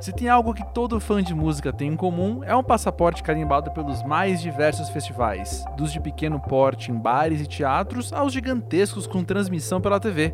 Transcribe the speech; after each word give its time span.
Se 0.00 0.12
tem 0.12 0.28
algo 0.28 0.54
que 0.54 0.64
todo 0.72 1.00
fã 1.00 1.20
de 1.20 1.34
música 1.34 1.72
tem 1.72 1.88
em 1.88 1.96
comum, 1.96 2.44
é 2.44 2.54
um 2.54 2.62
passaporte 2.62 3.20
carimbado 3.20 3.72
pelos 3.72 4.00
mais 4.04 4.40
diversos 4.40 4.88
festivais, 4.90 5.64
dos 5.76 5.92
de 5.92 5.98
pequeno 5.98 6.38
porte 6.38 6.92
em 6.92 6.94
bares 6.94 7.40
e 7.40 7.46
teatros 7.46 8.12
aos 8.12 8.32
gigantescos 8.32 9.08
com 9.08 9.24
transmissão 9.24 9.80
pela 9.80 9.98
TV. 9.98 10.32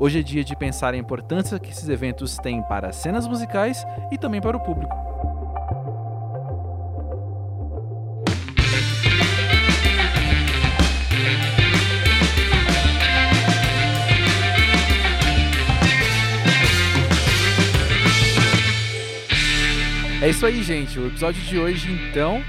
Hoje 0.00 0.20
é 0.20 0.22
dia 0.22 0.42
de 0.42 0.56
pensar 0.56 0.94
a 0.94 0.96
importância 0.96 1.58
que 1.58 1.70
esses 1.70 1.90
eventos 1.90 2.38
têm 2.38 2.62
para 2.62 2.88
as 2.88 2.96
cenas 2.96 3.28
musicais 3.28 3.84
e 4.10 4.16
também 4.16 4.40
para 4.40 4.56
o 4.56 4.60
público. 4.60 5.01
Isso 20.32 20.46
aí, 20.46 20.62
gente. 20.62 20.98
O 20.98 21.08
episódio 21.08 21.42
de 21.42 21.58
hoje, 21.58 21.92
então, 21.92 22.42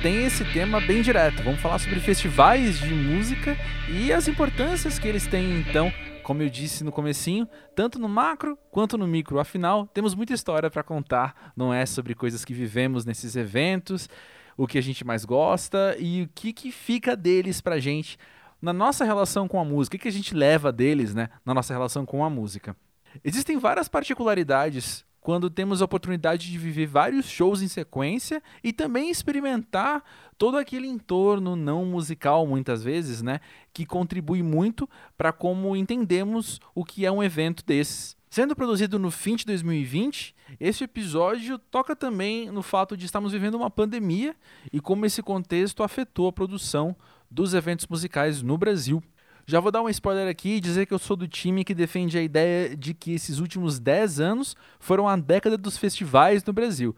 tem 0.00 0.24
esse 0.24 0.42
tema 0.54 0.80
bem 0.80 1.02
direto. 1.02 1.42
Vamos 1.42 1.60
falar 1.60 1.78
sobre 1.78 2.00
festivais 2.00 2.78
de 2.78 2.94
música 2.94 3.54
e 3.90 4.10
as 4.10 4.26
importâncias 4.26 4.98
que 4.98 5.06
eles 5.06 5.26
têm, 5.26 5.60
então, 5.60 5.92
como 6.22 6.40
eu 6.40 6.48
disse 6.48 6.82
no 6.82 6.90
comecinho, 6.90 7.46
tanto 7.74 7.98
no 7.98 8.08
macro 8.08 8.58
quanto 8.70 8.96
no 8.96 9.06
micro. 9.06 9.38
Afinal, 9.38 9.86
temos 9.86 10.14
muita 10.14 10.32
história 10.32 10.70
para 10.70 10.82
contar, 10.82 11.52
não 11.54 11.74
é 11.74 11.84
sobre 11.84 12.14
coisas 12.14 12.42
que 12.42 12.54
vivemos 12.54 13.04
nesses 13.04 13.36
eventos, 13.36 14.08
o 14.56 14.66
que 14.66 14.78
a 14.78 14.82
gente 14.82 15.04
mais 15.04 15.26
gosta 15.26 15.94
e 15.98 16.22
o 16.22 16.28
que, 16.34 16.54
que 16.54 16.72
fica 16.72 17.14
deles 17.14 17.60
pra 17.60 17.78
gente 17.78 18.16
na 18.62 18.72
nossa 18.72 19.04
relação 19.04 19.46
com 19.46 19.60
a 19.60 19.64
música, 19.64 19.94
o 19.94 19.98
que, 19.98 20.04
que 20.04 20.08
a 20.08 20.12
gente 20.12 20.34
leva 20.34 20.72
deles, 20.72 21.14
né, 21.14 21.28
na 21.44 21.52
nossa 21.52 21.74
relação 21.74 22.06
com 22.06 22.24
a 22.24 22.30
música. 22.30 22.74
Existem 23.22 23.58
várias 23.58 23.88
particularidades 23.88 25.04
quando 25.26 25.50
temos 25.50 25.82
a 25.82 25.84
oportunidade 25.86 26.48
de 26.48 26.56
viver 26.56 26.86
vários 26.86 27.26
shows 27.26 27.60
em 27.60 27.66
sequência 27.66 28.40
e 28.62 28.72
também 28.72 29.10
experimentar 29.10 30.04
todo 30.38 30.56
aquele 30.56 30.86
entorno 30.86 31.56
não 31.56 31.84
musical, 31.84 32.46
muitas 32.46 32.80
vezes, 32.84 33.22
né, 33.22 33.40
que 33.72 33.84
contribui 33.84 34.40
muito 34.40 34.88
para 35.18 35.32
como 35.32 35.74
entendemos 35.74 36.60
o 36.76 36.84
que 36.84 37.04
é 37.04 37.10
um 37.10 37.24
evento 37.24 37.64
desses. 37.66 38.16
Sendo 38.30 38.54
produzido 38.54 39.00
no 39.00 39.10
fim 39.10 39.34
de 39.34 39.44
2020, 39.46 40.32
este 40.60 40.84
episódio 40.84 41.58
toca 41.58 41.96
também 41.96 42.48
no 42.52 42.62
fato 42.62 42.96
de 42.96 43.04
estarmos 43.04 43.32
vivendo 43.32 43.56
uma 43.56 43.68
pandemia 43.68 44.36
e 44.72 44.78
como 44.80 45.06
esse 45.06 45.24
contexto 45.24 45.82
afetou 45.82 46.28
a 46.28 46.32
produção 46.32 46.94
dos 47.28 47.52
eventos 47.52 47.88
musicais 47.88 48.42
no 48.42 48.56
Brasil. 48.56 49.02
Já 49.48 49.60
vou 49.60 49.70
dar 49.70 49.80
um 49.80 49.88
spoiler 49.88 50.26
aqui 50.26 50.56
e 50.56 50.60
dizer 50.60 50.86
que 50.86 50.92
eu 50.92 50.98
sou 50.98 51.16
do 51.16 51.28
time 51.28 51.62
que 51.62 51.72
defende 51.72 52.18
a 52.18 52.22
ideia 52.22 52.76
de 52.76 52.92
que 52.92 53.14
esses 53.14 53.38
últimos 53.38 53.78
10 53.78 54.18
anos 54.18 54.56
foram 54.80 55.06
a 55.06 55.14
década 55.14 55.56
dos 55.56 55.78
festivais 55.78 56.42
no 56.42 56.52
Brasil. 56.52 56.96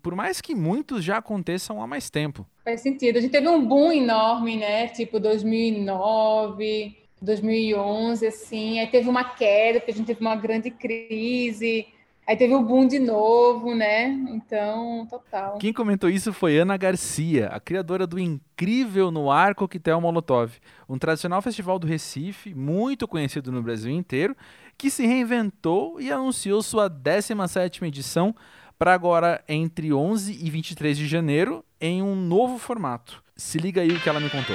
Por 0.00 0.14
mais 0.14 0.40
que 0.40 0.54
muitos 0.54 1.02
já 1.02 1.16
aconteçam 1.16 1.82
há 1.82 1.88
mais 1.88 2.08
tempo. 2.08 2.46
Faz 2.64 2.80
sentido. 2.80 3.16
A 3.16 3.20
gente 3.20 3.32
teve 3.32 3.48
um 3.48 3.66
boom 3.66 3.90
enorme, 3.90 4.56
né? 4.56 4.86
Tipo 4.86 5.18
2009, 5.18 6.96
2011, 7.20 8.24
assim. 8.24 8.78
Aí 8.78 8.86
teve 8.86 9.08
uma 9.08 9.24
queda, 9.24 9.80
porque 9.80 9.90
a 9.90 9.94
gente 9.94 10.06
teve 10.06 10.20
uma 10.20 10.36
grande 10.36 10.70
crise. 10.70 11.88
Aí 12.30 12.36
teve 12.36 12.54
o 12.54 12.62
boom 12.62 12.86
de 12.86 13.00
novo, 13.00 13.74
né? 13.74 14.06
Então, 14.28 15.04
total. 15.10 15.58
Quem 15.58 15.72
comentou 15.72 16.08
isso 16.08 16.32
foi 16.32 16.58
Ana 16.58 16.76
Garcia, 16.76 17.48
a 17.48 17.58
criadora 17.58 18.06
do 18.06 18.20
incrível 18.20 19.10
Noir 19.10 19.52
Coquetel 19.52 20.00
Molotov, 20.00 20.52
um 20.88 20.96
tradicional 20.96 21.42
festival 21.42 21.76
do 21.76 21.88
Recife, 21.88 22.54
muito 22.54 23.08
conhecido 23.08 23.50
no 23.50 23.60
Brasil 23.60 23.90
inteiro, 23.90 24.36
que 24.78 24.92
se 24.92 25.04
reinventou 25.04 26.00
e 26.00 26.12
anunciou 26.12 26.62
sua 26.62 26.88
17ª 26.88 27.88
edição 27.88 28.32
para 28.78 28.94
agora 28.94 29.42
entre 29.48 29.92
11 29.92 30.32
e 30.32 30.48
23 30.50 30.96
de 30.96 31.08
janeiro 31.08 31.64
em 31.80 32.00
um 32.00 32.14
novo 32.14 32.58
formato. 32.58 33.24
Se 33.34 33.58
liga 33.58 33.80
aí 33.80 33.90
o 33.90 34.00
que 34.00 34.08
ela 34.08 34.20
me 34.20 34.30
contou. 34.30 34.54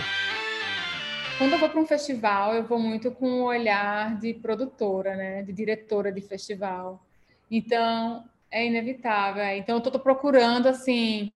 Quando 1.38 1.52
eu 1.52 1.60
vou 1.60 1.68
para 1.68 1.82
um 1.82 1.86
festival, 1.86 2.54
eu 2.56 2.64
vou 2.64 2.80
muito 2.80 3.12
com 3.12 3.42
o 3.42 3.44
olhar 3.48 4.18
de 4.18 4.34
produtora, 4.34 5.18
né, 5.18 5.44
de 5.44 5.52
diretora 5.52 6.10
de 6.10 6.22
festival. 6.22 7.05
Então, 7.50 8.24
é 8.50 8.66
inevitável. 8.66 9.44
É. 9.44 9.58
Então, 9.58 9.76
eu 9.76 9.80
estou 9.80 10.00
procurando, 10.00 10.68
assim, 10.68 11.32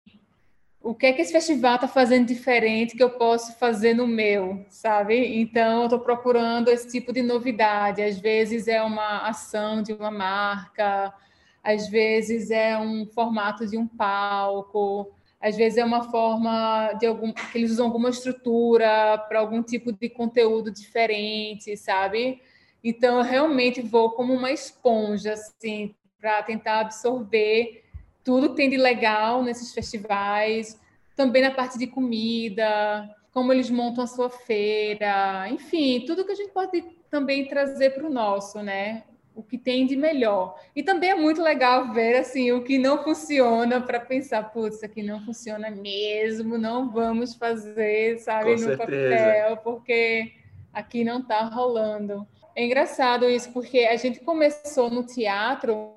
o 0.86 0.94
que 0.94 1.06
é 1.06 1.12
que 1.12 1.20
esse 1.20 1.32
festival 1.32 1.74
está 1.74 1.88
fazendo 1.88 2.28
diferente 2.28 2.96
que 2.96 3.02
eu 3.02 3.10
posso 3.10 3.58
fazer 3.58 3.92
no 3.92 4.06
meu, 4.06 4.64
sabe? 4.68 5.40
Então, 5.40 5.80
eu 5.80 5.84
estou 5.86 5.98
procurando 5.98 6.68
esse 6.68 6.88
tipo 6.88 7.12
de 7.12 7.22
novidade. 7.22 8.00
Às 8.00 8.20
vezes 8.20 8.68
é 8.68 8.80
uma 8.80 9.26
ação 9.26 9.82
de 9.82 9.92
uma 9.92 10.12
marca, 10.12 11.12
às 11.60 11.88
vezes 11.88 12.52
é 12.52 12.78
um 12.78 13.04
formato 13.06 13.66
de 13.66 13.76
um 13.76 13.84
palco, 13.88 15.12
às 15.40 15.56
vezes 15.56 15.76
é 15.76 15.84
uma 15.84 16.04
forma 16.04 16.92
de 17.00 17.06
algum 17.06 17.32
que 17.32 17.58
eles 17.58 17.72
usam 17.72 17.86
alguma 17.86 18.10
estrutura 18.10 19.18
para 19.28 19.40
algum 19.40 19.64
tipo 19.64 19.92
de 19.92 20.08
conteúdo 20.08 20.70
diferente, 20.70 21.76
sabe? 21.76 22.40
Então, 22.84 23.18
eu 23.18 23.24
realmente 23.24 23.80
vou 23.80 24.12
como 24.12 24.32
uma 24.32 24.52
esponja, 24.52 25.32
assim, 25.32 25.95
para 26.20 26.42
tentar 26.42 26.80
absorver 26.80 27.84
tudo 28.24 28.50
que 28.50 28.56
tem 28.56 28.68
de 28.68 28.76
legal 28.76 29.42
nesses 29.42 29.72
festivais, 29.72 30.80
também 31.14 31.42
na 31.42 31.50
parte 31.50 31.78
de 31.78 31.86
comida, 31.86 33.08
como 33.32 33.52
eles 33.52 33.70
montam 33.70 34.02
a 34.02 34.06
sua 34.06 34.28
feira, 34.30 35.48
enfim, 35.50 36.04
tudo 36.06 36.24
que 36.24 36.32
a 36.32 36.34
gente 36.34 36.52
pode 36.52 36.82
também 37.10 37.46
trazer 37.46 37.90
para 37.90 38.06
o 38.06 38.10
nosso, 38.10 38.62
né? 38.62 39.04
O 39.34 39.42
que 39.42 39.58
tem 39.58 39.86
de 39.86 39.94
melhor. 39.94 40.58
E 40.74 40.82
também 40.82 41.10
é 41.10 41.14
muito 41.14 41.42
legal 41.42 41.92
ver 41.92 42.16
assim 42.16 42.50
o 42.52 42.64
que 42.64 42.78
não 42.78 43.04
funciona 43.04 43.80
para 43.80 44.00
pensar, 44.00 44.42
putz, 44.44 44.76
isso 44.76 44.86
aqui 44.86 45.02
não 45.02 45.20
funciona 45.24 45.70
mesmo, 45.70 46.56
não 46.56 46.90
vamos 46.90 47.34
fazer, 47.34 48.18
sabe, 48.18 48.44
Com 48.44 48.50
no 48.52 48.58
certeza. 48.58 48.78
papel, 48.78 49.56
porque 49.58 50.32
aqui 50.72 51.04
não 51.04 51.18
está 51.18 51.42
rolando. 51.44 52.26
É 52.56 52.64
engraçado 52.64 53.28
isso, 53.28 53.52
porque 53.52 53.80
a 53.80 53.96
gente 53.96 54.20
começou 54.20 54.88
no 54.88 55.04
teatro 55.04 55.92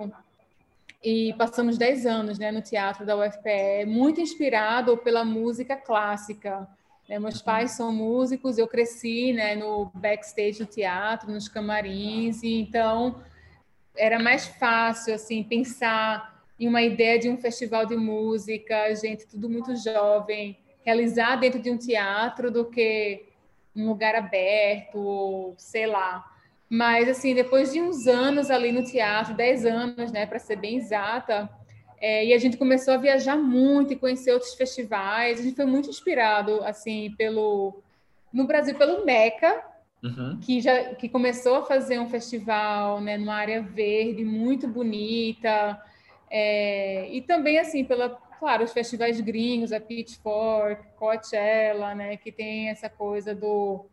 e 1.01 1.33
passamos 1.37 1.77
10 1.77 2.05
anos 2.05 2.37
né, 2.37 2.51
no 2.51 2.61
teatro 2.61 3.05
da 3.05 3.15
UFPE, 3.15 3.85
muito 3.87 4.19
inspirado 4.19 4.97
pela 4.97 5.23
música 5.23 5.77
clássica. 5.77 6.67
Né? 7.07 7.17
Meus 7.17 7.39
uhum. 7.39 7.45
pais 7.45 7.71
são 7.71 7.93
músicos, 7.93 8.57
eu 8.57 8.67
cresci 8.67 9.31
né, 9.31 9.55
no 9.55 9.89
backstage 9.93 10.59
do 10.59 10.65
teatro, 10.65 11.31
nos 11.31 11.47
camarins, 11.47 12.43
e 12.43 12.55
então 12.59 13.23
era 13.95 14.19
mais 14.19 14.45
fácil 14.45 15.15
assim 15.15 15.41
pensar 15.41 16.43
em 16.59 16.67
uma 16.67 16.81
ideia 16.81 17.17
de 17.17 17.29
um 17.29 17.37
festival 17.37 17.85
de 17.85 17.95
música, 17.95 18.93
gente 18.95 19.25
tudo 19.25 19.49
muito 19.49 19.77
jovem, 19.77 20.59
realizar 20.83 21.37
dentro 21.37 21.61
de 21.61 21.71
um 21.71 21.77
teatro 21.77 22.51
do 22.51 22.65
que 22.65 23.25
um 23.73 23.87
lugar 23.87 24.13
aberto, 24.13 25.53
sei 25.57 25.87
lá. 25.87 26.35
Mas, 26.69 27.09
assim, 27.09 27.33
depois 27.33 27.73
de 27.73 27.81
uns 27.81 28.05
anos 28.05 28.51
ali 28.51 28.71
no 28.71 28.83
teatro, 28.83 29.33
10 29.33 29.65
anos, 29.65 30.11
né, 30.11 30.25
para 30.25 30.37
ser 30.37 30.55
bem 30.55 30.77
exata, 30.77 31.49
é, 31.99 32.25
e 32.25 32.33
a 32.33 32.37
gente 32.37 32.57
começou 32.57 32.93
a 32.93 32.97
viajar 32.97 33.35
muito 33.35 33.91
e 33.91 33.95
conhecer 33.95 34.31
outros 34.31 34.53
festivais. 34.53 35.39
A 35.39 35.43
gente 35.43 35.55
foi 35.55 35.65
muito 35.65 35.89
inspirado, 35.89 36.63
assim, 36.63 37.13
pelo 37.17 37.81
no 38.31 38.45
Brasil 38.45 38.75
pelo 38.75 39.05
Meca, 39.05 39.63
uhum. 40.03 40.39
que 40.39 40.61
já 40.61 40.93
que 40.95 41.09
começou 41.09 41.57
a 41.57 41.65
fazer 41.65 41.99
um 41.99 42.07
festival, 42.07 43.01
né, 43.01 43.17
numa 43.17 43.33
área 43.33 43.61
verde 43.61 44.23
muito 44.23 44.67
bonita, 44.67 45.81
é, 46.29 47.09
e 47.09 47.21
também 47.21 47.57
assim 47.57 47.83
pela 47.83 48.09
claro 48.39 48.63
os 48.63 48.71
festivais 48.71 49.19
gringos, 49.19 49.73
a 49.73 49.79
Pitchfork, 49.79 50.81
Coachella, 50.95 51.93
né, 51.95 52.17
que 52.17 52.31
tem 52.31 52.69
essa 52.69 52.87
coisa 52.87 53.35
do 53.35 53.85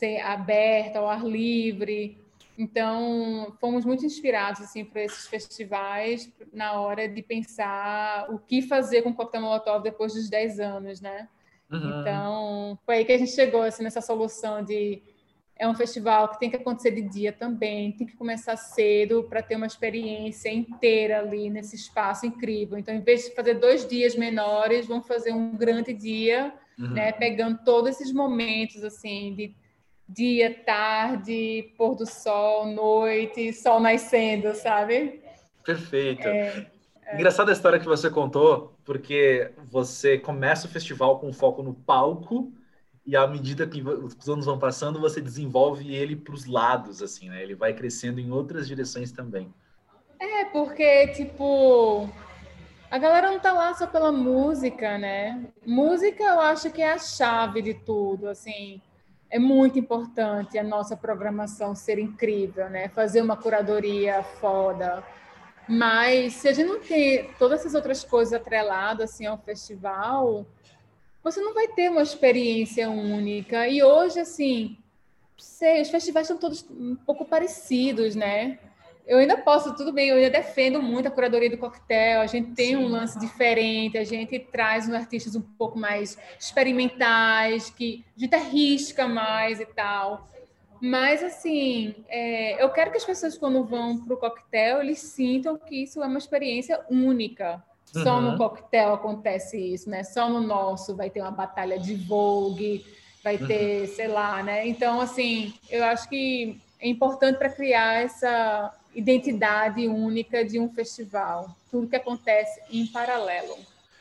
ser 0.00 0.20
aberta, 0.20 0.98
ao 0.98 1.08
ar 1.08 1.24
livre. 1.24 2.18
Então, 2.58 3.54
fomos 3.60 3.84
muito 3.84 4.04
inspirados 4.04 4.62
assim 4.62 4.84
por 4.84 4.98
esses 4.98 5.26
festivais 5.26 6.30
na 6.52 6.72
hora 6.80 7.08
de 7.08 7.22
pensar 7.22 8.26
o 8.30 8.38
que 8.38 8.62
fazer 8.62 9.02
com 9.02 9.10
o 9.10 9.14
Coquetel 9.14 9.42
Molotov 9.42 9.82
depois 9.82 10.14
dos 10.14 10.28
10 10.28 10.60
anos, 10.60 11.00
né? 11.00 11.28
Uhum. 11.70 12.00
Então, 12.00 12.78
foi 12.84 12.96
aí 12.96 13.04
que 13.04 13.12
a 13.12 13.18
gente 13.18 13.30
chegou 13.30 13.62
assim 13.62 13.82
nessa 13.82 14.00
solução 14.00 14.64
de 14.64 15.02
é 15.56 15.68
um 15.68 15.74
festival 15.74 16.28
que 16.30 16.40
tem 16.40 16.48
que 16.48 16.56
acontecer 16.56 16.90
de 16.90 17.02
dia 17.02 17.32
também, 17.32 17.92
tem 17.92 18.06
que 18.06 18.16
começar 18.16 18.56
cedo 18.56 19.24
para 19.24 19.42
ter 19.42 19.56
uma 19.56 19.66
experiência 19.66 20.50
inteira 20.50 21.18
ali 21.18 21.50
nesse 21.50 21.76
espaço 21.76 22.24
incrível. 22.24 22.78
Então, 22.78 22.94
em 22.94 23.02
vez 23.02 23.26
de 23.26 23.34
fazer 23.34 23.54
dois 23.54 23.86
dias 23.86 24.16
menores, 24.16 24.86
vamos 24.86 25.06
fazer 25.06 25.34
um 25.34 25.54
grande 25.54 25.92
dia, 25.92 26.54
uhum. 26.78 26.88
né? 26.94 27.12
Pegando 27.12 27.58
todos 27.62 27.90
esses 27.90 28.10
momentos 28.10 28.82
assim 28.82 29.34
de 29.34 29.54
dia, 30.12 30.54
tarde, 30.64 31.72
pôr 31.76 31.94
do 31.94 32.06
sol, 32.06 32.66
noite, 32.66 33.52
sol 33.52 33.80
nascendo, 33.80 34.54
sabe? 34.54 35.22
Perfeito. 35.64 36.26
É, 36.26 36.66
é. 37.06 37.14
Engraçada 37.14 37.50
a 37.50 37.54
história 37.54 37.78
que 37.78 37.86
você 37.86 38.10
contou, 38.10 38.74
porque 38.84 39.52
você 39.70 40.18
começa 40.18 40.66
o 40.66 40.70
festival 40.70 41.18
com 41.18 41.32
foco 41.32 41.62
no 41.62 41.74
palco 41.74 42.52
e 43.06 43.16
à 43.16 43.26
medida 43.26 43.66
que 43.66 43.82
os 43.82 44.28
anos 44.28 44.46
vão 44.46 44.58
passando, 44.58 45.00
você 45.00 45.20
desenvolve 45.20 45.94
ele 45.94 46.14
para 46.14 46.34
os 46.34 46.44
lados, 46.44 47.02
assim, 47.02 47.28
né? 47.28 47.42
Ele 47.42 47.54
vai 47.54 47.72
crescendo 47.72 48.20
em 48.20 48.30
outras 48.30 48.68
direções 48.68 49.10
também. 49.10 49.52
É, 50.18 50.44
porque, 50.46 51.08
tipo, 51.08 52.08
a 52.90 52.98
galera 52.98 53.30
não 53.30 53.40
tá 53.40 53.52
lá 53.52 53.72
só 53.74 53.86
pela 53.86 54.12
música, 54.12 54.98
né? 54.98 55.44
Música 55.66 56.22
eu 56.22 56.40
acho 56.40 56.70
que 56.70 56.82
é 56.82 56.92
a 56.92 56.98
chave 56.98 57.62
de 57.62 57.74
tudo, 57.74 58.28
assim. 58.28 58.80
É 59.30 59.38
muito 59.38 59.78
importante 59.78 60.58
a 60.58 60.62
nossa 60.62 60.96
programação 60.96 61.74
ser 61.74 61.98
incrível, 61.98 62.68
né? 62.68 62.88
Fazer 62.88 63.22
uma 63.22 63.36
curadoria 63.36 64.22
foda. 64.22 65.04
Mas 65.68 66.34
se 66.34 66.48
a 66.48 66.52
gente 66.52 66.66
não 66.66 66.80
tem 66.80 67.30
todas 67.38 67.60
essas 67.60 67.74
outras 67.74 68.02
coisas 68.02 68.34
atreladas 68.34 69.10
assim 69.10 69.26
ao 69.26 69.38
festival, 69.38 70.44
você 71.22 71.40
não 71.40 71.54
vai 71.54 71.68
ter 71.68 71.90
uma 71.90 72.02
experiência 72.02 72.90
única. 72.90 73.68
E 73.68 73.82
hoje, 73.82 74.18
assim, 74.18 74.76
sei, 75.38 75.80
os 75.82 75.90
festivais 75.90 76.26
estão 76.26 76.38
todos 76.38 76.66
um 76.68 76.96
pouco 76.96 77.24
parecidos, 77.24 78.16
né? 78.16 78.58
Eu 79.10 79.18
ainda 79.18 79.36
posso, 79.36 79.74
tudo 79.74 79.92
bem, 79.92 80.10
eu 80.10 80.14
ainda 80.14 80.30
defendo 80.30 80.80
muito 80.80 81.08
a 81.08 81.10
curadoria 81.10 81.50
do 81.50 81.58
coquetel, 81.58 82.20
a 82.20 82.28
gente 82.28 82.52
tem 82.52 82.68
Sim. 82.68 82.76
um 82.76 82.86
lance 82.86 83.18
diferente, 83.18 83.98
a 83.98 84.04
gente 84.04 84.38
traz 84.38 84.88
uns 84.88 84.94
artistas 84.94 85.34
um 85.34 85.40
pouco 85.40 85.76
mais 85.76 86.16
experimentais, 86.38 87.70
que 87.70 88.04
a 88.16 88.20
gente 88.20 88.34
arrisca 88.36 89.08
mais 89.08 89.58
e 89.58 89.66
tal. 89.66 90.28
Mas, 90.80 91.24
assim, 91.24 91.92
é, 92.08 92.62
eu 92.62 92.70
quero 92.70 92.92
que 92.92 92.98
as 92.98 93.04
pessoas, 93.04 93.36
quando 93.36 93.64
vão 93.64 93.98
para 93.98 94.14
o 94.14 94.16
coquetel, 94.16 94.80
eles 94.80 95.00
sintam 95.00 95.58
que 95.58 95.82
isso 95.82 96.00
é 96.00 96.06
uma 96.06 96.16
experiência 96.18 96.80
única. 96.88 97.60
Uhum. 97.92 98.02
Só 98.04 98.20
no 98.20 98.30
uhum. 98.30 98.38
coquetel 98.38 98.94
acontece 98.94 99.58
isso, 99.58 99.90
né? 99.90 100.04
Só 100.04 100.28
no 100.28 100.40
nosso 100.40 100.94
vai 100.94 101.10
ter 101.10 101.20
uma 101.20 101.32
batalha 101.32 101.80
de 101.80 101.96
vogue, 101.96 102.86
vai 103.24 103.36
uhum. 103.38 103.46
ter, 103.48 103.80
uhum. 103.80 103.94
sei 103.96 104.06
lá, 104.06 104.40
né? 104.40 104.68
Então, 104.68 105.00
assim, 105.00 105.52
eu 105.68 105.82
acho 105.82 106.08
que 106.08 106.60
é 106.78 106.88
importante 106.88 107.38
para 107.38 107.50
criar 107.50 108.04
essa 108.04 108.72
identidade 108.94 109.86
única 109.86 110.44
de 110.44 110.58
um 110.58 110.68
festival. 110.72 111.56
Tudo 111.70 111.88
que 111.88 111.96
acontece 111.96 112.60
em 112.70 112.86
paralelo. 112.86 113.56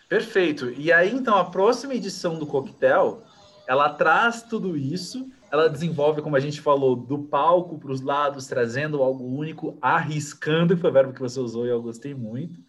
Perfeito. 0.08 0.72
E 0.72 0.92
aí, 0.92 1.14
então, 1.14 1.38
a 1.38 1.46
próxima 1.46 1.94
edição 1.94 2.40
do 2.40 2.48
Coquetel, 2.48 3.24
ela 3.68 3.90
traz 3.90 4.42
tudo 4.42 4.76
isso, 4.76 5.30
ela 5.52 5.70
desenvolve, 5.70 6.22
como 6.22 6.36
a 6.36 6.40
gente 6.40 6.60
falou, 6.60 6.96
do 6.96 7.20
palco 7.20 7.78
para 7.78 7.92
os 7.92 8.02
lados, 8.02 8.48
trazendo 8.48 9.04
algo 9.04 9.24
único, 9.24 9.78
arriscando, 9.82 10.76
que 10.76 10.82
foi 10.82 10.90
o 10.90 10.94
verbo 10.94 11.14
que 11.14 11.22
você 11.22 11.40
usou 11.40 11.66
e 11.66 11.70
eu 11.70 11.82
gostei 11.82 12.14
muito, 12.16 12.60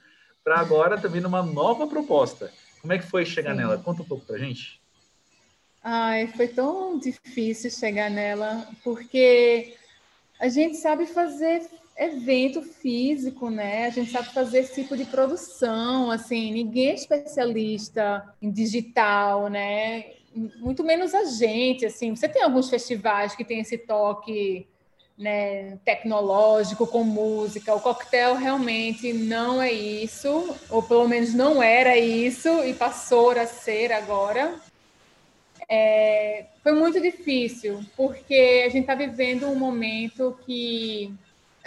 para 0.45 0.59
agora 0.59 1.01
também 1.01 1.21
numa 1.21 1.43
nova 1.43 1.87
proposta. 1.87 2.53
Como 2.81 2.93
é 2.93 2.99
que 2.99 3.07
foi 3.07 3.25
chegar 3.25 3.53
Sim. 3.53 3.59
nela? 3.59 3.79
Conta 3.79 4.03
um 4.03 4.07
pouco 4.07 4.27
para 4.27 4.39
gente. 4.39 4.81
Ai, 5.83 6.27
foi 6.29 6.49
tão 6.49 6.99
difícil 6.99 7.71
chegar 7.71 8.11
nela, 8.11 8.67
porque 8.85 9.75
a 10.39 10.49
gente 10.49 10.77
sabe 10.77 11.07
fazer 11.07 11.67
evento 12.01 12.63
físico, 12.63 13.51
né? 13.51 13.85
A 13.85 13.91
gente 13.91 14.11
sabe 14.11 14.33
fazer 14.33 14.61
esse 14.61 14.83
tipo 14.83 14.97
de 14.97 15.05
produção, 15.05 16.11
assim, 16.11 16.51
ninguém 16.51 16.89
é 16.89 16.95
especialista 16.95 18.25
em 18.41 18.51
digital, 18.51 19.49
né? 19.49 20.07
Muito 20.57 20.83
menos 20.83 21.15
a 21.15 21.25
gente, 21.25 21.85
assim. 21.85 22.17
Você 22.17 22.27
tem 22.27 22.43
alguns 22.43 22.71
festivais 22.71 23.37
que 23.37 23.45
tem 23.45 23.61
esse 23.61 23.77
toque 23.77 24.67
né, 25.19 25.77
tecnológico 25.85 26.87
com 26.87 27.05
música. 27.05 27.75
O 27.75 27.81
coquetel 27.81 28.35
realmente 28.35 29.13
não 29.13 29.61
é 29.61 29.71
isso, 29.71 30.57
ou 30.71 30.83
pelo 30.83 31.07
menos 31.07 31.35
não 31.35 31.63
era 31.63 31.99
isso 31.99 32.65
e 32.65 32.73
passou 32.73 33.33
a 33.33 33.45
ser 33.45 33.93
agora. 33.93 34.55
É, 35.69 36.47
foi 36.63 36.73
muito 36.73 36.99
difícil, 36.99 37.85
porque 37.95 38.65
a 38.67 38.71
gente 38.71 38.83
está 38.83 38.95
vivendo 38.95 39.47
um 39.47 39.55
momento 39.55 40.37
que 40.47 41.15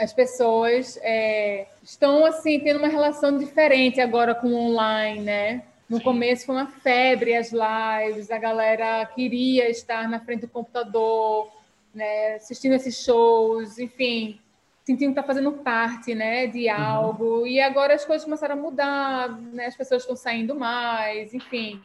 as 0.04 0.14
pessoas 0.14 1.00
é, 1.02 1.68
estão 1.82 2.26
assim 2.26 2.60
tendo 2.60 2.80
uma 2.80 2.88
relação 2.88 3.38
diferente 3.38 4.02
agora 4.02 4.36
com 4.36 4.48
o 4.48 4.72
online, 4.72 5.22
né? 5.22 5.64
No 5.90 5.98
Sim. 5.98 6.04
começo 6.04 6.46
foi 6.46 6.56
uma 6.56 6.68
febre 6.68 7.36
as 7.36 7.52
lives, 7.52 8.32
a 8.32 8.38
galera 8.38 9.06
queria 9.06 9.70
estar 9.70 10.08
na 10.10 10.20
frente 10.20 10.42
do 10.42 10.48
computador, 10.48 11.52
né? 11.94 12.36
Assistindo 12.36 12.74
esses 12.74 13.04
shows, 13.04 13.78
enfim, 13.80 14.40
sentindo 14.84 15.14
que 15.14 15.20
está 15.20 15.24
fazendo 15.24 15.52
parte, 15.52 16.14
né? 16.14 16.48
De 16.48 16.70
uhum. 16.70 16.76
algo. 16.76 17.40
Uhum. 17.40 17.48
E 17.48 17.60
agora 17.60 17.94
as 17.94 18.06
coisas 18.06 18.26
começaram 18.26 18.56
a 18.56 18.62
mudar, 18.62 19.30
né? 19.54 19.68
As 19.68 19.76
pessoas 19.76 20.04
estão 20.04 20.16
saindo 20.16 20.56
mais, 20.56 21.34
enfim. 21.34 21.82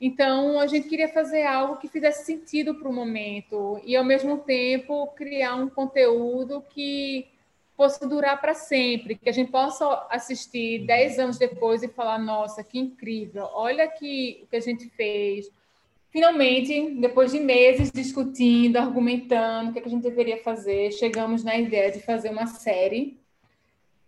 Então, 0.00 0.58
a 0.58 0.66
gente 0.66 0.88
queria 0.88 1.08
fazer 1.08 1.44
algo 1.44 1.76
que 1.76 1.86
fizesse 1.86 2.24
sentido 2.24 2.74
para 2.74 2.88
o 2.88 2.92
momento 2.92 3.78
e, 3.84 3.94
ao 3.94 4.04
mesmo 4.04 4.38
tempo, 4.38 5.08
criar 5.08 5.56
um 5.56 5.68
conteúdo 5.68 6.64
que 6.70 7.28
fosse 7.76 8.06
durar 8.08 8.40
para 8.40 8.54
sempre, 8.54 9.14
que 9.14 9.28
a 9.28 9.32
gente 9.32 9.50
possa 9.50 10.06
assistir 10.10 10.86
dez 10.86 11.18
anos 11.18 11.38
depois 11.38 11.82
e 11.82 11.88
falar: 11.88 12.18
nossa, 12.18 12.64
que 12.64 12.78
incrível, 12.78 13.48
olha 13.52 13.86
que, 13.88 14.40
o 14.42 14.46
que 14.46 14.56
a 14.56 14.60
gente 14.60 14.88
fez. 14.90 15.50
Finalmente, 16.10 16.90
depois 16.98 17.30
de 17.30 17.38
meses 17.38 17.92
discutindo, 17.92 18.78
argumentando 18.78 19.70
o 19.70 19.72
que, 19.72 19.78
é 19.78 19.82
que 19.82 19.88
a 19.88 19.90
gente 19.90 20.02
deveria 20.02 20.42
fazer, 20.42 20.92
chegamos 20.92 21.44
na 21.44 21.56
ideia 21.56 21.92
de 21.92 22.00
fazer 22.00 22.30
uma 22.30 22.46
série. 22.46 23.18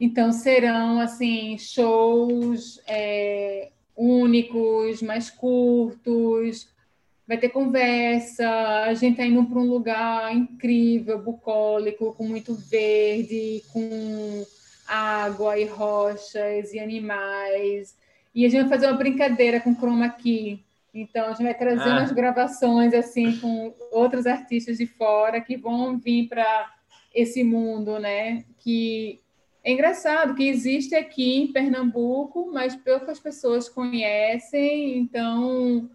Então, 0.00 0.32
serão 0.32 1.00
assim 1.00 1.56
shows. 1.58 2.82
É, 2.88 3.71
únicos, 3.96 5.02
mais 5.02 5.30
curtos, 5.30 6.68
vai 7.26 7.38
ter 7.38 7.48
conversa, 7.48 8.48
a 8.84 8.94
gente 8.94 9.12
está 9.12 9.24
indo 9.24 9.44
para 9.44 9.58
um 9.58 9.68
lugar 9.68 10.34
incrível, 10.34 11.18
bucólico, 11.18 12.14
com 12.14 12.24
muito 12.24 12.54
verde, 12.54 13.62
com 13.72 14.44
água 14.86 15.58
e 15.58 15.64
rochas 15.64 16.74
e 16.74 16.78
animais. 16.78 17.96
E 18.34 18.44
a 18.44 18.48
gente 18.48 18.62
vai 18.62 18.70
fazer 18.70 18.86
uma 18.86 18.98
brincadeira 18.98 19.60
com 19.60 19.74
chroma 19.74 20.10
key. 20.10 20.62
Então, 20.92 21.26
a 21.26 21.30
gente 21.30 21.42
vai 21.42 21.54
trazer 21.54 21.88
ah. 21.88 21.98
umas 21.98 22.12
gravações 22.12 22.92
assim 22.92 23.38
com 23.38 23.72
outros 23.90 24.26
artistas 24.26 24.76
de 24.76 24.86
fora 24.86 25.40
que 25.40 25.56
vão 25.56 25.98
vir 25.98 26.28
para 26.28 26.70
esse 27.14 27.42
mundo, 27.42 27.98
né? 27.98 28.44
Que 28.58 29.21
é 29.64 29.72
engraçado 29.72 30.34
que 30.34 30.48
existe 30.48 30.94
aqui 30.94 31.36
em 31.36 31.52
Pernambuco, 31.52 32.50
mas 32.52 32.74
poucas 32.74 33.20
pessoas 33.20 33.68
conhecem, 33.68 34.98
então 34.98 35.88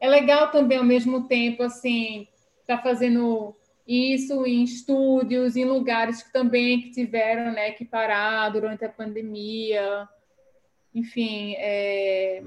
é 0.00 0.08
legal 0.08 0.50
também 0.50 0.78
ao 0.78 0.84
mesmo 0.84 1.28
tempo 1.28 1.62
assim 1.62 2.26
estar 2.60 2.78
tá 2.78 2.82
fazendo 2.82 3.54
isso 3.86 4.44
em 4.46 4.64
estúdios, 4.64 5.56
em 5.56 5.64
lugares 5.64 6.22
que 6.22 6.32
também 6.32 6.80
que 6.80 6.90
tiveram 6.90 7.52
né, 7.52 7.70
que 7.70 7.84
parar 7.84 8.48
durante 8.48 8.84
a 8.84 8.88
pandemia. 8.88 10.08
Enfim, 10.94 11.54
é... 11.58 12.42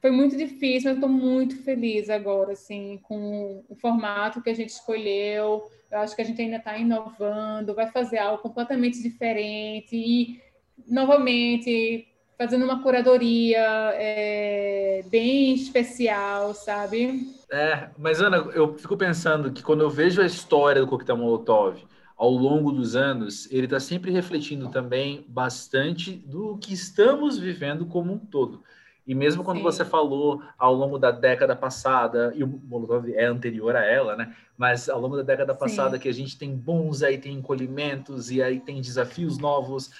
foi 0.00 0.10
muito 0.10 0.36
difícil, 0.36 0.90
mas 0.90 0.98
estou 0.98 1.08
muito 1.08 1.62
feliz 1.62 2.08
agora 2.08 2.52
assim, 2.52 3.00
com 3.02 3.64
o 3.68 3.74
formato 3.74 4.42
que 4.42 4.50
a 4.50 4.54
gente 4.54 4.70
escolheu 4.70 5.64
eu 5.92 5.98
acho 5.98 6.16
que 6.16 6.22
a 6.22 6.24
gente 6.24 6.40
ainda 6.40 6.56
está 6.56 6.76
inovando, 6.78 7.74
vai 7.74 7.86
fazer 7.90 8.16
algo 8.16 8.42
completamente 8.42 9.02
diferente 9.02 9.94
e, 9.94 10.40
novamente, 10.88 12.08
fazendo 12.38 12.64
uma 12.64 12.82
curadoria 12.82 13.60
é, 13.94 15.04
bem 15.10 15.54
especial, 15.54 16.54
sabe? 16.54 17.30
É, 17.50 17.90
mas 17.98 18.22
Ana, 18.22 18.38
eu 18.54 18.76
fico 18.78 18.96
pensando 18.96 19.52
que 19.52 19.62
quando 19.62 19.82
eu 19.82 19.90
vejo 19.90 20.22
a 20.22 20.26
história 20.26 20.80
do 20.80 20.88
coquetel 20.88 21.18
Molotov 21.18 21.84
ao 22.16 22.30
longo 22.30 22.72
dos 22.72 22.96
anos, 22.96 23.50
ele 23.50 23.66
está 23.66 23.78
sempre 23.78 24.10
refletindo 24.10 24.70
também 24.70 25.26
bastante 25.28 26.12
do 26.12 26.56
que 26.56 26.72
estamos 26.72 27.38
vivendo 27.38 27.84
como 27.84 28.14
um 28.14 28.18
todo. 28.18 28.62
E 29.06 29.14
mesmo 29.14 29.42
quando 29.42 29.58
Sim. 29.58 29.64
você 29.64 29.84
falou 29.84 30.42
ao 30.56 30.72
longo 30.72 30.98
da 30.98 31.10
década 31.10 31.56
passada, 31.56 32.32
e 32.36 32.44
o 32.44 32.46
Molotov 32.46 33.12
é 33.12 33.24
anterior 33.24 33.74
a 33.74 33.84
ela, 33.84 34.16
né? 34.16 34.34
Mas 34.56 34.88
ao 34.88 35.00
longo 35.00 35.16
da 35.16 35.22
década 35.22 35.54
passada 35.54 35.96
Sim. 35.96 36.02
que 36.02 36.08
a 36.08 36.14
gente 36.14 36.38
tem 36.38 36.54
bons, 36.54 37.02
aí 37.02 37.18
tem 37.18 37.34
encolhimentos, 37.34 38.30
e 38.30 38.40
aí 38.40 38.60
tem 38.60 38.80
desafios 38.80 39.38
novos. 39.38 39.90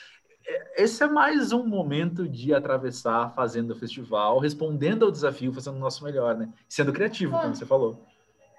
É, 0.46 0.84
esse 0.84 1.02
é 1.02 1.06
mais 1.08 1.52
um 1.52 1.66
momento 1.66 2.28
de 2.28 2.54
atravessar 2.54 3.34
fazendo 3.34 3.72
o 3.72 3.76
festival, 3.76 4.38
respondendo 4.38 5.04
ao 5.04 5.10
desafio, 5.10 5.52
fazendo 5.52 5.76
o 5.76 5.80
nosso 5.80 6.04
melhor, 6.04 6.36
né? 6.36 6.48
Sendo 6.68 6.92
criativo, 6.92 7.36
como 7.38 7.54
você 7.54 7.66
falou. 7.66 8.06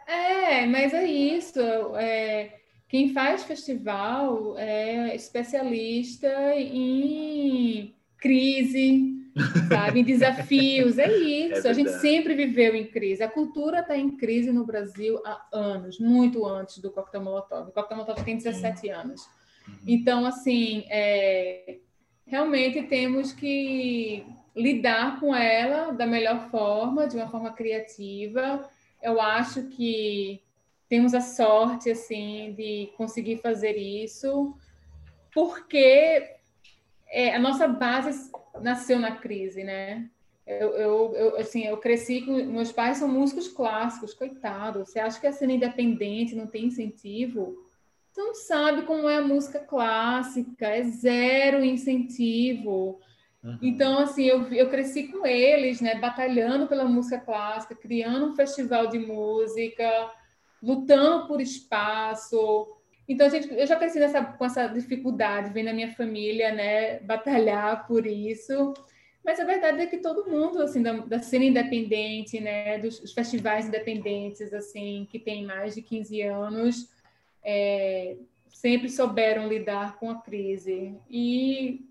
É, 0.05 0.65
mas 0.65 0.93
é 0.93 1.05
isso. 1.05 1.59
É, 1.95 2.59
quem 2.89 3.13
faz 3.13 3.43
festival 3.43 4.57
é 4.57 5.15
especialista 5.15 6.27
em 6.55 7.95
crise, 8.17 9.22
sabe? 9.67 10.01
Em 10.01 10.03
desafios, 10.03 10.97
é, 10.97 11.11
isso. 11.11 11.67
É 11.67 11.69
a 11.69 11.73
gente 11.73 11.91
sempre 11.93 12.35
viveu 12.35 12.75
em 12.75 12.85
crise. 12.85 13.23
A 13.23 13.29
cultura 13.29 13.79
está 13.79 13.97
em 13.97 14.11
crise 14.15 14.51
no 14.51 14.65
Brasil 14.65 15.21
há 15.25 15.47
anos, 15.51 15.99
muito 15.99 16.45
antes 16.45 16.77
do 16.79 16.91
Coquetel 16.91 17.23
Molotov. 17.23 17.69
O 17.69 17.71
Coquetel 17.71 17.97
Molotov 17.97 18.23
tem 18.23 18.37
17 18.37 18.89
anos. 18.89 19.21
Uhum. 19.67 19.75
Então, 19.87 20.25
assim, 20.25 20.85
é, 20.89 21.77
realmente 22.25 22.83
temos 22.83 23.31
que 23.31 24.25
lidar 24.55 25.19
com 25.19 25.35
ela 25.35 25.91
da 25.91 26.05
melhor 26.05 26.49
forma, 26.49 27.07
de 27.07 27.15
uma 27.15 27.27
forma 27.27 27.51
criativa. 27.51 28.69
Eu 29.01 29.19
acho 29.19 29.63
que 29.63 30.41
temos 30.87 31.13
a 31.13 31.21
sorte, 31.21 31.89
assim, 31.89 32.53
de 32.55 32.91
conseguir 32.95 33.37
fazer 33.37 33.75
isso, 33.75 34.55
porque 35.33 36.35
é, 37.13 37.35
a 37.35 37.39
nossa 37.39 37.67
base 37.67 38.31
nasceu 38.59 38.97
na 38.97 39.15
crise, 39.15 39.63
né? 39.63 40.09
Eu, 40.45 40.71
eu, 40.71 41.13
eu, 41.15 41.37
assim, 41.37 41.63
eu 41.63 41.77
cresci 41.77 42.21
com. 42.21 42.33
Meus 42.33 42.71
pais 42.71 42.97
são 42.97 43.07
músicos 43.07 43.47
clássicos, 43.47 44.13
coitado. 44.13 44.79
Você 44.79 44.99
acha 44.99 45.19
que 45.19 45.27
a 45.27 45.31
cena 45.31 45.53
independente 45.53 46.35
não 46.35 46.47
tem 46.47 46.65
incentivo? 46.65 47.55
Você 48.11 48.21
não 48.21 48.35
sabe 48.35 48.81
como 48.81 49.07
é 49.07 49.17
a 49.17 49.21
música 49.21 49.59
clássica, 49.59 50.67
é 50.67 50.83
zero 50.83 51.63
incentivo. 51.63 52.99
Uhum. 53.43 53.57
Então, 53.61 53.99
assim, 53.99 54.25
eu, 54.25 54.51
eu 54.51 54.69
cresci 54.69 55.07
com 55.07 55.25
eles, 55.25 55.81
né, 55.81 55.95
batalhando 55.95 56.67
pela 56.67 56.85
música 56.85 57.19
clássica, 57.19 57.75
criando 57.75 58.27
um 58.27 58.35
festival 58.35 58.87
de 58.87 58.99
música, 58.99 60.11
lutando 60.61 61.27
por 61.27 61.39
espaço. 61.41 62.75
Então, 63.07 63.29
gente, 63.29 63.53
eu 63.53 63.67
já 63.67 63.75
cresci 63.75 63.99
nessa, 63.99 64.23
com 64.23 64.45
essa 64.45 64.67
dificuldade, 64.67 65.51
vendo 65.51 65.69
a 65.69 65.73
minha 65.73 65.91
família, 65.93 66.53
né, 66.53 66.99
batalhar 66.99 67.85
por 67.85 68.07
isso. 68.07 68.73
Mas 69.23 69.39
a 69.39 69.45
verdade 69.45 69.81
é 69.81 69.87
que 69.87 69.97
todo 69.97 70.29
mundo, 70.29 70.61
assim, 70.61 70.81
da, 70.81 70.93
da 70.93 71.19
cena 71.19 71.45
independente, 71.45 72.39
né, 72.39 72.77
dos 72.77 73.13
festivais 73.13 73.67
independentes, 73.67 74.53
assim, 74.53 75.07
que 75.09 75.19
tem 75.19 75.45
mais 75.45 75.75
de 75.75 75.81
15 75.81 76.21
anos, 76.21 76.89
é, 77.43 78.15
sempre 78.47 78.89
souberam 78.89 79.47
lidar 79.47 79.97
com 79.97 80.09
a 80.09 80.21
crise. 80.21 80.95
E 81.09 81.85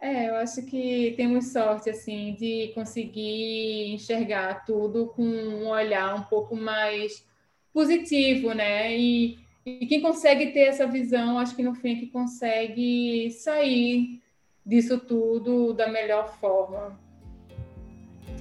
é, 0.00 0.30
eu 0.30 0.36
acho 0.36 0.64
que 0.64 1.12
temos 1.16 1.52
sorte 1.52 1.90
assim 1.90 2.34
de 2.34 2.72
conseguir 2.74 3.92
enxergar 3.92 4.64
tudo 4.64 5.08
com 5.08 5.22
um 5.22 5.68
olhar 5.68 6.14
um 6.14 6.22
pouco 6.22 6.56
mais 6.56 7.24
positivo, 7.72 8.54
né? 8.54 8.96
E, 8.96 9.38
e 9.80 9.86
quem 9.86 10.00
consegue 10.00 10.52
ter 10.52 10.60
essa 10.60 10.86
visão, 10.86 11.38
acho 11.38 11.54
que 11.54 11.62
no 11.62 11.74
fim 11.74 11.92
é 11.92 12.00
que 12.00 12.06
consegue 12.06 13.30
sair 13.30 14.20
disso 14.64 14.98
tudo 14.98 15.72
da 15.72 15.88
melhor 15.88 16.34
forma. 16.40 16.98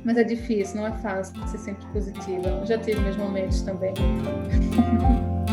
Mas 0.03 0.17
é 0.17 0.23
difícil, 0.23 0.77
não 0.77 0.87
é 0.87 0.97
fácil 0.99 1.45
ser 1.47 1.57
sempre 1.57 1.85
positiva. 1.87 2.47
Eu 2.47 2.65
já 2.65 2.77
tive 2.77 3.01
meus 3.01 3.17
momentos 3.17 3.61
também. 3.61 3.93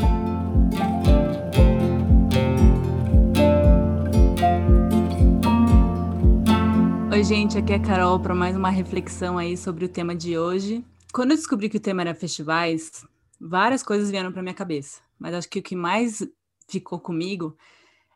Oi, 7.13 7.25
gente, 7.25 7.57
aqui 7.57 7.73
é 7.73 7.77
a 7.77 7.81
Carol 7.81 8.21
para 8.21 8.35
mais 8.35 8.55
uma 8.55 8.69
reflexão 8.69 9.39
aí 9.39 9.57
sobre 9.57 9.87
o 9.87 9.89
tema 9.89 10.15
de 10.15 10.39
hoje. 10.39 10.85
Quando 11.15 11.31
eu 11.31 11.37
descobri 11.37 11.71
que 11.71 11.79
o 11.79 11.81
tema 11.81 12.03
era 12.03 12.15
festivais, 12.15 13.07
várias 13.41 13.83
coisas 13.83 14.11
vieram 14.11 14.31
para 14.31 14.43
minha 14.43 14.55
cabeça, 14.55 15.01
mas 15.19 15.35
acho 15.35 15.49
que 15.49 15.59
o 15.59 15.63
que 15.63 15.77
mais 15.77 16.27
ficou 16.69 16.99
comigo 16.99 17.57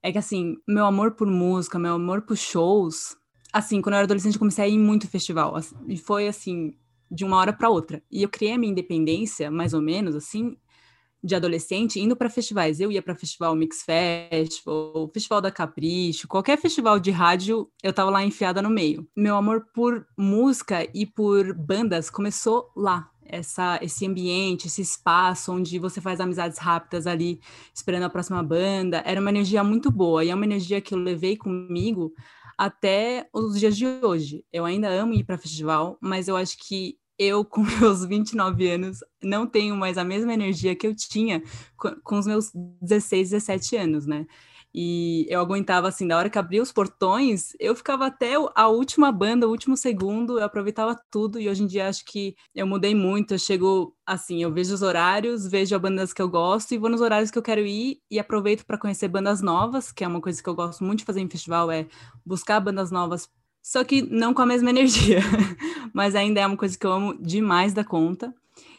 é 0.03 0.11
que 0.11 0.19
assim, 0.19 0.57
meu 0.67 0.87
amor 0.87 1.13
por 1.13 1.27
música, 1.27 1.79
meu 1.79 1.95
amor 1.95 2.23
por 2.23 2.37
shows, 2.37 3.17
assim, 3.53 3.83
quando 3.83 3.95
eu 3.95 3.99
era 3.99 4.05
adolescente 4.05 4.35
eu 4.35 4.39
comecei 4.39 4.65
a 4.65 4.69
ir 4.69 4.79
muito 4.79 5.09
festival, 5.09 5.55
e 5.87 5.97
foi 5.97 6.29
assim, 6.29 6.75
de 7.11 7.25
uma 7.25 7.37
hora 7.37 7.53
para 7.53 7.69
outra. 7.69 8.03
E 8.11 8.23
eu 8.23 8.29
criei 8.29 8.53
a 8.53 8.59
minha 8.59 8.71
independência, 8.71 9.51
mais 9.51 9.75
ou 9.75 9.83
menos 9.83 10.15
assim, 10.15 10.57
de 11.23 11.35
adolescente 11.35 12.01
indo 12.01 12.17
para 12.17 12.31
festivais. 12.31 12.81
Eu 12.81 12.91
ia 12.91 13.03
para 13.03 13.15
festival 13.15 13.55
Mix 13.55 13.83
Festival, 13.83 15.11
Festival 15.13 15.41
da 15.41 15.51
Capricho, 15.51 16.29
qualquer 16.29 16.59
festival 16.59 16.99
de 16.99 17.11
rádio, 17.11 17.71
eu 17.83 17.93
tava 17.93 18.11
lá 18.11 18.25
enfiada 18.25 18.63
no 18.63 18.71
meio. 18.71 19.07
Meu 19.17 19.37
amor 19.37 19.67
por 19.75 20.07
música 20.17 20.89
e 20.95 21.05
por 21.05 21.53
bandas 21.55 22.09
começou 22.09 22.71
lá. 22.77 23.11
Essa, 23.31 23.79
esse 23.83 24.07
ambiente, 24.07 24.67
esse 24.67 24.83
espaço 24.83 25.53
onde 25.53 25.79
você 25.79 26.01
faz 26.01 26.21
amizades 26.21 26.59
rápidas 26.59 27.07
ali, 27.07 27.41
esperando 27.75 28.05
a 28.05 28.11
próxima 28.11 28.43
banda, 28.43 29.03
era 29.07 29.21
uma 29.21 29.31
energia 29.31 29.63
muito 29.63 29.91
boa 29.91 30.25
e 30.25 30.31
é 30.31 30.35
uma 30.35 30.45
energia 30.45 30.81
que 30.81 30.95
eu 30.95 30.99
levei 30.99 31.37
comigo 31.37 32.13
até 32.59 33.29
os 33.33 33.59
dias 33.59 33.77
de 33.77 33.87
hoje. 34.03 34.45
Eu 34.53 34.65
ainda 34.65 34.89
amo 34.89 35.15
ir 35.15 35.25
para 35.25 35.39
festival, 35.39 35.97
mas 36.01 36.29
eu 36.29 36.37
acho 36.37 36.59
que 36.59 36.99
eu, 37.19 37.45
com 37.47 37.63
meus 37.63 38.05
29 38.05 38.69
anos, 38.69 38.99
não 39.23 39.47
tenho 39.47 39.77
mais 39.77 39.99
a 39.99 40.05
mesma 40.05 40.33
energia 40.33 40.75
que 40.75 40.87
eu 40.87 40.95
tinha 40.95 41.43
com 42.05 42.19
os 42.19 42.27
meus 42.27 42.51
16, 42.83 43.31
17 43.31 43.77
anos, 43.77 44.07
né? 44.07 44.27
E 44.75 45.27
eu 45.29 45.41
aguentava 45.41 45.89
assim, 45.89 46.07
da 46.07 46.17
hora 46.17 46.31
que 46.31 46.39
abria 46.39 46.63
os 46.63 46.71
portões, 46.71 47.53
eu 47.59 47.75
ficava 47.75 48.07
até 48.07 48.35
a 48.55 48.69
última 48.69 49.11
banda, 49.11 49.47
o 49.47 49.51
último 49.51 49.77
segundo, 49.77 50.39
eu 50.39 50.45
aproveitava 50.45 50.97
tudo. 51.11 51.41
E 51.41 51.49
hoje 51.49 51.65
em 51.65 51.67
dia 51.67 51.89
acho 51.89 52.05
que 52.05 52.37
eu 52.55 52.67
mudei 52.67 52.95
muito. 52.95 53.35
Eu 53.35 53.39
chego 53.39 53.97
assim, 54.07 54.43
eu 54.43 54.53
vejo 54.53 54.73
os 54.75 54.83
horários, 54.83 55.47
vejo 55.47 55.75
as 55.75 55.83
bandas 55.83 56.13
que 56.13 56.23
eu 56.23 56.29
gosto 56.29 56.73
e 56.73 56.79
vou 56.79 56.89
nos 56.89 57.01
horários 57.01 57.31
que 57.31 57.39
eu 57.39 57.43
quero 57.43 57.63
ir 57.67 57.99
e 58.11 58.19
aproveito 58.19 58.65
para 58.65 58.79
conhecer 58.79 59.09
bandas 59.09 59.43
novas, 59.43 59.91
que 59.91 60.05
é 60.05 60.09
uma 60.09 60.21
coisa 60.21 60.43
que 60.43 60.49
eu 60.49 60.55
gosto 60.55 60.85
muito 60.85 61.01
de 61.01 61.05
fazer 61.05 61.21
em 61.21 61.29
festival, 61.29 61.71
é 61.71 61.87
buscar 62.25 62.61
bandas 62.61 62.91
novas 62.91 63.29
só 63.63 63.85
que 63.85 64.03
não 64.03 64.33
com 64.33 64.43
a 64.43 64.47
mesma 64.47 64.71
energia. 64.71 65.21
Mas 65.93 66.15
ainda 66.15 66.41
é 66.41 66.47
uma 66.47 66.57
coisa 66.57 66.79
que 66.79 66.87
eu 66.87 66.93
amo 66.93 67.15
demais 67.21 67.73
da 67.73 67.85
conta. 67.85 68.35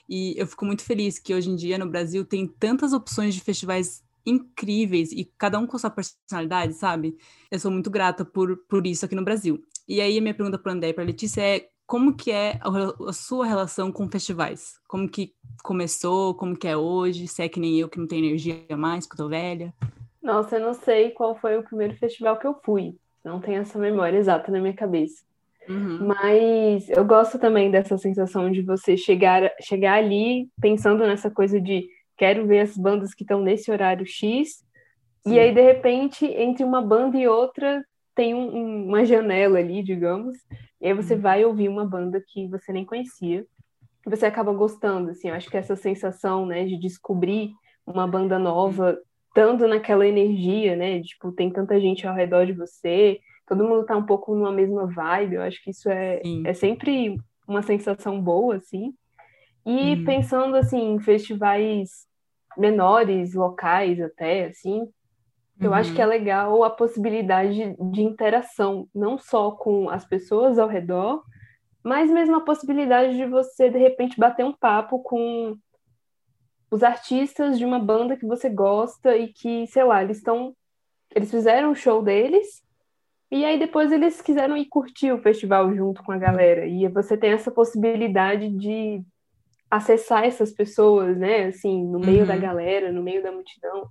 E 0.10 0.34
eu 0.38 0.46
fico 0.46 0.66
muito 0.66 0.84
feliz 0.84 1.18
que 1.18 1.34
hoje 1.34 1.50
em 1.50 1.56
dia 1.56 1.78
no 1.78 1.90
Brasil 1.90 2.26
tem 2.26 2.48
tantas 2.48 2.94
opções 2.94 3.34
de 3.34 3.42
festivais 3.42 4.04
incríveis 4.26 5.12
e 5.12 5.26
cada 5.38 5.60
um 5.60 5.68
com 5.68 5.78
sua 5.78 5.90
personalidade, 5.90 6.74
sabe? 6.74 7.18
Eu 7.50 7.60
sou 7.60 7.72
muito 7.72 7.90
grata 7.90 8.24
por, 8.24 8.58
por 8.68 8.86
isso 8.86 9.06
aqui 9.06 9.16
no 9.16 9.24
Brasil. 9.24 9.64
E 9.88 10.00
aí 10.00 10.18
a 10.18 10.22
minha 10.22 10.34
pergunta 10.34 10.58
para 10.58 10.72
o 10.72 10.76
André 10.76 10.90
e 10.90 10.94
para 10.94 11.04
a 11.04 11.08
Letícia 11.08 11.42
é 11.42 11.68
como 11.86 12.16
que 12.16 12.32
é 12.32 12.58
a, 12.62 13.10
a, 13.10 13.12
sua 13.12 13.46
relação 13.46 13.92
com 13.92 14.10
festivais? 14.10 14.80
Como 14.88 15.10
que 15.10 15.34
começou, 15.62 16.34
como 16.36 16.56
que 16.56 16.68
é 16.68 16.78
hoje? 16.78 17.28
Se 17.28 17.44
é 17.44 17.50
que 17.50 17.60
nem 17.60 17.78
eu 17.78 17.90
que 17.90 18.00
não 18.00 18.08
tenho 18.08 18.26
energia 18.26 18.78
mais, 18.78 19.06
que 19.06 19.14
eu 19.14 19.18
tô 19.18 19.28
velha? 19.28 19.74
Nossa, 20.24 20.56
eu 20.56 20.62
não 20.62 20.74
sei 20.74 21.10
qual 21.12 21.36
foi 21.36 21.58
o 21.58 21.64
primeiro 21.64 21.94
festival 21.98 22.38
que 22.38 22.48
eu 22.48 22.56
fui. 22.64 22.96
Não 23.26 23.42
tenho 23.42 23.62
essa 23.62 23.78
memória 23.78 24.18
exata 24.18 24.52
na 24.52 24.62
minha 24.62 24.74
cabeça. 24.74 25.22
Uhum. 25.68 26.08
Mas 26.08 26.90
eu 26.90 27.04
gosto 27.04 27.38
também 27.38 27.70
dessa 27.70 27.98
sensação 27.98 28.52
de 28.52 28.62
você 28.62 28.96
chegar, 28.96 29.52
chegar 29.62 29.96
ali 29.96 30.50
pensando 30.60 31.06
nessa 31.06 31.30
coisa 31.30 31.60
de 31.60 31.90
quero 32.22 32.46
ver 32.46 32.60
as 32.60 32.78
bandas 32.78 33.16
que 33.16 33.24
estão 33.24 33.42
nesse 33.42 33.72
horário 33.72 34.06
X, 34.06 34.64
Sim. 35.24 35.34
e 35.34 35.40
aí 35.40 35.52
de 35.52 35.60
repente, 35.60 36.24
entre 36.24 36.64
uma 36.64 36.80
banda 36.80 37.18
e 37.18 37.28
outra, 37.28 37.84
tem 38.14 38.36
um, 38.36 38.86
uma 38.86 39.04
janela 39.04 39.58
ali, 39.58 39.82
digamos, 39.82 40.38
e 40.80 40.86
aí 40.86 40.94
você 40.94 41.16
uhum. 41.16 41.20
vai 41.20 41.44
ouvir 41.44 41.68
uma 41.68 41.84
banda 41.84 42.24
que 42.24 42.48
você 42.48 42.72
nem 42.72 42.86
conhecia, 42.86 43.44
e 44.06 44.10
você 44.10 44.28
acaba 44.28 44.54
gostando, 44.54 45.10
assim, 45.10 45.30
eu 45.30 45.34
acho 45.34 45.50
que 45.50 45.58
essa 45.58 45.76
sensação, 45.76 46.46
né, 46.46 46.64
de 46.64 46.78
descobrir 46.78 47.54
uma 47.88 48.06
banda 48.06 48.38
nova 48.38 49.00
estando 49.28 49.68
naquela 49.68 50.06
energia, 50.06 50.76
né? 50.76 51.02
Tipo, 51.02 51.32
tem 51.32 51.50
tanta 51.50 51.80
gente 51.80 52.06
ao 52.06 52.14
redor 52.14 52.46
de 52.46 52.54
você, 52.54 53.20
todo 53.48 53.64
mundo 53.64 53.84
tá 53.84 53.98
um 53.98 54.06
pouco 54.06 54.36
numa 54.36 54.52
mesma 54.52 54.86
vibe. 54.86 55.36
Eu 55.36 55.42
acho 55.42 55.64
que 55.64 55.72
isso 55.72 55.90
é, 55.90 56.22
é 56.46 56.54
sempre 56.54 57.18
uma 57.48 57.62
sensação 57.62 58.22
boa, 58.22 58.58
assim. 58.58 58.94
E 59.66 59.94
hum. 59.96 60.04
pensando, 60.04 60.56
assim, 60.56 60.94
em 60.94 61.00
festivais 61.00 62.11
menores, 62.58 63.34
locais 63.34 64.00
até, 64.02 64.46
assim, 64.46 64.88
eu 65.60 65.70
uhum. 65.70 65.76
acho 65.76 65.94
que 65.94 66.02
é 66.02 66.06
uhum. 66.06 66.10
legal 66.10 66.64
a 66.64 66.70
possibilidade 66.72 67.76
de 67.92 68.02
interação, 68.02 68.88
não 68.94 69.18
só 69.18 69.52
com 69.52 69.90
as 69.90 70.04
pessoas 70.04 70.58
ao 70.58 70.68
redor, 70.68 71.24
mas 71.84 72.10
mesmo 72.10 72.36
a 72.36 72.42
possibilidade 72.42 73.16
de 73.16 73.26
você, 73.26 73.70
de 73.70 73.78
repente, 73.78 74.20
bater 74.20 74.44
um 74.44 74.54
papo 74.54 75.00
com 75.00 75.56
os 76.72 76.82
artistas 76.84 77.60
de 77.60 77.66
uma 77.66 77.80
banda 77.80 78.18
que 78.18 78.26
você 78.26 78.50
gosta 78.50 79.16
e 79.16 79.28
que, 79.28 79.68
sei 79.68 79.84
lá, 79.84 80.02
eles 80.02 80.18
estão. 80.18 80.56
Eles 81.14 81.30
fizeram 81.30 81.72
o 81.72 81.76
show 81.76 82.02
deles 82.02 82.64
e 83.30 83.46
aí 83.46 83.60
depois 83.60 83.92
eles 83.92 84.22
quiseram 84.22 84.58
ir 84.58 84.66
curtir 84.66 85.12
o 85.12 85.22
festival 85.22 85.74
junto 85.76 86.04
com 86.04 86.12
a 86.12 86.18
galera. 86.18 86.66
E 86.66 86.88
você 86.88 87.18
tem 87.18 87.32
essa 87.32 87.52
possibilidade 87.52 88.50
de 88.50 89.04
acessar 89.72 90.26
essas 90.26 90.52
pessoas, 90.52 91.18
né? 91.18 91.46
Assim, 91.46 91.82
no 91.86 91.98
meio 91.98 92.22
uhum. 92.22 92.28
da 92.28 92.36
galera, 92.36 92.92
no 92.92 93.02
meio 93.02 93.24
da 93.24 93.32
multidão. 93.32 93.88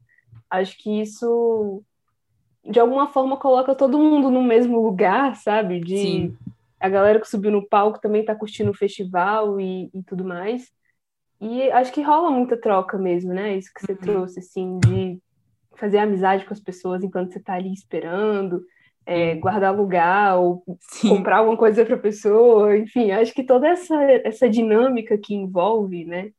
Acho 0.50 0.76
que 0.76 1.00
isso, 1.00 1.82
de 2.62 2.78
alguma 2.78 3.08
forma, 3.08 3.38
coloca 3.38 3.74
todo 3.74 3.98
mundo 3.98 4.30
no 4.30 4.42
mesmo 4.42 4.78
lugar, 4.78 5.34
sabe? 5.36 5.80
De 5.80 5.96
Sim. 5.96 6.36
a 6.78 6.88
galera 6.88 7.18
que 7.18 7.28
subiu 7.28 7.50
no 7.50 7.66
palco 7.66 7.98
também 7.98 8.22
tá 8.22 8.34
curtindo 8.34 8.70
o 8.70 8.76
festival 8.76 9.58
e, 9.58 9.90
e 9.94 10.02
tudo 10.02 10.22
mais. 10.22 10.70
E 11.40 11.70
acho 11.70 11.90
que 11.90 12.02
rola 12.02 12.30
muita 12.30 12.60
troca 12.60 12.98
mesmo, 12.98 13.32
né? 13.32 13.56
Isso 13.56 13.72
que 13.74 13.80
você 13.80 13.92
uhum. 13.92 13.98
trouxe, 13.98 14.40
assim, 14.40 14.78
de 14.80 15.18
fazer 15.76 15.96
amizade 15.96 16.44
com 16.44 16.52
as 16.52 16.60
pessoas 16.60 17.02
enquanto 17.02 17.32
você 17.32 17.38
está 17.38 17.54
ali 17.54 17.72
esperando, 17.72 18.62
é, 19.10 19.34
guardar 19.34 19.76
lugar 19.76 20.38
ou 20.38 20.62
Sim. 20.78 21.08
comprar 21.08 21.38
alguma 21.38 21.56
coisa 21.56 21.84
para 21.84 21.96
a 21.96 21.98
pessoa, 21.98 22.76
enfim, 22.76 23.10
acho 23.10 23.34
que 23.34 23.42
toda 23.42 23.66
essa, 23.66 24.00
essa 24.24 24.48
dinâmica 24.48 25.18
que 25.18 25.34
envolve, 25.34 26.04
né? 26.04 26.30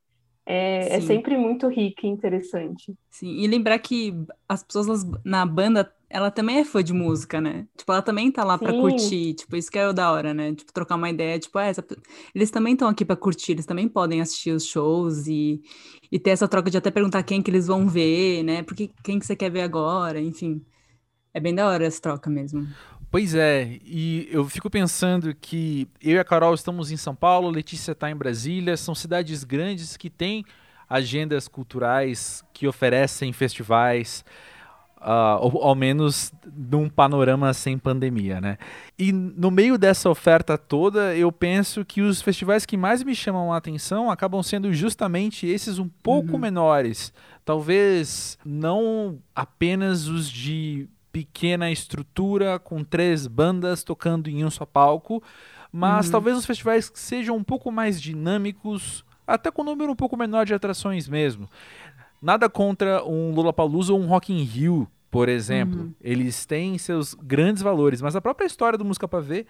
É, 0.45 0.95
é, 0.95 1.01
sempre 1.01 1.37
muito 1.37 1.67
rica 1.67 2.07
e 2.07 2.09
interessante. 2.09 2.93
Sim, 3.09 3.35
e 3.35 3.45
lembrar 3.45 3.77
que 3.77 4.15
as 4.47 4.63
pessoas 4.63 5.03
na 5.23 5.45
banda 5.45 5.93
ela 6.09 6.31
também 6.31 6.59
é 6.59 6.65
fã 6.65 6.83
de 6.83 6.93
música, 6.93 7.39
né? 7.39 7.67
Tipo, 7.77 7.91
ela 7.91 8.01
também 8.01 8.31
tá 8.31 8.43
lá 8.43 8.57
para 8.57 8.73
curtir, 8.73 9.33
tipo, 9.33 9.55
isso 9.55 9.71
que 9.71 9.77
é 9.79 9.87
o 9.87 9.93
da 9.93 10.11
hora, 10.11 10.33
né? 10.33 10.53
Tipo, 10.53 10.73
trocar 10.73 10.95
uma 10.95 11.09
ideia, 11.09 11.39
tipo, 11.39 11.57
ah, 11.57 11.65
essa... 11.65 11.85
eles 12.33 12.51
também 12.51 12.73
estão 12.73 12.87
aqui 12.87 13.05
para 13.05 13.15
curtir, 13.15 13.53
eles 13.53 13.65
também 13.65 13.87
podem 13.87 14.21
assistir 14.21 14.51
os 14.51 14.65
shows 14.65 15.27
e, 15.27 15.61
e 16.11 16.19
ter 16.19 16.31
essa 16.31 16.47
troca 16.47 16.69
de 16.69 16.77
até 16.77 16.91
perguntar 16.91 17.23
quem 17.23 17.41
que 17.41 17.49
eles 17.49 17.67
vão 17.67 17.87
ver, 17.87 18.43
né? 18.43 18.63
Porque 18.63 18.89
quem 19.03 19.19
que 19.19 19.25
você 19.25 19.35
quer 19.35 19.49
ver 19.49 19.61
agora, 19.61 20.19
enfim. 20.19 20.61
É 21.33 21.39
bem 21.39 21.55
da 21.55 21.67
hora 21.67 21.85
essa 21.85 22.01
troca 22.01 22.29
mesmo. 22.29 22.67
Pois 23.09 23.35
é, 23.35 23.77
e 23.83 24.29
eu 24.31 24.47
fico 24.47 24.69
pensando 24.69 25.35
que 25.35 25.87
eu 26.01 26.13
e 26.13 26.19
a 26.19 26.23
Carol 26.23 26.53
estamos 26.53 26.91
em 26.91 26.97
São 26.97 27.13
Paulo, 27.13 27.49
Letícia 27.49 27.91
está 27.91 28.09
em 28.09 28.15
Brasília, 28.15 28.77
são 28.77 28.95
cidades 28.95 29.43
grandes 29.43 29.97
que 29.97 30.09
têm 30.09 30.45
agendas 30.89 31.47
culturais 31.47 32.43
que 32.53 32.67
oferecem 32.67 33.33
festivais, 33.33 34.23
uh, 35.01 35.39
ou 35.41 35.63
ao 35.63 35.75
menos 35.75 36.31
num 36.53 36.87
panorama 36.89 37.53
sem 37.53 37.77
pandemia, 37.77 38.39
né? 38.39 38.57
E 38.97 39.11
no 39.11 39.51
meio 39.51 39.77
dessa 39.77 40.09
oferta 40.09 40.57
toda, 40.57 41.15
eu 41.15 41.31
penso 41.31 41.83
que 41.83 42.01
os 42.01 42.21
festivais 42.21 42.65
que 42.65 42.77
mais 42.77 43.03
me 43.03 43.15
chamam 43.15 43.51
a 43.51 43.57
atenção 43.57 44.09
acabam 44.09 44.41
sendo 44.41 44.71
justamente 44.73 45.47
esses 45.47 45.79
um 45.79 45.89
pouco 46.01 46.33
uhum. 46.33 46.39
menores. 46.39 47.13
Talvez 47.43 48.37
não 48.45 49.19
apenas 49.35 50.07
os 50.07 50.29
de 50.29 50.87
pequena 51.11 51.71
estrutura 51.71 52.57
com 52.59 52.83
três 52.83 53.27
bandas 53.27 53.83
tocando 53.83 54.29
em 54.29 54.45
um 54.45 54.49
só 54.49 54.65
palco, 54.65 55.21
mas 55.71 56.07
uhum. 56.07 56.11
talvez 56.11 56.37
os 56.37 56.45
festivais 56.45 56.91
sejam 56.93 57.35
um 57.35 57.43
pouco 57.43 57.71
mais 57.71 58.01
dinâmicos, 58.01 59.05
até 59.25 59.51
com 59.51 59.61
um 59.61 59.65
número 59.65 59.91
um 59.91 59.95
pouco 59.95 60.17
menor 60.17 60.45
de 60.45 60.53
atrações 60.53 61.07
mesmo. 61.07 61.49
Nada 62.21 62.49
contra 62.49 63.03
um 63.03 63.33
Lollapalooza 63.33 63.93
ou 63.93 63.99
um 63.99 64.07
Rock 64.07 64.31
in 64.31 64.43
Rio, 64.43 64.87
por 65.09 65.27
exemplo. 65.27 65.81
Uhum. 65.81 65.93
Eles 65.99 66.45
têm 66.45 66.77
seus 66.77 67.13
grandes 67.13 67.63
valores, 67.63 68.01
mas 68.01 68.15
a 68.15 68.21
própria 68.21 68.45
história 68.45 68.77
do 68.77 68.85
Música 68.85 69.07
para 69.07 69.19
Ver, 69.19 69.47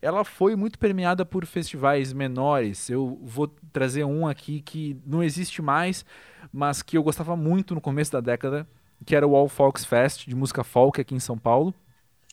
ela 0.00 0.24
foi 0.24 0.56
muito 0.56 0.78
permeada 0.78 1.24
por 1.24 1.44
festivais 1.46 2.12
menores. 2.12 2.88
Eu 2.88 3.18
vou 3.22 3.48
trazer 3.72 4.04
um 4.04 4.26
aqui 4.26 4.60
que 4.60 4.96
não 5.06 5.22
existe 5.22 5.60
mais, 5.60 6.04
mas 6.52 6.82
que 6.82 6.96
eu 6.96 7.02
gostava 7.02 7.36
muito 7.36 7.74
no 7.74 7.80
começo 7.80 8.12
da 8.12 8.20
década, 8.20 8.66
que 9.04 9.14
era 9.14 9.26
o 9.26 9.34
All 9.34 9.48
Folks 9.48 9.84
Fest 9.84 10.26
de 10.26 10.34
música 10.34 10.62
folk 10.64 11.00
aqui 11.00 11.14
em 11.14 11.20
São 11.20 11.38
Paulo. 11.38 11.74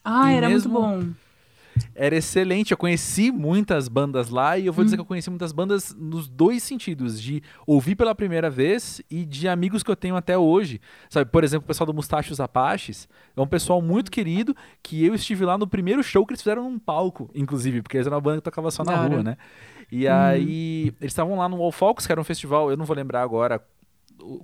Ah, 0.03 0.31
e 0.31 0.37
era 0.37 0.49
mesmo... 0.49 0.79
muito 0.79 1.05
bom 1.05 1.13
era 1.95 2.15
excelente. 2.15 2.71
Eu 2.71 2.77
conheci 2.77 3.31
muitas 3.31 3.87
bandas 3.87 4.29
lá 4.29 4.57
e 4.57 4.65
eu 4.65 4.73
vou 4.73 4.81
hum. 4.81 4.85
dizer 4.85 4.97
que 4.97 5.01
eu 5.01 5.05
conheci 5.05 5.29
muitas 5.29 5.51
bandas 5.51 5.95
nos 5.97 6.27
dois 6.27 6.63
sentidos, 6.63 7.21
de 7.21 7.41
ouvir 7.65 7.95
pela 7.95 8.13
primeira 8.13 8.49
vez 8.49 9.01
e 9.09 9.25
de 9.25 9.47
amigos 9.47 9.83
que 9.83 9.91
eu 9.91 9.95
tenho 9.95 10.15
até 10.15 10.37
hoje. 10.37 10.81
Sabe, 11.09 11.29
por 11.29 11.43
exemplo, 11.43 11.65
o 11.65 11.67
pessoal 11.67 11.87
do 11.87 11.93
Mustachos 11.93 12.39
Apaches 12.39 13.07
é 13.35 13.41
um 13.41 13.47
pessoal 13.47 13.81
muito 13.81 14.11
querido 14.11 14.55
que 14.81 15.05
eu 15.05 15.13
estive 15.15 15.45
lá 15.45 15.57
no 15.57 15.67
primeiro 15.67 16.03
show 16.03 16.25
que 16.25 16.33
eles 16.33 16.41
fizeram 16.41 16.63
num 16.63 16.79
palco, 16.79 17.29
inclusive, 17.33 17.81
porque 17.81 17.97
eles 17.97 18.07
eram 18.07 18.17
uma 18.17 18.21
banda 18.21 18.37
que 18.37 18.43
tocava 18.43 18.71
só 18.71 18.83
na 18.83 18.93
Cara. 18.93 19.07
rua, 19.07 19.23
né? 19.23 19.37
E 19.91 20.07
hum. 20.07 20.13
aí, 20.13 20.93
eles 20.99 21.11
estavam 21.11 21.37
lá 21.37 21.49
no 21.49 21.57
Wall 21.57 21.71
Folks, 21.71 22.05
que 22.05 22.11
era 22.11 22.21
um 22.21 22.23
festival, 22.23 22.69
eu 22.69 22.77
não 22.77 22.85
vou 22.85 22.95
lembrar 22.95 23.21
agora 23.21 23.61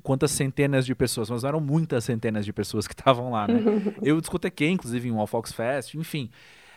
quantas 0.04 0.32
centenas 0.32 0.86
de 0.86 0.96
pessoas, 0.96 1.30
mas 1.30 1.44
eram 1.44 1.60
muitas 1.60 2.04
centenas 2.04 2.46
de 2.46 2.54
pessoas 2.54 2.88
que 2.88 2.94
estavam 2.98 3.32
lá, 3.32 3.48
né? 3.48 3.62
eu 4.02 4.20
discotequei, 4.20 4.70
inclusive, 4.70 5.10
em 5.10 5.12
um 5.12 5.26
Fox 5.28 5.52
Fest, 5.52 5.96
enfim 5.96 6.30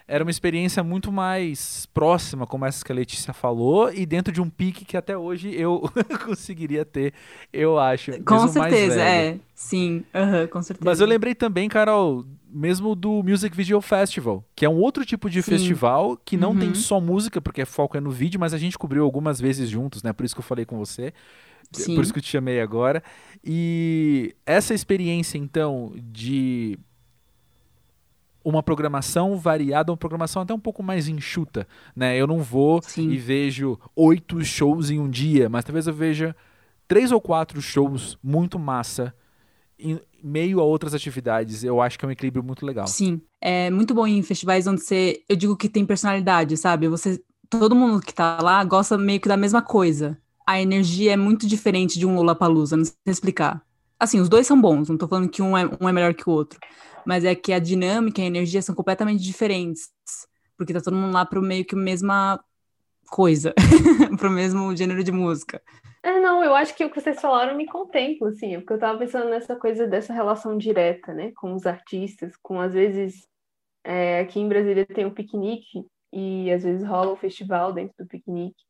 era 0.09 0.25
uma 0.25 0.31
experiência 0.31 0.83
muito 0.83 1.12
mais 1.12 1.85
próxima, 1.93 2.47
como 2.47 2.64
essa 2.64 2.83
que 2.83 2.90
a 2.90 2.95
Letícia 2.95 3.35
falou, 3.35 3.93
e 3.93 4.07
dentro 4.07 4.33
de 4.33 4.40
um 4.40 4.49
pique 4.49 4.87
que 4.87 4.97
até 4.97 5.17
hoje 5.17 5.55
eu 5.55 5.83
conseguiria 6.25 6.83
ter, 6.83 7.12
eu 7.52 7.78
acho. 7.78 8.12
Com 8.25 8.49
certeza, 8.49 9.02
é. 9.02 9.38
Sim, 9.55 10.02
uhum, 10.14 10.47
com 10.47 10.62
certeza. 10.62 10.88
Mas 10.88 11.00
eu 11.00 11.07
lembrei 11.07 11.35
também, 11.35 11.69
Carol, 11.69 12.25
mesmo 12.50 12.95
do 12.95 13.23
Music 13.23 13.55
Video 13.55 13.78
Festival, 13.83 14.43
que 14.57 14.64
é 14.64 14.69
um 14.69 14.78
outro 14.78 15.05
tipo 15.05 15.28
de 15.28 15.43
Sim. 15.43 15.50
festival 15.50 16.17
que 16.25 16.38
não 16.38 16.52
uhum. 16.52 16.59
tem 16.59 16.75
só 16.75 16.99
música, 16.99 17.38
porque 17.38 17.67
foco 17.67 17.99
é 17.99 18.00
no 18.00 18.11
vídeo, 18.11 18.40
mas 18.40 18.55
a 18.55 18.59
gente 18.59 18.78
cobriu 18.78 19.05
algumas 19.05 19.38
vezes 19.38 19.69
juntos, 19.69 20.02
né? 20.02 20.14
Por 20.14 20.25
isso 20.25 20.35
que 20.35 20.40
eu 20.40 20.45
falei 20.45 20.64
com 20.64 20.78
você. 20.78 21.12
Sim. 21.73 21.95
Por 21.95 22.03
isso 22.03 22.13
que 22.13 22.19
eu 22.19 22.23
te 22.23 22.31
chamei 22.31 22.61
agora. 22.61 23.03
E 23.45 24.35
essa 24.47 24.75
experiência, 24.75 25.39
então, 25.39 25.93
de 25.97 26.79
uma 28.43 28.63
programação 28.63 29.37
variada, 29.37 29.93
uma 29.93 29.97
programação 29.97 30.43
até 30.43 30.55
um 30.55 30.61
pouco 30.61 30.83
mais 30.83 31.09
enxuta, 31.09 31.67
né? 31.95 32.17
Eu 32.17 32.27
não 32.27 32.39
vou 32.39 32.81
Sim. 32.83 33.11
e 33.11 33.17
vejo 33.19 33.79
oito 33.95 34.42
shows 34.45 34.90
em 34.90 34.99
um 34.99 35.09
dia, 35.09 35.49
mas 35.49 35.64
talvez 35.64 35.87
eu 35.87 35.92
veja 35.92 36.35
três 36.87 37.12
ou 37.12 37.21
quatro 37.21 37.61
shows 37.61 38.19
muito 38.23 38.59
massa 38.59 39.14
em 39.79 40.01
meio 40.23 40.61
a 40.61 40.64
outras 40.64 40.95
atividades. 40.95 41.62
Eu 41.62 41.81
acho 41.81 41.99
que 41.99 42.05
é 42.05 42.09
um 42.09 42.11
equilíbrio 42.11 42.42
muito 42.42 42.64
legal. 42.64 42.87
Sim, 42.87 43.21
é 43.40 43.71
muito 43.71 43.95
bom 43.95 44.07
em 44.07 44.23
festivais 44.23 44.66
onde 44.66 44.81
você, 44.81 45.23
eu 45.29 45.37
digo 45.37 45.57
que 45.57 45.69
tem 45.69 45.85
personalidade, 45.85 46.57
sabe? 46.57 46.88
Você, 46.88 47.23
todo 47.51 47.77
mundo 47.77 48.01
que 48.01 48.14
tá 48.14 48.38
lá 48.42 48.64
gosta 48.64 48.97
meio 48.97 49.21
que 49.21 49.29
da 49.29 49.37
mesma 49.37 49.61
coisa. 49.61 50.19
A 50.49 50.61
energia 50.61 51.13
é 51.13 51.17
muito 51.17 51.47
diferente 51.47 51.99
de 51.99 52.07
um 52.07 52.15
Lollapalooza, 52.15 52.77
não 52.77 52.85
sei 52.85 52.95
explicar. 53.07 53.63
Assim, 54.01 54.21
os 54.21 54.29
dois 54.29 54.47
são 54.47 54.61
bons, 54.61 54.89
não 54.89 54.97
tô 54.97 55.07
falando 55.07 55.29
que 55.29 55.43
um 55.43 55.59
é, 55.59 55.67
um 55.81 55.89
é 55.89 55.93
melhor 55.93 56.15
que 56.15 56.29
o 56.29 56.33
outro 56.33 56.59
mas 57.09 57.25
é 57.25 57.35
que 57.35 57.55
a 57.55 57.59
dinâmica 57.59 58.21
e 58.21 58.25
a 58.25 58.27
energia 58.27 58.61
são 58.61 58.75
completamente 58.75 59.23
diferentes, 59.23 59.89
porque 60.59 60.75
tá 60.75 60.81
todo 60.83 60.95
mundo 60.95 61.15
lá 61.15 61.25
pro 61.25 61.41
meio 61.41 61.65
que 61.65 61.75
mesma 61.75 62.39
coisa, 63.09 63.55
pro 64.19 64.31
mesmo 64.31 64.77
gênero 64.77 65.03
de 65.03 65.11
música. 65.11 65.63
É, 66.03 66.21
não, 66.21 66.45
eu 66.45 66.55
acho 66.55 66.75
que 66.75 66.85
o 66.85 66.91
que 66.91 67.01
vocês 67.01 67.19
falaram 67.19 67.57
me 67.57 67.65
contempla, 67.65 68.29
assim, 68.29 68.59
porque 68.59 68.75
eu 68.75 68.79
tava 68.79 68.99
pensando 68.99 69.31
nessa 69.31 69.57
coisa 69.57 69.87
dessa 69.87 70.13
relação 70.13 70.59
direta, 70.59 71.15
né, 71.15 71.33
com 71.35 71.55
os 71.55 71.65
artistas, 71.65 72.37
com 72.43 72.61
às 72.61 72.75
vezes, 72.75 73.27
é, 73.83 74.21
aqui 74.21 74.39
em 74.39 74.49
Brasília 74.49 74.85
tem 74.85 75.07
um 75.07 75.15
piquenique, 75.15 75.87
e 76.13 76.53
às 76.53 76.63
vezes 76.63 76.87
rola 76.87 77.09
o 77.09 77.15
um 77.15 77.17
festival 77.17 77.73
dentro 77.73 77.95
do 77.99 78.07
piquenique, 78.07 78.63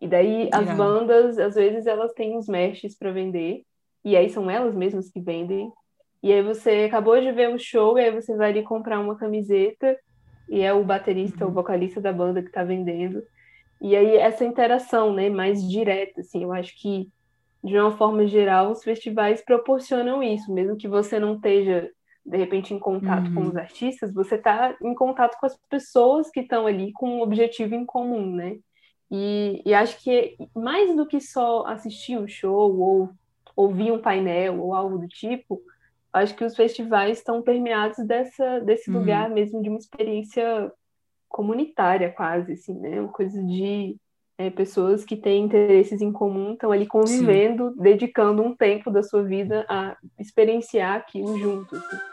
e 0.00 0.08
daí 0.08 0.48
as 0.52 0.76
bandas, 0.76 1.38
às 1.38 1.54
vezes 1.54 1.86
elas 1.86 2.12
têm 2.14 2.36
uns 2.36 2.48
meshes 2.48 2.96
para 2.96 3.12
vender, 3.12 3.62
e 4.04 4.16
aí 4.16 4.30
são 4.30 4.50
elas 4.50 4.74
mesmas 4.74 5.10
que 5.10 5.20
vendem, 5.20 5.70
e 6.22 6.32
aí 6.32 6.42
você 6.42 6.84
acabou 6.86 7.20
de 7.20 7.30
ver 7.32 7.50
um 7.50 7.58
show, 7.58 7.98
e 7.98 8.02
aí 8.02 8.10
você 8.10 8.34
vai 8.36 8.50
ali 8.50 8.62
comprar 8.62 8.98
uma 8.98 9.16
camiseta, 9.16 9.96
e 10.48 10.60
é 10.60 10.72
o 10.72 10.82
baterista, 10.82 11.44
uhum. 11.44 11.50
o 11.50 11.54
vocalista 11.54 12.00
da 12.00 12.12
banda 12.12 12.42
que 12.42 12.48
está 12.48 12.64
vendendo. 12.64 13.22
E 13.80 13.94
aí 13.96 14.16
essa 14.16 14.44
interação, 14.44 15.12
né, 15.12 15.30
mais 15.30 15.66
direta, 15.66 16.20
assim, 16.20 16.42
eu 16.42 16.52
acho 16.52 16.74
que 16.80 17.08
de 17.62 17.78
uma 17.78 17.92
forma 17.96 18.26
geral 18.26 18.70
os 18.70 18.82
festivais 18.82 19.44
proporcionam 19.44 20.22
isso, 20.22 20.52
mesmo 20.52 20.76
que 20.76 20.88
você 20.88 21.18
não 21.18 21.34
esteja 21.34 21.90
de 22.24 22.36
repente 22.36 22.74
em 22.74 22.78
contato 22.78 23.28
uhum. 23.28 23.34
com 23.34 23.40
os 23.48 23.56
artistas, 23.56 24.12
você 24.12 24.34
está 24.34 24.76
em 24.82 24.94
contato 24.94 25.38
com 25.38 25.46
as 25.46 25.56
pessoas 25.68 26.30
que 26.30 26.40
estão 26.40 26.66
ali 26.66 26.92
com 26.92 27.18
um 27.18 27.22
objetivo 27.22 27.74
em 27.74 27.84
comum, 27.84 28.34
né? 28.34 28.58
E, 29.10 29.62
e 29.66 29.74
acho 29.74 29.98
que 30.02 30.36
mais 30.54 30.94
do 30.94 31.06
que 31.06 31.20
só 31.20 31.66
assistir 31.66 32.18
um 32.18 32.28
show 32.28 32.78
ou 32.78 33.10
ouvir 33.56 33.90
um 33.90 34.00
painel 34.00 34.60
ou 34.60 34.74
algo 34.74 34.98
do 34.98 35.08
tipo, 35.08 35.60
acho 36.12 36.34
que 36.34 36.44
os 36.44 36.54
festivais 36.54 37.18
estão 37.18 37.42
permeados 37.42 37.98
dessa, 38.06 38.60
desse 38.60 38.90
uhum. 38.90 38.98
lugar 38.98 39.28
mesmo 39.28 39.62
de 39.62 39.68
uma 39.68 39.78
experiência 39.78 40.72
comunitária 41.28 42.10
quase, 42.10 42.52
assim, 42.52 42.74
né? 42.78 43.00
Uma 43.00 43.12
coisa 43.12 43.40
de 43.42 43.96
é, 44.38 44.50
pessoas 44.50 45.04
que 45.04 45.16
têm 45.16 45.44
interesses 45.44 46.00
em 46.00 46.10
comum 46.10 46.54
estão 46.54 46.72
ali 46.72 46.86
convivendo, 46.86 47.70
Sim. 47.70 47.82
dedicando 47.82 48.42
um 48.42 48.54
tempo 48.56 48.90
da 48.90 49.02
sua 49.02 49.22
vida 49.22 49.66
a 49.68 49.96
experienciar 50.18 50.96
aquilo 50.96 51.38
juntos. 51.38 51.78
Assim. 51.78 52.09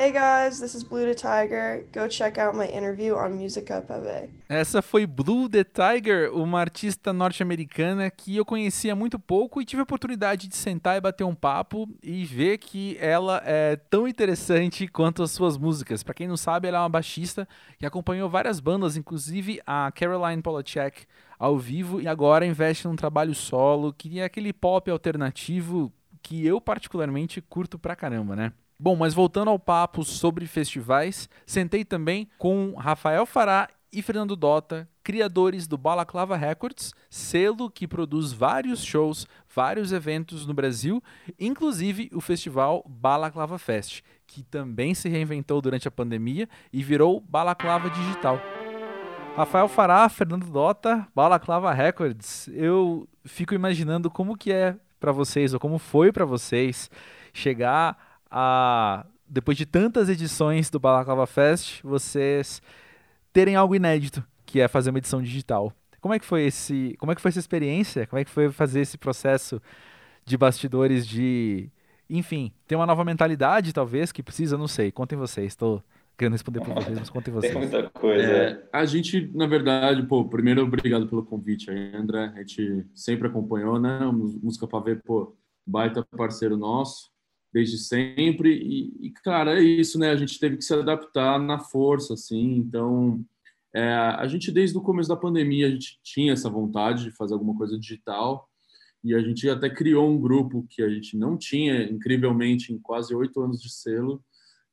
Hey 0.00 0.12
guys, 0.12 0.60
this 0.60 0.76
is 0.76 0.84
Blue 0.84 1.04
the 1.04 1.12
Tiger. 1.12 1.84
Go 1.92 2.06
check 2.06 2.38
out 2.38 2.56
my 2.56 2.66
interview 2.66 3.16
on 3.16 3.30
Musica 3.30 3.82
Pave. 3.82 4.30
Essa 4.48 4.80
foi 4.80 5.04
Blue 5.04 5.48
the 5.48 5.64
Tiger, 5.64 6.32
uma 6.32 6.60
artista 6.60 7.12
norte-americana 7.12 8.08
que 8.08 8.36
eu 8.36 8.44
conhecia 8.44 8.94
muito 8.94 9.18
pouco 9.18 9.60
e 9.60 9.64
tive 9.64 9.80
a 9.80 9.82
oportunidade 9.82 10.46
de 10.46 10.54
sentar 10.54 10.96
e 10.96 11.00
bater 11.00 11.24
um 11.24 11.34
papo 11.34 11.88
e 12.00 12.24
ver 12.24 12.58
que 12.58 12.96
ela 13.00 13.42
é 13.44 13.74
tão 13.74 14.06
interessante 14.06 14.86
quanto 14.86 15.20
as 15.20 15.32
suas 15.32 15.58
músicas. 15.58 16.04
Para 16.04 16.14
quem 16.14 16.28
não 16.28 16.36
sabe, 16.36 16.68
ela 16.68 16.78
é 16.78 16.80
uma 16.82 16.88
baixista 16.88 17.48
que 17.76 17.84
acompanhou 17.84 18.30
várias 18.30 18.60
bandas, 18.60 18.96
inclusive 18.96 19.60
a 19.66 19.90
Caroline 19.90 20.40
Polachek 20.40 21.06
ao 21.36 21.58
vivo 21.58 22.00
e 22.00 22.06
agora 22.06 22.46
investe 22.46 22.86
num 22.86 22.94
trabalho 22.94 23.34
solo 23.34 23.92
que 23.92 24.20
é 24.20 24.24
aquele 24.24 24.52
pop 24.52 24.88
alternativo 24.88 25.92
que 26.22 26.46
eu 26.46 26.60
particularmente 26.60 27.40
curto 27.40 27.76
pra 27.80 27.96
caramba, 27.96 28.36
né? 28.36 28.52
Bom, 28.80 28.94
mas 28.94 29.12
voltando 29.12 29.50
ao 29.50 29.58
papo 29.58 30.04
sobre 30.04 30.46
festivais, 30.46 31.28
sentei 31.44 31.84
também 31.84 32.28
com 32.38 32.76
Rafael 32.76 33.26
Fará 33.26 33.68
e 33.92 34.00
Fernando 34.00 34.36
Dota, 34.36 34.88
criadores 35.02 35.66
do 35.66 35.76
Balaclava 35.76 36.36
Records, 36.36 36.94
selo 37.10 37.68
que 37.68 37.88
produz 37.88 38.32
vários 38.32 38.84
shows, 38.84 39.26
vários 39.52 39.90
eventos 39.90 40.46
no 40.46 40.54
Brasil, 40.54 41.02
inclusive 41.40 42.08
o 42.14 42.20
festival 42.20 42.84
Balaclava 42.88 43.58
Fest, 43.58 44.02
que 44.28 44.44
também 44.44 44.94
se 44.94 45.08
reinventou 45.08 45.60
durante 45.60 45.88
a 45.88 45.90
pandemia 45.90 46.48
e 46.72 46.80
virou 46.80 47.20
Balaclava 47.20 47.90
Digital. 47.90 48.40
Rafael 49.34 49.66
Fará, 49.66 50.08
Fernando 50.08 50.46
Dota, 50.46 51.04
Balaclava 51.12 51.72
Records. 51.72 52.48
Eu 52.52 53.08
fico 53.24 53.54
imaginando 53.54 54.08
como 54.08 54.36
que 54.36 54.52
é 54.52 54.76
para 55.00 55.10
vocês 55.10 55.52
ou 55.52 55.58
como 55.58 55.78
foi 55.78 56.12
para 56.12 56.24
vocês 56.24 56.88
chegar 57.32 58.07
a 58.30 59.06
depois 59.28 59.58
de 59.58 59.66
tantas 59.66 60.08
edições 60.08 60.70
do 60.70 60.80
Balaclava 60.80 61.26
Fest, 61.26 61.82
vocês 61.82 62.62
terem 63.32 63.56
algo 63.56 63.74
inédito, 63.74 64.24
que 64.46 64.58
é 64.58 64.66
fazer 64.66 64.88
uma 64.88 64.98
edição 64.98 65.20
digital. 65.20 65.72
Como 66.00 66.14
é 66.14 66.18
que 66.18 66.24
foi 66.24 66.44
esse, 66.44 66.96
como 66.98 67.12
é 67.12 67.14
que 67.14 67.20
foi 67.20 67.28
essa 67.28 67.38
experiência? 67.38 68.06
Como 68.06 68.18
é 68.18 68.24
que 68.24 68.30
foi 68.30 68.50
fazer 68.50 68.80
esse 68.80 68.96
processo 68.96 69.60
de 70.24 70.36
bastidores 70.36 71.06
de 71.06 71.70
enfim, 72.08 72.52
tem 72.66 72.76
uma 72.76 72.86
nova 72.86 73.04
mentalidade, 73.04 73.72
talvez, 73.72 74.10
que 74.10 74.22
precisa, 74.22 74.56
não 74.56 74.66
sei. 74.66 74.90
Contem 74.90 75.18
vocês, 75.18 75.48
estou 75.48 75.82
querendo 76.16 76.32
responder 76.32 76.60
por 76.60 76.74
vocês, 76.74 76.98
mas 76.98 77.10
contem 77.10 77.32
vocês. 77.32 77.52
Tem 77.52 77.62
muita 77.62 77.90
coisa. 77.90 78.22
É, 78.22 78.68
a 78.72 78.84
gente, 78.86 79.30
na 79.34 79.46
verdade, 79.46 80.02
pô, 80.04 80.24
primeiro, 80.24 80.62
obrigado 80.62 81.06
pelo 81.06 81.24
convite 81.24 81.70
aí, 81.70 81.94
André. 81.94 82.32
A 82.34 82.38
gente 82.38 82.86
sempre 82.94 83.28
acompanhou, 83.28 83.78
né? 83.78 84.00
Música 84.06 84.66
para 84.66 84.84
ver, 84.84 85.02
pô, 85.02 85.36
baita 85.66 86.04
parceiro 86.16 86.56
nosso, 86.56 87.10
desde 87.52 87.78
sempre. 87.78 88.52
E, 88.54 89.08
e, 89.08 89.10
cara, 89.24 89.58
é 89.58 89.62
isso, 89.62 89.98
né? 89.98 90.10
A 90.10 90.16
gente 90.16 90.38
teve 90.38 90.56
que 90.56 90.64
se 90.64 90.74
adaptar 90.74 91.38
na 91.38 91.58
força, 91.58 92.14
assim. 92.14 92.56
Então, 92.56 93.24
é, 93.74 93.92
a 93.92 94.26
gente, 94.26 94.50
desde 94.50 94.76
o 94.76 94.82
começo 94.82 95.08
da 95.08 95.16
pandemia, 95.16 95.66
a 95.66 95.70
gente 95.70 95.98
tinha 96.02 96.32
essa 96.32 96.48
vontade 96.48 97.04
de 97.04 97.10
fazer 97.12 97.34
alguma 97.34 97.56
coisa 97.56 97.78
digital 97.78 98.48
e 99.02 99.14
a 99.14 99.20
gente 99.20 99.48
até 99.48 99.70
criou 99.70 100.08
um 100.08 100.20
grupo 100.20 100.66
que 100.68 100.82
a 100.82 100.88
gente 100.88 101.16
não 101.16 101.36
tinha, 101.36 101.84
incrivelmente, 101.84 102.72
em 102.72 102.78
quase 102.78 103.14
oito 103.14 103.40
anos 103.40 103.60
de 103.62 103.70
selo, 103.70 104.22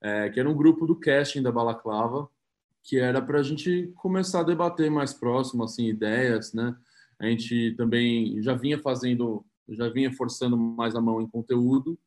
é, 0.02 0.30
que 0.30 0.40
era 0.40 0.50
um 0.50 0.56
grupo 0.56 0.86
do 0.86 0.96
casting 0.96 1.42
da 1.42 1.52
Balaclava, 1.52 2.28
que 2.84 2.98
era 2.98 3.22
para 3.22 3.40
a 3.40 3.44
gente 3.44 3.92
começar 3.96 4.42
a 4.42 4.44
debater 4.44 4.90
mais 4.90 5.14
próximo, 5.14 5.64
assim, 5.64 5.88
ideias, 5.88 6.54
né? 6.54 6.76
A 7.20 7.28
gente 7.28 7.74
também 7.78 8.42
já 8.42 8.54
vinha 8.54 8.80
fazendo, 8.80 9.46
já 9.70 9.90
vinha 9.90 10.12
forçando 10.12 10.58
mais 10.58 10.96
a 10.96 11.02
mão 11.02 11.22
em 11.22 11.28
conteúdo 11.28 11.98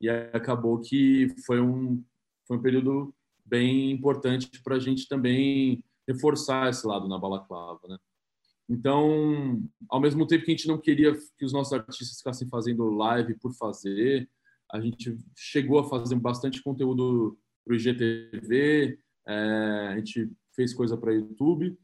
e 0.00 0.08
acabou 0.08 0.80
que 0.80 1.34
foi 1.44 1.60
um, 1.60 2.02
foi 2.46 2.56
um 2.56 2.62
período 2.62 3.14
bem 3.44 3.90
importante 3.90 4.62
para 4.62 4.76
a 4.76 4.80
gente 4.80 5.08
também 5.08 5.82
reforçar 6.06 6.70
esse 6.70 6.86
lado 6.86 7.08
na 7.08 7.18
Balaclava, 7.18 7.80
né? 7.88 7.98
Então, 8.68 9.62
ao 9.88 10.00
mesmo 10.00 10.26
tempo 10.26 10.44
que 10.44 10.50
a 10.50 10.56
gente 10.56 10.66
não 10.66 10.78
queria 10.78 11.16
que 11.38 11.44
os 11.44 11.52
nossos 11.52 11.72
artistas 11.72 12.18
ficassem 12.18 12.48
fazendo 12.48 12.90
live 12.90 13.38
por 13.38 13.52
fazer, 13.54 14.28
a 14.72 14.80
gente 14.80 15.16
chegou 15.36 15.78
a 15.78 15.88
fazer 15.88 16.16
bastante 16.16 16.60
conteúdo 16.62 17.38
para 17.64 17.72
o 17.72 17.76
IGTV, 17.76 18.98
é, 19.26 19.88
a 19.92 19.96
gente 19.96 20.30
fez 20.54 20.74
coisa 20.74 20.96
para 20.96 21.14
YouTube, 21.14 21.78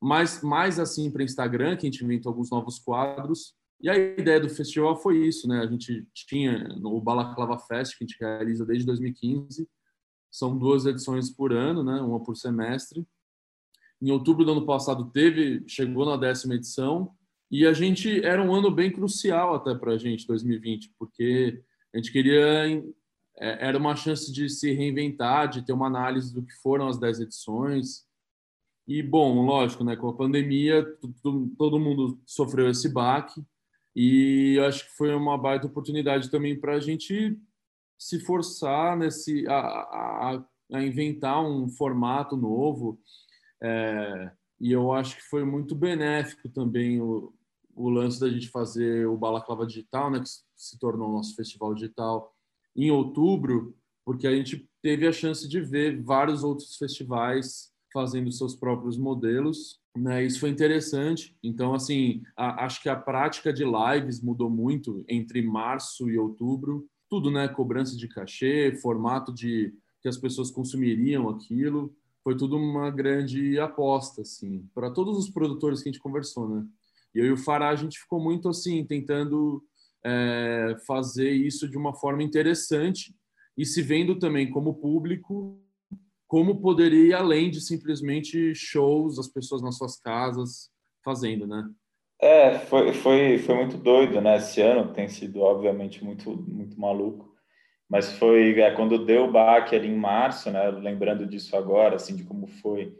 mas 0.00 0.42
mais 0.42 0.78
assim 0.78 1.10
para 1.10 1.24
Instagram, 1.24 1.76
que 1.76 1.86
a 1.86 1.90
gente 1.90 2.04
inventou 2.04 2.30
alguns 2.30 2.50
novos 2.50 2.78
quadros. 2.78 3.54
E 3.82 3.88
a 3.88 3.96
ideia 3.96 4.38
do 4.38 4.48
festival 4.48 5.00
foi 5.00 5.26
isso, 5.26 5.48
né? 5.48 5.60
A 5.60 5.66
gente 5.66 6.06
tinha 6.14 6.68
o 6.82 7.00
Balaclava 7.00 7.58
Fest, 7.58 7.96
que 7.96 8.04
a 8.04 8.06
gente 8.06 8.18
realiza 8.20 8.66
desde 8.66 8.84
2015. 8.84 9.66
São 10.30 10.56
duas 10.56 10.84
edições 10.84 11.30
por 11.30 11.52
ano, 11.52 11.82
né? 11.82 12.00
Uma 12.00 12.22
por 12.22 12.36
semestre. 12.36 13.06
Em 14.00 14.10
outubro 14.10 14.44
do 14.44 14.52
ano 14.52 14.66
passado 14.66 15.10
teve, 15.10 15.64
chegou 15.66 16.04
na 16.04 16.16
décima 16.16 16.54
edição 16.54 17.14
e 17.50 17.66
a 17.66 17.72
gente 17.72 18.22
era 18.24 18.42
um 18.42 18.54
ano 18.54 18.70
bem 18.70 18.90
crucial 18.90 19.54
até 19.54 19.74
para 19.74 19.92
a 19.92 19.98
gente 19.98 20.26
2020, 20.26 20.94
porque 20.98 21.62
a 21.92 21.96
gente 21.98 22.12
queria 22.12 22.82
é, 23.38 23.66
era 23.66 23.78
uma 23.78 23.96
chance 23.96 24.30
de 24.32 24.48
se 24.48 24.72
reinventar, 24.72 25.48
de 25.48 25.64
ter 25.64 25.72
uma 25.72 25.86
análise 25.86 26.34
do 26.34 26.42
que 26.42 26.52
foram 26.62 26.86
as 26.86 26.98
dez 26.98 27.18
edições. 27.18 28.06
E 28.86 29.02
bom, 29.02 29.44
lógico, 29.44 29.84
né, 29.84 29.96
com 29.96 30.08
a 30.08 30.16
pandemia 30.16 30.84
todo 31.58 31.80
mundo 31.80 32.20
sofreu 32.26 32.68
esse 32.68 32.88
baque 32.88 33.42
e 33.94 34.58
acho 34.66 34.84
que 34.86 34.96
foi 34.96 35.14
uma 35.14 35.36
baita 35.36 35.66
oportunidade 35.66 36.30
também 36.30 36.58
para 36.58 36.74
a 36.74 36.80
gente 36.80 37.38
se 37.98 38.20
forçar 38.20 38.96
nesse 38.96 39.46
a, 39.48 39.58
a, 39.58 40.44
a 40.72 40.82
inventar 40.82 41.42
um 41.42 41.68
formato 41.68 42.36
novo. 42.36 43.00
É, 43.62 44.30
e 44.60 44.72
eu 44.72 44.92
acho 44.92 45.16
que 45.16 45.22
foi 45.22 45.44
muito 45.44 45.74
benéfico 45.74 46.48
também 46.48 47.00
o, 47.00 47.34
o 47.74 47.88
lance 47.88 48.20
da 48.20 48.28
gente 48.28 48.48
fazer 48.48 49.06
o 49.06 49.16
Balaclava 49.16 49.66
Digital, 49.66 50.10
né, 50.10 50.20
que 50.20 50.28
se 50.56 50.78
tornou 50.78 51.12
nosso 51.12 51.34
festival 51.34 51.74
digital 51.74 52.34
em 52.76 52.90
outubro, 52.90 53.76
porque 54.04 54.26
a 54.26 54.34
gente 54.34 54.68
teve 54.82 55.06
a 55.06 55.12
chance 55.12 55.48
de 55.48 55.60
ver 55.60 56.02
vários 56.02 56.44
outros 56.44 56.76
festivais 56.76 57.72
fazendo 57.92 58.30
seus 58.30 58.54
próprios 58.54 58.96
modelos, 58.96 59.79
né? 59.96 60.24
Isso 60.24 60.40
foi 60.40 60.50
interessante. 60.50 61.36
Então, 61.42 61.74
assim, 61.74 62.22
a, 62.36 62.64
acho 62.64 62.82
que 62.82 62.88
a 62.88 62.96
prática 62.96 63.52
de 63.52 63.64
lives 63.64 64.22
mudou 64.22 64.48
muito 64.48 65.04
entre 65.08 65.42
março 65.42 66.08
e 66.10 66.18
outubro. 66.18 66.86
Tudo, 67.08 67.30
né? 67.30 67.48
Cobrança 67.48 67.96
de 67.96 68.08
cachê, 68.08 68.76
formato 68.80 69.32
de 69.34 69.74
que 70.00 70.08
as 70.08 70.16
pessoas 70.16 70.50
consumiriam 70.50 71.28
aquilo 71.28 71.94
foi 72.22 72.36
tudo 72.36 72.56
uma 72.56 72.90
grande 72.90 73.58
aposta, 73.58 74.22
assim, 74.22 74.68
para 74.74 74.90
todos 74.90 75.18
os 75.18 75.30
produtores 75.30 75.82
que 75.82 75.88
a 75.88 75.92
gente 75.92 76.02
conversou, 76.02 76.48
né? 76.48 76.66
E 77.14 77.18
eu 77.18 77.26
e 77.26 77.32
o 77.32 77.36
Fará, 77.36 77.70
a 77.70 77.76
gente 77.76 77.98
ficou 77.98 78.20
muito, 78.20 78.48
assim, 78.48 78.84
tentando 78.84 79.64
é, 80.04 80.76
fazer 80.86 81.30
isso 81.30 81.68
de 81.68 81.76
uma 81.76 81.94
forma 81.94 82.22
interessante 82.22 83.14
e 83.56 83.64
se 83.64 83.82
vendo 83.82 84.18
também 84.18 84.50
como 84.50 84.74
público, 84.74 85.58
como 86.30 86.60
poderia 86.60 87.08
ir 87.08 87.12
além 87.12 87.50
de 87.50 87.60
simplesmente 87.60 88.54
shows, 88.54 89.18
as 89.18 89.26
pessoas 89.26 89.60
nas 89.60 89.76
suas 89.76 89.98
casas 89.98 90.70
fazendo, 91.04 91.44
né? 91.44 91.68
É, 92.20 92.58
foi, 92.60 92.92
foi, 92.92 93.38
foi 93.38 93.54
muito 93.56 93.76
doido, 93.76 94.20
né? 94.20 94.36
Esse 94.36 94.60
ano 94.60 94.92
tem 94.92 95.08
sido, 95.08 95.40
obviamente, 95.40 96.04
muito, 96.04 96.30
muito 96.30 96.78
maluco 96.78 97.30
mas 97.90 98.12
foi 98.12 98.60
é, 98.60 98.70
quando 98.70 99.04
deu 99.04 99.24
o 99.24 99.32
baque 99.32 99.74
ali 99.74 99.88
em 99.88 99.96
março, 99.96 100.48
né? 100.48 100.70
Lembrando 100.70 101.26
disso 101.26 101.56
agora, 101.56 101.96
assim, 101.96 102.14
de 102.14 102.22
como 102.22 102.46
foi, 102.46 102.96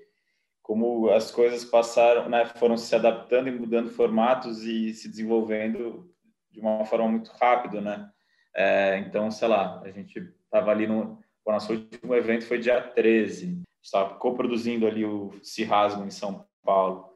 como 0.61 1.09
as 1.11 1.31
coisas 1.31 1.65
passaram, 1.65 2.29
né? 2.29 2.45
Foram 2.45 2.77
se 2.77 2.93
adaptando 2.93 3.47
e 3.47 3.53
mudando 3.53 3.89
formatos 3.89 4.65
e 4.65 4.93
se 4.93 5.09
desenvolvendo 5.09 6.13
de 6.51 6.59
uma 6.59 6.85
forma 6.85 7.07
muito 7.07 7.31
rápida, 7.41 7.81
né? 7.81 8.11
É, 8.53 8.99
então, 8.99 9.31
sei 9.31 9.47
lá, 9.47 9.81
a 9.81 9.91
gente 9.93 10.19
estava 10.45 10.73
ali 10.73 10.89
no 10.89 11.20
o 11.45 11.53
nosso 11.53 11.73
último 11.73 12.15
evento 12.15 12.45
foi 12.47 12.59
dia 12.59 12.81
13, 12.81 13.63
estava 13.83 14.15
coproduzindo 14.15 14.87
ali 14.87 15.05
o 15.05 15.33
Cirrasmo 15.43 16.05
em 16.05 16.11
São 16.11 16.47
Paulo 16.63 17.11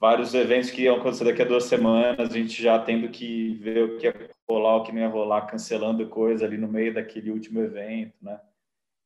vários 0.00 0.32
eventos 0.32 0.70
que 0.70 0.82
iam 0.82 0.96
acontecer 0.96 1.24
daqui 1.24 1.42
a 1.42 1.44
duas 1.44 1.64
semanas, 1.64 2.30
a 2.30 2.32
gente 2.32 2.60
já 2.60 2.78
tendo 2.78 3.10
que 3.10 3.54
ver 3.56 3.84
o 3.84 3.98
que 3.98 4.06
ia 4.06 4.30
rolar, 4.48 4.76
o 4.76 4.82
que 4.82 4.92
não 4.92 5.00
ia 5.02 5.08
rolar, 5.08 5.42
cancelando 5.42 6.08
coisa 6.08 6.46
ali 6.46 6.56
no 6.56 6.66
meio 6.66 6.94
daquele 6.94 7.30
último 7.30 7.60
evento, 7.60 8.14
né? 8.22 8.40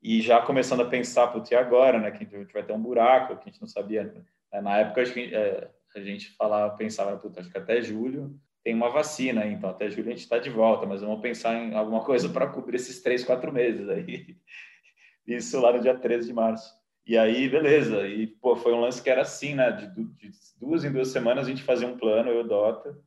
E 0.01 0.21
já 0.21 0.41
começando 0.41 0.83
a 0.83 0.89
pensar, 0.89 1.29
putz, 1.29 1.51
e 1.51 1.55
agora, 1.57 1.99
né? 1.99 2.11
Que 2.13 2.25
a 2.25 2.39
gente 2.39 2.53
vai 2.53 2.63
ter 2.63 2.73
um 2.73 2.81
buraco, 2.81 3.37
que 3.37 3.49
a 3.49 3.53
gente 3.53 3.61
não 3.61 3.67
sabia. 3.67 4.05
Né? 4.05 4.61
Na 4.61 4.79
época, 4.79 5.03
acho 5.03 5.13
que 5.13 5.35
é, 5.35 5.69
a 5.97 6.01
gente 6.01 6.31
falava, 6.37 6.77
pensava, 6.77 7.17
putz, 7.17 7.39
acho 7.39 7.51
que 7.51 7.59
até 7.59 7.83
julho 7.83 8.39
tem 8.65 8.75
uma 8.75 8.89
vacina, 8.89 9.47
então 9.47 9.69
até 9.69 9.91
julho 9.91 10.09
a 10.09 10.11
gente 10.11 10.23
está 10.23 10.39
de 10.39 10.49
volta, 10.49 10.87
mas 10.87 11.03
vamos 11.03 11.21
pensar 11.21 11.55
em 11.55 11.75
alguma 11.75 12.03
coisa 12.03 12.31
para 12.31 12.47
cobrir 12.47 12.77
esses 12.77 13.03
três, 13.03 13.23
quatro 13.23 13.53
meses 13.53 13.87
aí. 13.91 14.37
Isso 15.29 15.61
lá 15.61 15.73
no 15.73 15.81
dia 15.81 15.95
13 15.95 16.27
de 16.27 16.33
março. 16.33 16.75
E 17.07 17.19
aí, 17.19 17.49
beleza. 17.49 18.09
E, 18.09 18.27
pô, 18.27 18.57
foi 18.57 18.73
um 18.73 18.81
lance 18.81 19.03
que 19.03 19.11
era 19.11 19.21
assim, 19.21 19.55
né? 19.55 19.71
De, 19.71 19.89
de 19.89 20.31
duas 20.59 20.83
em 20.85 20.91
duas 20.91 21.09
semanas 21.09 21.47
a 21.47 21.51
gente 21.51 21.63
fazia 21.63 21.87
um 21.87 21.99
plano, 21.99 22.31
eu 22.31 22.47
Dota. 22.47 22.99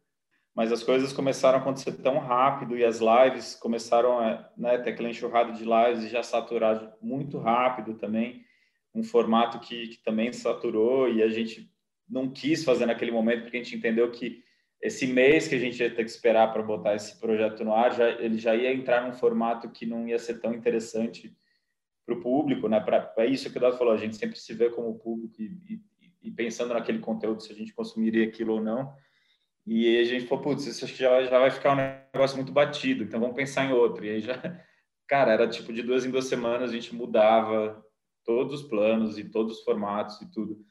Mas 0.56 0.72
as 0.72 0.84
coisas 0.84 1.14
começaram 1.14 1.58
a 1.58 1.62
acontecer 1.62 1.92
tão 2.04 2.20
rápido 2.20 2.78
e 2.78 2.84
as 2.84 3.00
lives 3.00 3.56
começaram 3.56 4.20
a 4.20 4.50
né, 4.58 4.78
ter 4.80 4.92
aquela 4.92 5.10
enxurrada 5.10 5.52
de 5.52 5.64
lives 5.64 6.04
e 6.04 6.10
já 6.10 6.22
saturar 6.22 6.96
muito 7.02 7.40
rápido 7.40 7.96
também. 7.96 8.44
Um 8.94 9.04
formato 9.04 9.60
que, 9.60 9.90
que 9.90 10.04
também 10.04 10.34
saturou 10.34 11.10
e 11.10 11.22
a 11.22 11.30
gente 11.30 11.72
não 12.10 12.30
quis 12.30 12.64
fazer 12.64 12.86
naquele 12.88 13.12
momento 13.12 13.44
porque 13.44 13.58
a 13.58 13.64
gente 13.64 13.76
entendeu 13.76 14.10
que 14.12 14.44
esse 14.82 15.08
mês 15.08 15.48
que 15.48 15.56
a 15.56 15.60
gente 15.60 15.82
ia 15.82 15.90
ter 15.90 16.04
que 16.04 16.10
esperar 16.10 16.54
para 16.54 16.62
botar 16.62 16.96
esse 16.96 17.20
projeto 17.20 17.64
no 17.64 17.74
ar, 17.74 17.96
já, 17.96 18.10
ele 18.10 18.38
já 18.38 18.56
ia 18.56 18.74
entrar 18.74 19.06
num 19.06 19.14
formato 19.14 19.70
que 19.70 19.86
não 19.86 20.08
ia 20.08 20.20
ser 20.20 20.40
tão 20.40 20.54
interessante 20.54 21.36
para 22.06 22.16
o 22.16 22.22
público, 22.22 22.70
né? 22.70 22.80
Para 22.80 23.14
é 23.18 23.26
isso 23.26 23.52
que 23.52 23.58
o 23.58 23.62
Dado 23.62 23.78
falou, 23.78 23.94
a 23.94 23.98
gente 23.98 24.16
sempre 24.16 24.40
se 24.40 24.54
vê 24.54 24.70
como 24.70 24.98
público 24.98 25.42
e, 25.42 25.60
e, 25.68 25.82
e, 26.24 26.32
pensando 26.32 26.74
naquele 26.74 27.00
conteúdo 27.00 27.42
se 27.42 27.52
a 27.52 27.56
gente 27.56 27.74
consumiria 27.74 28.26
aquilo 28.26 28.54
ou 28.54 28.62
não. 28.64 28.94
E 29.66 30.00
a 30.00 30.04
gente 30.06 30.28
falou, 30.28 30.44
putz, 30.44 30.66
isso 30.66 30.86
acho 30.86 30.94
que 30.94 31.00
já, 31.00 31.24
já 31.24 31.38
vai 31.38 31.52
ficar 31.52 31.74
um 31.74 32.14
negócio 32.14 32.38
muito 32.38 32.54
batido, 32.54 33.04
então 33.04 33.20
vamos 33.20 33.36
pensar 33.36 33.66
em 33.66 33.74
outro. 33.74 34.06
E 34.06 34.10
aí 34.10 34.22
já, 34.22 34.40
cara, 35.06 35.34
era 35.34 35.50
tipo 35.50 35.74
de 35.74 35.82
duas 35.82 36.06
em 36.06 36.12
duas 36.12 36.26
semanas 36.26 36.70
a 36.70 36.74
gente 36.74 36.96
mudava 36.96 37.84
todos 38.24 38.62
os 38.62 38.68
planos 38.70 39.18
e 39.18 39.26
todos 39.26 39.58
os 39.58 39.64
formatos 39.64 40.22
e 40.22 40.32
tudo. 40.32 40.66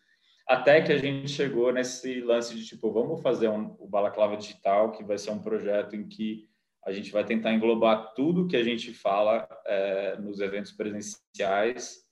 Até 0.46 0.80
que 0.80 0.92
a 0.92 0.96
gente 0.96 1.28
chegou 1.28 1.72
nesse 1.72 2.20
lance 2.20 2.54
de 2.54 2.64
tipo, 2.64 2.92
vamos 2.92 3.20
fazer 3.20 3.48
um, 3.48 3.74
o 3.80 3.88
Balaclava 3.88 4.37
Digital, 4.37 4.92
que 4.92 5.02
vai 5.02 5.18
ser 5.18 5.32
um 5.32 5.42
projeto 5.42 5.96
em 5.96 6.06
que 6.06 6.48
a 6.85 6.92
gente 6.92 7.11
vai 7.11 7.24
tentar 7.24 7.52
englobar 7.52 8.14
tudo 8.14 8.46
que 8.46 8.56
a 8.56 8.62
gente 8.62 8.94
fala 8.94 9.48
é, 9.66 10.16
nos 10.18 10.38
eventos 10.38 10.70
presenciais 10.70 12.04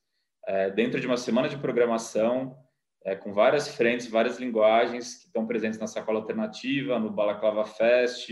é, 0.48 0.68
dentro 0.68 1.00
de 1.00 1.06
uma 1.06 1.16
semana 1.16 1.48
de 1.48 1.56
programação 1.56 2.58
é, 3.04 3.14
com 3.14 3.32
várias 3.32 3.68
frentes, 3.68 4.08
várias 4.08 4.40
linguagens 4.40 5.14
que 5.14 5.26
estão 5.26 5.46
presentes 5.46 5.78
na 5.78 5.86
Sacola 5.86 6.18
Alternativa, 6.18 6.98
no 6.98 7.10
Balaclava 7.10 7.64
Fest, 7.64 8.30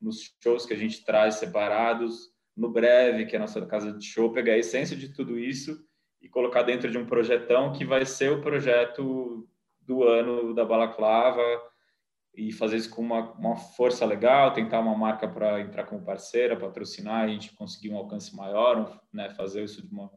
nos 0.00 0.32
shows 0.40 0.64
que 0.64 0.74
a 0.74 0.76
gente 0.76 1.04
traz 1.04 1.36
separados, 1.36 2.30
no 2.56 2.70
Breve, 2.70 3.26
que 3.26 3.34
é 3.34 3.38
a 3.38 3.40
nossa 3.40 3.64
casa 3.66 3.92
de 3.92 4.04
show, 4.04 4.32
pegar 4.32 4.52
a 4.52 4.58
essência 4.58 4.96
de 4.96 5.12
tudo 5.12 5.36
isso 5.36 5.76
e 6.20 6.28
colocar 6.28 6.62
dentro 6.62 6.90
de 6.90 6.98
um 6.98 7.06
projetão 7.06 7.72
que 7.72 7.84
vai 7.84 8.04
ser 8.04 8.30
o 8.30 8.40
projeto 8.40 9.48
do 9.80 10.04
ano 10.04 10.54
da 10.54 10.64
Balaclava, 10.64 11.42
e 12.34 12.52
fazer 12.52 12.76
isso 12.76 12.90
com 12.90 13.02
uma, 13.02 13.32
uma 13.32 13.56
força 13.56 14.06
legal, 14.06 14.52
tentar 14.52 14.80
uma 14.80 14.96
marca 14.96 15.28
para 15.28 15.60
entrar 15.60 15.84
como 15.84 16.04
parceira, 16.04 16.56
patrocinar, 16.56 17.24
a 17.24 17.28
gente 17.28 17.52
conseguir 17.54 17.90
um 17.90 17.96
alcance 17.96 18.34
maior, 18.34 19.00
né, 19.12 19.30
fazer 19.30 19.64
isso 19.64 19.86
de 19.86 19.92
uma, 19.92 20.10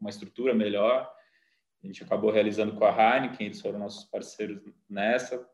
uma 0.00 0.10
estrutura 0.10 0.54
melhor. 0.54 1.10
A 1.82 1.86
gente 1.86 2.02
acabou 2.02 2.30
realizando 2.30 2.74
com 2.74 2.84
a 2.84 2.90
Heineken, 2.90 3.46
eles 3.46 3.60
foram 3.60 3.78
nossos 3.78 4.04
parceiros 4.04 4.62
nessa. 4.88 5.46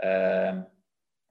É, 0.00 0.64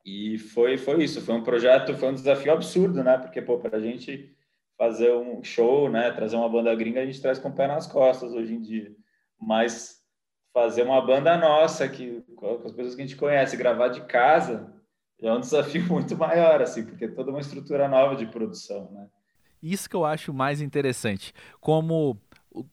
e 0.05 0.37
foi, 0.37 0.77
foi 0.77 1.03
isso, 1.03 1.21
foi 1.21 1.35
um 1.35 1.43
projeto, 1.43 1.95
foi 1.95 2.09
um 2.09 2.15
desafio 2.15 2.53
absurdo, 2.53 3.03
né? 3.03 3.17
Porque, 3.17 3.41
pô, 3.41 3.59
para 3.59 3.77
a 3.77 3.81
gente 3.81 4.35
fazer 4.81 5.13
um 5.13 5.43
show, 5.43 5.91
né, 5.91 6.09
trazer 6.09 6.35
uma 6.35 6.49
banda 6.49 6.73
gringa, 6.73 7.01
a 7.01 7.05
gente 7.05 7.21
traz 7.21 7.37
com 7.37 7.49
o 7.49 7.53
pé 7.53 7.67
nas 7.67 7.85
costas 7.85 8.33
hoje 8.33 8.55
em 8.55 8.59
dia. 8.59 8.91
Mas 9.39 9.97
fazer 10.51 10.81
uma 10.81 10.99
banda 11.05 11.37
nossa, 11.37 11.87
que, 11.87 12.23
com 12.35 12.63
as 12.65 12.71
pessoas 12.71 12.95
que 12.95 13.03
a 13.03 13.05
gente 13.05 13.15
conhece, 13.15 13.55
gravar 13.55 13.89
de 13.89 14.01
casa, 14.05 14.73
é 15.21 15.31
um 15.31 15.39
desafio 15.39 15.85
muito 15.93 16.17
maior, 16.17 16.63
assim, 16.63 16.83
porque 16.83 17.05
é 17.05 17.07
toda 17.09 17.29
uma 17.29 17.41
estrutura 17.41 17.87
nova 17.87 18.15
de 18.15 18.25
produção, 18.25 18.89
né? 18.91 19.07
Isso 19.61 19.87
que 19.87 19.95
eu 19.95 20.03
acho 20.03 20.33
mais 20.33 20.61
interessante. 20.61 21.31
Como 21.59 22.19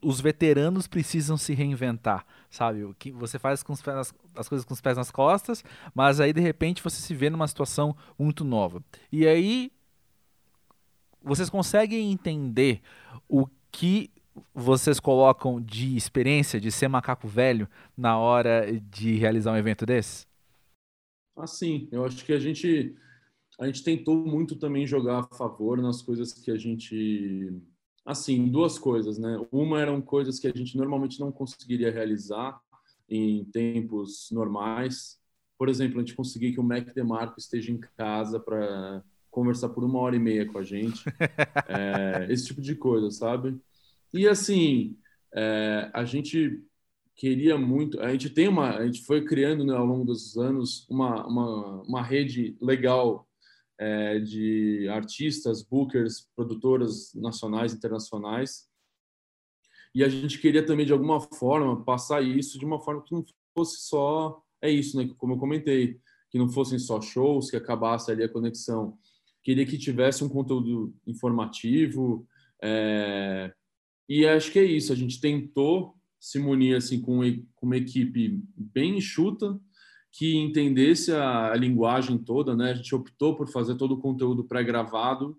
os 0.00 0.18
veteranos 0.18 0.86
precisam 0.86 1.36
se 1.36 1.52
reinventar, 1.52 2.24
sabe? 2.48 2.84
O 2.84 2.94
que 2.94 3.12
você 3.12 3.38
faz 3.38 3.62
com 3.62 3.76
pés, 3.76 4.14
as 4.34 4.48
coisas 4.48 4.64
com 4.64 4.72
os 4.72 4.80
pés 4.80 4.96
nas 4.96 5.10
costas, 5.10 5.62
mas 5.94 6.20
aí 6.20 6.32
de 6.32 6.40
repente 6.40 6.82
você 6.82 7.02
se 7.02 7.14
vê 7.14 7.28
numa 7.28 7.46
situação 7.46 7.94
muito 8.18 8.46
nova. 8.46 8.82
E 9.12 9.26
aí 9.26 9.70
vocês 11.28 11.50
conseguem 11.50 12.10
entender 12.10 12.80
o 13.28 13.46
que 13.70 14.10
vocês 14.54 14.98
colocam 14.98 15.60
de 15.60 15.96
experiência 15.96 16.60
de 16.60 16.72
ser 16.72 16.88
macaco 16.88 17.28
velho 17.28 17.68
na 17.96 18.18
hora 18.18 18.66
de 18.90 19.14
realizar 19.16 19.52
um 19.52 19.56
evento 19.56 19.84
desse? 19.84 20.26
Assim, 21.36 21.88
eu 21.92 22.04
acho 22.04 22.24
que 22.24 22.32
a 22.32 22.38
gente 22.38 22.94
a 23.60 23.66
gente 23.66 23.82
tentou 23.82 24.24
muito 24.24 24.54
também 24.56 24.86
jogar 24.86 25.20
a 25.20 25.36
favor 25.36 25.82
nas 25.82 26.00
coisas 26.00 26.32
que 26.32 26.50
a 26.50 26.56
gente 26.56 27.52
assim, 28.04 28.48
duas 28.48 28.78
coisas, 28.78 29.18
né? 29.18 29.36
Uma 29.52 29.80
eram 29.80 30.00
coisas 30.00 30.38
que 30.38 30.46
a 30.46 30.52
gente 30.52 30.76
normalmente 30.76 31.20
não 31.20 31.30
conseguiria 31.30 31.90
realizar 31.90 32.58
em 33.08 33.44
tempos 33.44 34.30
normais. 34.30 35.18
Por 35.58 35.68
exemplo, 35.68 35.98
a 35.98 36.00
gente 36.00 36.14
conseguir 36.14 36.52
que 36.52 36.60
o 36.60 36.62
Mac 36.62 36.94
DeMarco 36.94 37.38
esteja 37.38 37.70
em 37.70 37.78
casa 37.78 38.40
para 38.40 39.02
conversar 39.38 39.68
por 39.68 39.84
uma 39.84 40.00
hora 40.00 40.16
e 40.16 40.18
meia 40.18 40.46
com 40.46 40.58
a 40.58 40.62
gente. 40.62 41.02
É, 41.70 42.26
esse 42.32 42.46
tipo 42.46 42.62
de 42.62 42.74
coisa, 42.74 43.10
sabe? 43.10 43.54
E 44.12 44.26
assim, 44.26 44.96
é, 45.34 45.90
a 45.92 46.02
gente 46.04 46.62
queria 47.14 47.58
muito, 47.58 48.00
a 48.00 48.10
gente 48.12 48.30
tem 48.30 48.48
uma, 48.48 48.76
a 48.76 48.86
gente 48.86 49.04
foi 49.04 49.22
criando 49.24 49.64
né, 49.64 49.74
ao 49.74 49.84
longo 49.84 50.04
dos 50.04 50.38
anos 50.38 50.86
uma, 50.88 51.26
uma, 51.26 51.82
uma 51.82 52.02
rede 52.02 52.56
legal 52.60 53.28
é, 53.78 54.18
de 54.18 54.88
artistas, 54.88 55.62
bookers, 55.62 56.26
produtoras 56.34 57.12
nacionais, 57.14 57.74
internacionais. 57.74 58.66
E 59.94 60.02
a 60.02 60.08
gente 60.08 60.38
queria 60.38 60.64
também, 60.64 60.86
de 60.86 60.92
alguma 60.92 61.20
forma, 61.20 61.84
passar 61.84 62.22
isso 62.22 62.58
de 62.58 62.64
uma 62.64 62.80
forma 62.80 63.02
que 63.02 63.12
não 63.14 63.24
fosse 63.54 63.80
só. 63.82 64.42
É 64.62 64.70
isso, 64.70 64.96
né? 64.96 65.10
Como 65.18 65.34
eu 65.34 65.38
comentei, 65.38 66.00
que 66.30 66.38
não 66.38 66.48
fossem 66.48 66.78
só 66.78 67.00
shows, 67.00 67.50
que 67.50 67.56
acabasse 67.56 68.10
ali 68.10 68.22
a 68.22 68.28
conexão. 68.28 68.98
Queria 69.48 69.64
que 69.64 69.78
tivesse 69.78 70.22
um 70.22 70.28
conteúdo 70.28 70.94
informativo. 71.06 72.28
É... 72.62 73.50
E 74.06 74.26
acho 74.26 74.52
que 74.52 74.58
é 74.58 74.62
isso. 74.62 74.92
A 74.92 74.94
gente 74.94 75.18
tentou 75.22 75.96
se 76.20 76.38
munir 76.38 76.76
assim, 76.76 77.00
com, 77.00 77.22
uma 77.62 77.76
equipe 77.78 78.42
bem 78.54 78.98
enxuta, 78.98 79.58
que 80.12 80.36
entendesse 80.36 81.12
a, 81.12 81.52
a 81.52 81.56
linguagem 81.56 82.18
toda, 82.18 82.54
né? 82.54 82.72
A 82.72 82.74
gente 82.74 82.94
optou 82.94 83.36
por 83.36 83.48
fazer 83.48 83.76
todo 83.76 83.92
o 83.92 84.00
conteúdo 84.02 84.44
pré-gravado 84.44 85.34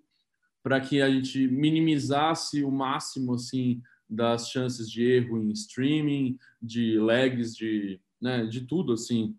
para 0.63 0.81
que 0.81 1.03
a 1.03 1.09
gente 1.11 1.47
minimizasse 1.47 2.63
o 2.63 2.71
máximo 2.71 3.35
assim 3.35 3.79
das 4.09 4.49
chances 4.49 4.89
de 4.89 5.03
erro 5.03 5.37
em 5.37 5.51
streaming, 5.51 6.35
de 6.59 6.97
lags, 6.97 7.55
de, 7.55 8.01
né, 8.19 8.47
de 8.47 8.61
tudo 8.61 8.91
assim. 8.93 9.37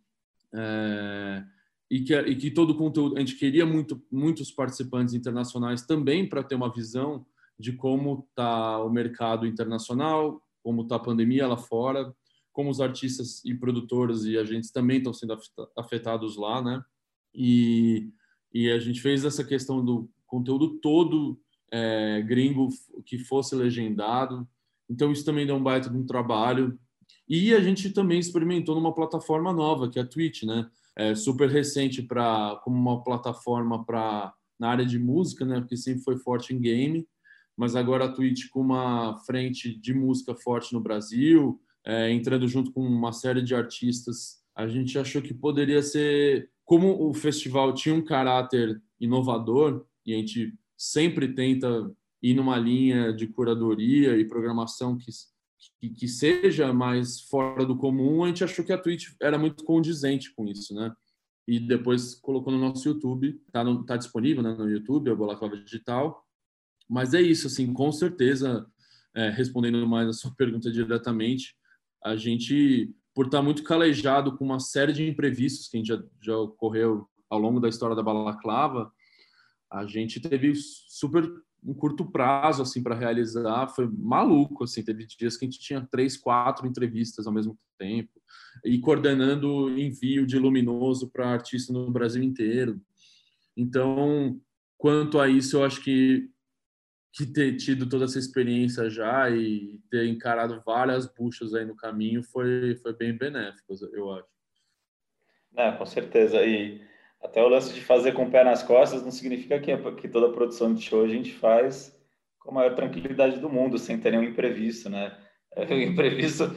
É, 0.55 1.45
e, 1.91 2.01
que, 2.01 2.15
e 2.15 2.37
que 2.37 2.51
todo 2.51 2.71
o 2.71 2.77
conteúdo, 2.77 3.17
a 3.17 3.21
gente 3.21 3.35
queria 3.35 3.67
muito, 3.67 4.01
muitos 4.11 4.53
participantes 4.53 5.13
internacionais 5.13 5.83
também 5.83 6.29
para 6.29 6.43
ter 6.43 6.55
uma 6.55 6.73
visão 6.73 7.27
de 7.59 7.73
como 7.73 8.27
está 8.31 8.83
o 8.83 8.89
mercado 8.89 9.47
internacional, 9.47 10.41
como 10.63 10.83
está 10.83 10.97
a 10.97 11.01
pandemia 11.01 11.49
lá 11.49 11.57
fora, 11.57 12.15
como 12.53 12.71
os 12.71 12.81
artistas 12.81 13.45
e 13.45 13.55
produtores 13.55 14.25
e 14.25 14.39
agentes 14.39 14.71
também 14.71 14.99
estão 14.99 15.13
sendo 15.13 15.37
afetados 15.77 16.37
lá, 16.37 16.63
né? 16.63 16.83
E, 17.35 18.09
e 18.53 18.71
a 18.71 18.79
gente 18.79 19.01
fez 19.01 19.25
essa 19.25 19.45
questão 19.45 19.85
do 19.85 20.09
conteúdo 20.27 20.79
todo 20.81 21.41
é, 21.73 22.23
gringo 22.23 22.69
que 23.05 23.19
fosse 23.19 23.55
legendado. 23.55 24.49
Então 24.89 25.13
isso 25.13 25.25
também 25.25 25.47
deu 25.47 25.57
um 25.57 25.63
baita 25.63 25.91
de 25.91 25.97
um 25.97 26.07
trabalho. 26.07 26.79
E 27.29 27.55
a 27.55 27.61
gente 27.61 27.91
também 27.91 28.19
experimentou 28.19 28.75
numa 28.75 28.95
plataforma 28.95 29.53
nova, 29.53 29.89
que 29.89 29.99
é 29.99 30.03
a 30.03 30.07
Twitch, 30.07 30.45
né? 30.45 30.69
É 31.01 31.15
super 31.15 31.49
recente 31.49 32.03
para 32.03 32.61
como 32.63 32.77
uma 32.77 33.03
plataforma 33.03 33.85
para 33.85 34.35
na 34.59 34.69
área 34.69 34.85
de 34.85 34.99
música, 34.99 35.47
né? 35.47 35.59
Porque 35.59 35.77
sempre 35.79 36.03
foi 36.03 36.19
forte 36.19 36.55
em 36.55 36.61
game, 36.61 37.09
mas 37.57 37.75
agora 37.75 38.05
a 38.05 38.13
Twitch 38.13 38.51
com 38.51 38.61
uma 38.61 39.19
frente 39.25 39.75
de 39.75 39.95
música 39.95 40.35
forte 40.35 40.75
no 40.75 40.81
Brasil, 40.81 41.59
é, 41.87 42.13
entrando 42.13 42.47
junto 42.47 42.71
com 42.71 42.83
uma 42.83 43.13
série 43.13 43.41
de 43.41 43.55
artistas, 43.55 44.41
a 44.55 44.69
gente 44.69 44.99
achou 44.99 45.23
que 45.23 45.33
poderia 45.33 45.83
ser, 45.83 46.51
como 46.67 47.09
o 47.09 47.15
festival 47.15 47.73
tinha 47.73 47.95
um 47.95 48.05
caráter 48.05 48.79
inovador 49.01 49.87
e 50.05 50.13
a 50.13 50.19
gente 50.19 50.53
sempre 50.77 51.33
tenta 51.33 51.91
ir 52.23 52.35
numa 52.35 52.59
linha 52.59 53.11
de 53.11 53.27
curadoria 53.27 54.19
e 54.19 54.29
programação 54.29 54.99
que, 54.99 55.11
que, 55.81 55.89
que 55.89 56.07
seja 56.07 56.73
mais 56.73 57.23
fora 57.23 57.65
do 57.65 57.77
comum, 57.77 58.23
a 58.23 58.29
gente 58.29 58.45
achou 58.45 58.65
que 58.65 58.73
a 58.73 58.79
Twitch 58.79 59.15
era 59.21 59.39
muito 59.39 59.65
condizente 59.65 60.33
com 60.35 60.47
isso, 60.47 60.75
né? 60.75 60.95
E 61.49 61.59
depois 61.59 62.15
colocou 62.15 62.53
no 62.53 62.59
nosso 62.59 62.87
YouTube, 62.87 63.41
tá, 63.51 63.65
no, 63.65 63.85
tá 63.85 63.97
disponível 63.97 64.43
né, 64.43 64.55
no 64.55 64.69
YouTube, 64.69 65.11
a 65.11 65.15
Bolaclava 65.15 65.57
Digital. 65.57 66.23
Mas 66.89 67.15
é 67.15 67.21
isso, 67.21 67.47
assim, 67.47 67.73
com 67.73 67.91
certeza, 67.91 68.67
é, 69.15 69.31
respondendo 69.31 69.85
mais 69.87 70.09
a 70.09 70.13
sua 70.13 70.33
pergunta 70.37 70.71
diretamente, 70.71 71.57
a 72.05 72.15
gente, 72.15 72.95
por 73.15 73.27
estar 73.27 73.43
muito 73.43 73.65
calejado 73.65 74.37
com 74.37 74.45
uma 74.45 74.61
série 74.61 74.93
de 74.93 75.09
imprevistos 75.09 75.69
que 75.69 75.77
a 75.77 75.81
gente 75.81 75.89
já, 75.89 76.03
já 76.21 76.37
ocorreu 76.37 77.09
ao 77.29 77.39
longo 77.39 77.59
da 77.59 77.69
história 77.69 77.97
da 77.97 78.03
Balaclava, 78.03 78.93
a 79.71 79.87
gente 79.87 80.21
teve 80.21 80.53
super 80.55 81.31
um 81.63 81.75
curto 81.75 82.11
prazo 82.11 82.63
assim 82.63 82.83
para 82.83 82.95
realizar, 82.95 83.69
foi 83.69 83.89
maluco 83.89 84.65
assim, 84.65 84.83
teve 84.83 85.07
dias 85.07 85.37
que 85.37 85.45
a 85.45 85.49
gente 85.49 85.61
tinha 85.61 85.87
três, 85.91 86.17
quatro 86.17 86.67
entrevistas 86.67 87.27
ao 87.27 87.33
mesmo 87.33 87.59
tempo 87.79 88.21
e 88.65 88.79
coordenando 88.79 89.71
envio 89.79 90.27
de 90.27 90.39
luminoso 90.39 91.11
para 91.11 91.31
artista 91.33 91.73
no 91.73 91.91
Brasil 91.91 92.23
inteiro. 92.23 92.81
Então, 93.57 94.41
quanto 94.79 95.19
a 95.19 95.29
isso, 95.29 95.57
eu 95.57 95.65
acho 95.65 95.83
que 95.83 96.29
que 97.13 97.27
ter 97.27 97.57
tido 97.57 97.89
toda 97.89 98.05
essa 98.05 98.19
experiência 98.19 98.89
já 98.89 99.29
e 99.29 99.81
ter 99.91 100.07
encarado 100.07 100.63
várias 100.65 101.13
buchas 101.13 101.55
aí 101.55 101.65
no 101.65 101.75
caminho 101.75 102.23
foi, 102.23 102.77
foi 102.77 102.95
bem 102.95 103.17
benéfico, 103.17 103.75
eu 103.93 104.13
acho. 104.13 104.29
É, 105.57 105.73
com 105.73 105.85
certeza. 105.85 106.41
E 106.45 106.81
até 107.23 107.43
o 107.43 107.49
lance 107.49 107.73
de 107.75 107.81
fazer 107.81 108.13
com 108.13 108.25
o 108.25 108.31
pé 108.31 108.43
nas 108.43 108.63
costas 108.63 109.03
não 109.03 109.11
significa 109.11 109.61
que, 109.61 109.77
que 109.93 110.09
toda 110.09 110.29
a 110.29 110.33
produção 110.33 110.73
de 110.73 110.83
show 110.83 111.05
a 111.05 111.09
gente 111.09 111.33
faz 111.33 111.97
com 112.39 112.51
a 112.51 112.55
maior 112.55 112.75
tranquilidade 112.75 113.39
do 113.39 113.51
mundo, 113.51 113.79
sem 113.79 113.99
ter 113.99 114.11
nenhum 114.13 114.25
imprevisto, 114.25 114.89
né? 114.89 115.17
O 115.57 115.75
imprevisto, 115.75 116.57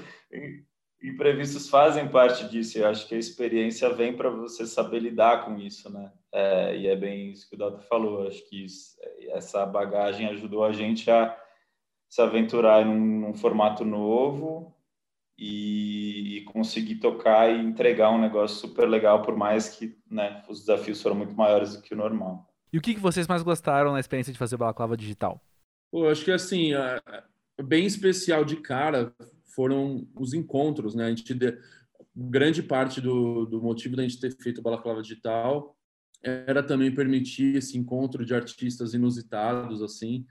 imprevistos 1.01 1.67
fazem 1.67 2.07
parte 2.07 2.47
disso. 2.47 2.77
Eu 2.77 2.87
acho 2.87 3.07
que 3.07 3.15
a 3.15 3.17
experiência 3.17 3.89
vem 3.89 4.15
para 4.15 4.29
você 4.29 4.65
saber 4.67 4.99
lidar 4.99 5.43
com 5.43 5.57
isso, 5.57 5.91
né? 5.91 6.11
É, 6.31 6.77
e 6.77 6.87
é 6.87 6.95
bem 6.95 7.31
isso 7.31 7.49
que 7.49 7.55
o 7.55 7.57
Dota 7.57 7.79
falou. 7.81 8.27
Acho 8.27 8.47
que 8.47 8.63
isso, 8.63 8.95
essa 9.29 9.65
bagagem 9.65 10.27
ajudou 10.27 10.63
a 10.63 10.71
gente 10.71 11.09
a 11.09 11.35
se 12.07 12.21
aventurar 12.21 12.85
num, 12.85 13.19
num 13.21 13.33
formato 13.33 13.83
novo 13.83 14.73
e, 15.37 16.37
e, 16.37 16.43
conseguir 16.43 16.95
tocar 16.95 17.49
e 17.49 17.59
entregar 17.59 18.11
um 18.11 18.21
negócio 18.21 18.57
super 18.57 18.87
legal, 18.87 19.21
por 19.21 19.35
mais 19.35 19.69
que 19.69 19.97
né, 20.09 20.43
os 20.47 20.59
desafios 20.59 21.01
foram 21.01 21.15
muito 21.15 21.33
maiores 21.33 21.75
do 21.75 21.81
que 21.81 21.93
o 21.93 21.97
normal. 21.97 22.47
E 22.71 22.77
o 22.77 22.81
que, 22.81 22.93
que 22.93 22.99
vocês 22.99 23.27
mais 23.27 23.43
gostaram 23.43 23.93
na 23.93 23.99
experiência 23.99 24.31
de 24.31 24.39
fazer 24.39 24.55
o 24.55 24.59
Balaclava 24.59 24.97
Digital? 24.97 25.41
Pô, 25.91 26.07
acho 26.07 26.25
que 26.25 26.31
assim, 26.31 26.71
bem 27.63 27.85
especial 27.85 28.43
de 28.43 28.57
cara 28.57 29.13
foram 29.55 30.07
os 30.15 30.33
encontros, 30.33 30.95
né? 30.95 31.05
A 31.05 31.09
gente 31.09 31.33
de, 31.33 31.57
grande 32.15 32.61
parte 32.61 33.01
do, 33.01 33.45
do 33.45 33.61
motivo 33.61 33.95
da 33.95 34.03
gente 34.03 34.19
ter 34.19 34.31
feito 34.31 34.59
o 34.59 34.63
Balaclava 34.63 35.01
Digital 35.01 35.75
era 36.23 36.63
também 36.63 36.93
permitir 36.93 37.57
esse 37.57 37.77
encontro 37.77 38.25
de 38.25 38.33
artistas 38.33 38.93
inusitados 38.93 39.81
assim. 39.81 40.25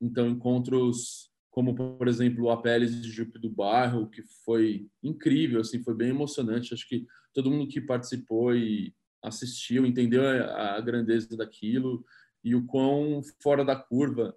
Então 0.00 0.28
encontros 0.28 1.31
como 1.52 1.74
por 1.74 2.08
exemplo 2.08 2.46
o 2.46 2.50
Apeles 2.50 3.00
de 3.00 3.10
Jupe 3.10 3.38
do 3.38 3.50
Bairro, 3.50 4.08
que 4.08 4.22
foi 4.44 4.88
incrível, 5.02 5.60
assim, 5.60 5.82
foi 5.82 5.94
bem 5.94 6.08
emocionante. 6.08 6.72
Acho 6.72 6.88
que 6.88 7.06
todo 7.32 7.50
mundo 7.50 7.68
que 7.68 7.80
participou 7.80 8.56
e 8.56 8.94
assistiu, 9.22 9.84
entendeu 9.84 10.26
a, 10.26 10.76
a 10.76 10.80
grandeza 10.80 11.36
daquilo 11.36 12.02
e 12.42 12.54
o 12.54 12.66
quão 12.66 13.20
fora 13.42 13.64
da 13.64 13.76
curva 13.76 14.34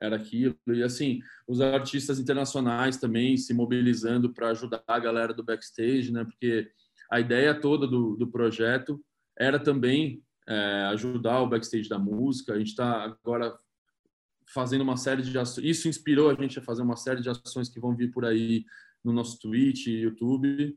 era 0.00 0.16
aquilo. 0.16 0.56
E 0.68 0.82
assim, 0.82 1.20
os 1.48 1.60
artistas 1.62 2.20
internacionais 2.20 2.98
também 2.98 3.36
se 3.38 3.54
mobilizando 3.54 4.32
para 4.32 4.50
ajudar 4.50 4.84
a 4.86 4.98
galera 4.98 5.32
do 5.32 5.42
backstage, 5.42 6.12
né? 6.12 6.22
Porque 6.22 6.70
a 7.10 7.18
ideia 7.18 7.58
toda 7.58 7.86
do, 7.86 8.14
do 8.14 8.30
projeto 8.30 9.02
era 9.38 9.58
também 9.58 10.22
é, 10.46 10.84
ajudar 10.92 11.40
o 11.40 11.48
backstage 11.48 11.88
da 11.88 11.98
música. 11.98 12.52
A 12.52 12.58
gente 12.58 12.68
está 12.68 13.04
agora 13.04 13.58
fazendo 14.52 14.82
uma 14.82 14.96
série 14.96 15.22
de 15.22 15.36
ações. 15.38 15.66
Isso 15.66 15.88
inspirou 15.88 16.30
a 16.30 16.34
gente 16.34 16.58
a 16.58 16.62
fazer 16.62 16.82
uma 16.82 16.96
série 16.96 17.20
de 17.20 17.28
ações 17.28 17.68
que 17.68 17.80
vão 17.80 17.94
vir 17.94 18.10
por 18.10 18.24
aí 18.24 18.64
no 19.04 19.12
nosso 19.12 19.38
Twitch, 19.38 19.86
YouTube. 19.86 20.76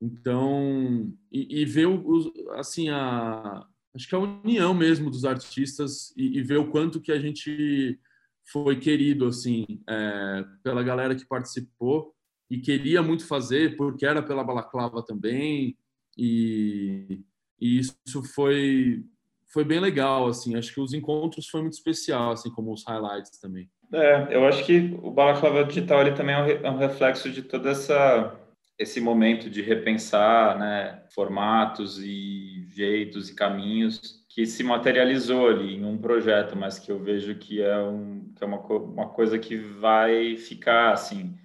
Então, 0.00 1.12
e, 1.30 1.60
e 1.60 1.64
ver 1.64 1.86
o, 1.86 2.32
assim 2.52 2.88
a 2.88 3.66
acho 3.94 4.08
que 4.08 4.14
a 4.14 4.18
união 4.18 4.72
mesmo 4.72 5.10
dos 5.10 5.24
artistas 5.24 6.14
e, 6.16 6.38
e 6.38 6.42
ver 6.42 6.58
o 6.58 6.70
quanto 6.70 7.00
que 7.00 7.10
a 7.10 7.18
gente 7.18 7.98
foi 8.52 8.78
querido 8.78 9.26
assim 9.26 9.66
é, 9.88 10.44
pela 10.62 10.82
galera 10.82 11.14
que 11.14 11.26
participou 11.26 12.14
e 12.48 12.58
queria 12.58 13.02
muito 13.02 13.26
fazer 13.26 13.76
porque 13.76 14.06
era 14.06 14.22
pela 14.22 14.44
balaclava 14.44 15.04
também 15.04 15.76
e, 16.16 17.24
e 17.60 17.78
isso 17.78 17.96
foi 18.32 19.04
foi 19.52 19.64
bem 19.64 19.80
legal 19.80 20.26
assim 20.26 20.56
acho 20.56 20.72
que 20.72 20.80
os 20.80 20.92
encontros 20.92 21.48
foi 21.48 21.62
muito 21.62 21.74
especial 21.74 22.32
assim 22.32 22.50
como 22.50 22.72
os 22.72 22.84
highlights 22.86 23.38
também 23.40 23.68
é 23.92 24.28
eu 24.30 24.46
acho 24.46 24.64
que 24.64 24.98
o 25.02 25.10
balaclava 25.10 25.64
digital 25.64 26.00
ele 26.00 26.12
também 26.12 26.34
é 26.34 26.70
um 26.70 26.76
é 26.76 26.86
reflexo 26.86 27.30
de 27.30 27.42
toda 27.42 27.70
essa 27.70 28.36
esse 28.78 29.00
momento 29.00 29.50
de 29.50 29.60
repensar 29.62 30.58
né 30.58 31.02
formatos 31.14 31.98
e 31.98 32.64
jeitos 32.68 33.28
e 33.28 33.34
caminhos 33.34 34.20
que 34.30 34.46
se 34.46 34.62
materializou 34.62 35.48
ali 35.48 35.74
em 35.74 35.84
um 35.84 35.98
projeto, 35.98 36.56
mas 36.56 36.78
que 36.78 36.90
eu 36.90 37.00
vejo 37.00 37.34
que 37.34 37.60
é, 37.60 37.76
um, 37.78 38.32
que 38.34 38.44
é 38.44 38.46
uma, 38.46 38.58
uma 38.60 39.08
coisa 39.08 39.36
que 39.38 39.56
vai 39.56 40.36
ficar 40.36 40.92
assim. 40.92 41.36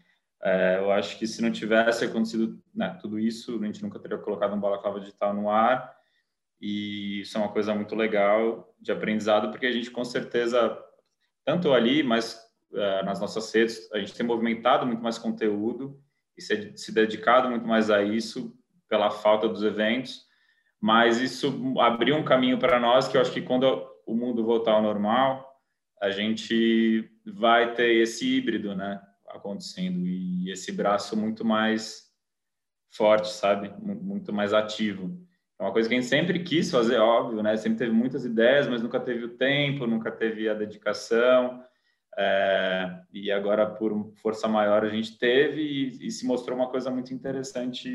É, 0.43 0.77
eu 0.77 0.91
acho 0.91 1.17
que 1.17 1.25
se 1.25 1.41
não 1.41 1.51
tivesse 1.51 2.05
acontecido 2.05 2.61
né, 2.73 2.95
tudo 3.01 3.17
isso, 3.17 3.59
a 3.59 3.65
gente 3.65 3.81
nunca 3.81 3.97
teria 3.97 4.19
colocado 4.19 4.53
um 4.53 4.59
balaclava 4.59 4.99
digital 4.99 5.33
no 5.33 5.49
ar. 5.49 5.94
E 6.59 7.21
isso 7.21 7.37
é 7.37 7.41
uma 7.41 7.51
coisa 7.51 7.73
muito 7.75 7.95
legal 7.95 8.73
de 8.79 8.91
aprendizado, 8.91 9.49
porque 9.49 9.65
a 9.65 9.71
gente 9.71 9.91
com 9.91 10.03
certeza, 10.03 10.77
tanto 11.43 11.73
ali, 11.73 12.03
mas 12.03 12.39
é, 12.73 13.03
nas 13.03 13.19
nossas 13.19 13.53
redes, 13.53 13.91
a 13.91 13.99
gente 13.99 14.13
tem 14.13 14.25
movimentado 14.25 14.85
muito 14.85 15.01
mais 15.01 15.17
conteúdo 15.17 15.99
e 16.37 16.41
se, 16.41 16.77
se 16.77 16.93
dedicado 16.93 17.49
muito 17.49 17.67
mais 17.67 17.89
a 17.89 18.03
isso 18.03 18.53
pela 18.89 19.09
falta 19.09 19.47
dos 19.47 19.63
eventos. 19.63 20.25
Mas 20.79 21.19
isso 21.19 21.73
abriu 21.79 22.15
um 22.15 22.23
caminho 22.23 22.59
para 22.59 22.79
nós 22.79 23.07
que 23.07 23.17
eu 23.17 23.21
acho 23.21 23.31
que 23.31 23.41
quando 23.41 23.87
o 24.05 24.13
mundo 24.13 24.43
voltar 24.43 24.73
ao 24.73 24.81
normal, 24.81 25.51
a 26.01 26.11
gente 26.11 27.09
vai 27.25 27.73
ter 27.73 27.95
esse 27.95 28.27
híbrido, 28.37 28.75
né, 28.75 29.01
acontecendo. 29.29 30.05
E 30.05 30.51
esse 30.51 30.71
braço 30.71 31.17
muito 31.17 31.43
mais 31.43 32.11
forte, 32.91 33.29
sabe, 33.29 33.73
muito 33.81 34.31
mais 34.31 34.53
ativo. 34.53 35.24
É 35.59 35.63
uma 35.63 35.71
coisa 35.71 35.87
que 35.87 35.95
a 35.95 35.99
gente 35.99 36.09
sempre 36.09 36.39
quis 36.43 36.69
fazer, 36.69 36.97
óbvio, 36.97 37.41
né? 37.41 37.55
Sempre 37.55 37.79
teve 37.79 37.91
muitas 37.91 38.25
ideias, 38.25 38.67
mas 38.67 38.81
nunca 38.81 38.99
teve 38.99 39.23
o 39.25 39.37
tempo, 39.37 39.87
nunca 39.87 40.11
teve 40.11 40.49
a 40.49 40.53
dedicação. 40.53 41.63
É, 42.17 43.01
e 43.13 43.31
agora, 43.31 43.65
por 43.65 44.11
força 44.21 44.47
maior, 44.47 44.83
a 44.83 44.89
gente 44.89 45.17
teve 45.17 45.61
e, 45.61 46.07
e 46.07 46.11
se 46.11 46.25
mostrou 46.25 46.57
uma 46.57 46.69
coisa 46.69 46.89
muito 46.89 47.13
interessante 47.13 47.89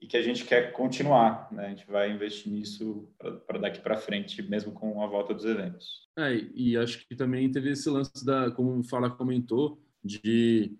e 0.00 0.06
que 0.06 0.16
a 0.16 0.22
gente 0.22 0.44
quer 0.44 0.72
continuar, 0.72 1.48
né? 1.52 1.66
A 1.66 1.68
gente 1.70 1.86
vai 1.86 2.10
investir 2.10 2.52
nisso 2.52 3.08
para 3.46 3.58
daqui 3.58 3.80
para 3.80 3.96
frente, 3.96 4.40
mesmo 4.42 4.72
com 4.72 5.02
a 5.02 5.06
volta 5.06 5.34
dos 5.34 5.44
eventos. 5.44 6.08
É, 6.16 6.34
e 6.54 6.76
acho 6.76 7.06
que 7.06 7.16
também 7.16 7.50
teve 7.50 7.70
esse 7.70 7.90
lance 7.90 8.24
da, 8.24 8.50
como 8.50 8.78
o 8.78 8.84
Fala 8.84 9.10
comentou, 9.10 9.80
de 10.02 10.76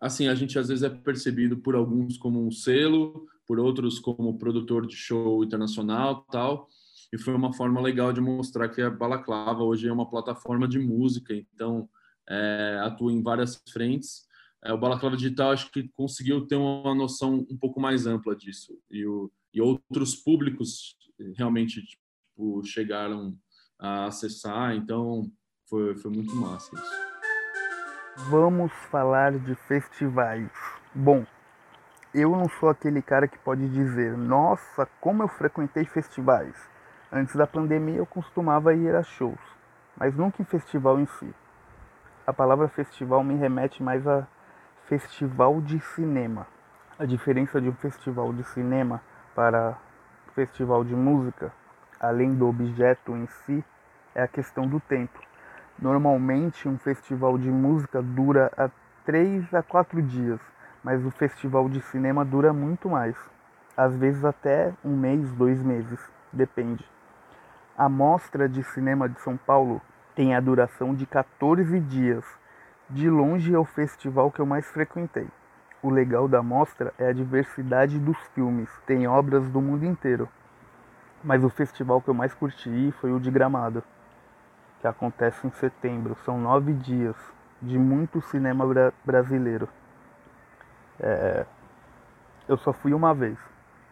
assim 0.00 0.28
a 0.28 0.34
gente 0.34 0.58
às 0.58 0.68
vezes 0.68 0.84
é 0.84 0.90
percebido 0.90 1.56
por 1.56 1.74
alguns 1.74 2.18
como 2.18 2.46
um 2.46 2.50
selo, 2.50 3.26
por 3.48 3.58
outros 3.58 3.98
como 3.98 4.38
produtor 4.38 4.86
de 4.86 4.94
show 4.94 5.42
internacional, 5.42 6.26
tal. 6.30 6.68
E 7.12 7.18
foi 7.18 7.34
uma 7.34 7.52
forma 7.52 7.80
legal 7.80 8.12
de 8.12 8.20
mostrar 8.20 8.68
que 8.68 8.82
a 8.82 8.90
Balaclava 8.90 9.64
hoje 9.64 9.88
é 9.88 9.92
uma 9.92 10.08
plataforma 10.08 10.68
de 10.68 10.78
música, 10.78 11.34
então 11.34 11.88
é, 12.28 12.78
atua 12.82 13.10
em 13.10 13.22
várias 13.22 13.60
frentes 13.72 14.28
é, 14.64 14.72
o 14.72 14.78
Balaclava 14.78 15.16
Digital 15.16 15.52
acho 15.52 15.70
que 15.70 15.88
conseguiu 15.88 16.46
ter 16.46 16.56
uma 16.56 16.94
noção 16.94 17.46
um 17.50 17.56
pouco 17.56 17.80
mais 17.80 18.06
ampla 18.06 18.34
disso 18.34 18.76
e, 18.90 19.06
o, 19.06 19.30
e 19.54 19.60
outros 19.60 20.16
públicos 20.16 20.96
realmente 21.36 21.80
tipo, 21.84 22.62
chegaram 22.64 23.36
a 23.78 24.06
acessar, 24.06 24.74
então 24.74 25.30
foi, 25.68 25.96
foi 25.96 26.10
muito 26.10 26.34
massa 26.34 26.74
isso. 26.74 28.28
Vamos 28.30 28.72
falar 28.90 29.38
de 29.38 29.54
festivais. 29.54 30.50
Bom, 30.92 31.24
eu 32.14 32.30
não 32.30 32.48
sou 32.48 32.68
aquele 32.68 33.02
cara 33.02 33.28
que 33.28 33.38
pode 33.38 33.68
dizer, 33.68 34.16
nossa, 34.16 34.88
como 35.00 35.22
eu 35.22 35.28
frequentei 35.28 35.84
festivais. 35.84 36.54
Antes 37.12 37.36
da 37.36 37.46
pandemia 37.46 37.96
eu 37.96 38.06
costumava 38.06 38.74
ir 38.74 38.94
a 38.94 39.02
shows, 39.02 39.40
mas 39.96 40.14
nunca 40.14 40.42
em 40.42 40.44
festival 40.44 40.98
em 40.98 41.06
si. 41.06 41.34
A 42.26 42.32
palavra 42.32 42.68
festival 42.68 43.24
me 43.24 43.34
remete 43.34 43.82
mais 43.82 44.06
a 44.06 44.26
festival 44.86 45.60
de 45.60 45.80
cinema. 45.80 46.46
A 46.98 47.04
diferença 47.04 47.60
de 47.60 47.68
um 47.68 47.74
festival 47.74 48.32
de 48.32 48.44
cinema 48.44 49.00
para 49.34 49.76
festival 50.34 50.84
de 50.84 50.94
música, 50.94 51.52
além 52.00 52.34
do 52.34 52.48
objeto 52.48 53.16
em 53.16 53.26
si, 53.26 53.64
é 54.14 54.22
a 54.22 54.28
questão 54.28 54.66
do 54.66 54.80
tempo. 54.80 55.18
Normalmente, 55.78 56.68
um 56.68 56.76
festival 56.76 57.38
de 57.38 57.48
música 57.48 58.02
dura 58.02 58.50
a 58.56 58.68
3 59.04 59.54
a 59.54 59.62
4 59.62 60.02
dias, 60.02 60.40
mas 60.82 61.04
o 61.04 61.10
festival 61.10 61.68
de 61.68 61.80
cinema 61.80 62.24
dura 62.24 62.52
muito 62.52 62.88
mais. 62.88 63.16
Às 63.76 63.96
vezes 63.96 64.24
até 64.24 64.72
um 64.84 64.96
mês, 64.96 65.32
dois 65.32 65.62
meses, 65.62 66.00
depende. 66.32 66.84
A 67.76 67.88
Mostra 67.88 68.48
de 68.48 68.62
Cinema 68.64 69.08
de 69.08 69.20
São 69.20 69.36
Paulo 69.36 69.80
tem 70.14 70.34
a 70.34 70.40
duração 70.40 70.94
de 70.94 71.06
14 71.06 71.78
dias 71.80 72.24
de 72.90 73.10
longe 73.10 73.54
é 73.54 73.58
o 73.58 73.64
festival 73.64 74.30
que 74.30 74.40
eu 74.40 74.46
mais 74.46 74.66
frequentei. 74.66 75.28
O 75.82 75.90
legal 75.90 76.26
da 76.26 76.42
mostra 76.42 76.92
é 76.98 77.06
a 77.08 77.12
diversidade 77.12 77.98
dos 77.98 78.16
filmes, 78.34 78.68
tem 78.86 79.06
obras 79.06 79.48
do 79.50 79.60
mundo 79.60 79.84
inteiro. 79.84 80.28
Mas 81.22 81.44
o 81.44 81.50
festival 81.50 82.00
que 82.00 82.08
eu 82.08 82.14
mais 82.14 82.32
curti 82.32 82.92
foi 83.00 83.12
o 83.12 83.20
de 83.20 83.30
Gramado, 83.30 83.84
que 84.80 84.86
acontece 84.86 85.46
em 85.46 85.50
setembro. 85.50 86.16
São 86.24 86.40
nove 86.40 86.72
dias 86.72 87.14
de 87.60 87.78
muito 87.78 88.22
cinema 88.22 88.66
bra 88.66 88.92
brasileiro. 89.04 89.68
É... 91.00 91.46
Eu 92.48 92.56
só 92.56 92.72
fui 92.72 92.94
uma 92.94 93.14
vez, 93.14 93.38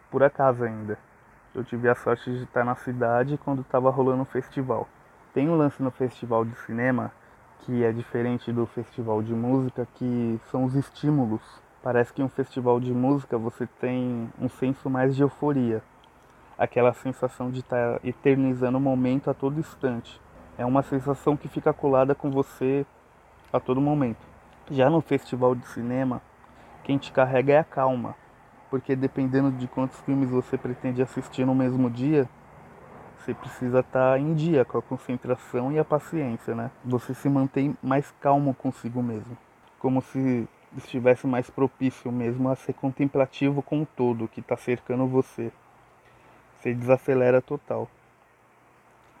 por 0.09 0.23
acaso 0.23 0.63
ainda. 0.63 0.97
Eu 1.53 1.63
tive 1.63 1.89
a 1.89 1.95
sorte 1.95 2.31
de 2.31 2.43
estar 2.43 2.63
na 2.63 2.75
cidade 2.75 3.37
quando 3.43 3.61
estava 3.61 3.89
rolando 3.89 4.23
o 4.23 4.25
festival. 4.25 4.87
Tem 5.33 5.49
um 5.49 5.55
lance 5.55 5.81
no 5.81 5.91
festival 5.91 6.43
de 6.43 6.55
cinema 6.59 7.11
que 7.59 7.83
é 7.83 7.91
diferente 7.91 8.51
do 8.51 8.65
festival 8.65 9.21
de 9.21 9.33
música, 9.33 9.87
que 9.95 10.39
são 10.49 10.63
os 10.63 10.75
estímulos. 10.75 11.41
Parece 11.81 12.13
que 12.13 12.21
em 12.21 12.25
um 12.25 12.29
festival 12.29 12.79
de 12.79 12.91
música 12.91 13.37
você 13.37 13.67
tem 13.79 14.31
um 14.39 14.49
senso 14.49 14.89
mais 14.89 15.15
de 15.15 15.21
euforia, 15.21 15.81
aquela 16.57 16.93
sensação 16.93 17.51
de 17.51 17.59
estar 17.59 17.99
tá 17.99 17.99
eternizando 18.03 18.77
o 18.77 18.81
momento 18.81 19.29
a 19.29 19.33
todo 19.33 19.59
instante. 19.59 20.19
É 20.57 20.65
uma 20.65 20.81
sensação 20.81 21.37
que 21.37 21.47
fica 21.47 21.71
colada 21.71 22.15
com 22.15 22.31
você 22.31 22.85
a 23.53 23.59
todo 23.59 23.79
momento. 23.79 24.25
Já 24.71 24.89
no 24.89 25.01
festival 25.01 25.55
de 25.55 25.67
cinema, 25.67 26.21
quem 26.87 26.97
te 26.97 27.11
carrega 27.11 27.51
é 27.51 27.57
a 27.59 27.65
calma, 27.65 28.15
porque 28.69 28.95
dependendo 28.95 29.51
de 29.51 29.67
quantos 29.67 29.99
filmes 29.99 30.29
você 30.29 30.57
pretende 30.57 31.01
assistir 31.01 31.45
no 31.45 31.53
mesmo 31.53 31.89
dia, 31.89 32.29
você 33.17 33.33
precisa 33.33 33.81
estar 33.81 34.13
tá 34.13 34.17
em 34.17 34.33
dia 34.33 34.63
com 34.63 34.77
a 34.77 34.81
concentração 34.81 35.69
e 35.69 35.77
a 35.77 35.83
paciência, 35.83 36.55
né? 36.55 36.71
Você 36.85 37.13
se 37.13 37.27
mantém 37.27 37.75
mais 37.83 38.09
calmo 38.21 38.53
consigo 38.53 39.03
mesmo, 39.03 39.37
como 39.77 40.01
se 40.01 40.47
estivesse 40.77 41.27
mais 41.27 41.49
propício 41.49 42.09
mesmo 42.09 42.47
a 42.49 42.55
ser 42.55 42.71
contemplativo 42.71 43.61
com 43.61 43.81
o 43.81 43.85
todo 43.85 44.29
que 44.29 44.39
está 44.39 44.55
cercando 44.55 45.05
você. 45.07 45.51
Você 46.55 46.73
desacelera 46.73 47.41
total. 47.41 47.89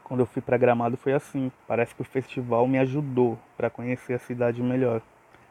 Quando 0.05 0.21
eu 0.21 0.25
fui 0.25 0.41
para 0.41 0.55
Gramado 0.55 0.95
foi 0.95 1.11
assim. 1.11 1.51
Parece 1.67 1.93
que 1.93 2.01
o 2.01 2.05
festival 2.05 2.65
me 2.65 2.79
ajudou 2.79 3.37
para 3.57 3.69
conhecer 3.69 4.13
a 4.13 4.19
cidade 4.19 4.63
melhor. 4.63 5.01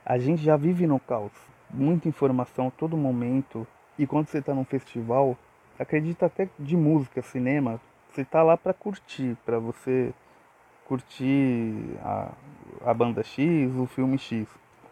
A 0.02 0.18
gente 0.18 0.42
já 0.42 0.56
vive 0.56 0.86
no 0.86 0.98
caos, 0.98 1.32
muita 1.70 2.08
informação 2.08 2.68
a 2.68 2.70
todo 2.70 2.96
momento. 2.96 3.66
E 3.98 4.06
quando 4.06 4.28
você 4.28 4.38
está 4.38 4.54
num 4.54 4.64
festival, 4.64 5.36
acredita 5.78 6.26
até 6.26 6.48
de 6.58 6.76
música, 6.76 7.22
cinema, 7.22 7.80
você 8.10 8.24
tá 8.24 8.42
lá 8.42 8.56
para 8.56 8.72
curtir, 8.72 9.36
para 9.44 9.58
você 9.58 10.12
curtir 10.86 11.74
a, 12.02 12.30
a 12.84 12.94
banda 12.94 13.22
X, 13.22 13.74
o 13.76 13.86
filme 13.86 14.18
X. 14.18 14.46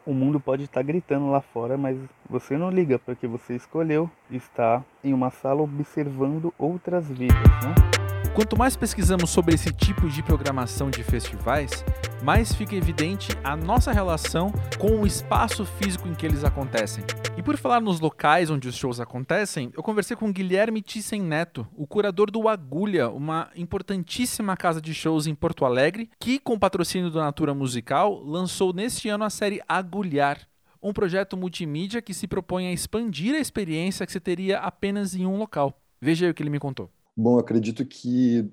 O 0.07 0.12
mundo 0.12 0.39
pode 0.39 0.64
estar 0.64 0.81
tá 0.81 0.87
gritando 0.87 1.31
lá 1.31 1.41
fora, 1.41 1.79
mas 1.79 1.99
você 2.29 2.59
não 2.59 2.70
liga, 2.70 2.99
porque 2.99 3.27
você 3.27 3.55
escolheu 3.55 4.11
estar 4.31 4.85
em 5.03 5.14
uma 5.14 5.31
sala 5.31 5.62
observando 5.62 6.53
outras 6.59 7.09
vidas, 7.09 7.39
né? 7.39 8.04
Quanto 8.35 8.59
mais 8.59 8.76
pesquisamos 8.76 9.30
sobre 9.30 9.55
esse 9.55 9.72
tipo 9.72 10.09
de 10.09 10.20
programação 10.20 10.91
de 10.91 11.05
festivais, 11.05 11.85
mais 12.20 12.53
fica 12.53 12.74
evidente 12.74 13.28
a 13.45 13.55
nossa 13.57 13.93
relação 13.93 14.51
com 14.76 15.01
o 15.01 15.07
espaço 15.07 15.64
físico 15.64 16.09
em 16.09 16.14
que 16.14 16.26
eles 16.26 16.43
acontecem. 16.43 17.05
E 17.37 17.43
por 17.45 17.57
falar 17.57 17.80
nos 17.80 18.01
locais 18.01 18.51
onde 18.51 18.66
os 18.66 18.74
shows 18.74 18.99
acontecem, 18.99 19.70
eu 19.76 19.85
conversei 19.85 20.16
com 20.16 20.32
Guilherme 20.32 20.82
Thyssen 20.82 21.22
Neto, 21.22 21.64
o 21.76 21.87
curador 21.87 22.28
do 22.28 22.49
Agulha, 22.49 23.09
uma 23.09 23.51
importantíssima 23.55 24.57
casa 24.57 24.82
de 24.82 24.93
shows 24.93 25.28
em 25.28 25.35
Porto 25.35 25.64
Alegre, 25.64 26.11
que, 26.18 26.41
com 26.41 26.59
patrocínio 26.59 27.12
da 27.12 27.20
Natura 27.20 27.55
Musical, 27.55 28.20
lançou 28.20 28.72
neste 28.72 29.09
ano 29.09 29.22
a 29.22 29.30
série 29.30 29.62
Agulhar, 29.68 30.41
um 30.82 30.93
projeto 30.93 31.37
multimídia 31.37 32.03
que 32.03 32.12
se 32.12 32.26
propõe 32.26 32.66
a 32.66 32.72
expandir 32.72 33.32
a 33.37 33.39
experiência 33.39 34.05
que 34.05 34.12
se 34.12 34.18
teria 34.18 34.59
apenas 34.59 35.14
em 35.14 35.24
um 35.24 35.39
local. 35.39 35.80
Veja 36.01 36.26
aí 36.26 36.32
o 36.32 36.35
que 36.35 36.43
ele 36.43 36.51
me 36.51 36.59
contou. 36.59 36.91
Bom, 37.17 37.39
acredito 37.39 37.87
que 37.87 38.51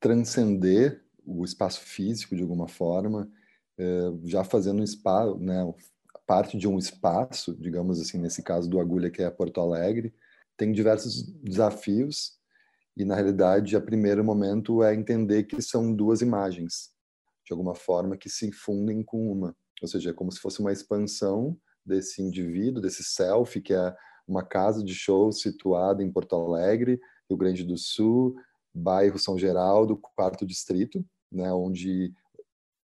transcender 0.00 1.04
o 1.26 1.44
espaço 1.44 1.80
físico 1.80 2.34
de 2.34 2.42
alguma 2.42 2.66
forma, 2.66 3.30
é, 3.78 3.84
já 4.24 4.42
fazendo 4.42 4.80
um 4.80 4.84
espaço, 4.84 5.38
né, 5.38 5.62
parte 6.26 6.56
de 6.56 6.66
um 6.66 6.78
espaço, 6.78 7.54
digamos 7.60 8.00
assim, 8.00 8.18
nesse 8.18 8.42
caso 8.42 8.68
do 8.68 8.80
Agulha, 8.80 9.10
que 9.10 9.22
é 9.22 9.30
Porto 9.30 9.60
Alegre, 9.60 10.14
tem 10.56 10.72
diversos 10.72 11.22
desafios 11.42 12.38
e, 12.96 13.04
na 13.04 13.14
realidade, 13.14 13.76
a 13.76 13.80
primeiro 13.80 14.24
momento 14.24 14.82
é 14.82 14.94
entender 14.94 15.44
que 15.44 15.60
são 15.60 15.94
duas 15.94 16.22
imagens, 16.22 16.90
de 17.44 17.52
alguma 17.52 17.74
forma, 17.74 18.16
que 18.16 18.30
se 18.30 18.50
fundem 18.52 19.02
com 19.02 19.30
uma. 19.30 19.54
Ou 19.82 19.88
seja, 19.88 20.10
é 20.10 20.14
como 20.14 20.32
se 20.32 20.40
fosse 20.40 20.60
uma 20.60 20.72
expansão 20.72 21.58
desse 21.84 22.22
indivíduo, 22.22 22.80
desse 22.80 23.04
self, 23.04 23.60
que 23.60 23.74
é 23.74 23.94
uma 24.26 24.42
casa 24.42 24.82
de 24.82 24.94
show 24.94 25.30
situada 25.30 26.02
em 26.02 26.10
Porto 26.10 26.36
Alegre, 26.36 26.98
Rio 27.32 27.38
Grande 27.38 27.64
do 27.64 27.76
Sul, 27.76 28.36
bairro 28.74 29.18
São 29.18 29.38
Geraldo, 29.38 29.96
quarto 29.96 30.46
distrito, 30.46 31.04
né, 31.30 31.52
onde, 31.52 32.14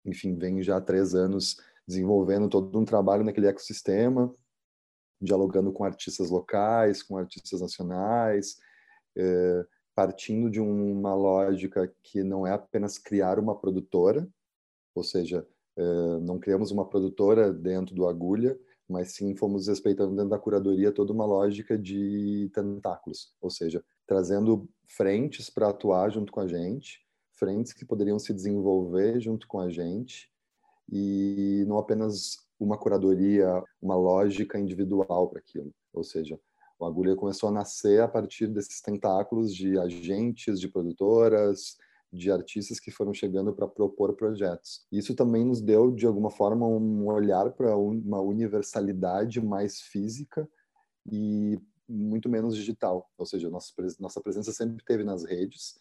enfim, 0.05 0.35
vem 0.35 0.61
já 0.63 0.77
há 0.77 0.81
três 0.81 1.13
anos 1.13 1.57
desenvolvendo 1.87 2.47
todo 2.49 2.77
um 2.77 2.85
trabalho 2.85 3.23
naquele 3.23 3.47
ecossistema, 3.47 4.33
dialogando 5.21 5.71
com 5.71 5.83
artistas 5.83 6.29
locais, 6.29 7.03
com 7.03 7.17
artistas 7.17 7.61
nacionais, 7.61 8.57
é, 9.17 9.65
partindo 9.95 10.49
de 10.49 10.61
uma 10.61 11.13
lógica 11.13 11.91
que 12.03 12.23
não 12.23 12.47
é 12.47 12.53
apenas 12.53 12.97
criar 12.97 13.39
uma 13.39 13.57
produtora, 13.57 14.27
ou 14.95 15.03
seja, 15.03 15.45
é, 15.77 16.19
não 16.21 16.39
criamos 16.39 16.71
uma 16.71 16.87
produtora 16.87 17.51
dentro 17.51 17.95
do 17.95 18.07
Agulha, 18.07 18.57
mas 18.87 19.13
sim 19.13 19.35
fomos 19.35 19.67
respeitando 19.67 20.15
dentro 20.15 20.29
da 20.29 20.39
curadoria 20.39 20.91
toda 20.91 21.11
uma 21.11 21.25
lógica 21.25 21.77
de 21.77 22.49
tentáculos, 22.53 23.33
ou 23.41 23.49
seja, 23.49 23.83
trazendo 24.09 24.67
frentes 24.87 25.51
para 25.51 25.69
atuar 25.69 26.09
junto 26.09 26.31
com 26.31 26.39
a 26.39 26.47
gente, 26.47 27.05
frentes 27.33 27.71
que 27.71 27.85
poderiam 27.85 28.17
se 28.17 28.33
desenvolver 28.33 29.21
junto 29.21 29.47
com 29.47 29.59
a 29.59 29.69
gente 29.69 30.31
e 30.91 31.63
não 31.67 31.77
apenas 31.77 32.37
uma 32.59 32.75
curadoria, 32.75 33.63
uma 33.79 33.95
lógica 33.95 34.59
individual 34.59 35.29
para 35.29 35.37
aquilo. 35.37 35.71
Ou 35.93 36.03
seja, 36.03 36.39
o 36.79 36.85
Agulha 36.85 37.15
começou 37.15 37.49
a 37.49 37.51
nascer 37.51 38.01
a 38.01 38.07
partir 38.07 38.47
desses 38.47 38.81
tentáculos 38.81 39.53
de 39.53 39.77
agentes, 39.77 40.59
de 40.59 40.67
produtoras, 40.67 41.77
de 42.11 42.31
artistas 42.31 42.79
que 42.79 42.89
foram 42.89 43.13
chegando 43.13 43.53
para 43.53 43.67
propor 43.67 44.15
projetos. 44.15 44.87
Isso 44.91 45.13
também 45.13 45.45
nos 45.45 45.61
deu, 45.61 45.91
de 45.91 46.07
alguma 46.07 46.31
forma, 46.31 46.65
um 46.65 47.05
olhar 47.05 47.51
para 47.51 47.77
uma 47.77 48.19
universalidade 48.19 49.39
mais 49.39 49.81
física 49.81 50.49
e 51.05 51.59
muito 51.89 52.29
menos 52.29 52.55
digital. 52.55 53.09
Ou 53.17 53.25
seja, 53.25 53.49
nossa, 53.49 53.73
nossa 53.99 54.21
presença 54.21 54.51
sempre 54.51 54.85
teve 54.85 55.03
nas 55.03 55.25
redes, 55.25 55.75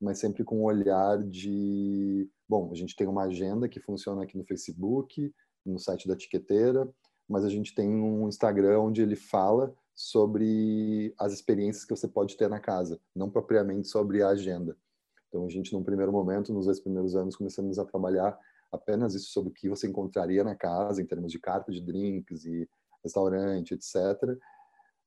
mas 0.00 0.18
sempre 0.18 0.44
com 0.44 0.60
um 0.60 0.64
olhar 0.64 1.22
de. 1.24 2.30
Bom, 2.48 2.70
a 2.70 2.74
gente 2.74 2.94
tem 2.94 3.06
uma 3.06 3.24
agenda 3.24 3.68
que 3.68 3.80
funciona 3.80 4.22
aqui 4.22 4.38
no 4.38 4.44
Facebook, 4.44 5.32
no 5.66 5.78
site 5.78 6.06
da 6.06 6.14
Etiqueteira, 6.14 6.88
mas 7.28 7.44
a 7.44 7.48
gente 7.48 7.74
tem 7.74 7.88
um 7.88 8.28
Instagram 8.28 8.80
onde 8.80 9.02
ele 9.02 9.16
fala 9.16 9.74
sobre 9.94 11.12
as 11.18 11.32
experiências 11.32 11.84
que 11.84 11.94
você 11.94 12.06
pode 12.06 12.36
ter 12.36 12.48
na 12.48 12.60
casa, 12.60 13.00
não 13.14 13.28
propriamente 13.28 13.88
sobre 13.88 14.22
a 14.22 14.28
agenda. 14.28 14.76
Então, 15.28 15.44
a 15.44 15.48
gente, 15.50 15.72
num 15.72 15.82
primeiro 15.82 16.12
momento, 16.12 16.54
nos 16.54 16.66
dois 16.66 16.80
primeiros 16.80 17.16
anos, 17.16 17.36
começamos 17.36 17.78
a 17.78 17.84
trabalhar 17.84 18.38
apenas 18.72 19.14
isso 19.14 19.30
sobre 19.30 19.50
o 19.50 19.52
que 19.52 19.68
você 19.68 19.88
encontraria 19.88 20.44
na 20.44 20.54
casa, 20.54 21.02
em 21.02 21.06
termos 21.06 21.32
de 21.32 21.38
carta 21.38 21.72
de 21.72 21.82
drinks 21.82 22.46
e 22.46 22.68
restaurante, 23.02 23.74
etc 23.74 24.38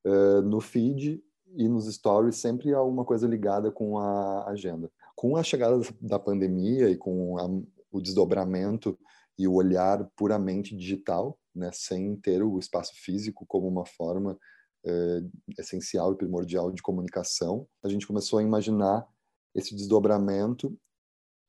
uh, 0.06 0.42
no 0.42 0.60
feed 0.60 1.24
e 1.56 1.68
nos 1.68 1.94
stories 1.94 2.38
sempre 2.38 2.74
há 2.74 2.82
uma 2.82 3.04
coisa 3.04 3.28
ligada 3.28 3.72
com 3.72 3.98
a 3.98 4.50
agenda. 4.50 4.92
Com 5.16 5.36
a 5.36 5.44
chegada 5.44 5.80
da 6.00 6.18
pandemia 6.18 6.90
e 6.90 6.98
com 6.98 7.38
a, 7.38 7.46
o 7.92 8.02
desdobramento 8.02 8.98
e 9.38 9.48
o 9.48 9.54
olhar 9.54 10.10
puramente 10.16 10.76
digital, 10.76 11.38
né, 11.54 11.70
sem 11.74 12.16
ter 12.16 12.42
o 12.44 12.58
espaço 12.58 12.94
físico 12.96 13.46
como 13.46 13.68
uma 13.68 13.86
forma 13.86 14.38
uh, 14.86 15.32
essencial 15.60 16.14
e 16.14 16.18
primordial 16.18 16.72
de 16.72 16.82
comunicação, 16.82 17.68
a 17.84 17.90
gente 17.90 18.08
começou 18.08 18.40
a 18.40 18.44
imaginar 18.44 19.06
esse 19.54 19.76
desdobramento 19.76 20.78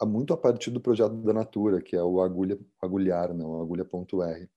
muito 0.04 0.32
a 0.32 0.36
partir 0.36 0.70
do 0.70 0.80
projeto 0.80 1.14
da 1.16 1.32
Natura, 1.32 1.80
que 1.80 1.94
é 1.94 2.02
o 2.02 2.20
agulha, 2.20 2.58
agulhar, 2.80 3.32
não, 3.32 3.56
né, 3.56 3.62
agulha.r. 3.62 4.50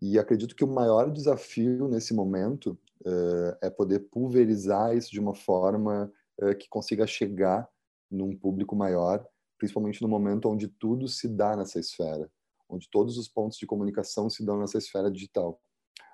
E 0.00 0.18
acredito 0.18 0.54
que 0.54 0.64
o 0.64 0.72
maior 0.72 1.10
desafio 1.10 1.86
nesse 1.86 2.14
momento 2.14 2.78
uh, 3.02 3.56
é 3.60 3.68
poder 3.68 4.00
pulverizar 4.10 4.96
isso 4.96 5.10
de 5.10 5.20
uma 5.20 5.34
forma 5.34 6.10
uh, 6.40 6.56
que 6.56 6.68
consiga 6.68 7.06
chegar 7.06 7.68
num 8.10 8.34
público 8.36 8.74
maior, 8.74 9.24
principalmente 9.58 10.00
no 10.00 10.08
momento 10.08 10.48
onde 10.48 10.68
tudo 10.68 11.06
se 11.06 11.28
dá 11.28 11.54
nessa 11.54 11.78
esfera, 11.78 12.30
onde 12.68 12.88
todos 12.90 13.18
os 13.18 13.28
pontos 13.28 13.58
de 13.58 13.66
comunicação 13.66 14.30
se 14.30 14.44
dão 14.44 14.58
nessa 14.58 14.78
esfera 14.78 15.10
digital. 15.10 15.60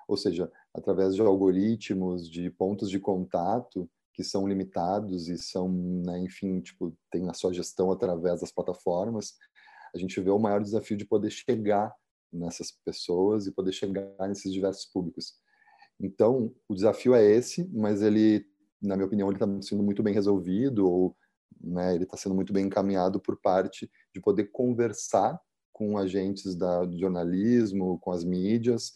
Ou 0.07 0.17
seja, 0.17 0.51
através 0.73 1.15
de 1.15 1.21
algoritmos, 1.21 2.29
de 2.29 2.49
pontos 2.49 2.89
de 2.89 2.99
contato 2.99 3.89
que 4.13 4.23
são 4.23 4.47
limitados 4.47 5.29
e 5.29 5.37
são, 5.37 5.69
né, 5.69 6.19
enfim, 6.19 6.59
tipo, 6.59 6.95
tem 7.11 7.29
a 7.29 7.33
sua 7.33 7.53
gestão 7.53 7.91
através 7.91 8.41
das 8.41 8.51
plataformas, 8.51 9.35
a 9.93 9.97
gente 9.97 10.19
vê 10.19 10.31
o 10.31 10.39
maior 10.39 10.61
desafio 10.61 10.97
de 10.97 11.05
poder 11.05 11.29
chegar 11.29 11.93
nessas 12.31 12.71
pessoas 12.71 13.47
e 13.47 13.51
poder 13.51 13.71
chegar 13.71 14.27
nesses 14.27 14.51
diversos 14.51 14.85
públicos. 14.85 15.35
Então, 15.99 16.53
o 16.67 16.75
desafio 16.75 17.15
é 17.15 17.23
esse, 17.23 17.67
mas 17.73 18.01
ele, 18.01 18.45
na 18.81 18.95
minha 18.95 19.07
opinião, 19.07 19.29
ele 19.29 19.35
está 19.35 19.47
sendo 19.61 19.83
muito 19.83 20.03
bem 20.03 20.13
resolvido 20.13 20.87
ou 20.87 21.15
né, 21.61 21.95
ele 21.95 22.03
está 22.03 22.15
sendo 22.15 22.35
muito 22.35 22.53
bem 22.53 22.65
encaminhado 22.65 23.19
por 23.19 23.37
parte 23.37 23.89
de 24.13 24.21
poder 24.21 24.45
conversar 24.51 25.39
com 25.73 25.97
agentes 25.97 26.55
da, 26.55 26.85
do 26.85 26.99
jornalismo, 26.99 27.99
com 27.99 28.11
as 28.11 28.23
mídias 28.23 28.93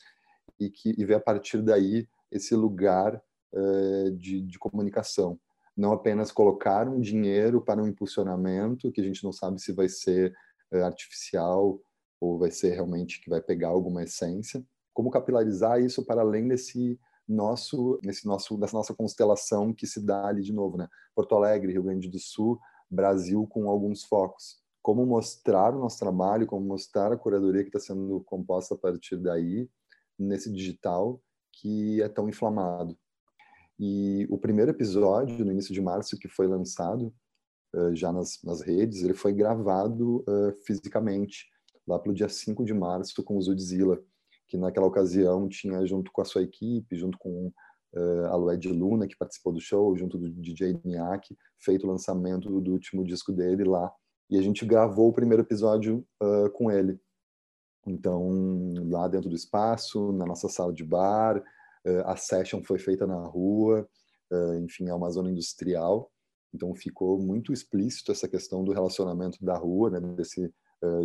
e 0.60 0.70
que 0.70 0.94
e 0.98 1.06
ver 1.06 1.16
a 1.16 1.20
partir 1.20 1.62
daí 1.62 2.08
esse 2.32 2.56
lugar 2.56 3.22
uh, 3.54 4.12
de, 4.12 4.42
de 4.42 4.60
comunicação. 4.60 5.40
Não 5.76 5.92
apenas 5.92 6.32
colocar 6.32 6.88
um 6.88 7.00
dinheiro 7.00 7.62
para 7.62 7.82
um 7.82 7.88
impulsionamento 7.88 8.92
que 8.92 9.02
a 9.02 9.04
gente 9.04 9.24
não 9.24 9.32
sabe 9.32 9.62
se 9.62 9.72
vai 9.72 9.90
ser 9.90 10.34
uh, 10.72 10.84
artificial 10.84 11.80
ou 12.22 12.38
vai 12.38 12.52
ser 12.52 12.74
realmente 12.74 13.20
que 13.20 13.30
vai 13.30 13.42
pegar 13.42 13.70
alguma 13.70 14.04
essência. 14.04 14.64
Como 14.94 15.10
capilarizar 15.10 15.82
isso 15.82 16.06
para 16.06 16.22
além 16.22 16.48
desse 16.48 17.00
nosso, 17.28 18.00
nesse 18.04 18.28
nosso, 18.28 18.58
dessa 18.58 18.78
nossa 18.78 18.94
constelação 18.94 19.74
que 19.74 19.88
se 19.88 20.00
dá 20.00 20.28
ali 20.28 20.44
de 20.44 20.54
novo, 20.54 20.78
né? 20.78 20.88
Porto 21.16 21.36
Alegre, 21.36 21.74
Rio 21.74 21.84
Grande 21.84 22.08
do 22.08 22.20
Sul, 22.20 22.60
Brasil 22.90 23.48
com 23.48 23.68
alguns 23.68 24.04
focos. 24.04 24.62
Como 24.82 25.06
mostrar 25.06 25.76
o 25.76 25.80
nosso 25.80 25.98
trabalho, 25.98 26.46
como 26.46 26.66
mostrar 26.66 27.12
a 27.12 27.18
curadoria 27.18 27.64
que 27.64 27.70
está 27.70 27.80
sendo 27.80 28.22
composta 28.22 28.76
a 28.76 28.78
partir 28.78 29.18
daí, 29.18 29.70
nesse 30.18 30.52
digital 30.52 31.22
que 31.52 32.02
é 32.02 32.08
tão 32.08 32.30
inflamado. 32.30 32.98
E 33.80 34.28
o 34.30 34.38
primeiro 34.38 34.72
episódio, 34.72 35.44
no 35.44 35.52
início 35.52 35.74
de 35.74 35.82
março, 35.82 36.18
que 36.18 36.28
foi 36.28 36.48
lançado 36.48 37.14
uh, 37.76 37.96
já 37.96 38.12
nas, 38.12 38.40
nas, 38.44 38.62
redes, 38.62 39.04
ele 39.04 39.14
foi 39.14 39.34
gravado 39.34 40.24
uh, 40.28 40.54
fisicamente 40.66 41.48
lá 41.92 42.00
pelo 42.00 42.16
dia 42.16 42.30
5 42.30 42.64
de 42.64 42.74
março 42.74 43.24
com 43.24 43.38
o 43.38 43.42
Zudzilla, 43.42 44.02
que 44.48 44.58
naquela 44.58 44.88
ocasião 44.88 45.48
tinha 45.48 45.86
junto 45.86 46.12
com 46.12 46.22
a 46.22 46.26
sua 46.26 46.42
equipe, 46.42 46.96
junto 46.96 47.18
com 47.18 47.52
uh, 47.94 48.26
a 48.28 48.36
Lued 48.36 48.68
Luna, 48.70 49.08
que 49.08 49.18
participou 49.18 49.54
do 49.54 49.60
show, 49.60 49.96
junto 49.96 50.18
do 50.18 50.30
DJ 50.30 50.80
Niak, 50.84 51.38
feito 51.60 51.86
o 51.86 51.90
lançamento 51.90 52.60
do 52.60 52.72
último 52.72 53.04
disco 53.04 53.32
dele 53.32 53.64
lá. 53.64 53.92
E 54.30 54.38
a 54.38 54.42
gente 54.42 54.66
gravou 54.66 55.10
o 55.10 55.14
primeiro 55.14 55.44
episódio 55.44 56.06
uh, 56.22 56.50
com 56.52 56.72
ele. 56.72 57.00
Então, 57.86 58.30
lá 58.90 59.08
dentro 59.08 59.30
do 59.30 59.36
espaço, 59.36 60.12
na 60.12 60.26
nossa 60.26 60.48
sala 60.48 60.72
de 60.72 60.84
bar, 60.84 61.38
uh, 61.38 62.02
a 62.06 62.16
session 62.16 62.64
foi 62.64 62.80
feita 62.80 63.06
na 63.06 63.26
rua, 63.26 63.88
enfim, 64.64 64.88
é 64.88 64.94
uma 64.94 65.12
zona 65.12 65.30
industrial. 65.30 66.10
Então, 66.54 66.74
ficou 66.74 67.20
muito 67.20 67.52
explícito 67.52 68.14
essa 68.14 68.30
questão 68.30 68.64
do 68.64 68.72
relacionamento 68.72 69.44
da 69.44 69.58
rua, 69.58 69.90
né, 69.90 70.00
desse 70.00 70.46
uh, 70.46 70.52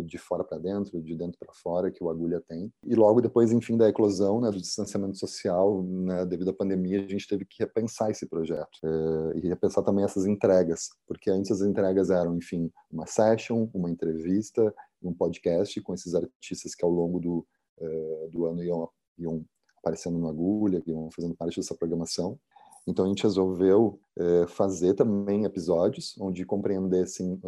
de 0.05 0.17
fora 0.17 0.43
para 0.43 0.57
dentro, 0.57 1.01
de 1.01 1.15
dentro 1.15 1.37
para 1.37 1.53
fora 1.53 1.91
que 1.91 2.03
o 2.03 2.09
Agulha 2.09 2.41
tem. 2.47 2.71
E 2.83 2.95
logo 2.95 3.21
depois, 3.21 3.51
enfim, 3.51 3.77
da 3.77 3.87
eclosão, 3.89 4.41
né, 4.41 4.49
do 4.49 4.57
distanciamento 4.57 5.17
social, 5.17 5.83
né, 5.83 6.25
devido 6.25 6.49
à 6.49 6.53
pandemia, 6.53 7.03
a 7.03 7.07
gente 7.07 7.27
teve 7.27 7.45
que 7.45 7.63
repensar 7.63 8.09
esse 8.09 8.25
projeto 8.27 8.77
uh, 8.83 9.37
e 9.37 9.47
repensar 9.47 9.83
também 9.83 10.03
essas 10.03 10.25
entregas, 10.25 10.89
porque 11.07 11.29
antes 11.29 11.51
as 11.51 11.61
entregas 11.61 12.09
eram, 12.09 12.35
enfim, 12.35 12.71
uma 12.91 13.05
session, 13.05 13.69
uma 13.73 13.89
entrevista, 13.89 14.73
um 15.01 15.13
podcast 15.13 15.79
com 15.81 15.93
esses 15.93 16.13
artistas 16.15 16.75
que 16.75 16.83
ao 16.83 16.91
longo 16.91 17.19
do, 17.19 17.45
uh, 17.79 18.29
do 18.31 18.45
ano 18.45 18.63
iam, 18.63 18.89
iam 19.17 19.45
aparecendo 19.79 20.17
no 20.17 20.27
Agulha, 20.27 20.81
iam 20.85 21.09
fazendo 21.11 21.35
parte 21.35 21.59
dessa 21.59 21.75
programação. 21.75 22.39
Então 22.87 23.05
a 23.05 23.07
gente 23.09 23.23
resolveu 23.23 23.99
uh, 24.17 24.47
fazer 24.47 24.93
também 24.93 25.43
episódios 25.43 26.15
onde 26.19 26.45
compreendessem 26.45 27.39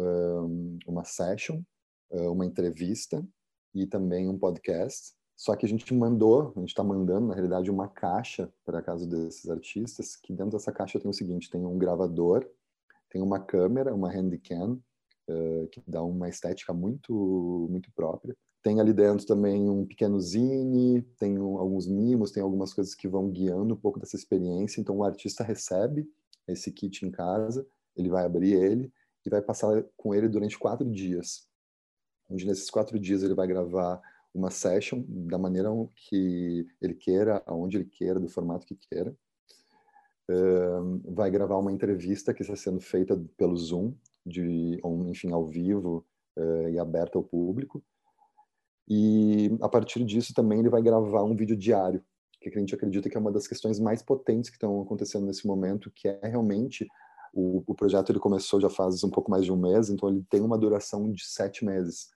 uma 0.86 1.04
session, 1.04 1.62
uma 2.10 2.44
entrevista 2.44 3.26
e 3.74 3.86
também 3.86 4.28
um 4.28 4.38
podcast. 4.38 5.14
Só 5.36 5.56
que 5.56 5.64
a 5.64 5.68
gente 5.68 5.94
mandou, 5.94 6.52
a 6.54 6.60
gente 6.60 6.68
está 6.68 6.84
mandando, 6.84 7.28
na 7.28 7.34
realidade, 7.34 7.70
uma 7.70 7.88
caixa 7.88 8.52
para 8.64 8.82
casa 8.82 9.06
desses 9.06 9.48
artistas, 9.48 10.14
que 10.16 10.34
dentro 10.34 10.52
dessa 10.52 10.70
caixa 10.70 11.00
tem 11.00 11.10
o 11.10 11.14
seguinte, 11.14 11.48
tem 11.48 11.64
um 11.64 11.78
gravador, 11.78 12.46
tem 13.08 13.22
uma 13.22 13.40
câmera, 13.40 13.94
uma 13.94 14.10
handycam, 14.10 14.78
que 15.70 15.80
dá 15.86 16.02
uma 16.02 16.28
estética 16.28 16.72
muito, 16.72 17.68
muito 17.70 17.90
própria. 17.92 18.36
Tem 18.62 18.80
ali 18.80 18.92
dentro 18.92 19.24
também 19.24 19.70
um 19.70 19.86
pequeno 19.86 20.20
zine, 20.20 21.02
tem 21.18 21.38
um, 21.38 21.56
alguns 21.56 21.86
mimos, 21.86 22.30
tem 22.30 22.42
algumas 22.42 22.74
coisas 22.74 22.94
que 22.94 23.08
vão 23.08 23.30
guiando 23.30 23.74
um 23.74 23.76
pouco 23.76 23.98
dessa 23.98 24.16
experiência. 24.16 24.80
Então 24.80 24.98
o 24.98 25.04
artista 25.04 25.42
recebe 25.42 26.06
esse 26.46 26.70
kit 26.70 27.06
em 27.06 27.10
casa, 27.10 27.66
ele 27.96 28.10
vai 28.10 28.24
abrir 28.24 28.52
ele 28.52 28.92
e 29.24 29.30
vai 29.30 29.40
passar 29.40 29.82
com 29.96 30.14
ele 30.14 30.28
durante 30.28 30.58
quatro 30.58 30.86
dias. 30.90 31.48
Onde 32.30 32.46
nesses 32.46 32.70
quatro 32.70 32.98
dias 32.98 33.22
ele 33.22 33.34
vai 33.34 33.46
gravar 33.46 34.00
uma 34.32 34.50
session 34.50 35.02
da 35.08 35.36
maneira 35.36 35.70
que 35.96 36.66
ele 36.80 36.94
queira, 36.94 37.42
aonde 37.46 37.76
ele 37.76 37.86
queira, 37.86 38.20
do 38.20 38.28
formato 38.28 38.66
que 38.66 38.76
queira. 38.76 39.14
Uh, 40.30 41.12
vai 41.12 41.30
gravar 41.30 41.56
uma 41.56 41.72
entrevista 41.72 42.32
que 42.32 42.42
está 42.42 42.54
sendo 42.54 42.80
feita 42.80 43.20
pelo 43.36 43.56
Zoom, 43.56 43.92
de, 44.24 44.80
enfim, 45.08 45.32
ao 45.32 45.44
vivo 45.44 46.06
uh, 46.38 46.68
e 46.68 46.78
aberta 46.78 47.18
ao 47.18 47.24
público. 47.24 47.82
E 48.88 49.56
a 49.60 49.68
partir 49.68 50.04
disso 50.04 50.32
também 50.32 50.60
ele 50.60 50.68
vai 50.68 50.82
gravar 50.82 51.24
um 51.24 51.34
vídeo 51.34 51.56
diário, 51.56 52.02
que 52.40 52.48
a 52.48 52.58
gente 52.58 52.74
acredita 52.74 53.10
que 53.10 53.16
é 53.16 53.20
uma 53.20 53.32
das 53.32 53.46
questões 53.46 53.78
mais 53.78 54.02
potentes 54.02 54.50
que 54.50 54.56
estão 54.56 54.80
acontecendo 54.80 55.26
nesse 55.26 55.46
momento, 55.46 55.90
que 55.90 56.08
é 56.08 56.20
realmente 56.22 56.86
o, 57.32 57.62
o 57.66 57.74
projeto 57.74 58.10
ele 58.10 58.18
começou 58.18 58.60
já 58.60 58.70
faz 58.70 59.04
um 59.04 59.10
pouco 59.10 59.30
mais 59.30 59.44
de 59.44 59.52
um 59.52 59.56
mês, 59.56 59.90
então 59.90 60.08
ele 60.08 60.24
tem 60.28 60.40
uma 60.40 60.58
duração 60.58 61.10
de 61.10 61.24
sete 61.24 61.64
meses. 61.64 62.08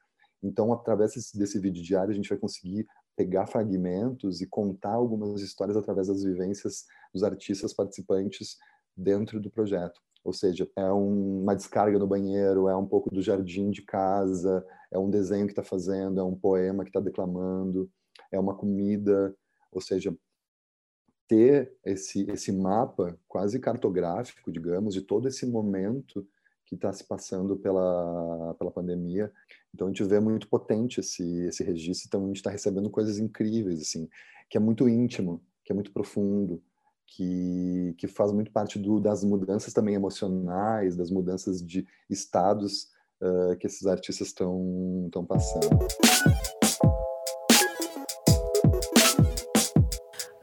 Então, 0.45 0.72
através 0.74 1.14
desse, 1.34 1.59
vídeo 1.59 1.82
diário, 1.82 2.11
a 2.11 2.14
gente 2.14 2.28
vai 2.28 2.36
conseguir 2.36 2.86
pegar 3.16 3.47
fragmentos 3.47 4.42
e 4.42 4.47
contar 4.47 4.92
algumas 4.92 5.40
histórias 5.40 5.76
através 5.76 6.09
das 6.09 6.22
vivências 6.22 6.84
dos 7.12 7.22
artistas 7.22 7.72
participantes 7.72 8.59
dentro 8.95 9.40
do 9.40 9.51
projeto. 9.51 10.01
Ou 10.22 10.32
seja, 10.32 10.68
é 10.76 10.92
um, 10.92 11.42
uma 11.42 11.57
descarga 11.57 11.99
no 11.99 12.07
banheiro, 12.07 12.68
é 12.68 12.76
um 12.76 12.86
pouco 12.86 13.11
do 13.11 13.22
jardim 13.22 13.70
de 13.70 13.82
casa, 13.82 14.64
é 14.90 14.99
um 14.99 15.09
desenho 15.09 15.47
que 15.47 15.53
está 15.53 15.62
fazendo, 15.62 16.20
é 16.20 16.22
um 16.22 16.34
poema 16.34 16.84
que 16.84 16.90
está 16.90 17.01
declamando, 17.01 17.90
é 18.30 18.38
uma 18.38 18.55
comida. 18.55 19.34
Ou 19.72 19.80
seja, 19.80 20.14
ter 21.26 21.74
esse, 21.84 22.30
esse 22.30 22.53
mapa 22.53 23.18
quase 23.26 23.59
cartográfico, 23.59 24.53
digamos, 24.53 24.92
de 24.92 25.01
todo 25.01 25.26
esse 25.26 25.47
momento 25.47 26.26
que 26.77 26.87
está 26.87 26.93
se 26.93 27.05
passando 27.05 27.57
pela, 27.57 28.55
pela 28.59 28.70
pandemia. 28.70 29.33
Então 29.75 29.87
a 29.87 29.91
gente 29.91 30.05
vê 30.05 30.20
muito 30.20 30.49
potente 30.49 31.01
esse, 31.01 31.47
esse 31.47 31.62
registro, 31.64 32.07
então 32.07 32.25
a 32.25 32.27
gente 32.27 32.37
está 32.37 32.51
recebendo 32.51 32.91
coisas 32.91 33.18
incríveis, 33.18 33.81
assim, 33.81 34.09
que 34.49 34.57
é 34.57 34.61
muito 34.61 34.89
íntimo, 34.89 35.43
que 35.64 35.72
é 35.72 35.75
muito 35.75 35.93
profundo, 35.93 36.62
que, 37.07 37.95
que 37.99 38.07
faz 38.07 38.33
muito 38.33 38.51
parte 38.51 38.79
do, 38.79 39.01
das 39.01 39.25
mudanças 39.25 39.72
também 39.72 39.95
emocionais, 39.95 40.97
das 40.97 41.11
mudanças 41.11 41.64
de 41.64 41.87
estados 42.09 42.89
uh, 43.20 43.57
que 43.59 43.66
esses 43.66 43.87
artistas 43.87 44.29
estão 44.29 45.11
passando. 45.27 45.87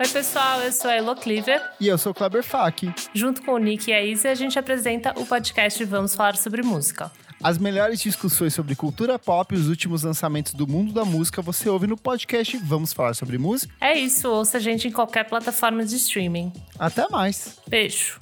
Oi, 0.02 0.08
pessoal, 0.08 0.60
eu 0.62 0.72
sou 0.72 0.90
a 0.90 0.96
Elo 0.96 1.16
Cleaver. 1.16 1.62
E 1.80 1.88
eu 1.88 1.96
sou 1.96 2.12
o 2.12 2.16
Kleber 2.16 2.44
Fak. 2.44 2.92
Junto 3.14 3.44
com 3.44 3.52
o 3.52 3.58
Nick 3.60 3.92
e 3.92 3.94
a 3.94 4.04
Izzy, 4.04 4.28
a 4.30 4.34
gente 4.34 4.58
apresenta 4.58 5.14
o 5.16 5.28
podcast 5.28 5.86
Vamos 5.86 6.16
Falar 6.16 6.36
Sobre 6.38 6.64
Música. 6.64 7.12
As 7.40 7.60
melhores 7.60 8.02
discussões 8.02 8.52
sobre 8.52 8.74
cultura 8.74 9.20
pop 9.20 9.54
e 9.54 9.58
os 9.60 9.70
últimos 9.70 10.02
lançamentos 10.02 10.56
do 10.56 10.66
mundo 10.66 10.92
da 10.92 11.06
música 11.06 11.40
você 11.40 11.70
ouve 11.70 11.86
no 11.86 11.96
podcast 11.96 12.58
Vamos 12.58 12.92
Falar 12.94 13.14
Sobre 13.14 13.38
Música. 13.38 13.72
É 13.80 13.96
isso, 13.96 14.28
ouça 14.28 14.58
a 14.58 14.60
gente 14.60 14.88
em 14.88 14.92
qualquer 14.92 15.26
plataforma 15.26 15.86
de 15.86 15.96
streaming. 15.98 16.52
Até 16.80 17.08
mais. 17.08 17.60
Beijo. 17.68 18.20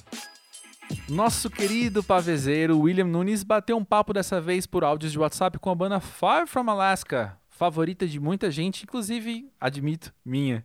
Nosso 1.08 1.48
querido 1.48 2.04
pavezeiro 2.04 2.78
William 2.78 3.06
Nunes 3.06 3.42
bateu 3.42 3.78
um 3.78 3.84
papo 3.86 4.12
dessa 4.12 4.38
vez 4.38 4.66
por 4.66 4.84
áudios 4.84 5.12
de 5.12 5.18
WhatsApp 5.18 5.58
com 5.58 5.70
a 5.70 5.74
banda 5.74 5.98
Far 5.98 6.46
From 6.46 6.68
Alaska, 6.68 7.38
favorita 7.48 8.06
de 8.06 8.20
muita 8.20 8.50
gente, 8.50 8.82
inclusive, 8.82 9.50
admito, 9.58 10.12
minha. 10.22 10.62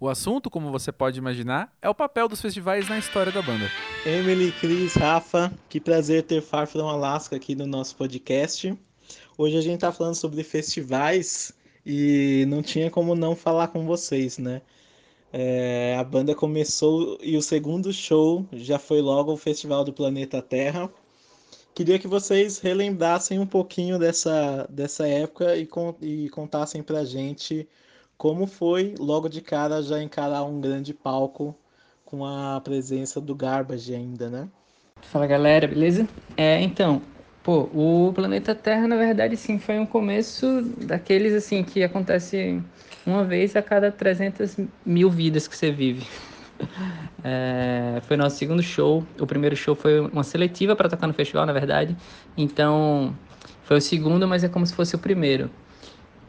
O 0.00 0.08
assunto, 0.08 0.50
como 0.50 0.72
você 0.72 0.90
pode 0.90 1.18
imaginar, 1.18 1.72
é 1.80 1.88
o 1.88 1.94
papel 1.94 2.28
dos 2.28 2.40
festivais 2.40 2.88
na 2.88 2.98
história 2.98 3.30
da 3.30 3.40
banda. 3.40 3.70
Emily, 4.04 4.50
Cris, 4.52 4.94
Rafa, 4.94 5.52
que 5.68 5.80
prazer 5.80 6.24
ter 6.24 6.42
Far 6.42 6.66
From 6.66 6.88
Alaska 6.88 7.36
aqui 7.36 7.54
no 7.54 7.66
nosso 7.66 7.94
podcast. 7.94 8.76
Hoje 9.38 9.56
a 9.56 9.60
gente 9.60 9.80
tá 9.80 9.92
falando 9.92 10.16
sobre 10.16 10.42
festivais 10.42 11.52
e 11.86 12.44
não 12.48 12.60
tinha 12.60 12.90
como 12.90 13.14
não 13.14 13.36
falar 13.36 13.68
com 13.68 13.86
vocês, 13.86 14.36
né? 14.36 14.62
É, 15.32 15.96
a 15.98 16.04
banda 16.04 16.34
começou 16.34 17.18
e 17.22 17.36
o 17.36 17.42
segundo 17.42 17.92
show 17.92 18.46
já 18.52 18.78
foi 18.78 19.00
logo 19.00 19.32
o 19.32 19.36
Festival 19.36 19.84
do 19.84 19.92
Planeta 19.92 20.42
Terra. 20.42 20.90
Queria 21.74 21.98
que 21.98 22.06
vocês 22.06 22.58
relembrassem 22.58 23.38
um 23.38 23.46
pouquinho 23.46 23.98
dessa, 23.98 24.66
dessa 24.70 25.06
época 25.06 25.56
e, 25.56 25.68
e 26.02 26.28
contassem 26.30 26.82
pra 26.82 27.04
gente 27.04 27.66
como 28.16 28.46
foi 28.46 28.94
logo 28.98 29.28
de 29.28 29.40
cara 29.40 29.82
já 29.82 30.02
encarar 30.02 30.44
um 30.44 30.60
grande 30.60 30.94
palco 30.94 31.54
com 32.04 32.24
a 32.24 32.60
presença 32.60 33.20
do 33.20 33.34
Garbage 33.34 33.94
ainda, 33.94 34.28
né? 34.28 34.48
Fala 35.02 35.26
galera, 35.26 35.66
beleza? 35.66 36.08
É, 36.36 36.60
então, 36.60 37.02
pô, 37.42 37.68
o 37.74 38.12
planeta 38.14 38.54
Terra 38.54 38.88
na 38.88 38.96
verdade 38.96 39.36
sim 39.36 39.58
foi 39.58 39.78
um 39.78 39.86
começo 39.86 40.62
daqueles 40.86 41.34
assim 41.34 41.62
que 41.62 41.82
acontece 41.82 42.62
uma 43.06 43.24
vez 43.24 43.54
a 43.56 43.62
cada 43.62 43.90
300 43.92 44.56
mil 44.84 45.10
vidas 45.10 45.46
que 45.46 45.56
você 45.56 45.70
vive. 45.70 46.06
É, 47.26 48.02
foi 48.06 48.18
nosso 48.18 48.36
segundo 48.36 48.62
show. 48.62 49.02
O 49.18 49.26
primeiro 49.26 49.56
show 49.56 49.74
foi 49.74 49.98
uma 49.98 50.22
seletiva 50.22 50.76
para 50.76 50.90
tocar 50.90 51.06
no 51.06 51.14
festival, 51.14 51.46
na 51.46 51.54
verdade. 51.54 51.96
Então, 52.36 53.14
foi 53.62 53.78
o 53.78 53.80
segundo, 53.80 54.28
mas 54.28 54.44
é 54.44 54.48
como 54.48 54.66
se 54.66 54.74
fosse 54.74 54.94
o 54.94 54.98
primeiro. 54.98 55.50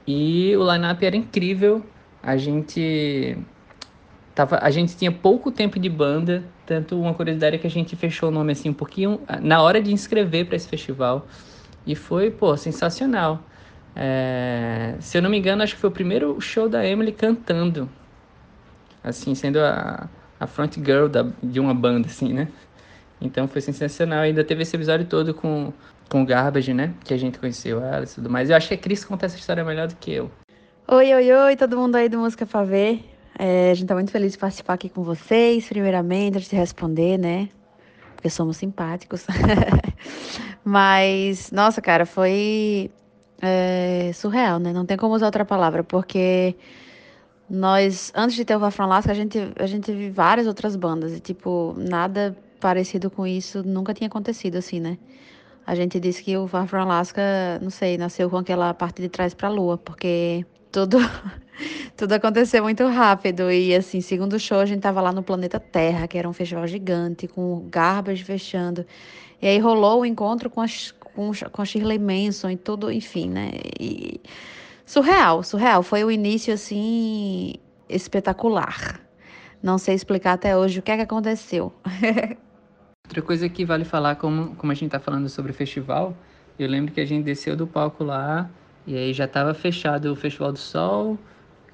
E 0.07 0.55
o 0.55 0.71
line-up 0.71 1.03
era 1.05 1.15
incrível. 1.15 1.83
A 2.21 2.37
gente 2.37 3.37
tava, 4.33 4.59
a 4.61 4.69
gente 4.69 4.95
tinha 4.95 5.11
pouco 5.11 5.51
tempo 5.51 5.79
de 5.79 5.89
banda, 5.89 6.43
tanto 6.65 6.99
uma 6.99 7.13
curiosidade 7.13 7.55
é 7.55 7.59
que 7.59 7.67
a 7.67 7.69
gente 7.69 7.95
fechou 7.95 8.29
o 8.29 8.31
nome 8.31 8.51
assim 8.51 8.69
um 8.69 8.73
pouquinho 8.73 9.21
na 9.41 9.61
hora 9.61 9.81
de 9.81 9.93
inscrever 9.93 10.45
para 10.45 10.55
esse 10.55 10.67
festival. 10.67 11.25
E 11.85 11.95
foi, 11.95 12.31
pô, 12.31 12.55
sensacional. 12.57 13.43
É, 13.95 14.95
se 14.99 15.17
eu 15.17 15.21
não 15.21 15.29
me 15.29 15.37
engano, 15.37 15.63
acho 15.63 15.75
que 15.75 15.81
foi 15.81 15.89
o 15.89 15.93
primeiro 15.93 16.39
show 16.41 16.67
da 16.67 16.85
Emily 16.85 17.11
cantando. 17.11 17.89
Assim, 19.03 19.35
sendo 19.35 19.59
a, 19.59 20.09
a 20.39 20.47
front 20.47 20.75
girl 20.75 21.07
da, 21.07 21.25
de 21.41 21.59
uma 21.59 21.73
banda, 21.73 22.07
assim, 22.07 22.33
né? 22.33 22.47
Então 23.21 23.47
foi 23.47 23.61
sensacional. 23.61 24.19
Ainda 24.19 24.43
teve 24.43 24.63
esse 24.63 24.75
episódio 24.75 25.05
todo 25.05 25.33
com 25.33 25.71
com 26.09 26.21
o 26.21 26.25
Garbage, 26.25 26.73
né? 26.73 26.93
Que 27.03 27.13
a 27.13 27.17
gente 27.17 27.39
conheceu 27.39 27.83
ela 27.83 28.03
e 28.03 28.07
tudo 28.07 28.29
mais. 28.29 28.49
Eu 28.49 28.55
acho 28.55 28.67
que 28.67 28.73
a 28.73 28.77
Cris 28.77 29.03
conta 29.03 29.25
essa 29.25 29.37
história 29.37 29.63
melhor 29.63 29.87
do 29.87 29.95
que 29.95 30.11
eu. 30.11 30.31
Oi, 30.87 31.13
oi, 31.13 31.31
oi, 31.31 31.55
todo 31.55 31.77
mundo 31.77 31.95
aí 31.95 32.07
do 32.07 32.19
Música 32.19 32.45
Pra 32.45 32.63
Ver. 32.63 33.03
É, 33.37 33.71
a 33.71 33.73
gente 33.73 33.87
tá 33.87 33.95
muito 33.95 34.11
feliz 34.11 34.33
de 34.33 34.37
participar 34.37 34.73
aqui 34.73 34.87
com 34.87 35.03
vocês, 35.03 35.67
primeiramente, 35.67 36.39
de 36.39 36.55
responder, 36.55 37.17
né? 37.17 37.49
Porque 38.15 38.29
somos 38.29 38.57
simpáticos. 38.57 39.25
Mas, 40.63 41.51
nossa, 41.51 41.81
cara, 41.81 42.05
foi 42.05 42.89
é, 43.41 44.11
surreal, 44.13 44.59
né? 44.59 44.71
Não 44.71 44.85
tem 44.85 44.95
como 44.95 45.13
usar 45.13 45.25
outra 45.25 45.43
palavra, 45.43 45.83
porque 45.83 46.55
nós, 47.49 48.11
antes 48.15 48.35
de 48.35 48.45
ter 48.45 48.55
o 48.55 48.59
Vafron 48.59 48.87
Lasca, 48.87 49.11
a 49.11 49.15
gente, 49.15 49.37
a 49.59 49.65
gente 49.65 49.85
teve 49.85 50.09
várias 50.09 50.47
outras 50.47 50.75
bandas 50.75 51.13
e, 51.13 51.19
tipo, 51.19 51.75
nada 51.77 52.35
parecido 52.59 53.11
com 53.11 53.27
isso 53.27 53.61
nunca 53.63 53.93
tinha 53.93 54.07
acontecido, 54.07 54.55
assim, 54.55 54.79
né? 54.79 54.97
A 55.65 55.73
gente 55.73 55.99
disse 55.99 56.23
que 56.23 56.37
o 56.37 56.47
Far 56.47 56.67
From 56.67 56.81
Alaska, 56.81 57.21
não 57.61 57.69
sei, 57.69 57.97
nasceu 57.97 58.29
com 58.29 58.37
aquela 58.37 58.73
parte 58.73 59.01
de 59.01 59.09
trás 59.09 59.33
para 59.33 59.47
a 59.47 59.51
lua, 59.51 59.77
porque 59.77 60.45
tudo 60.71 60.97
tudo 61.97 62.13
aconteceu 62.13 62.61
muito 62.63 62.85
rápido 62.87 63.51
e 63.51 63.73
assim, 63.73 64.01
segundo 64.01 64.39
show 64.39 64.59
a 64.59 64.65
gente 64.65 64.81
tava 64.81 65.01
lá 65.01 65.11
no 65.11 65.23
planeta 65.23 65.59
Terra, 65.59 66.07
que 66.07 66.17
era 66.17 66.29
um 66.29 66.33
festival 66.33 66.67
gigante 66.67 67.27
com 67.27 67.67
garbas 67.69 68.19
fechando. 68.21 68.85
E 69.41 69.47
aí 69.47 69.59
rolou 69.59 70.01
o 70.01 70.05
encontro 70.05 70.49
com, 70.49 70.61
as, 70.61 70.91
com, 70.91 71.31
com 71.51 71.61
a 71.61 71.65
Shirley 71.65 71.99
Manson 71.99 72.51
e 72.51 72.57
tudo, 72.57 72.91
enfim, 72.91 73.29
né? 73.29 73.51
E, 73.79 74.19
surreal, 74.85 75.43
surreal. 75.43 75.83
Foi 75.83 76.03
o 76.03 76.11
início, 76.11 76.53
assim, 76.53 77.55
espetacular. 77.89 79.01
Não 79.61 79.77
sei 79.77 79.95
explicar 79.95 80.33
até 80.33 80.55
hoje 80.55 80.79
o 80.79 80.81
que 80.81 80.91
é 80.91 80.97
que 80.97 81.03
aconteceu. 81.03 81.73
Outra 83.05 83.21
coisa 83.21 83.47
que 83.47 83.63
vale 83.63 83.85
falar, 83.85 84.15
como, 84.15 84.55
como 84.55 84.71
a 84.71 84.75
gente 84.75 84.91
tá 84.91 84.99
falando 84.99 85.29
sobre 85.29 85.51
o 85.51 85.55
festival, 85.55 86.15
eu 86.57 86.67
lembro 86.67 86.91
que 86.91 86.99
a 86.99 87.05
gente 87.05 87.23
desceu 87.23 87.55
do 87.55 87.67
palco 87.67 88.03
lá 88.03 88.49
e 88.87 88.97
aí 88.97 89.13
já 89.13 89.25
estava 89.25 89.53
fechado 89.53 90.11
o 90.11 90.15
Festival 90.15 90.51
do 90.51 90.59
Sol, 90.59 91.17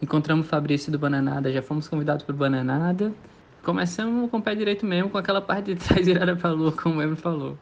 encontramos 0.02 0.46
o 0.46 0.50
Fabrício 0.50 0.92
do 0.92 1.00
Bananada, 1.00 1.52
já 1.52 1.62
fomos 1.62 1.88
convidados 1.88 2.24
por 2.24 2.36
Bananada. 2.36 3.14
Começamos 3.64 4.30
com 4.30 4.38
o 4.38 4.42
pé 4.42 4.56
direito 4.56 4.86
mesmo, 4.86 5.10
com 5.10 5.18
aquela 5.18 5.42
parte 5.42 5.74
de 5.74 5.76
trás 5.76 6.04
virada 6.08 6.36
pra 6.36 6.52
lua, 6.52 6.72
como 6.72 7.00
o 7.00 7.02
Emer 7.02 7.16
falou. 7.16 7.58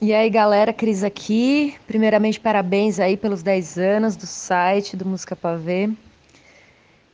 E 0.00 0.12
aí, 0.14 0.30
galera, 0.30 0.72
Cris 0.72 1.04
aqui. 1.04 1.74
Primeiramente, 1.86 2.40
parabéns 2.40 2.98
aí 2.98 3.16
pelos 3.16 3.42
10 3.42 3.78
anos 3.78 4.16
do 4.16 4.26
site 4.26 4.96
do 4.96 5.04
Música 5.04 5.36
Pavê. 5.36 5.90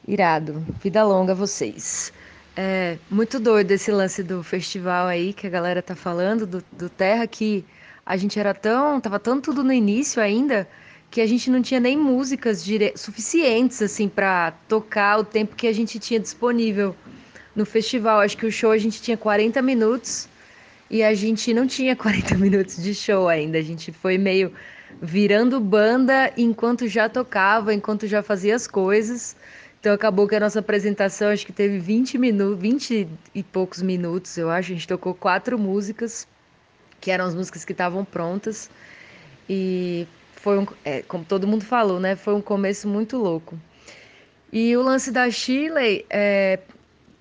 Irado. 0.07 0.65
Vida 0.81 1.03
longa 1.05 1.33
a 1.33 1.35
vocês. 1.35 2.13
É 2.57 2.99
muito 3.11 3.39
doido 3.39 3.71
esse 3.73 3.91
lance 3.93 4.23
do 4.23 4.43
festival 4.43 5.07
aí 5.07 5.35
que 5.35 5.47
a 5.47 5.51
galera 5.51 5.83
tá 5.83 5.95
falando, 5.95 6.47
do, 6.47 6.65
do 6.73 6.89
Terra, 6.89 7.27
que 7.27 7.65
a 8.05 8.17
gente 8.17 8.39
era 8.39 8.55
tão. 8.55 9.01
tava 9.01 9.19
tão 9.19 9.41
tudo 9.41 9.63
no 9.63 9.73
início 9.73 10.23
ainda 10.23 10.67
que 11.11 11.21
a 11.21 11.27
gente 11.27 11.51
não 11.51 11.63
tinha 11.63 11.81
nem 11.81 11.97
músicas 11.97 12.65
dire... 12.65 12.93
suficientes 12.97 13.81
assim 13.83 14.09
para 14.09 14.53
tocar 14.69 15.19
o 15.19 15.25
tempo 15.25 15.55
que 15.55 15.67
a 15.67 15.73
gente 15.73 15.99
tinha 15.99 16.19
disponível 16.19 16.97
no 17.55 17.67
festival. 17.67 18.21
Acho 18.21 18.37
que 18.37 18.47
o 18.47 18.53
show 18.53 18.71
a 18.71 18.79
gente 18.79 19.03
tinha 19.03 19.17
40 19.17 19.61
minutos 19.63 20.29
e 20.91 21.03
a 21.03 21.15
gente 21.15 21.53
não 21.55 21.67
tinha 21.67 21.95
40 21.97 22.37
minutos 22.39 22.77
de 22.83 22.95
show 22.95 23.29
ainda. 23.29 23.59
A 23.59 23.63
gente 23.63 23.93
foi 23.93 24.19
meio 24.19 24.53
virando 25.01 25.61
banda 25.61 26.33
enquanto 26.37 26.89
já 26.89 27.09
tocava, 27.09 27.75
enquanto 27.75 28.07
já 28.07 28.23
fazia 28.23 28.57
as 28.57 28.67
coisas. 28.67 29.37
Então 29.87 29.95
acabou 29.95 30.27
que 30.27 30.35
a 30.35 30.41
nossa 30.41 30.59
apresentação 30.59 31.29
acho 31.29 31.47
que 31.47 31.53
teve 31.53 31.79
20 31.79 32.19
minutos, 32.19 32.61
20 32.61 33.09
e 33.33 33.43
poucos 33.45 33.81
minutos, 33.81 34.37
eu 34.37 34.51
acho. 34.51 34.73
A 34.73 34.75
gente 34.75 34.89
tocou 34.89 35.15
quatro 35.15 35.57
músicas, 35.57 36.27
que 37.01 37.09
eram 37.09 37.25
as 37.25 37.37
músicas 37.37 37.65
que 37.65 37.71
estavam 37.71 38.05
prontas. 38.05 38.69
E 39.49 40.05
foi 40.35 40.59
um, 40.59 40.67
é, 40.85 41.03
como 41.03 41.25
todo 41.25 41.47
mundo 41.47 41.65
falou, 41.65 42.01
né? 42.01 42.17
Foi 42.17 42.35
um 42.35 42.41
começo 42.41 42.89
muito 42.89 43.17
louco. 43.17 43.57
E 44.53 44.77
o 44.77 44.83
lance 44.83 45.13
da 45.13 45.31
Chile 45.31 46.05
é, 46.11 46.59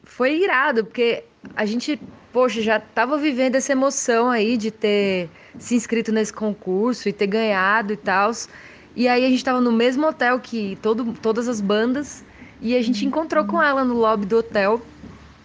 foi 0.04 0.36
irado, 0.36 0.86
porque 0.86 1.24
a 1.56 1.68
gente 1.68 2.02
poxa, 2.34 2.64
já 2.64 2.78
estava 2.78 3.16
vivendo 3.16 3.54
essa 3.54 3.74
emoção 3.74 4.28
aí 4.32 4.58
de 4.58 4.72
ter 4.72 5.30
se 5.60 5.76
inscrito 5.76 6.12
nesse 6.12 6.34
concurso 6.34 7.08
e 7.08 7.14
ter 7.14 7.28
ganhado 7.28 7.94
e 7.94 7.98
tal. 7.98 8.32
E 8.96 9.08
aí 9.08 9.24
a 9.24 9.30
gente 9.30 9.38
estava 9.38 9.62
no 9.62 9.72
mesmo 9.72 10.08
hotel 10.08 10.40
que 10.40 10.80
todo, 10.82 11.14
todas 11.22 11.48
as 11.48 11.62
bandas 11.62 12.25
e 12.62 12.76
a 12.76 12.82
gente 12.82 13.06
encontrou 13.06 13.46
com 13.46 13.62
ela 13.62 13.84
no 13.84 13.94
lobby 13.94 14.26
do 14.26 14.38
hotel. 14.38 14.82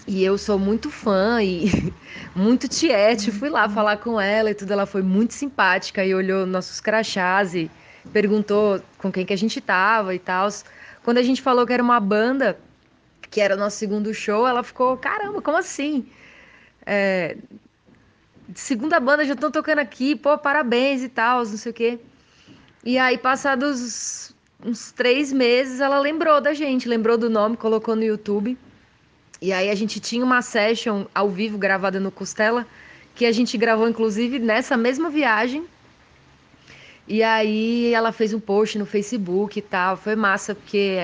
E 0.06 0.24
eu 0.24 0.36
sou 0.38 0.58
muito 0.58 0.90
fã 0.90 1.42
e 1.42 1.92
muito 2.34 2.66
tiete, 2.68 3.30
fui 3.30 3.48
lá 3.48 3.68
falar 3.68 3.98
com 3.98 4.20
ela 4.20 4.50
e 4.50 4.54
tudo. 4.54 4.72
Ela 4.72 4.86
foi 4.86 5.02
muito 5.02 5.34
simpática 5.34 6.04
e 6.04 6.14
olhou 6.14 6.46
nossos 6.46 6.80
crachás 6.80 7.54
e 7.54 7.70
perguntou 8.12 8.80
com 8.98 9.12
quem 9.12 9.24
que 9.24 9.32
a 9.32 9.38
gente 9.38 9.60
tava 9.60 10.14
e 10.14 10.18
tal. 10.18 10.48
Quando 11.04 11.18
a 11.18 11.22
gente 11.22 11.42
falou 11.42 11.66
que 11.66 11.72
era 11.72 11.82
uma 11.82 12.00
banda, 12.00 12.58
que 13.30 13.40
era 13.40 13.56
nosso 13.56 13.76
segundo 13.76 14.12
show, 14.12 14.46
ela 14.46 14.62
ficou, 14.62 14.96
caramba, 14.96 15.40
como 15.40 15.56
assim? 15.56 16.06
É, 16.84 17.36
segunda 18.54 18.98
banda 18.98 19.24
já 19.24 19.34
estão 19.34 19.50
tocando 19.50 19.78
aqui, 19.78 20.16
pô, 20.16 20.36
parabéns 20.38 21.02
e 21.02 21.08
tal, 21.08 21.38
não 21.44 21.56
sei 21.56 21.70
o 21.70 21.74
quê. 21.74 21.98
E 22.84 22.98
aí, 22.98 23.18
passados 23.18 24.34
uns 24.64 24.92
três 24.92 25.32
meses, 25.32 25.80
ela 25.80 25.98
lembrou 25.98 26.40
da 26.40 26.52
gente, 26.52 26.88
lembrou 26.88 27.16
do 27.16 27.30
nome, 27.30 27.56
colocou 27.56 27.96
no 27.96 28.02
YouTube. 28.02 28.56
E 29.40 29.52
aí 29.52 29.70
a 29.70 29.74
gente 29.74 29.98
tinha 30.00 30.24
uma 30.24 30.42
session 30.42 31.06
ao 31.14 31.28
vivo 31.30 31.56
gravada 31.56 31.98
no 31.98 32.10
Costela, 32.10 32.66
que 33.14 33.24
a 33.24 33.32
gente 33.32 33.56
gravou 33.56 33.88
inclusive 33.88 34.38
nessa 34.38 34.76
mesma 34.76 35.08
viagem. 35.08 35.64
E 37.08 37.22
aí 37.22 37.92
ela 37.92 38.12
fez 38.12 38.32
um 38.34 38.40
post 38.40 38.78
no 38.78 38.86
Facebook 38.86 39.58
e 39.58 39.62
tal, 39.62 39.96
foi 39.96 40.14
massa, 40.14 40.54
porque 40.54 40.98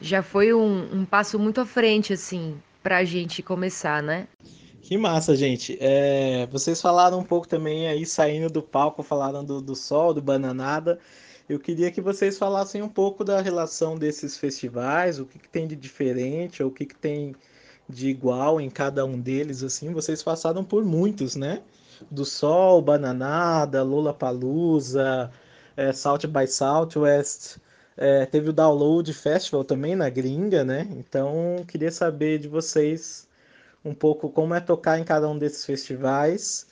já 0.00 0.22
foi 0.22 0.52
um, 0.52 1.00
um 1.00 1.04
passo 1.04 1.38
muito 1.38 1.60
à 1.60 1.66
frente, 1.66 2.12
assim, 2.12 2.56
pra 2.82 3.04
gente 3.04 3.42
começar, 3.42 4.02
né? 4.02 4.26
Que 4.82 4.96
massa, 4.96 5.34
gente. 5.34 5.76
É, 5.80 6.46
vocês 6.52 6.80
falaram 6.80 7.18
um 7.18 7.24
pouco 7.24 7.48
também 7.48 7.88
aí, 7.88 8.04
saindo 8.04 8.48
do 8.48 8.62
palco, 8.62 9.02
falaram 9.02 9.44
do, 9.44 9.60
do 9.60 9.74
sol, 9.74 10.14
do 10.14 10.22
bananada. 10.22 11.00
Eu 11.48 11.60
queria 11.60 11.92
que 11.92 12.00
vocês 12.00 12.36
falassem 12.36 12.82
um 12.82 12.88
pouco 12.88 13.24
da 13.24 13.40
relação 13.40 13.96
desses 13.96 14.36
festivais, 14.36 15.20
o 15.20 15.26
que, 15.26 15.38
que 15.38 15.48
tem 15.48 15.66
de 15.66 15.76
diferente, 15.76 16.62
ou 16.62 16.70
o 16.70 16.72
que, 16.72 16.84
que 16.84 16.96
tem 16.96 17.36
de 17.88 18.08
igual 18.08 18.60
em 18.60 18.68
cada 18.68 19.04
um 19.04 19.20
deles, 19.20 19.62
assim. 19.62 19.92
Vocês 19.92 20.22
passaram 20.22 20.64
por 20.64 20.84
muitos, 20.84 21.36
né? 21.36 21.62
Do 22.10 22.24
Sol, 22.24 22.82
Bananada, 22.82 23.82
Lula 23.82 24.12
Palusa, 24.12 25.30
é, 25.76 25.92
South 25.92 26.26
by 26.28 26.48
Southwest. 26.48 27.58
É, 27.96 28.26
teve 28.26 28.50
o 28.50 28.52
Download 28.52 29.12
Festival 29.12 29.64
também 29.64 29.94
na 29.96 30.10
gringa, 30.10 30.64
né? 30.64 30.88
Então, 30.92 31.64
queria 31.68 31.92
saber 31.92 32.38
de 32.38 32.48
vocês 32.48 33.28
um 33.84 33.94
pouco 33.94 34.28
como 34.30 34.54
é 34.54 34.60
tocar 34.60 34.98
em 34.98 35.04
cada 35.04 35.28
um 35.28 35.38
desses 35.38 35.64
festivais. 35.64 36.66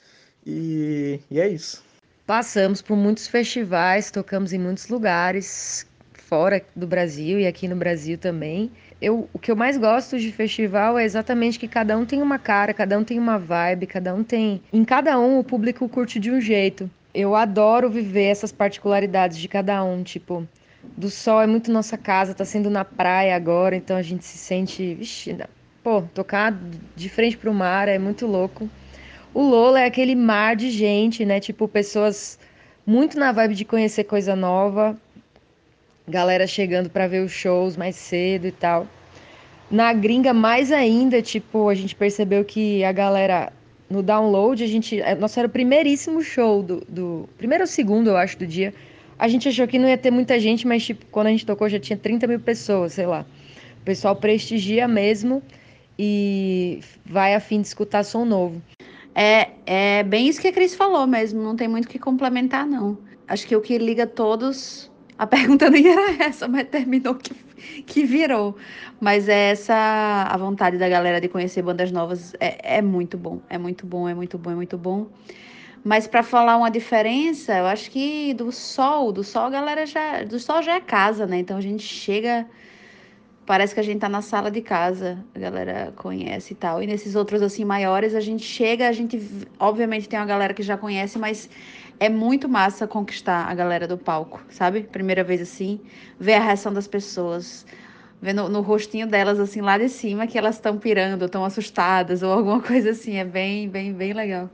E, 0.45 1.21
e 1.31 1.41
é 1.41 1.49
isso. 1.49 1.83
Passamos 2.27 2.81
por 2.81 2.97
muitos 2.97 3.29
festivais, 3.29 4.11
tocamos 4.11 4.55
em 4.55 4.59
muitos 4.59 4.89
lugares 4.89 5.87
fora 6.15 6.65
do 6.75 6.87
Brasil 6.87 7.39
e 7.39 7.47
aqui 7.47 7.69
no 7.69 7.77
Brasil 7.77 8.17
também. 8.17 8.73
Eu, 8.99 9.29
o 9.31 9.39
que 9.39 9.51
eu 9.51 9.57
mais 9.57 9.77
gosto 9.77 10.19
de 10.19 10.33
festival 10.33 10.99
é 10.99 11.05
exatamente 11.05 11.59
que 11.59 11.69
cada 11.69 11.99
um 11.99 12.07
tem 12.07 12.23
uma 12.23 12.39
cara, 12.39 12.73
cada 12.73 12.99
um 12.99 13.05
tem 13.05 13.19
uma 13.19 13.39
vibe, 13.39 13.87
cada 13.87 14.15
um 14.15 14.25
tem. 14.25 14.63
Em 14.73 14.85
cada 14.87 15.19
um 15.19 15.39
o 15.39 15.45
público 15.45 15.87
curte 15.87 16.19
de 16.19 16.31
um 16.31 16.41
jeito. 16.41 16.91
Eu 17.13 17.35
adoro 17.35 17.91
viver 17.91 18.25
essas 18.25 18.51
particularidades 18.51 19.37
de 19.37 19.47
cada 19.47 19.85
um, 19.85 20.03
tipo, 20.03 20.49
do 20.97 21.11
sol 21.11 21.43
é 21.43 21.47
muito 21.47 21.71
nossa 21.71 21.99
casa, 21.99 22.33
tá 22.33 22.45
sendo 22.47 22.71
na 22.71 22.87
praia 22.87 23.37
agora, 23.37 23.77
então 23.77 23.99
a 23.99 24.03
gente 24.03 24.25
se 24.25 24.39
sente, 24.39 24.95
vixe, 24.95 25.37
pô, 25.83 26.01
tocar 26.15 26.59
de 26.97 27.09
frente 27.11 27.37
pro 27.37 27.53
mar 27.53 27.87
é 27.87 27.99
muito 27.99 28.27
louco. 28.27 28.71
O 29.35 29.43
Lola 29.43 29.81
é 29.81 29.87
aquele 29.87 30.15
mar 30.15 30.55
de 30.55 30.71
gente, 30.71 31.25
né? 31.25 31.41
Tipo, 31.41 31.67
pessoas 31.67 32.39
muito 32.87 33.19
na 33.19 33.33
vibe 33.33 33.57
de 33.57 33.65
conhecer 33.65 34.05
coisa 34.05 34.37
nova, 34.37 34.97
galera 36.07 36.47
chegando 36.47 36.89
para 36.89 37.09
ver 37.09 37.21
os 37.25 37.33
shows 37.33 37.77
mais 37.77 37.97
cedo 37.97 38.47
e 38.47 38.53
tal. 38.53 38.87
Na 39.69 39.93
gringa, 39.93 40.33
mais 40.33 40.71
ainda, 40.71 41.21
tipo, 41.21 41.69
a 41.69 41.75
gente 41.75 41.97
percebeu 41.97 42.45
que 42.45 42.85
a 42.85 42.93
galera 42.93 43.53
no 43.91 44.05
download, 44.05 44.63
a 44.63 44.67
gente. 44.69 45.01
É, 45.01 45.17
nosso 45.17 45.39
era 45.39 45.49
o 45.49 45.51
primeiríssimo 45.51 46.23
show 46.23 46.63
do, 46.63 46.85
do. 46.89 47.29
Primeiro 47.37 47.65
ou 47.65 47.69
segundo, 47.69 48.11
eu 48.11 48.17
acho, 48.17 48.39
do 48.39 48.47
dia. 48.47 48.73
A 49.19 49.27
gente 49.27 49.49
achou 49.49 49.67
que 49.67 49.81
não 49.81 49.89
ia 49.89 49.99
ter 49.99 50.13
muita 50.13 50.39
gente, 50.39 50.65
mas, 50.65 50.85
tipo, 50.85 51.05
quando 51.07 51.27
a 51.27 51.31
gente 51.31 51.45
tocou 51.45 51.69
já 51.69 51.81
tinha 51.81 51.97
30 51.97 52.29
mil 52.29 52.39
pessoas, 52.39 52.93
sei 52.93 53.07
lá. 53.07 53.27
O 53.81 53.85
pessoal 53.85 54.15
prestigia 54.15 54.87
mesmo 54.87 55.43
e 55.99 56.81
vai 57.05 57.35
a 57.35 57.41
fim 57.41 57.61
de 57.61 57.67
escutar 57.67 58.05
som 58.05 58.25
novo. 58.25 58.63
É, 59.15 59.51
é 59.65 60.03
bem 60.03 60.27
isso 60.29 60.41
que 60.41 60.49
a 60.49 60.53
Cris 60.53 60.75
falou 60.75 61.07
mesmo, 61.07 61.43
não 61.43 61.55
tem 61.55 61.69
muito 61.69 61.85
o 61.87 61.89
que 61.89 61.99
complementar, 61.99 62.67
não. 62.67 62.99
Acho 63.29 63.47
que 63.47 63.55
o 63.55 63.61
que 63.61 63.79
liga 63.79 64.07
todos. 64.07 64.91
A 65.17 65.27
pergunta 65.27 65.71
nem 65.71 65.87
era 65.89 66.25
essa, 66.25 66.49
mas 66.49 66.69
terminou 66.69 67.15
que, 67.15 67.33
que 67.87 68.05
virou. 68.05 68.57
Mas 69.01 69.29
é 69.29 69.53
essa 69.53 69.75
a 70.29 70.37
vontade 70.37 70.77
da 70.79 70.89
galera 70.89 71.21
de 71.21 71.29
conhecer 71.29 71.63
bandas 71.63 71.93
novas 71.93 72.35
é, 72.41 72.79
é 72.79 72.83
muito 72.83 73.17
bom, 73.17 73.41
é 73.49 73.57
muito 73.57 73.87
bom, 73.87 74.09
é 74.09 74.15
muito 74.15 74.37
bom, 74.37 74.51
é 74.51 74.55
muito 74.55 74.77
bom. 74.77 75.07
Mas 75.85 76.07
para 76.07 76.23
falar 76.23 76.57
uma 76.57 76.71
diferença, 76.71 77.57
eu 77.59 77.67
acho 77.67 77.91
que 77.91 78.33
do 78.35 78.51
sol, 78.51 79.13
do 79.13 79.23
sol 79.23 79.45
a 79.45 79.51
galera 79.51 79.87
já, 79.87 80.25
do 80.25 80.41
sol 80.41 80.63
já 80.63 80.77
é 80.77 80.81
casa, 80.81 81.27
né? 81.27 81.39
Então 81.39 81.59
a 81.59 81.61
gente 81.61 81.83
chega 81.83 82.47
parece 83.47 83.75
que 83.75 83.81
a 83.81 83.83
gente 83.83 84.01
tá 84.01 84.09
na 84.09 84.23
sala 84.23 84.51
de 84.51 84.61
casa, 84.61 85.25
a 85.35 85.39
galera 85.39 85.93
conhece 85.97 86.53
e 86.53 86.57
tal. 86.57 86.83
E 86.83 86.87
nesses 86.87 87.15
outros 87.15 87.43
assim 87.43 87.65
maiores, 87.65 88.15
a 88.15 88.21
gente 88.21 88.45
chega, 88.45 88.89
a 88.89 88.93
gente 88.93 89.21
obviamente 89.59 90.09
tem 90.09 90.19
uma 90.19 90.27
galera 90.27 90.55
que 90.55 90.63
já 90.63 90.77
conhece, 90.77 91.19
mas 91.19 91.49
é 92.01 92.09
muito 92.09 92.49
massa 92.49 92.87
conquistar 92.87 93.47
a 93.49 93.55
galera 93.55 93.87
do 93.87 93.99
palco, 93.99 94.43
sabe? 94.49 94.83
Primeira 94.83 95.23
vez 95.23 95.41
assim, 95.41 95.81
ver 96.19 96.35
a 96.35 96.41
reação 96.41 96.73
das 96.73 96.89
pessoas, 96.89 97.67
ver 98.21 98.33
no, 98.33 98.49
no 98.49 98.61
rostinho 98.61 99.07
delas 99.07 99.39
assim 99.39 99.61
lá 99.61 99.79
de 99.79 99.89
cima 99.89 100.27
que 100.27 100.39
elas 100.39 100.57
estão 100.57 100.79
pirando, 100.79 101.27
estão 101.27 101.45
assustadas 101.45 102.23
ou 102.23 102.33
alguma 102.33 102.61
coisa 102.63 102.91
assim, 102.91 103.17
é 103.17 103.25
bem, 103.25 103.69
bem, 103.69 103.93
bem 103.93 104.13
legal. 104.13 104.51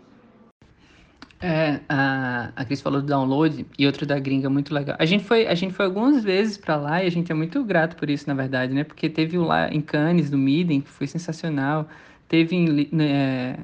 É, 1.43 1.81
a, 1.89 2.53
a 2.55 2.65
Cris 2.67 2.83
falou 2.83 3.01
do 3.01 3.07
download 3.07 3.67
e 3.79 3.87
outro 3.87 4.05
da 4.05 4.19
gringa 4.19 4.51
muito 4.51 4.75
legal. 4.75 4.97
A 4.99 5.07
gente 5.07 5.25
foi, 5.25 5.47
a 5.47 5.55
gente 5.55 5.73
foi 5.73 5.87
algumas 5.87 6.23
vezes 6.23 6.59
para 6.59 6.77
lá 6.77 7.03
e 7.03 7.07
a 7.07 7.11
gente 7.11 7.33
é 7.33 7.35
muito 7.35 7.65
grato 7.65 7.97
por 7.97 8.11
isso, 8.11 8.29
na 8.29 8.35
verdade, 8.35 8.75
né? 8.75 8.85
Porque 8.85 9.09
teve 9.09 9.39
lá 9.39 9.73
em 9.73 9.81
Cannes, 9.81 10.31
no 10.31 10.37
Midden, 10.37 10.83
que 10.83 10.91
foi 10.91 11.07
sensacional. 11.07 11.89
Teve 12.29 12.55
em, 12.57 12.89
é, 13.01 13.59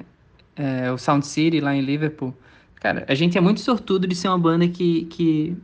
é, 0.55 0.91
o 0.91 0.97
Sound 0.97 1.25
City 1.25 1.59
lá 1.59 1.75
em 1.75 1.81
Liverpool 1.81 2.33
Cara, 2.79 3.05
a 3.07 3.15
gente 3.15 3.37
é 3.37 3.41
muito 3.41 3.59
sortudo 3.59 4.07
de 4.07 4.15
ser 4.15 4.27
uma 4.27 4.37
banda 4.37 4.67
que, 4.67 5.05
que 5.05 5.57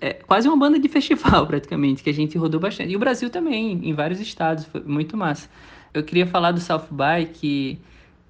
é 0.00 0.14
quase 0.14 0.48
uma 0.48 0.56
banda 0.56 0.78
de 0.78 0.88
festival, 0.88 1.46
praticamente, 1.48 2.02
que 2.02 2.10
a 2.10 2.14
gente 2.14 2.38
rodou 2.38 2.60
bastante. 2.60 2.92
E 2.92 2.96
o 2.96 2.98
Brasil 2.98 3.28
também, 3.28 3.80
em 3.82 3.92
vários 3.92 4.20
estados, 4.20 4.64
foi 4.64 4.82
muito 4.82 5.16
massa. 5.16 5.48
Eu 5.92 6.02
queria 6.02 6.26
falar 6.26 6.52
do 6.52 6.60
South 6.60 6.86
By, 6.90 7.26
que, 7.32 7.78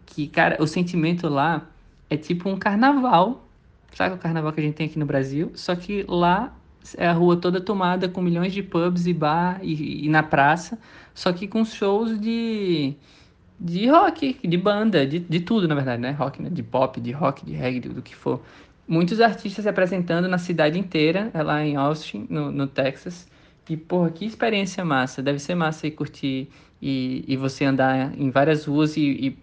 que, 0.06 0.26
cara, 0.26 0.56
o 0.60 0.66
sentimento 0.66 1.28
lá 1.28 1.68
é 2.12 2.16
tipo 2.16 2.48
um 2.48 2.56
carnaval. 2.56 3.46
Sabe 3.94 4.14
o 4.14 4.18
carnaval 4.18 4.52
que 4.52 4.60
a 4.60 4.64
gente 4.64 4.74
tem 4.74 4.86
aqui 4.86 4.98
no 4.98 5.06
Brasil? 5.06 5.52
Só 5.54 5.74
que 5.74 6.04
lá 6.08 6.54
é 6.96 7.06
a 7.06 7.12
rua 7.12 7.36
toda 7.36 7.60
tomada 7.60 8.08
com 8.08 8.20
milhões 8.20 8.52
de 8.52 8.62
pubs 8.62 9.06
e 9.06 9.12
bar 9.12 9.60
e, 9.62 10.06
e 10.06 10.08
na 10.08 10.22
praça, 10.22 10.78
só 11.14 11.32
que 11.32 11.46
com 11.46 11.64
shows 11.64 12.20
de 12.20 12.94
de 13.60 13.86
rock, 13.86 14.36
de 14.42 14.56
banda, 14.56 15.06
de, 15.06 15.20
de 15.20 15.40
tudo, 15.40 15.68
na 15.68 15.76
verdade, 15.76 16.02
né? 16.02 16.10
Rock, 16.10 16.42
né? 16.42 16.50
De 16.50 16.64
pop, 16.64 17.00
de 17.00 17.12
rock, 17.12 17.44
de 17.46 17.52
reggae, 17.52 17.80
do 17.80 18.02
que 18.02 18.14
for 18.14 18.42
muitos 18.88 19.20
artistas 19.20 19.62
se 19.62 19.68
apresentando 19.68 20.26
na 20.28 20.38
cidade 20.38 20.78
inteira, 20.78 21.30
é 21.32 21.42
lá 21.42 21.64
em 21.64 21.76
Austin, 21.76 22.26
no, 22.28 22.50
no 22.50 22.66
Texas. 22.66 23.28
E, 23.68 23.76
porra, 23.76 24.10
que 24.10 24.24
experiência 24.24 24.84
massa. 24.84 25.22
Deve 25.22 25.38
ser 25.38 25.54
massa 25.54 25.86
ir 25.86 25.92
curtir 25.92 26.48
e, 26.80 27.24
e 27.28 27.36
você 27.36 27.64
andar 27.64 28.18
em 28.18 28.30
várias 28.30 28.64
ruas 28.64 28.96
e, 28.96 29.02
e 29.02 29.38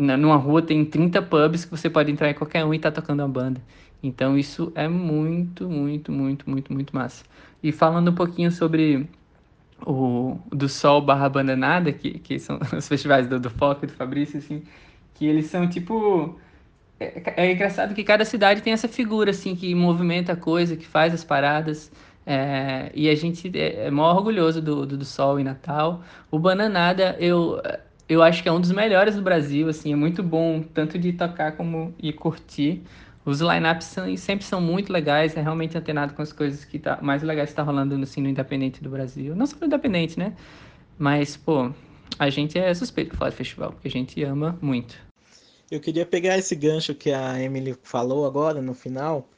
numa 0.00 0.36
rua 0.36 0.62
tem 0.62 0.84
30 0.84 1.22
pubs 1.22 1.64
que 1.64 1.70
você 1.70 1.90
pode 1.90 2.10
entrar 2.10 2.30
em 2.30 2.34
qualquer 2.34 2.64
um 2.64 2.72
e 2.72 2.78
tá 2.78 2.90
tocando 2.90 3.20
uma 3.20 3.28
banda. 3.28 3.60
Então 4.02 4.38
isso 4.38 4.72
é 4.74 4.88
muito, 4.88 5.68
muito, 5.68 6.10
muito, 6.10 6.48
muito, 6.48 6.72
muito 6.72 6.94
massa. 6.96 7.24
E 7.62 7.70
falando 7.70 8.10
um 8.10 8.14
pouquinho 8.14 8.50
sobre 8.50 9.08
o 9.86 10.38
do 10.50 10.68
Sol 10.68 11.00
barra 11.02 11.26
Abandonada, 11.26 11.92
que, 11.92 12.18
que 12.18 12.38
são 12.38 12.58
os 12.76 12.88
festivais 12.88 13.26
do, 13.28 13.38
do 13.38 13.50
Foco 13.50 13.84
e 13.84 13.88
do 13.88 13.92
Fabrício, 13.92 14.38
assim, 14.38 14.62
que 15.14 15.26
eles 15.26 15.46
são 15.46 15.68
tipo 15.68 16.38
é, 17.00 17.22
é, 17.36 17.52
engraçado 17.52 17.94
que 17.94 18.04
cada 18.04 18.24
cidade 18.26 18.62
tem 18.62 18.72
essa 18.74 18.86
figura, 18.86 19.30
assim, 19.30 19.56
que 19.56 19.74
movimenta 19.74 20.34
a 20.34 20.36
coisa, 20.36 20.76
que 20.76 20.86
faz 20.86 21.14
as 21.14 21.24
paradas. 21.24 21.90
É, 22.26 22.92
e 22.94 23.08
a 23.08 23.14
gente 23.14 23.50
é, 23.58 23.86
é 23.86 23.90
mó 23.90 24.12
orgulhoso 24.12 24.60
do, 24.60 24.86
do, 24.86 24.98
do, 24.98 25.04
Sol 25.04 25.40
e 25.40 25.44
Natal. 25.44 26.02
O 26.30 26.38
Bananada, 26.38 27.16
eu, 27.18 27.60
eu 28.10 28.24
acho 28.24 28.42
que 28.42 28.48
é 28.48 28.52
um 28.52 28.60
dos 28.60 28.72
melhores 28.72 29.14
do 29.14 29.22
Brasil, 29.22 29.68
assim, 29.68 29.92
é 29.92 29.96
muito 29.96 30.20
bom, 30.20 30.64
tanto 30.74 30.98
de 30.98 31.12
tocar 31.12 31.52
como 31.52 31.94
de 31.96 32.12
curtir. 32.12 32.82
Os 33.24 33.40
lineups 33.40 33.96
sempre 34.18 34.44
são 34.44 34.60
muito 34.60 34.92
legais, 34.92 35.36
é 35.36 35.40
realmente 35.40 35.78
antenado 35.78 36.12
com 36.12 36.20
as 36.20 36.32
coisas 36.32 36.64
que 36.64 36.76
tá, 36.76 36.98
mais 37.00 37.22
legais 37.22 37.50
que 37.50 37.54
tá 37.54 37.62
rolando 37.62 37.94
assim, 38.02 38.20
no 38.20 38.28
Independente 38.28 38.82
do 38.82 38.90
Brasil. 38.90 39.36
Não 39.36 39.46
só 39.46 39.54
no 39.60 39.66
Independente, 39.66 40.18
né? 40.18 40.34
Mas, 40.98 41.36
pô, 41.36 41.70
a 42.18 42.28
gente 42.28 42.58
é 42.58 42.74
suspeito 42.74 43.12
de 43.12 43.16
falar 43.16 43.30
de 43.30 43.36
festival, 43.36 43.70
porque 43.70 43.86
a 43.86 43.90
gente 43.92 44.20
ama 44.24 44.58
muito. 44.60 44.96
Eu 45.70 45.78
queria 45.78 46.04
pegar 46.04 46.36
esse 46.36 46.56
gancho 46.56 46.96
que 46.96 47.12
a 47.12 47.40
Emily 47.40 47.76
falou 47.84 48.26
agora 48.26 48.60
no 48.60 48.74
final 48.74 49.28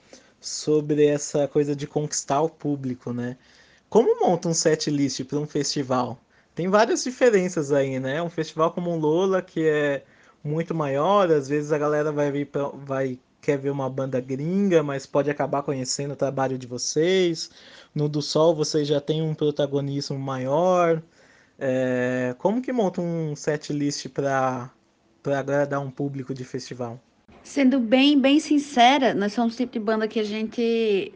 sobre 0.41 1.05
essa 1.05 1.47
coisa 1.47 1.77
de 1.77 1.87
conquistar 1.87 2.41
o 2.41 2.49
público, 2.49 3.13
né? 3.13 3.37
Como 3.91 4.27
monta 4.27 4.49
um 4.49 4.55
set 4.55 4.91
list 4.91 5.23
para 5.25 5.39
um 5.39 5.47
festival? 5.47 6.19
Tem 6.55 6.69
várias 6.69 7.03
diferenças 7.05 7.73
aí, 7.73 7.99
né? 7.99 8.23
Um 8.23 8.31
festival 8.31 8.73
como 8.73 8.91
o 8.91 8.99
Lola, 8.99 9.41
que 9.41 9.67
é 9.67 10.05
muito 10.45 10.75
maior, 10.75 11.31
às 11.31 11.49
vezes 11.49 11.73
a 11.73 11.79
galera 11.79 12.13
vai 12.13 12.31
vir 12.31 12.47
pra, 12.47 12.69
vai 12.69 13.19
quer 13.41 13.59
ver 13.59 13.71
uma 13.71 13.91
banda 13.91 14.21
gringa, 14.21 14.83
mas 14.83 15.05
pode 15.05 15.29
acabar 15.31 15.63
conhecendo 15.63 16.13
o 16.13 16.17
trabalho 16.17 16.57
de 16.57 16.67
vocês. 16.67 17.51
No 17.95 18.09
do 18.09 18.23
Sol 18.23 18.55
vocês 18.55 18.87
já 18.87 19.01
tem 19.01 19.21
um 19.23 19.35
protagonismo 19.35 20.19
maior. 20.19 21.03
É, 21.59 22.35
como 22.39 22.63
que 22.63 22.73
monta 22.73 23.01
um 23.01 23.35
set 23.37 23.73
list 23.73 24.09
para 24.09 24.71
para 25.23 25.39
agradar 25.39 25.81
um 25.81 25.91
público 25.91 26.35
de 26.35 26.45
festival? 26.45 27.01
Sendo 27.45 27.79
bem, 27.79 28.21
bem 28.21 28.41
sincera, 28.41 29.15
nós 29.15 29.33
somos 29.33 29.55
o 29.55 29.57
tipo 29.57 29.73
de 29.73 29.79
banda 29.79 30.09
que 30.09 30.19
a 30.19 30.25
gente 30.25 31.13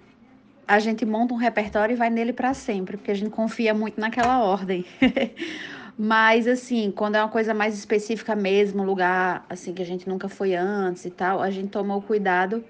a 0.66 0.78
gente 0.78 1.04
monta 1.04 1.32
um 1.32 1.36
repertório 1.36 1.94
e 1.94 1.96
vai 1.96 2.10
nele 2.10 2.32
para 2.32 2.52
sempre, 2.52 2.96
porque 2.96 3.10
a 3.10 3.14
gente 3.14 3.30
confia 3.30 3.72
muito 3.72 4.00
naquela 4.00 4.42
ordem. 4.42 4.84
Mas 5.98 6.46
assim, 6.46 6.90
quando 6.90 7.14
é 7.14 7.22
uma 7.22 7.30
coisa 7.30 7.54
mais 7.54 7.74
específica 7.78 8.34
mesmo, 8.36 8.82
lugar 8.82 9.46
assim 9.48 9.72
que 9.72 9.80
a 9.80 9.86
gente 9.86 10.08
nunca 10.08 10.28
foi 10.28 10.54
antes 10.54 11.04
e 11.04 11.10
tal, 11.10 11.40
a 11.40 11.50
gente 11.50 11.68
tomou 11.68 12.02
cuidado. 12.02 12.64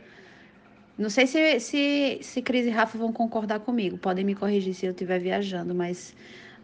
Não 0.96 1.10
sei 1.10 1.26
se 1.26 1.58
se, 1.58 2.18
se 2.22 2.42
Cris 2.42 2.66
e 2.66 2.70
Rafa 2.70 2.96
vão 2.96 3.12
concordar 3.12 3.60
comigo, 3.60 3.98
podem 3.98 4.24
me 4.24 4.34
corrigir 4.34 4.74
se 4.74 4.86
eu 4.86 4.92
estiver 4.92 5.18
viajando, 5.18 5.74
mas 5.74 6.14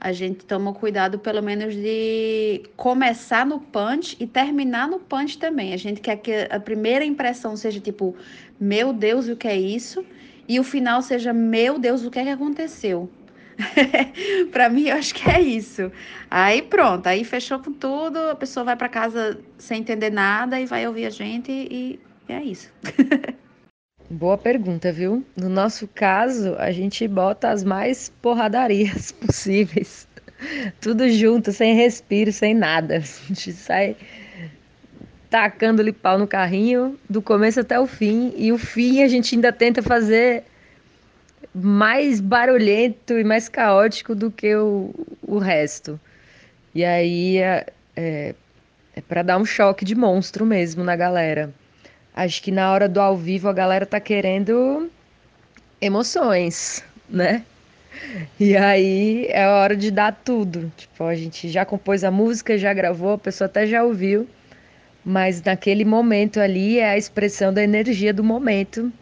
a 0.01 0.13
gente 0.13 0.45
toma 0.45 0.73
cuidado 0.73 1.19
pelo 1.19 1.43
menos 1.43 1.75
de 1.75 2.63
começar 2.77 3.47
no 3.47 3.61
punch 3.61 4.17
e 4.21 4.27
terminar 4.27 4.89
no 4.89 4.99
punch 5.01 5.39
também. 5.39 5.73
A 5.73 5.77
gente 5.77 6.01
quer 6.01 6.17
que 6.17 6.49
a 6.51 6.61
primeira 6.61 7.05
impressão 7.05 7.57
seja 7.57 7.81
tipo, 7.81 8.15
meu 8.59 8.93
Deus, 8.93 9.29
o 9.29 9.37
que 9.37 9.49
é 9.49 9.57
isso? 9.57 10.05
E 10.53 10.61
o 10.61 10.63
final 10.63 11.01
seja, 11.01 11.33
meu 11.33 11.79
Deus, 11.79 12.05
o 12.05 12.11
que 12.11 12.19
é 12.19 12.25
que 12.25 12.29
aconteceu? 12.29 13.11
para 14.53 14.69
mim, 14.69 14.89
eu 14.89 14.97
acho 14.97 15.15
que 15.15 15.31
é 15.31 15.41
isso. 15.41 15.91
Aí 16.31 16.61
pronto, 16.61 17.07
aí 17.07 17.25
fechou 17.25 17.59
com 17.59 17.73
tudo, 17.73 18.19
a 18.19 18.35
pessoa 18.35 18.63
vai 18.63 18.77
para 18.77 18.87
casa 18.87 19.41
sem 19.57 19.81
entender 19.81 20.11
nada 20.11 20.61
e 20.61 20.67
vai 20.67 20.87
ouvir 20.87 21.07
a 21.07 21.11
gente 21.11 21.51
e 21.51 21.99
é 22.29 22.43
isso. 22.43 22.71
Boa 24.11 24.37
pergunta, 24.37 24.93
viu? 24.93 25.25
No 25.35 25.49
nosso 25.49 25.89
caso, 25.89 26.55
a 26.59 26.71
gente 26.71 27.09
bota 27.09 27.49
as 27.49 27.65
mais 27.65 28.13
porradarias 28.21 29.11
possíveis. 29.25 30.07
Tudo 30.83 31.09
junto, 31.09 31.51
sem 31.51 31.75
respiro, 31.75 32.31
sem 32.31 32.53
nada. 32.53 32.97
A 32.97 33.01
gente 33.01 33.53
sai 33.53 33.97
tacando-lhe 35.33 35.95
pau 35.95 36.19
no 36.19 36.27
carrinho 36.27 37.01
do 37.09 37.23
começo 37.23 37.59
até 37.59 37.81
o 37.81 37.87
fim. 37.87 38.35
E 38.37 38.53
o 38.53 38.59
fim 38.59 39.03
a 39.03 39.09
gente 39.09 39.35
ainda 39.35 39.51
tenta 39.51 39.83
fazer 39.83 40.45
mais 41.55 42.21
barulhento 42.21 43.15
e 43.19 43.25
mais 43.25 43.49
caótico 43.49 44.15
do 44.15 44.31
que 44.31 44.55
o, 44.55 44.95
o 45.23 45.39
resto. 45.39 45.99
E 46.75 46.85
aí 46.85 47.39
é, 47.39 47.67
é, 47.97 48.35
é 48.95 49.01
para 49.01 49.23
dar 49.23 49.39
um 49.39 49.45
choque 49.47 49.87
de 49.87 49.95
monstro 49.95 50.45
mesmo 50.45 50.85
na 50.85 50.97
galera. 50.97 51.51
Acho 52.15 52.43
que 52.43 52.51
na 52.53 52.71
hora 52.71 52.87
do 52.87 53.01
ao 53.01 53.17
vivo 53.17 53.49
a 53.49 53.55
galera 53.55 53.87
tá 53.87 53.99
querendo 53.99 54.91
emoções, 55.81 56.85
né? 57.09 57.43
E 58.39 58.55
aí 58.55 59.29
é 59.31 59.45
a 59.45 59.51
hora 59.63 59.75
de 59.75 59.91
dar 59.91 60.13
tudo. 60.13 60.71
Tipo, 60.77 61.05
a 61.05 61.15
gente 61.15 61.49
já 61.49 61.65
compôs 61.65 62.05
a 62.05 62.11
música, 62.11 62.59
já 62.59 62.75
gravou, 62.75 63.15
a 63.15 63.19
pessoa 63.19 63.47
até 63.47 63.67
já 63.67 63.83
ouviu, 63.83 64.29
mas 65.05 65.43
naquele 65.43 65.85
momento 65.85 66.41
ali 66.41 66.79
é 66.79 66.91
a 66.91 66.97
expressão 66.97 67.53
da 67.53 67.63
energia 67.63 68.13
do 68.13 68.23
momento. 68.23 68.93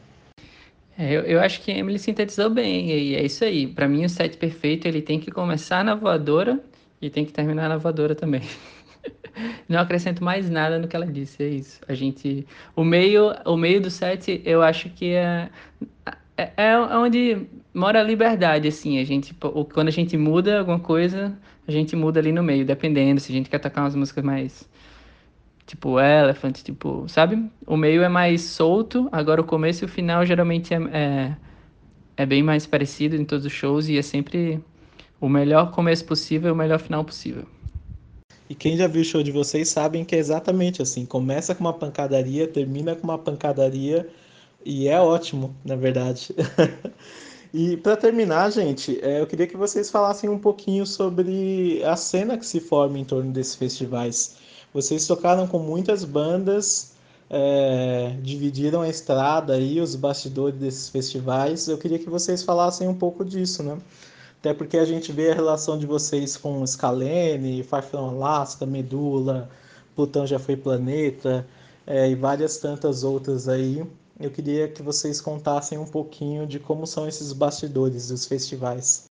É, 0.99 1.13
eu, 1.13 1.23
eu 1.23 1.41
acho 1.41 1.63
que 1.63 1.71
a 1.71 1.79
Emily 1.79 1.99
sintetizou 1.99 2.51
bem, 2.51 2.91
e 2.91 3.15
é 3.15 3.25
isso 3.25 3.45
aí. 3.45 3.67
Para 3.67 3.89
mim, 3.89 4.05
o 4.05 4.09
set 4.09 4.37
perfeito 4.37 4.87
ele 4.87 5.01
tem 5.01 5.19
que 5.19 5.31
começar 5.31 5.83
na 5.83 5.95
voadora 5.95 6.61
e 7.01 7.09
tem 7.09 7.25
que 7.25 7.33
terminar 7.33 7.69
na 7.69 7.79
voadora 7.79 8.15
também. 8.15 8.43
Não 9.69 9.81
acrescento 9.81 10.23
mais 10.23 10.51
nada 10.51 10.79
no 10.79 10.87
que 10.87 10.95
ela 10.95 11.07
disse, 11.07 11.43
é 11.43 11.49
isso. 11.49 11.81
A 11.89 11.95
gente, 11.95 12.47
o 12.77 12.85
meio, 12.85 13.33
o 13.47 13.57
meio 13.57 13.81
do 13.81 13.91
set, 13.91 14.43
eu 14.45 14.63
acho 14.63 14.91
que 14.91 15.15
é, 15.15 15.49
é, 16.37 16.53
é 16.57 16.79
onde 16.79 17.47
mora 17.73 18.01
a 18.01 18.03
liberdade, 18.03 18.69
assim. 18.69 18.99
A 18.99 19.05
gente, 19.05 19.35
quando 19.73 19.89
a 19.89 19.93
gente 19.93 20.17
muda 20.17 20.59
alguma 20.59 20.81
coisa, 20.81 21.37
a 21.67 21.73
gente 21.73 21.97
muda 21.97 22.21
ali 22.21 22.33
no 22.33 22.43
meio, 22.43 22.65
dependendo. 22.65 23.21
Se 23.21 23.33
a 23.33 23.35
gente 23.35 23.49
quer 23.49 23.59
tocar 23.59 23.83
umas 23.83 23.95
músicas 23.95 24.25
mais 24.25 24.69
tipo 25.71 26.01
Elephant, 26.01 26.57
tipo, 26.65 27.05
sabe? 27.09 27.49
O 27.65 27.77
meio 27.77 28.03
é 28.03 28.09
mais 28.09 28.43
solto, 28.43 29.09
agora 29.13 29.41
o 29.41 29.45
começo 29.45 29.85
e 29.85 29.87
o 29.87 29.89
final 29.89 30.27
geralmente 30.27 30.75
é, 30.75 30.79
é, 30.93 31.37
é 32.17 32.27
bem 32.27 32.43
mais 32.43 32.67
parecido 32.67 33.15
em 33.15 33.25
todos 33.25 33.47
os 33.47 33.53
shows 33.53 33.89
e 33.89 33.97
é 33.97 34.03
sempre 34.03 34.61
o 35.21 35.29
melhor 35.29 35.71
começo 35.71 36.05
possível 36.05 36.49
e 36.49 36.53
o 36.53 36.57
melhor 36.57 36.81
final 36.81 37.05
possível. 37.05 37.45
E 38.49 38.55
quem 38.55 38.77
já 38.77 38.89
viu 38.89 39.03
o 39.03 39.05
show 39.05 39.23
de 39.23 39.31
vocês 39.31 39.69
sabem 39.69 40.05
que 40.05 40.17
é 40.17 40.19
exatamente 40.19 40.83
assim. 40.83 41.07
Começa 41.07 41.55
com 41.55 41.63
uma 41.63 41.73
pancadaria, 41.73 42.49
termina 42.49 42.97
com 42.97 43.05
uma 43.05 43.19
pancadaria 43.19 44.09
e 44.65 44.89
é 44.89 45.01
ótimo, 45.01 45.55
na 45.65 45.77
verdade. 45.77 46.35
e 47.55 47.77
para 47.77 47.97
terminar, 47.97 48.51
gente, 48.51 48.99
é, 49.05 49.21
eu 49.21 49.27
queria 49.29 49.47
que 49.47 49.57
vocês 49.57 49.89
falassem 49.89 50.29
um 50.29 50.39
pouquinho 50.39 50.85
sobre 50.85 51.81
a 51.85 51.95
cena 51.95 52.37
que 52.37 52.45
se 52.45 52.59
forma 52.59 52.99
em 52.99 53.05
torno 53.05 53.31
desses 53.31 53.55
festivais. 53.55 54.40
Vocês 54.73 55.07
tocaram 55.07 55.47
com 55.47 55.59
muitas 55.59 56.05
bandas, 56.05 56.93
é, 57.29 58.17
dividiram 58.23 58.83
a 58.83 58.89
estrada 58.89 59.55
aí, 59.55 59.81
os 59.81 59.97
bastidores 59.97 60.59
desses 60.59 60.89
festivais. 60.89 61.69
Eu 61.69 61.79
queria 61.79 61.99
que 61.99 62.09
vocês 62.09 62.43
falassem 62.43 62.89
um 62.89 62.95
pouco 62.95 63.25
disso, 63.25 63.63
né? 63.63 63.79
Até 64.41 64.55
porque 64.55 64.79
a 64.79 64.85
gente 64.85 65.13
vê 65.13 65.31
a 65.31 65.35
relação 65.35 65.79
de 65.79 65.87
vocês 65.87 66.37
com 66.37 66.67
Scalene, 66.67 67.63
Far 67.63 67.85
Alaska, 67.93 68.65
Medula, 68.65 69.51
Plutão 69.95 70.27
já 70.27 70.39
foi 70.39 70.57
planeta 70.57 71.47
é, 71.87 72.09
e 72.09 72.15
várias 72.15 72.57
tantas 72.57 73.05
outras 73.05 73.49
aí. 73.49 73.85
Eu 74.19 74.31
queria 74.31 74.69
que 74.69 74.83
vocês 74.83 75.21
contassem 75.21 75.79
um 75.79 75.87
pouquinho 75.87 76.47
de 76.47 76.59
como 76.59 76.87
são 76.87 77.09
esses 77.09 77.33
bastidores 77.33 78.09
dos 78.09 78.25
festivais. 78.27 79.10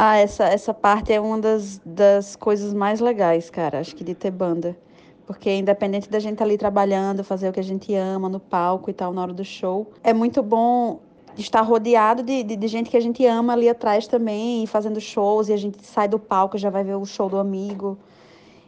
Ah, 0.00 0.16
essa, 0.16 0.44
essa 0.44 0.72
parte 0.72 1.12
é 1.12 1.20
uma 1.20 1.40
das, 1.40 1.80
das 1.84 2.36
coisas 2.36 2.72
mais 2.72 3.00
legais, 3.00 3.50
cara, 3.50 3.80
acho 3.80 3.96
que 3.96 4.04
de 4.04 4.14
ter 4.14 4.30
banda. 4.30 4.76
porque 5.26 5.52
independente 5.52 6.08
da 6.08 6.20
gente 6.20 6.40
ali 6.40 6.56
trabalhando, 6.56 7.24
fazer 7.24 7.48
o 7.48 7.52
que 7.52 7.58
a 7.58 7.64
gente 7.64 7.92
ama 7.94 8.28
no 8.28 8.38
palco 8.38 8.88
e 8.88 8.92
tal, 8.92 9.12
na 9.12 9.22
hora 9.22 9.32
do 9.32 9.44
show, 9.44 9.88
é 10.04 10.14
muito 10.14 10.40
bom 10.40 11.00
estar 11.36 11.62
rodeado 11.62 12.22
de, 12.22 12.44
de, 12.44 12.54
de, 12.54 12.68
gente 12.68 12.88
que 12.88 12.96
a 12.96 13.00
gente 13.00 13.26
ama 13.26 13.52
ali 13.54 13.68
atrás 13.68 14.06
também, 14.06 14.64
fazendo 14.68 15.00
shows, 15.00 15.48
e 15.48 15.52
a 15.52 15.56
gente 15.56 15.84
sai 15.84 16.06
do 16.06 16.18
palco 16.18 16.56
e 16.56 16.60
já 16.60 16.70
vai 16.70 16.84
ver 16.84 16.94
o 16.94 17.04
show 17.04 17.28
do 17.28 17.36
amigo. 17.36 17.98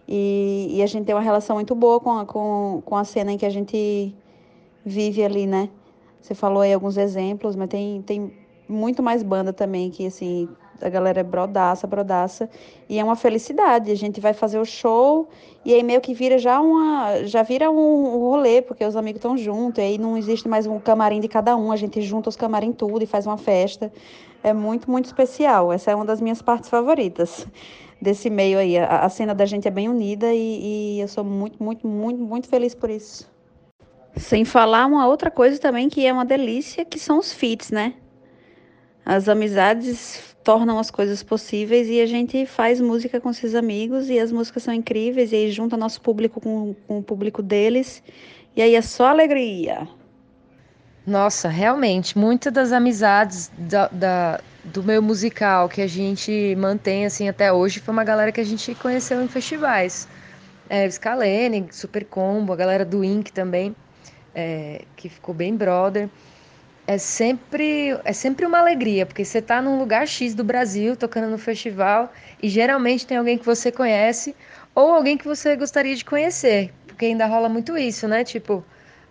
E, 0.09 0.69
e 0.73 0.83
a 0.83 0.87
gente 0.87 1.07
tem 1.07 1.15
uma 1.15 1.21
relação 1.21 1.57
muito 1.57 1.77
boa 1.77 2.01
com 2.01 2.11
a, 2.11 2.27
com, 2.27 2.83
com 2.85 2.97
a 2.97 3.05
cena 3.05 3.31
em 3.31 3.39
que 3.39 3.47
a 3.47 3.51
gente 3.51 4.13
vive 4.85 5.25
ali, 5.25 5.47
né? 5.47 5.69
Você 6.21 6.35
falou 6.35 6.63
aí 6.63 6.75
alguns 6.75 6.97
exemplos, 6.97 7.55
mas 7.55 7.69
tem, 7.69 8.03
tem 8.03 8.33
muito 8.69 9.01
mais 9.01 9.23
banda 9.23 9.53
também 9.53 9.91
que, 9.91 10.07
assim, 10.07 10.49
a 10.83 10.89
galera 10.89 11.21
é 11.21 11.23
brodaça, 11.23 11.87
brodaça. 11.87 12.49
E 12.89 12.99
é 12.99 13.05
uma 13.05 13.17
felicidade. 13.17 13.91
A 13.91 13.95
gente 13.95 14.21
vai 14.21 14.33
fazer 14.33 14.59
o 14.59 14.65
show 14.65 15.29
e 15.65 15.75
aí 15.75 15.83
meio 15.83 16.01
que 16.01 16.15
vira 16.15 16.39
já 16.39 16.61
uma. 16.61 17.25
Já 17.25 17.43
vira 17.43 17.71
um, 17.71 18.19
rolê, 18.19 18.63
porque 18.63 18.85
os 18.85 18.97
amigos 18.97 19.19
estão 19.19 19.37
juntos. 19.37 19.79
E 19.79 19.83
aí 19.83 19.99
não 19.99 20.17
existe 20.17 20.49
mais 20.49 20.67
um 20.67 20.79
camarim 20.79 21.21
de 21.21 21.29
cada 21.29 21.57
um. 21.57 21.71
A 21.73 21.77
gente 21.77 22.01
junta 22.03 22.29
os 22.29 22.37
camarim 22.37 22.73
tudo 22.73 23.03
e 23.03 23.07
faz 23.07 23.27
uma 23.27 23.39
festa. 23.39 23.93
É 24.43 24.53
muito, 24.53 24.91
muito 24.91 25.07
especial. 25.07 25.73
Essa 25.73 25.91
é 25.91 25.95
uma 25.95 26.05
das 26.05 26.21
minhas 26.21 26.41
partes 26.41 26.69
favoritas 26.69 27.47
desse 28.01 28.31
meio 28.31 28.59
aí. 28.59 28.79
A, 28.79 29.01
a 29.05 29.09
cena 29.09 29.35
da 29.35 29.45
gente 29.45 29.69
é 29.69 29.71
bem 29.71 29.89
unida 29.89 30.33
e, 30.33 30.97
e 30.97 31.01
eu 31.01 31.09
sou 31.09 31.23
muito, 31.25 31.63
muito, 31.63 31.87
muito, 31.87 32.21
muito 32.23 32.49
feliz 32.49 32.75
por 32.75 32.91
isso. 32.91 33.31
Sem 34.17 34.45
falar 34.45 34.87
uma 34.87 35.07
outra 35.07 35.31
coisa 35.31 35.59
também 35.61 35.89
que 35.89 36.05
é 36.05 36.13
uma 36.13 36.25
delícia, 36.25 36.85
que 36.85 36.99
são 36.99 37.19
os 37.19 37.33
feats, 37.33 37.71
né? 37.71 37.95
As 39.05 39.29
amizades 39.29 40.31
tornam 40.43 40.79
as 40.79 40.91
coisas 40.91 41.23
possíveis 41.23 41.89
e 41.89 42.01
a 42.01 42.07
gente 42.07 42.47
faz 42.47 42.81
música 42.81 43.21
com 43.21 43.31
esses 43.31 43.55
amigos 43.55 44.09
e 44.09 44.19
as 44.19 44.33
músicas 44.33 44.63
são 44.63 44.73
incríveis 44.73 45.33
e 45.33 45.37
aí 45.37 45.51
junta 45.51 45.77
nosso 45.77 46.01
público 46.01 46.41
com, 46.41 46.75
com 46.87 46.99
o 46.99 47.03
público 47.03 47.43
deles 47.43 48.03
e 48.57 48.63
aí 48.63 48.75
é 48.75 48.83
só 48.83 49.07
alegria. 49.07 49.87
Nossa, 51.07 51.49
realmente, 51.49 52.17
muitas 52.17 52.53
das 52.53 52.73
amizades 52.73 53.51
da, 53.57 53.89
da, 53.89 54.41
do 54.65 54.83
meio 54.83 55.03
musical 55.03 55.69
que 55.69 55.81
a 55.81 55.87
gente 55.87 56.55
mantém 56.57 57.07
assim 57.07 57.29
até 57.29 57.53
hoje 57.53 57.81
foi 57.81 57.93
uma 57.93 58.05
galera 58.05 58.31
que 58.31 58.41
a 58.41 58.45
gente 58.45 58.75
conheceu 58.75 59.23
em 59.23 59.29
festivais. 59.29 60.07
É, 60.69 60.89
Scalene, 60.89 61.69
Super 61.73 62.05
Combo, 62.05 62.53
a 62.53 62.57
galera 62.57 62.85
do 62.85 63.03
Ink 63.03 63.33
também, 63.33 63.75
é, 64.35 64.83
que 64.95 65.09
ficou 65.09 65.35
bem 65.35 65.57
brother 65.57 66.09
é 66.91 66.99
sempre, 66.99 67.97
é 68.05 68.13
sempre 68.13 68.45
uma 68.45 68.59
alegria, 68.59 69.07
porque 69.07 69.25
você 69.25 69.39
está 69.39 69.63
num 69.63 69.79
lugar 69.79 70.09
X 70.09 70.35
do 70.35 70.43
Brasil, 70.43 70.97
tocando 70.97 71.31
no 71.31 71.39
festival, 71.39 72.13
e 72.43 72.49
geralmente 72.49 73.07
tem 73.07 73.17
alguém 73.17 73.39
que 73.39 73.47
você 73.47 73.71
conhece 73.71 74.35
ou 74.75 74.93
alguém 74.93 75.17
que 75.17 75.25
você 75.25 75.55
gostaria 75.55 75.95
de 75.95 76.05
conhecer, 76.05 76.73
porque 76.89 77.07
ainda 77.07 77.27
rola 77.27 77.49
muito 77.49 77.79
isso, 77.79 78.09
né? 78.09 78.25
Tipo, 78.25 78.65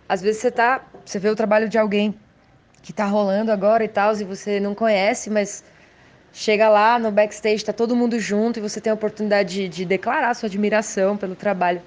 às 0.06 0.20
vezes 0.20 0.42
você 0.42 0.50
tá, 0.50 0.84
você 1.06 1.18
vê 1.18 1.30
o 1.30 1.34
trabalho 1.34 1.70
de 1.70 1.78
alguém 1.78 2.14
que 2.82 2.92
tá 2.92 3.06
rolando 3.06 3.50
agora 3.50 3.82
e 3.82 3.88
tal, 3.88 4.14
e 4.14 4.24
você 4.24 4.60
não 4.60 4.74
conhece, 4.74 5.30
mas 5.30 5.64
chega 6.34 6.68
lá 6.68 6.98
no 6.98 7.10
backstage, 7.10 7.64
tá 7.64 7.72
todo 7.72 7.96
mundo 7.96 8.20
junto 8.20 8.58
e 8.58 8.62
você 8.62 8.78
tem 8.78 8.90
a 8.90 8.94
oportunidade 8.94 9.54
de, 9.54 9.68
de 9.70 9.84
declarar 9.86 10.34
sua 10.34 10.48
admiração 10.48 11.16
pelo 11.16 11.34
trabalho 11.34 11.80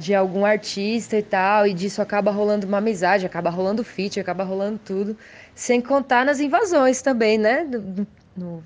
de 0.00 0.14
algum 0.14 0.46
artista 0.46 1.18
e 1.18 1.22
tal, 1.22 1.66
e 1.66 1.74
disso 1.74 2.00
acaba 2.00 2.30
rolando 2.30 2.66
uma 2.66 2.78
amizade, 2.78 3.26
acaba 3.26 3.50
rolando 3.50 3.84
feat, 3.84 4.18
acaba 4.18 4.42
rolando 4.42 4.80
tudo. 4.82 5.16
Sem 5.54 5.78
contar 5.78 6.24
nas 6.24 6.40
invasões 6.40 7.02
também, 7.02 7.36
né? 7.36 7.64
No, 7.64 8.06
no, 8.34 8.64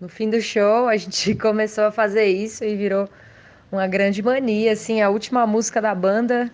no, 0.00 0.08
fim 0.08 0.28
do 0.28 0.40
show, 0.42 0.88
a 0.88 0.96
gente 0.96 1.32
começou 1.38 1.84
a 1.84 1.92
fazer 1.92 2.26
isso 2.26 2.64
e 2.64 2.74
virou 2.74 3.08
uma 3.70 3.86
grande 3.86 4.20
mania, 4.20 4.72
assim, 4.72 5.00
a 5.00 5.08
última 5.10 5.46
música 5.46 5.80
da 5.80 5.94
banda, 5.94 6.50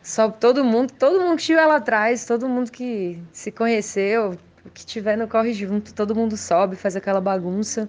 só 0.00 0.30
todo 0.30 0.64
mundo, 0.64 0.92
todo 0.92 1.18
mundo 1.18 1.34
que 1.34 1.42
estiver 1.42 1.66
lá 1.66 1.76
atrás, 1.76 2.24
todo 2.24 2.48
mundo 2.48 2.70
que 2.70 3.20
se 3.32 3.50
conheceu, 3.50 4.38
que 4.72 4.80
estiver 4.80 5.18
no 5.18 5.26
corre 5.26 5.52
junto, 5.52 5.92
todo 5.92 6.14
mundo 6.14 6.36
sobe, 6.36 6.76
faz 6.76 6.94
aquela 6.94 7.20
bagunça. 7.20 7.88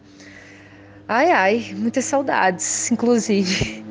Ai, 1.07 1.31
ai, 1.31 1.75
muitas 1.77 2.05
saudades, 2.05 2.89
inclusive. 2.91 3.86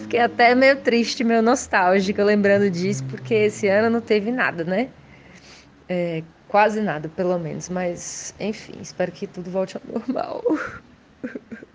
Fiquei 0.00 0.20
até 0.20 0.54
meio 0.54 0.76
triste, 0.82 1.24
meio 1.24 1.42
nostálgica 1.42 2.24
lembrando 2.24 2.70
disso, 2.70 3.04
porque 3.04 3.34
esse 3.34 3.68
ano 3.68 3.90
não 3.90 4.00
teve 4.00 4.30
nada, 4.30 4.64
né? 4.64 4.88
É, 5.88 6.22
quase 6.48 6.80
nada, 6.80 7.08
pelo 7.08 7.38
menos. 7.38 7.68
Mas, 7.68 8.34
enfim, 8.38 8.74
espero 8.80 9.12
que 9.12 9.26
tudo 9.26 9.50
volte 9.50 9.76
ao 9.76 9.82
normal. 9.92 10.42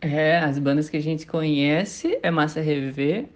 É, 0.00 0.38
as 0.38 0.58
bandas 0.60 0.88
que 0.88 0.96
a 0.96 1.02
gente 1.02 1.26
conhece 1.26 2.18
é 2.22 2.30
massa 2.30 2.60
rever. 2.60 3.28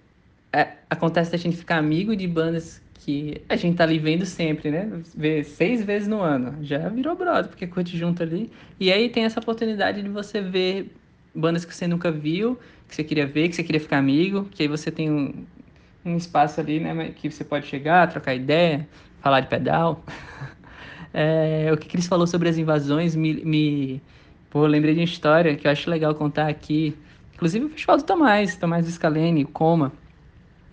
É, 0.54 0.76
acontece 0.88 1.30
da 1.30 1.36
gente 1.36 1.56
ficar 1.56 1.76
amigo 1.78 2.14
de 2.14 2.28
bandas 2.28 2.80
que 2.94 3.42
a 3.48 3.56
gente 3.56 3.76
tá 3.76 3.84
ali 3.84 3.98
vendo 3.98 4.24
sempre, 4.24 4.70
né? 4.70 4.88
Vê 5.14 5.42
seis 5.42 5.82
vezes 5.82 6.06
no 6.06 6.20
ano. 6.20 6.64
Já 6.64 6.88
virou 6.88 7.16
brother, 7.16 7.48
porque 7.48 7.66
curte 7.66 7.96
junto 7.98 8.22
ali. 8.22 8.52
E 8.78 8.92
aí 8.92 9.08
tem 9.10 9.24
essa 9.24 9.40
oportunidade 9.40 10.02
de 10.02 10.08
você 10.08 10.40
ver 10.40 10.94
bandas 11.34 11.64
que 11.64 11.74
você 11.74 11.86
nunca 11.88 12.12
viu 12.12 12.58
que 12.92 12.96
você 12.96 13.04
queria 13.04 13.26
ver, 13.26 13.48
que 13.48 13.56
você 13.56 13.64
queria 13.64 13.80
ficar 13.80 13.98
amigo, 13.98 14.46
que 14.50 14.62
aí 14.62 14.68
você 14.68 14.90
tem 14.90 15.10
um, 15.10 15.46
um 16.04 16.16
espaço 16.16 16.60
ali, 16.60 16.78
né, 16.78 17.10
que 17.16 17.30
você 17.30 17.42
pode 17.42 17.66
chegar, 17.66 18.06
trocar 18.08 18.34
ideia, 18.34 18.86
falar 19.20 19.40
de 19.40 19.48
pedal. 19.48 20.04
é, 21.12 21.70
o 21.72 21.76
que 21.78 21.88
Cris 21.88 22.06
falou 22.06 22.26
sobre 22.26 22.50
as 22.50 22.58
invasões 22.58 23.16
me, 23.16 23.42
me 23.44 24.02
pô, 24.50 24.66
lembrei 24.66 24.92
de 24.92 25.00
uma 25.00 25.04
história 25.04 25.56
que 25.56 25.66
eu 25.66 25.70
acho 25.70 25.88
legal 25.88 26.14
contar 26.14 26.48
aqui. 26.48 26.94
Inclusive 27.34 27.64
o 27.64 27.68
Festival 27.70 27.96
do 27.96 28.04
Tomás, 28.04 28.56
Tomás 28.56 28.86
Scalene, 28.86 29.46
Coma. 29.46 29.90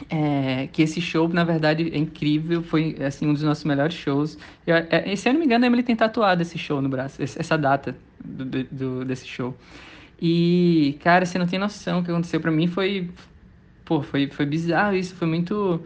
É, 0.10 0.68
que 0.72 0.82
esse 0.82 1.02
show, 1.02 1.28
na 1.28 1.44
verdade, 1.44 1.90
é 1.94 1.98
incrível, 1.98 2.64
foi 2.64 2.96
assim, 3.06 3.28
um 3.28 3.34
dos 3.34 3.44
nossos 3.44 3.66
melhores 3.66 3.96
shows. 3.96 4.38
Eu, 4.66 4.76
é, 4.76 5.12
esse 5.12 5.28
ano, 5.28 5.36
não 5.36 5.40
me 5.42 5.46
engano, 5.46 5.66
a 5.66 5.68
Emily 5.68 5.84
tem 5.84 5.96
tatuado 5.96 6.42
esse 6.42 6.58
show 6.58 6.82
no 6.82 6.88
braço, 6.88 7.22
essa 7.22 7.58
data 7.58 7.96
do, 8.24 8.46
do, 8.64 9.06
desse 9.06 9.28
show. 9.28 9.54
E, 10.22 10.98
cara, 11.02 11.26
você 11.26 11.40
não 11.40 11.48
tem 11.48 11.58
noção 11.58 12.00
o 12.00 12.04
que 12.04 12.12
aconteceu 12.12 12.42
para 12.42 12.52
mim 12.52 12.68
foi. 12.68 13.10
Pô, 13.86 14.02
foi, 14.02 14.28
foi 14.28 14.46
bizarro 14.46 14.96
isso, 14.96 15.16
foi 15.16 15.28
muito 15.28 15.82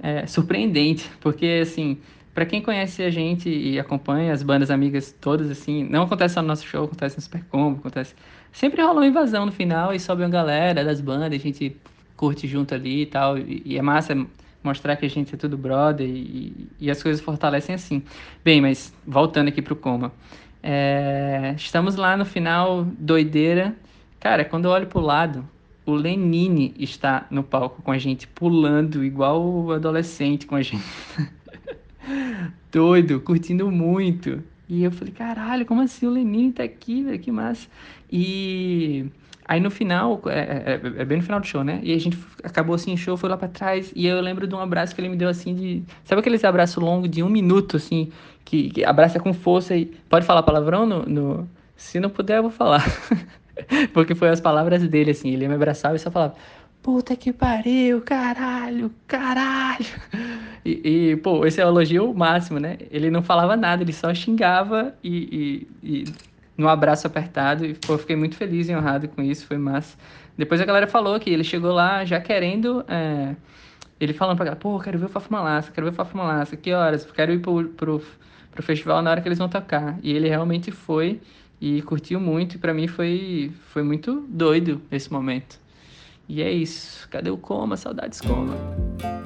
é, 0.00 0.26
surpreendente, 0.26 1.10
porque, 1.20 1.60
assim, 1.62 1.98
para 2.34 2.44
quem 2.44 2.60
conhece 2.60 3.02
a 3.02 3.08
gente 3.08 3.48
e 3.48 3.78
acompanha 3.78 4.32
as 4.32 4.42
bandas 4.42 4.70
amigas 4.70 5.14
todas, 5.20 5.50
assim, 5.50 5.84
não 5.84 6.02
acontece 6.02 6.34
só 6.34 6.42
no 6.42 6.48
nosso 6.48 6.66
show, 6.66 6.84
acontece 6.84 7.16
no 7.16 7.22
Super 7.22 7.42
Combo, 7.44 7.78
acontece. 7.78 8.14
Sempre 8.52 8.82
rola 8.82 9.00
uma 9.00 9.06
invasão 9.06 9.46
no 9.46 9.52
final 9.52 9.94
e 9.94 10.00
sobe 10.00 10.22
uma 10.22 10.28
galera 10.28 10.84
das 10.84 11.00
bandas, 11.00 11.32
a 11.32 11.42
gente 11.42 11.74
curte 12.14 12.46
junto 12.46 12.74
ali 12.74 13.02
e 13.02 13.06
tal, 13.06 13.38
e, 13.38 13.62
e 13.64 13.78
é 13.78 13.82
massa 13.82 14.14
mostrar 14.62 14.96
que 14.96 15.06
a 15.06 15.08
gente 15.08 15.34
é 15.34 15.38
tudo 15.38 15.56
brother 15.56 16.06
e, 16.06 16.68
e 16.80 16.90
as 16.90 17.02
coisas 17.02 17.22
fortalecem 17.22 17.74
assim. 17.74 18.02
Bem, 18.44 18.60
mas 18.60 18.92
voltando 19.06 19.48
aqui 19.48 19.62
pro 19.62 19.76
Coma. 19.76 20.12
É, 20.68 21.54
estamos 21.56 21.94
lá 21.94 22.16
no 22.16 22.24
final, 22.24 22.84
doideira. 22.98 23.76
Cara, 24.18 24.44
quando 24.44 24.64
eu 24.64 24.72
olho 24.72 24.88
pro 24.88 24.98
lado, 24.98 25.48
o 25.86 25.92
Lenine 25.92 26.74
está 26.76 27.24
no 27.30 27.44
palco 27.44 27.80
com 27.82 27.92
a 27.92 27.98
gente, 27.98 28.26
pulando 28.26 29.04
igual 29.04 29.40
o 29.40 29.70
adolescente 29.70 30.44
com 30.44 30.56
a 30.56 30.62
gente. 30.62 30.82
Doido, 32.72 33.20
curtindo 33.20 33.70
muito. 33.70 34.42
E 34.68 34.82
eu 34.82 34.90
falei, 34.90 35.14
caralho, 35.14 35.64
como 35.64 35.82
assim 35.82 36.04
o 36.04 36.10
Lenine 36.10 36.52
tá 36.52 36.64
aqui, 36.64 37.04
velho? 37.04 37.20
Que 37.20 37.30
massa. 37.30 37.68
E 38.10 39.06
Aí 39.48 39.60
no 39.60 39.70
final, 39.70 40.20
é, 40.26 40.40
é, 40.40 40.80
é, 41.02 41.04
bem 41.04 41.18
no 41.18 41.22
final 41.22 41.38
do 41.38 41.46
show, 41.46 41.62
né? 41.62 41.78
E 41.82 41.94
a 41.94 41.98
gente 41.98 42.18
acabou 42.42 42.74
assim 42.74 42.94
o 42.94 42.96
show, 42.96 43.16
foi 43.16 43.30
lá 43.30 43.36
pra 43.36 43.46
trás. 43.46 43.92
E 43.94 44.04
eu 44.04 44.20
lembro 44.20 44.44
de 44.46 44.54
um 44.54 44.60
abraço 44.60 44.92
que 44.92 45.00
ele 45.00 45.08
me 45.08 45.16
deu 45.16 45.28
assim 45.28 45.54
de. 45.54 45.84
Sabe 46.04 46.20
aquele 46.20 46.44
abraço 46.44 46.80
longo 46.80 47.06
de 47.06 47.22
um 47.22 47.28
minuto, 47.28 47.76
assim, 47.76 48.10
que, 48.44 48.70
que 48.70 48.84
abraça 48.84 49.20
com 49.20 49.32
força 49.32 49.76
e. 49.76 49.86
Pode 50.08 50.26
falar 50.26 50.42
palavrão 50.42 50.84
no. 50.84 51.02
no... 51.04 51.48
Se 51.76 52.00
não 52.00 52.10
puder, 52.10 52.38
eu 52.38 52.42
vou 52.42 52.50
falar. 52.50 52.84
Porque 53.94 54.14
foi 54.14 54.30
as 54.30 54.40
palavras 54.40 54.82
dele, 54.88 55.12
assim. 55.12 55.30
Ele 55.30 55.46
me 55.46 55.54
abraçava 55.54 55.94
e 55.94 55.98
só 56.00 56.10
falava. 56.10 56.34
Puta 56.82 57.14
que 57.16 57.32
pariu, 57.32 58.00
caralho, 58.00 58.92
caralho. 59.06 59.86
E, 60.64 61.10
e, 61.10 61.16
pô, 61.16 61.46
esse 61.46 61.60
é 61.60 61.64
o 61.64 61.68
elogio 61.68 62.12
máximo, 62.14 62.58
né? 62.58 62.78
Ele 62.90 63.10
não 63.10 63.22
falava 63.22 63.56
nada, 63.56 63.82
ele 63.82 63.92
só 63.92 64.12
xingava 64.14 64.94
e, 65.02 65.66
e, 65.82 66.02
e 66.02 66.04
no 66.56 66.68
abraço 66.68 67.06
apertado. 67.06 67.64
E 67.64 67.74
pô, 67.74 67.96
fiquei 67.98 68.16
muito 68.16 68.36
feliz 68.36 68.68
e 68.68 68.74
honrado 68.74 69.08
com 69.08 69.22
isso, 69.22 69.46
foi 69.46 69.58
massa. 69.58 69.96
Depois 70.36 70.60
a 70.60 70.64
galera 70.64 70.86
falou 70.86 71.18
que 71.18 71.30
ele 71.30 71.44
chegou 71.44 71.72
lá 71.72 72.04
já 72.04 72.20
querendo. 72.20 72.84
É, 72.88 73.34
ele 73.98 74.12
falando 74.12 74.36
pra 74.36 74.44
galera, 74.44 74.60
pô, 74.60 74.78
quero 74.78 74.98
ver 74.98 75.06
o 75.06 75.08
Fafo 75.08 75.32
Malasca, 75.32 75.72
quero 75.72 75.86
ver 75.86 75.92
o 75.92 75.96
Fafo 75.96 76.16
Malasca, 76.16 76.56
que 76.56 76.72
horas? 76.72 77.04
Quero 77.10 77.32
ir 77.32 77.40
pro, 77.40 77.64
pro, 77.70 78.02
pro 78.52 78.62
festival 78.62 79.00
na 79.02 79.10
hora 79.10 79.20
que 79.20 79.28
eles 79.28 79.38
vão 79.38 79.48
tocar. 79.48 79.98
E 80.02 80.12
ele 80.12 80.28
realmente 80.28 80.70
foi 80.70 81.20
e 81.60 81.80
curtiu 81.82 82.20
muito, 82.20 82.56
e 82.56 82.58
pra 82.58 82.74
mim 82.74 82.86
foi, 82.86 83.50
foi 83.72 83.82
muito 83.82 84.24
doido 84.28 84.82
esse 84.90 85.10
momento. 85.10 85.58
E 86.28 86.42
é 86.42 86.50
isso. 86.50 87.08
Cadê 87.08 87.30
o 87.30 87.38
Coma? 87.38 87.76
Saudades 87.76 88.20
Coma. 88.20 88.54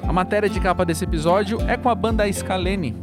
A 0.06 0.12
matéria 0.12 0.48
de 0.48 0.60
capa 0.60 0.84
desse 0.84 1.04
episódio 1.04 1.58
é 1.62 1.76
com 1.76 1.88
a 1.88 1.94
banda 1.94 2.30
Scalene. 2.30 2.94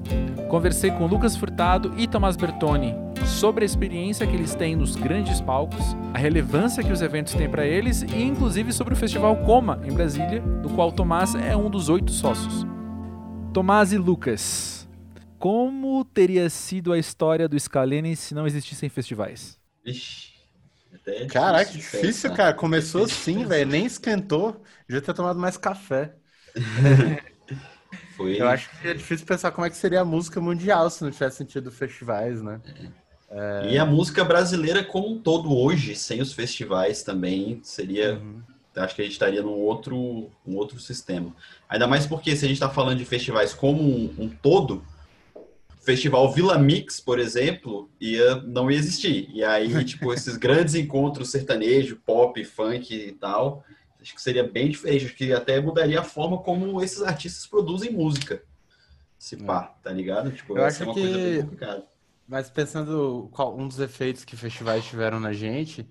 Conversei 0.49 0.91
com 0.91 1.07
Lucas 1.07 1.35
Furtado 1.35 1.93
e 1.97 2.07
Tomás 2.07 2.37
Bertoni, 2.37 2.95
sobre 3.27 3.63
a 3.63 3.65
experiência 3.65 4.25
que 4.25 4.33
eles 4.35 4.55
têm 4.55 4.75
nos 4.75 4.95
grandes 4.95 5.41
palcos, 5.41 5.95
a 6.13 6.17
relevância 6.17 6.83
que 6.83 6.91
os 6.91 7.01
eventos 7.01 7.33
têm 7.33 7.49
para 7.49 7.65
eles 7.65 8.01
e 8.01 8.23
inclusive 8.23 8.71
sobre 8.71 8.93
o 8.93 8.97
Festival 8.97 9.35
Coma 9.43 9.81
em 9.83 9.91
Brasília, 9.91 10.41
do 10.41 10.69
qual 10.69 10.91
Tomás 10.91 11.35
é 11.35 11.55
um 11.55 11.69
dos 11.69 11.89
oito 11.89 12.11
sócios. 12.11 12.65
Tomás 13.53 13.91
e 13.91 13.97
Lucas, 13.97 14.87
como 15.37 16.03
teria 16.05 16.49
sido 16.49 16.93
a 16.93 16.97
história 16.97 17.47
do 17.47 17.59
Scalene 17.59 18.15
se 18.15 18.33
não 18.33 18.47
existissem 18.47 18.89
festivais? 18.89 19.59
Ixi. 19.85 20.37
É 21.05 21.25
Caraca, 21.25 21.65
que 21.65 21.77
difícil, 21.77 22.33
cara. 22.33 22.53
Começou 22.53 23.03
assim, 23.05 23.45
velho. 23.45 23.69
Nem 23.69 23.85
esquentou. 23.85 24.61
Devia 24.87 25.01
ter 25.01 25.13
tomado 25.13 25.39
mais 25.39 25.57
café. 25.57 26.15
Foi... 28.15 28.41
Eu 28.41 28.47
acho 28.47 28.69
que 28.69 28.87
é 28.87 28.93
difícil 28.93 29.25
pensar 29.25 29.51
como 29.51 29.65
é 29.65 29.69
que 29.69 29.77
seria 29.77 30.01
a 30.01 30.05
música 30.05 30.41
mundial 30.41 30.89
se 30.89 31.03
não 31.03 31.11
tivesse 31.11 31.37
sentido 31.37 31.71
festivais, 31.71 32.41
né? 32.41 32.59
É... 32.65 33.06
E 33.69 33.77
a 33.77 33.85
música 33.85 34.23
brasileira 34.23 34.83
como 34.83 35.09
um 35.09 35.19
todo 35.19 35.55
hoje, 35.55 35.95
sem 35.95 36.21
os 36.21 36.33
festivais 36.33 37.03
também, 37.03 37.59
seria... 37.63 38.15
Uhum. 38.15 38.41
Acho 38.75 38.93
que 38.93 39.01
a 39.01 39.05
gente 39.05 39.13
estaria 39.13 39.41
num 39.41 39.57
outro, 39.57 40.29
um 40.45 40.55
outro 40.55 40.79
sistema. 40.79 41.35
Ainda 41.67 41.87
mais 41.87 42.05
porque 42.05 42.35
se 42.35 42.45
a 42.45 42.47
gente 42.47 42.57
está 42.57 42.69
falando 42.69 42.99
de 42.99 43.05
festivais 43.05 43.51
como 43.51 43.81
um, 43.81 44.13
um 44.19 44.29
todo, 44.29 44.85
festival 45.87 46.29
Vila 46.33 46.59
Mix, 46.59 46.99
por 46.99 47.17
exemplo, 47.17 47.89
ia 47.99 48.35
não 48.41 48.69
ia 48.69 48.77
existir. 48.77 49.29
E 49.33 49.41
aí, 49.41 49.71
tipo, 49.85 50.13
esses 50.13 50.35
grandes 50.35 50.75
encontros 50.75 51.31
sertanejo, 51.31 52.01
pop, 52.05 52.43
funk 52.43 52.93
e 52.93 53.13
tal, 53.13 53.63
acho 54.01 54.13
que 54.13 54.21
seria 54.21 54.43
bem 54.43 54.69
diferente, 54.69 55.05
acho 55.05 55.15
que 55.15 55.31
até 55.31 55.61
mudaria 55.61 56.01
a 56.01 56.03
forma 56.03 56.39
como 56.39 56.83
esses 56.83 57.01
artistas 57.01 57.47
produzem 57.47 57.91
música. 57.91 58.43
Se 59.17 59.37
pá, 59.37 59.73
é. 59.79 59.83
tá 59.83 59.91
ligado? 59.91 60.29
Tipo, 60.31 60.57
eu 60.57 60.65
acho 60.65 60.83
uma 60.83 60.93
que... 60.93 60.99
coisa 60.99 61.17
bem 61.17 61.41
complicada. 61.41 61.85
Mas 62.27 62.49
pensando 62.49 63.29
qual 63.33 63.57
um 63.57 63.67
dos 63.67 63.79
efeitos 63.79 64.25
que 64.25 64.35
festivais 64.35 64.85
tiveram 64.85 65.19
na 65.19 65.31
gente, 65.33 65.89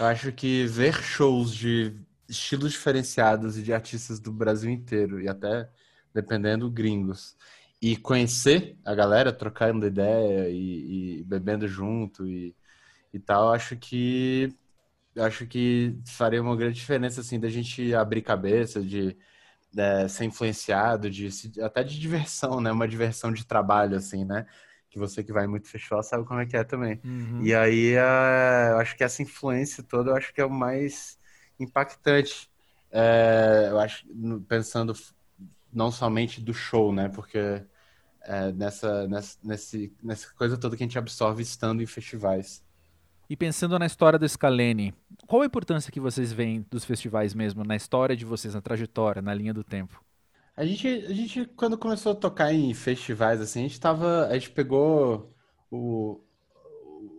eu 0.00 0.06
acho 0.06 0.32
que 0.32 0.66
ver 0.66 0.94
shows 1.02 1.54
de 1.54 1.96
estilos 2.28 2.72
diferenciados 2.72 3.58
e 3.58 3.62
de 3.62 3.72
artistas 3.72 4.20
do 4.20 4.32
Brasil 4.32 4.70
inteiro 4.70 5.20
e 5.20 5.28
até 5.28 5.70
dependendo 6.14 6.70
gringos 6.70 7.36
e 7.82 7.96
conhecer 7.96 8.78
a 8.84 8.94
galera, 8.94 9.32
trocando 9.32 9.86
ideia 9.86 10.48
e, 10.50 11.20
e 11.20 11.24
bebendo 11.24 11.68
junto 11.68 12.26
e, 12.28 12.56
e 13.12 13.20
tal, 13.20 13.52
acho 13.52 13.76
que 13.76 14.54
acho 15.18 15.46
que 15.46 15.98
faria 16.06 16.42
uma 16.42 16.56
grande 16.56 16.76
diferença 16.76 17.20
assim 17.20 17.40
da 17.40 17.48
gente 17.48 17.94
abrir 17.94 18.22
cabeça, 18.22 18.82
de 18.82 19.16
é, 19.76 20.08
ser 20.08 20.24
influenciado, 20.24 21.10
de 21.10 21.28
até 21.62 21.84
de 21.84 21.98
diversão, 22.00 22.60
né? 22.60 22.72
Uma 22.72 22.88
diversão 22.88 23.32
de 23.32 23.44
trabalho 23.46 23.96
assim, 23.96 24.24
né? 24.24 24.46
Que 24.90 24.98
você 24.98 25.22
que 25.22 25.32
vai 25.32 25.46
muito 25.46 25.68
festival 25.68 26.02
sabe 26.02 26.24
como 26.24 26.40
é 26.40 26.46
que 26.46 26.56
é 26.56 26.64
também. 26.64 27.00
Uhum. 27.04 27.42
E 27.42 27.54
aí 27.54 27.94
é, 27.94 28.70
eu 28.70 28.78
acho 28.78 28.96
que 28.96 29.04
essa 29.04 29.22
influência 29.22 29.82
toda 29.82 30.10
eu 30.10 30.16
acho 30.16 30.32
que 30.32 30.40
é 30.40 30.44
o 30.44 30.50
mais 30.50 31.18
impactante. 31.58 32.50
É, 32.90 33.68
eu 33.70 33.78
acho 33.78 34.06
pensando 34.48 34.94
não 35.72 35.90
somente 35.90 36.40
do 36.40 36.54
show, 36.54 36.92
né? 36.92 37.08
Porque 37.08 37.38
é, 38.22 38.52
nessa, 38.52 39.06
nessa, 39.08 39.38
nesse, 39.42 39.92
nessa 40.02 40.32
coisa 40.34 40.56
toda 40.56 40.76
que 40.76 40.82
a 40.82 40.86
gente 40.86 40.98
absorve 40.98 41.42
estando 41.42 41.82
em 41.82 41.86
festivais. 41.86 42.62
E 43.28 43.36
pensando 43.36 43.78
na 43.78 43.86
história 43.86 44.18
do 44.18 44.26
Scalene, 44.26 44.94
qual 45.26 45.42
a 45.42 45.46
importância 45.46 45.92
que 45.92 46.00
vocês 46.00 46.32
veem 46.32 46.64
dos 46.70 46.84
festivais 46.84 47.34
mesmo, 47.34 47.62
na 47.62 47.76
história 47.76 48.16
de 48.16 48.24
vocês, 48.24 48.54
na 48.54 48.60
trajetória, 48.62 49.20
na 49.20 49.34
linha 49.34 49.52
do 49.52 49.62
tempo? 49.62 50.02
A 50.58 50.64
gente, 50.66 50.88
a 50.88 51.12
gente 51.12 51.46
quando 51.54 51.78
começou 51.78 52.10
a 52.10 52.14
tocar 52.16 52.52
em 52.52 52.74
festivais, 52.74 53.40
assim, 53.40 53.60
a 53.60 53.62
gente 53.68 53.78
tava, 53.78 54.26
a 54.26 54.34
gente 54.34 54.50
pegou 54.50 55.32
o, 55.70 56.20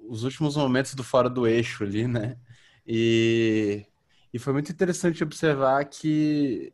os 0.09 0.23
últimos 0.25 0.57
momentos 0.57 0.93
do 0.93 1.03
Fora 1.05 1.29
do 1.29 1.47
Eixo 1.47 1.85
ali, 1.85 2.05
né? 2.05 2.37
E, 2.85 3.85
e 4.33 4.39
foi 4.39 4.51
muito 4.51 4.71
interessante 4.73 5.23
observar 5.23 5.85
que 5.85 6.73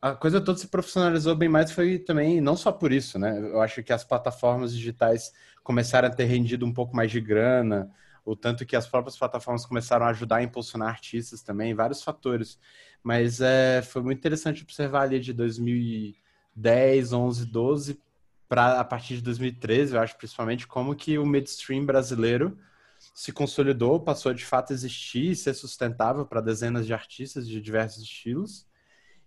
a 0.00 0.14
coisa 0.14 0.40
toda 0.40 0.58
se 0.58 0.68
profissionalizou 0.68 1.36
bem 1.36 1.48
mais 1.48 1.72
foi 1.72 1.98
também, 1.98 2.40
não 2.40 2.56
só 2.56 2.72
por 2.72 2.92
isso, 2.92 3.18
né? 3.18 3.38
Eu 3.38 3.62
acho 3.62 3.82
que 3.82 3.92
as 3.92 4.04
plataformas 4.04 4.74
digitais 4.74 5.32
começaram 5.62 6.08
a 6.08 6.12
ter 6.12 6.24
rendido 6.24 6.66
um 6.66 6.74
pouco 6.74 6.96
mais 6.96 7.10
de 7.12 7.20
grana, 7.20 7.90
o 8.24 8.36
tanto 8.36 8.66
que 8.66 8.76
as 8.76 8.86
próprias 8.88 9.18
plataformas 9.18 9.66
começaram 9.66 10.06
a 10.06 10.10
ajudar 10.10 10.36
a 10.36 10.42
impulsionar 10.42 10.88
artistas 10.88 11.42
também, 11.42 11.74
vários 11.74 12.02
fatores. 12.02 12.58
Mas 13.02 13.40
é, 13.40 13.82
foi 13.82 14.02
muito 14.02 14.18
interessante 14.18 14.62
observar 14.62 15.02
ali 15.02 15.18
de 15.18 15.32
2010, 15.32 17.12
11, 17.12 17.46
12 17.46 18.00
para 18.48 18.80
a 18.80 18.84
partir 18.84 19.16
de 19.16 19.22
2013, 19.22 19.94
eu 19.94 20.00
acho 20.00 20.16
principalmente 20.16 20.66
como 20.66 20.94
que 20.94 21.18
o 21.18 21.24
midstream 21.24 21.86
brasileiro 21.86 22.58
se 23.14 23.32
consolidou, 23.32 23.98
passou 23.98 24.30
a 24.30 24.34
de 24.34 24.44
fato 24.44 24.72
existir 24.74 25.30
e 25.30 25.36
ser 25.36 25.54
sustentável 25.54 26.26
para 26.26 26.40
dezenas 26.42 26.86
de 26.86 26.92
artistas 26.92 27.48
de 27.48 27.60
diversos 27.62 28.02
estilos. 28.02 28.66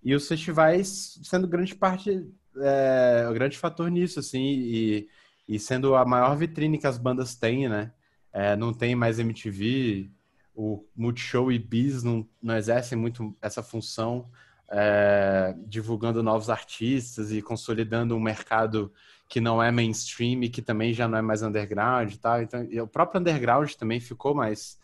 E 0.03 0.13
os 0.13 0.28
festivais 0.28 1.19
sendo 1.23 1.47
grande 1.47 1.73
parte, 1.76 2.23
é, 2.57 3.28
o 3.30 3.34
grande 3.34 3.57
fator 3.57 3.89
nisso, 3.89 4.19
assim, 4.19 4.43
e, 4.43 5.09
e 5.47 5.59
sendo 5.59 5.95
a 5.95 6.05
maior 6.05 6.38
vitrine 6.38 6.78
que 6.78 6.88
as 6.88 6.97
bandas 6.99 7.36
têm, 7.36 7.67
né? 7.67 7.91
é, 8.36 8.53
não 8.57 8.73
tem 8.73 8.95
mais 8.95 9.17
MTV, 9.17 10.11
o 10.56 10.86
Multishow 10.95 11.51
e 11.51 11.60
Bis 11.60 12.01
não, 12.03 12.28
não 12.41 12.56
exercem 12.56 12.97
muito 12.97 13.36
essa 13.41 13.62
função, 13.62 14.30
é, 14.70 15.53
divulgando 15.68 16.24
novos 16.24 16.49
artistas 16.49 17.32
e 17.32 17.41
consolidando 17.41 18.16
um 18.16 18.20
mercado 18.20 18.91
que 19.28 19.41
não 19.41 19.62
é 19.62 19.72
mainstream 19.72 20.43
e 20.43 20.49
que 20.49 20.62
também 20.62 20.93
já 20.93 21.08
não 21.08 21.18
é 21.18 21.22
mais 21.22 21.41
underground 21.41 22.12
e 22.12 22.18
tal. 22.18 22.41
Então, 22.41 22.64
e 22.70 22.80
o 22.80 22.88
próprio 22.88 23.20
underground 23.20 23.72
também 23.74 23.99
ficou 23.99 24.34
mais 24.34 24.80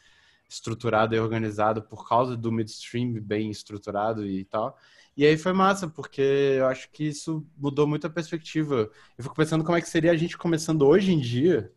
estruturado 0.49 1.15
e 1.15 1.19
organizado 1.19 1.81
por 1.81 2.07
causa 2.07 2.35
do 2.35 2.51
midstream 2.51 3.13
bem 3.21 3.49
estruturado 3.49 4.25
e 4.25 4.43
tal. 4.45 4.77
E 5.15 5.25
aí 5.25 5.37
foi 5.37 5.53
massa, 5.53 5.87
porque 5.87 6.21
eu 6.21 6.67
acho 6.67 6.89
que 6.91 7.05
isso 7.05 7.45
mudou 7.57 7.87
muito 7.87 8.07
a 8.07 8.09
perspectiva. 8.09 8.89
Eu 9.17 9.23
fico 9.23 9.35
pensando 9.35 9.63
como 9.63 9.77
é 9.77 9.81
que 9.81 9.89
seria 9.89 10.11
a 10.11 10.15
gente 10.15 10.37
começando 10.37 10.83
hoje 10.83 11.11
em 11.11 11.19
dia, 11.19 11.71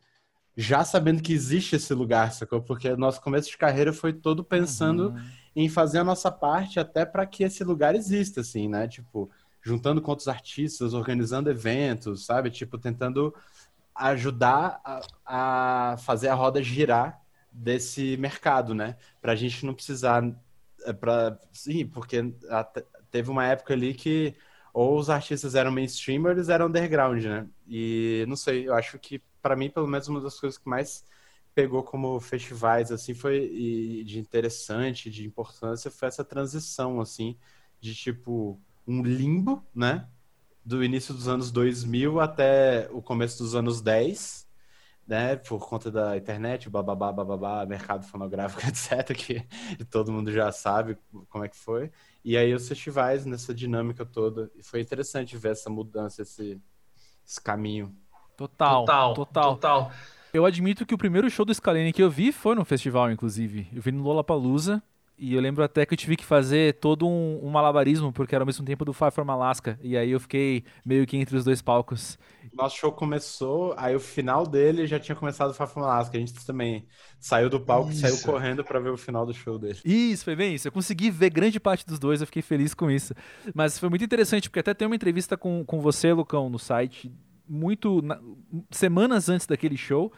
já 0.57 0.85
sabendo 0.85 1.23
que 1.23 1.33
existe 1.33 1.77
esse 1.77 1.93
lugar, 1.93 2.33
sacou? 2.33 2.63
Porque 2.63 2.95
nosso 2.97 3.21
começo 3.21 3.51
de 3.51 3.59
carreira 3.59 3.93
foi 3.93 4.13
todo 4.13 4.45
pensando 4.45 5.11
uhum. 5.11 5.25
em 5.57 5.69
fazer 5.69 5.99
a 5.99 6.05
nossa 6.05 6.31
parte 6.31 6.79
até 6.79 7.05
para 7.05 7.27
que 7.27 7.43
esse 7.43 7.65
lugar 7.65 7.95
exista, 7.95 8.41
assim, 8.41 8.69
né? 8.69 8.87
Tipo, 8.87 9.31
juntando 9.61 10.01
com 10.01 10.11
outros 10.11 10.29
artistas, 10.29 10.95
organizando 10.95 11.51
eventos, 11.51 12.25
sabe? 12.25 12.51
Tipo, 12.51 12.79
tentando 12.79 13.35
ajudar 13.95 14.81
a, 14.85 15.01
a 15.25 15.97
fazer 15.99 16.29
a 16.29 16.35
roda 16.35 16.63
girar 16.63 17.21
desse 17.51 18.17
mercado, 18.17 18.75
né? 18.75 18.97
Para 19.21 19.33
a 19.33 19.37
gente 19.37 19.67
não 19.67 19.75
precisar, 19.75 20.23
é, 20.85 20.93
para 20.93 21.39
sim, 21.53 21.87
porque 21.87 22.33
teve 23.11 23.31
uma 23.31 23.47
época 23.47 23.75
ali 23.75 23.95
que 23.95 24.35
ou 24.73 24.99
os 24.99 25.09
artistas 25.09 25.55
eram 25.55 25.71
mainstream 25.71 26.25
ou 26.25 26.31
eles 26.31 26.49
eram 26.49 26.67
underground, 26.67 27.25
né? 27.25 27.47
E 27.67 28.25
não 28.29 28.37
sei, 28.37 28.69
eu 28.69 28.75
acho 28.75 28.99
que 28.99 29.23
para 29.45 29.55
mim, 29.57 29.69
pelo 29.69 29.87
menos, 29.87 30.09
uma 30.09 30.23
das 30.23 30.41
coisas 30.41 30.59
que 30.59 30.67
mais 30.67 31.05
pegou 31.55 31.83
como 31.83 32.19
festivais, 32.19 32.91
assim, 32.91 33.13
foi 33.13 34.03
de 34.07 34.19
interessante, 34.19 35.11
de 35.11 35.27
importância, 35.27 35.91
foi 35.91 36.09
essa 36.09 36.25
transição, 36.25 36.99
assim, 36.99 37.37
de 37.79 37.95
tipo 37.95 38.59
um 38.87 39.03
limbo, 39.03 39.63
né? 39.75 40.09
Do 40.65 40.83
início 40.83 41.13
dos 41.15 41.29
anos 41.29 41.51
2000 41.53 42.21
até 42.21 42.89
o 42.91 43.03
começo 43.03 43.43
dos 43.43 43.55
anos 43.55 43.83
10, 43.83 44.49
né? 45.07 45.37
Por 45.37 45.69
conta 45.69 45.91
da 45.91 46.17
internet, 46.17 46.71
bababá, 46.71 47.13
bababá, 47.13 47.67
mercado 47.67 48.07
fonográfico, 48.07 48.63
etc., 48.67 49.15
que 49.15 49.47
todo 49.91 50.11
mundo 50.13 50.33
já 50.33 50.51
sabe 50.53 50.97
como 51.29 51.45
é 51.45 51.49
que 51.51 51.57
foi. 51.59 51.93
E 52.25 52.37
aí 52.37 52.55
os 52.55 52.67
festivais 52.69 53.27
nessa 53.27 53.55
dinâmica 53.55 54.07
toda. 54.07 54.51
E 54.57 54.63
foi 54.63 54.81
interessante 54.81 55.37
ver 55.37 55.53
essa 55.53 55.69
mudança, 55.71 56.23
esse, 56.23 56.59
esse 57.27 57.41
caminho. 57.41 57.95
Total, 58.37 58.85
total, 58.85 59.15
total. 59.15 59.55
total. 59.55 59.93
Eu 60.33 60.45
admito 60.45 60.85
que 60.85 60.95
o 60.95 60.99
primeiro 60.99 61.31
show 61.31 61.45
do 61.45 61.55
Scalene 61.55 61.93
que 61.93 62.03
eu 62.03 62.11
vi 62.11 62.33
foi 62.33 62.57
no 62.57 62.65
festival, 62.65 63.11
inclusive. 63.11 63.69
Eu 63.73 63.81
vi 63.81 63.93
no 63.93 64.03
Lollapalooza 64.03 64.83
e 65.17 65.33
eu 65.35 65.41
lembro 65.41 65.63
até 65.63 65.87
que 65.87 65.95
eu 65.95 65.99
tive 65.99 66.17
que 66.17 66.25
fazer 66.25 66.75
todo 66.81 67.07
um, 67.07 67.39
um, 67.41 67.49
malabarismo, 67.49 68.13
porque 68.13 68.35
era 68.35 68.43
ao 68.43 68.47
mesmo 68.47 68.65
tempo 68.65 68.85
do 68.85 68.93
Far 68.93 69.13
From 69.13 69.31
Alaska. 69.31 69.79
E 69.81 69.97
aí 69.97 70.11
eu 70.11 70.19
fiquei 70.19 70.65
meio 70.85 71.07
que 71.07 71.17
entre 71.17 71.37
os 71.37 71.45
dois 71.45 71.63
palcos. 71.63 72.19
Nosso 72.53 72.77
show 72.77 72.91
começou, 72.91 73.75
aí 73.77 73.95
o 73.95 74.01
final 74.01 74.45
dele 74.45 74.89
já 74.89 74.99
tinha 74.99 75.15
começado 75.15 75.51
o 75.51 75.55
Far 75.55 75.69
From 75.69 75.85
Alaska. 75.85 76.17
A 76.17 76.21
gente 76.21 76.45
também 76.45 76.85
saiu 77.21 77.49
do 77.49 77.61
palco 77.61 77.93
e 77.93 77.95
saiu 77.95 78.21
correndo 78.23 78.65
para 78.65 78.81
ver 78.81 78.91
o 78.91 78.97
final 78.97 79.25
do 79.25 79.33
show 79.33 79.57
dele. 79.57 79.79
Isso, 79.85 80.25
foi 80.25 80.35
bem 80.35 80.57
isso. 80.57 80.67
Eu 80.67 80.73
consegui 80.73 81.13
ver 81.13 81.31
grande 81.31 81.61
parte 81.61 81.87
dos 81.87 82.01
dois, 82.01 82.21
eu 82.21 82.27
fiquei 82.27 82.43
feliz 82.43 82.75
com 82.75 82.91
isso. 82.91 83.15
Mas 83.55 83.79
foi 83.79 83.89
muito 83.89 84.05
interessante, 84.05 84.51
porque 84.51 84.61
até 84.61 84.75
tem 84.75 84.87
uma 84.87 84.97
entrevista 84.97 85.37
com, 85.37 85.65
com 85.65 85.81
você, 85.81 86.13
Lucão, 86.13 86.51
no 86.51 86.59
site 86.59 87.13
muito 87.49 88.01
na, 88.03 88.21
semanas 88.71 89.29
antes 89.29 89.47
daquele 89.47 89.77
show 89.77 90.13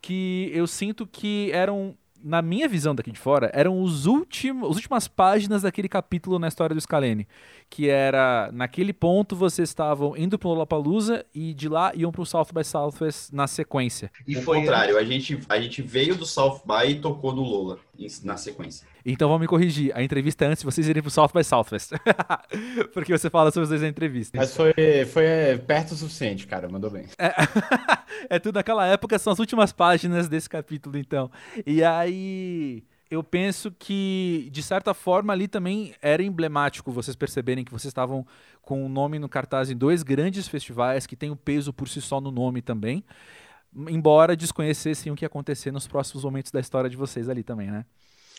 que 0.00 0.50
eu 0.54 0.66
sinto 0.66 1.06
que 1.06 1.50
eram 1.52 1.96
na 2.22 2.42
minha 2.42 2.68
visão 2.68 2.94
daqui 2.94 3.12
de 3.12 3.18
fora, 3.18 3.50
eram 3.54 3.80
os 3.80 4.06
últimos, 4.06 4.70
as 4.70 4.76
últimas 4.76 5.06
páginas 5.06 5.62
daquele 5.62 5.88
capítulo 5.88 6.38
na 6.38 6.48
história 6.48 6.74
do 6.74 6.80
Scalene. 6.80 7.26
Que 7.70 7.88
era, 7.88 8.50
naquele 8.52 8.92
ponto, 8.92 9.36
vocês 9.36 9.68
estavam 9.68 10.16
indo 10.16 10.38
pro 10.38 10.48
Lollapalooza 10.48 11.24
e 11.34 11.54
de 11.54 11.68
lá 11.68 11.92
iam 11.94 12.10
pro 12.10 12.26
South 12.26 12.48
by 12.52 12.64
Southwest 12.64 13.32
na 13.32 13.46
sequência. 13.46 14.10
E 14.26 14.34
foi 14.36 14.58
o 14.58 14.60
contrário, 14.60 14.98
a 14.98 15.04
gente, 15.04 15.38
a 15.48 15.60
gente 15.60 15.82
veio 15.82 16.16
do 16.16 16.26
South 16.26 16.62
by 16.66 16.90
e 16.90 17.00
tocou 17.00 17.32
no 17.32 17.42
Lola 17.42 17.78
na 18.24 18.36
sequência. 18.36 18.86
Então 19.04 19.28
vamos 19.28 19.42
me 19.42 19.46
corrigir. 19.46 19.92
A 19.94 20.02
entrevista 20.02 20.44
é 20.44 20.48
antes 20.48 20.60
de 20.60 20.64
vocês 20.64 20.88
irem 20.88 21.02
pro 21.02 21.10
South 21.10 21.30
by 21.34 21.44
Southwest. 21.44 21.92
Porque 22.92 23.16
você 23.16 23.30
fala 23.30 23.50
sobre 23.50 23.64
os 23.64 23.68
dois 23.68 23.82
na 23.82 23.88
entrevista. 23.88 24.36
Mas 24.36 24.54
foi, 24.54 24.74
foi 25.12 25.24
é, 25.24 25.58
perto 25.58 25.92
o 25.92 25.96
suficiente, 25.96 26.46
cara. 26.46 26.68
Mandou 26.68 26.90
bem. 26.90 27.06
É, 27.18 27.32
é 28.36 28.38
tudo 28.38 28.56
naquela 28.56 28.86
época, 28.86 29.18
são 29.18 29.32
as 29.32 29.38
últimas 29.38 29.72
páginas 29.72 30.28
desse 30.28 30.48
capítulo, 30.48 30.98
então. 30.98 31.30
E 31.66 31.82
aí 31.84 32.84
eu 33.10 33.22
penso 33.22 33.70
que, 33.70 34.48
de 34.50 34.62
certa 34.62 34.92
forma, 34.92 35.32
ali 35.32 35.46
também 35.46 35.94
era 36.02 36.22
emblemático 36.22 36.90
vocês 36.90 37.14
perceberem 37.14 37.64
que 37.64 37.70
vocês 37.70 37.90
estavam 37.90 38.26
com 38.60 38.84
o 38.84 38.88
nome 38.88 39.18
no 39.18 39.28
cartaz 39.28 39.70
em 39.70 39.76
dois 39.76 40.02
grandes 40.02 40.48
festivais 40.48 41.06
que 41.06 41.14
tem 41.14 41.30
o 41.30 41.36
peso 41.36 41.72
por 41.72 41.88
si 41.88 42.00
só 42.00 42.20
no 42.20 42.32
nome 42.32 42.60
também, 42.60 43.04
embora 43.88 44.36
desconhecessem 44.36 45.12
o 45.12 45.16
que 45.16 45.24
ia 45.24 45.26
acontecer 45.26 45.70
nos 45.70 45.86
próximos 45.86 46.24
momentos 46.24 46.50
da 46.50 46.60
história 46.60 46.88
de 46.88 46.96
vocês 46.96 47.28
ali 47.28 47.42
também, 47.42 47.70
né? 47.70 47.84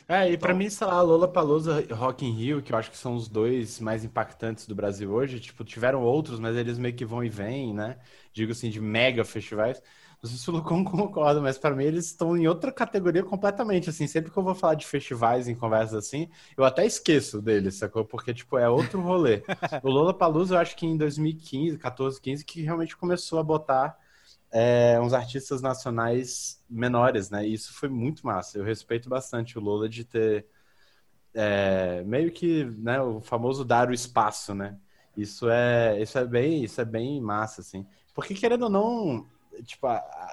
É, 0.08 0.32
e 0.32 0.38
pra 0.38 0.54
mim, 0.54 0.70
sei 0.70 0.88
lá, 0.88 1.02
Lola 1.02 1.28
Palusa 1.28 1.84
e 1.88 1.92
Rock 1.92 2.26
in 2.26 2.32
Rio, 2.32 2.62
que 2.62 2.72
eu 2.72 2.78
acho 2.78 2.90
que 2.90 2.98
são 2.98 3.16
os 3.16 3.28
dois 3.28 3.80
mais 3.80 4.06
impactantes 4.06 4.66
do 4.66 4.74
Brasil 4.74 5.12
hoje, 5.12 5.40
tipo, 5.40 5.66
tiveram 5.66 6.02
outros, 6.02 6.40
mas 6.40 6.56
eles 6.56 6.78
meio 6.78 6.96
que 6.96 7.04
vão 7.04 7.24
e 7.24 7.30
vêm, 7.30 7.74
né? 7.74 7.98
Digo 8.32 8.54
assim, 8.54 8.70
de 8.70 8.80
mega 8.80 9.26
festivais. 9.26 9.82
Não 10.24 10.30
sei 10.30 10.40
se 10.40 10.50
o 10.50 10.54
Lucão 10.54 10.82
concorda, 10.86 11.42
mas 11.42 11.58
para 11.58 11.76
mim 11.76 11.84
eles 11.84 12.06
estão 12.06 12.38
em 12.38 12.48
outra 12.48 12.72
categoria 12.72 13.22
completamente, 13.22 13.90
assim, 13.90 14.08
sempre 14.08 14.32
que 14.32 14.38
eu 14.38 14.44
vou 14.44 14.56
falar 14.56 14.76
de 14.76 14.86
festivais 14.86 15.48
em 15.50 15.56
conversas 15.56 16.06
assim, 16.06 16.30
eu 16.56 16.64
até 16.64 16.86
esqueço 16.86 17.42
deles, 17.42 17.76
sacou? 17.76 18.06
Porque, 18.06 18.34
tipo, 18.34 18.58
é 18.58 18.70
outro 18.70 19.02
rolê. 19.02 19.44
o 19.84 19.90
Lola 19.90 20.14
Palusa, 20.14 20.56
eu 20.56 20.60
acho 20.60 20.76
que 20.78 20.86
em 20.86 20.96
2015, 20.96 21.78
14, 21.78 22.22
15, 22.22 22.46
que 22.46 22.62
realmente 22.62 22.96
começou 22.96 23.40
a 23.40 23.44
botar 23.44 23.98
é, 24.60 25.00
uns 25.00 25.14
artistas 25.14 25.62
nacionais 25.62 26.60
menores, 26.68 27.30
né? 27.30 27.48
E 27.48 27.54
isso 27.54 27.72
foi 27.74 27.88
muito 27.88 28.26
massa. 28.26 28.58
Eu 28.58 28.64
respeito 28.64 29.08
bastante 29.08 29.56
o 29.56 29.62
Lola 29.62 29.88
de 29.88 30.04
ter 30.04 30.48
é, 31.32 32.02
meio 32.04 32.32
que 32.32 32.66
né, 32.66 33.00
o 33.00 33.22
famoso 33.22 33.64
dar 33.64 33.88
o 33.88 33.94
espaço, 33.94 34.56
né? 34.56 34.76
Isso 35.16 35.48
é, 35.48 36.02
isso 36.02 36.18
é 36.18 36.26
bem, 36.26 36.64
isso 36.64 36.82
é 36.82 36.86
bem 36.86 37.22
massa, 37.22 37.62
assim. 37.62 37.86
Porque 38.16 38.34
querendo 38.34 38.64
ou 38.64 38.70
não, 38.70 39.28
tipo, 39.62 39.86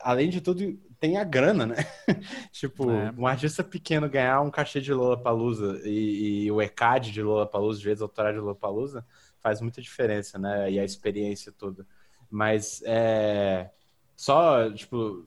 além 0.03 0.31
de 0.31 0.41
tudo, 0.41 0.75
tem 0.99 1.19
a 1.19 1.25
grana, 1.25 1.67
né? 1.67 1.77
tipo, 2.51 2.91
é. 2.91 3.13
um 3.19 3.27
artista 3.27 3.63
pequeno 3.63 4.09
ganhar 4.09 4.41
um 4.41 4.51
cachê 4.51 4.81
de 4.81 4.95
Lola 4.95 5.21
Palusa 5.21 5.83
e, 5.85 6.45
e, 6.45 6.51
o 6.51 6.63
ECAD 6.63 7.13
de 7.13 7.21
Lola 7.23 7.47
Palusa, 7.47 7.79
direitos 7.79 8.01
autorais 8.01 8.35
de 8.35 8.41
Lola 8.41 8.55
Palusa, 8.55 9.05
faz 9.39 9.61
muita 9.61 9.83
diferença, 9.83 10.39
né? 10.39 10.73
E 10.73 10.79
a 10.79 10.85
experiência 10.85 11.53
toda. 11.53 11.87
Mas 12.31 12.83
é 12.87 13.69
só, 14.17 14.71
tipo, 14.73 15.27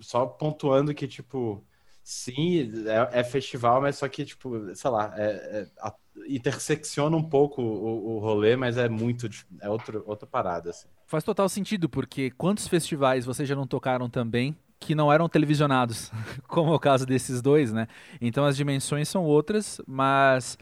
só 0.00 0.26
pontuando 0.26 0.94
que, 0.94 1.06
tipo, 1.06 1.64
sim, 2.02 2.70
é, 2.86 3.20
é 3.20 3.24
festival, 3.24 3.80
mas 3.80 3.96
só 3.96 4.08
que, 4.08 4.24
tipo, 4.24 4.74
sei 4.74 4.90
lá, 4.90 5.12
é, 5.16 5.68
é, 5.82 5.92
intersecciona 6.28 7.16
um 7.16 7.22
pouco 7.22 7.62
o, 7.62 8.16
o 8.16 8.18
rolê, 8.18 8.56
mas 8.56 8.76
é 8.76 8.88
muito, 8.88 9.28
é 9.60 9.68
outro, 9.68 10.02
outra 10.06 10.26
parada, 10.26 10.70
assim. 10.70 10.88
Faz 11.06 11.22
total 11.24 11.48
sentido, 11.48 11.88
porque 11.88 12.30
quantos 12.30 12.66
festivais 12.66 13.24
vocês 13.24 13.48
já 13.48 13.54
não 13.54 13.66
tocaram 13.66 14.08
também 14.08 14.56
que 14.78 14.94
não 14.94 15.12
eram 15.12 15.28
televisionados, 15.28 16.10
como 16.46 16.72
é 16.72 16.74
o 16.74 16.78
caso 16.78 17.06
desses 17.06 17.40
dois, 17.40 17.72
né? 17.72 17.88
Então 18.20 18.44
as 18.44 18.56
dimensões 18.56 19.08
são 19.08 19.24
outras, 19.24 19.80
mas 19.86 20.58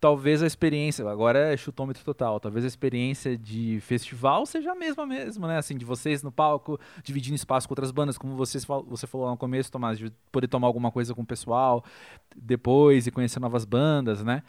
talvez 0.00 0.42
a 0.42 0.46
experiência, 0.46 1.08
agora 1.08 1.52
é 1.52 1.56
chutômetro 1.56 2.04
total, 2.04 2.38
talvez 2.38 2.64
a 2.64 2.68
experiência 2.68 3.36
de 3.36 3.80
festival 3.80 4.46
seja 4.46 4.72
a 4.72 4.74
mesma 4.74 5.04
mesmo, 5.04 5.46
né? 5.46 5.58
Assim, 5.58 5.76
de 5.76 5.84
vocês 5.84 6.22
no 6.22 6.30
palco, 6.30 6.78
dividindo 7.02 7.34
espaço 7.34 7.66
com 7.66 7.72
outras 7.72 7.90
bandas, 7.90 8.16
como 8.16 8.36
vocês, 8.36 8.64
você 8.64 9.06
falou 9.06 9.28
no 9.28 9.36
começo, 9.36 9.72
Tomás, 9.72 9.98
de 9.98 10.12
poder 10.30 10.46
tomar 10.46 10.68
alguma 10.68 10.92
coisa 10.92 11.14
com 11.14 11.22
o 11.22 11.26
pessoal 11.26 11.84
depois 12.36 13.06
e 13.06 13.10
conhecer 13.10 13.40
novas 13.40 13.64
bandas, 13.64 14.22
né? 14.22 14.42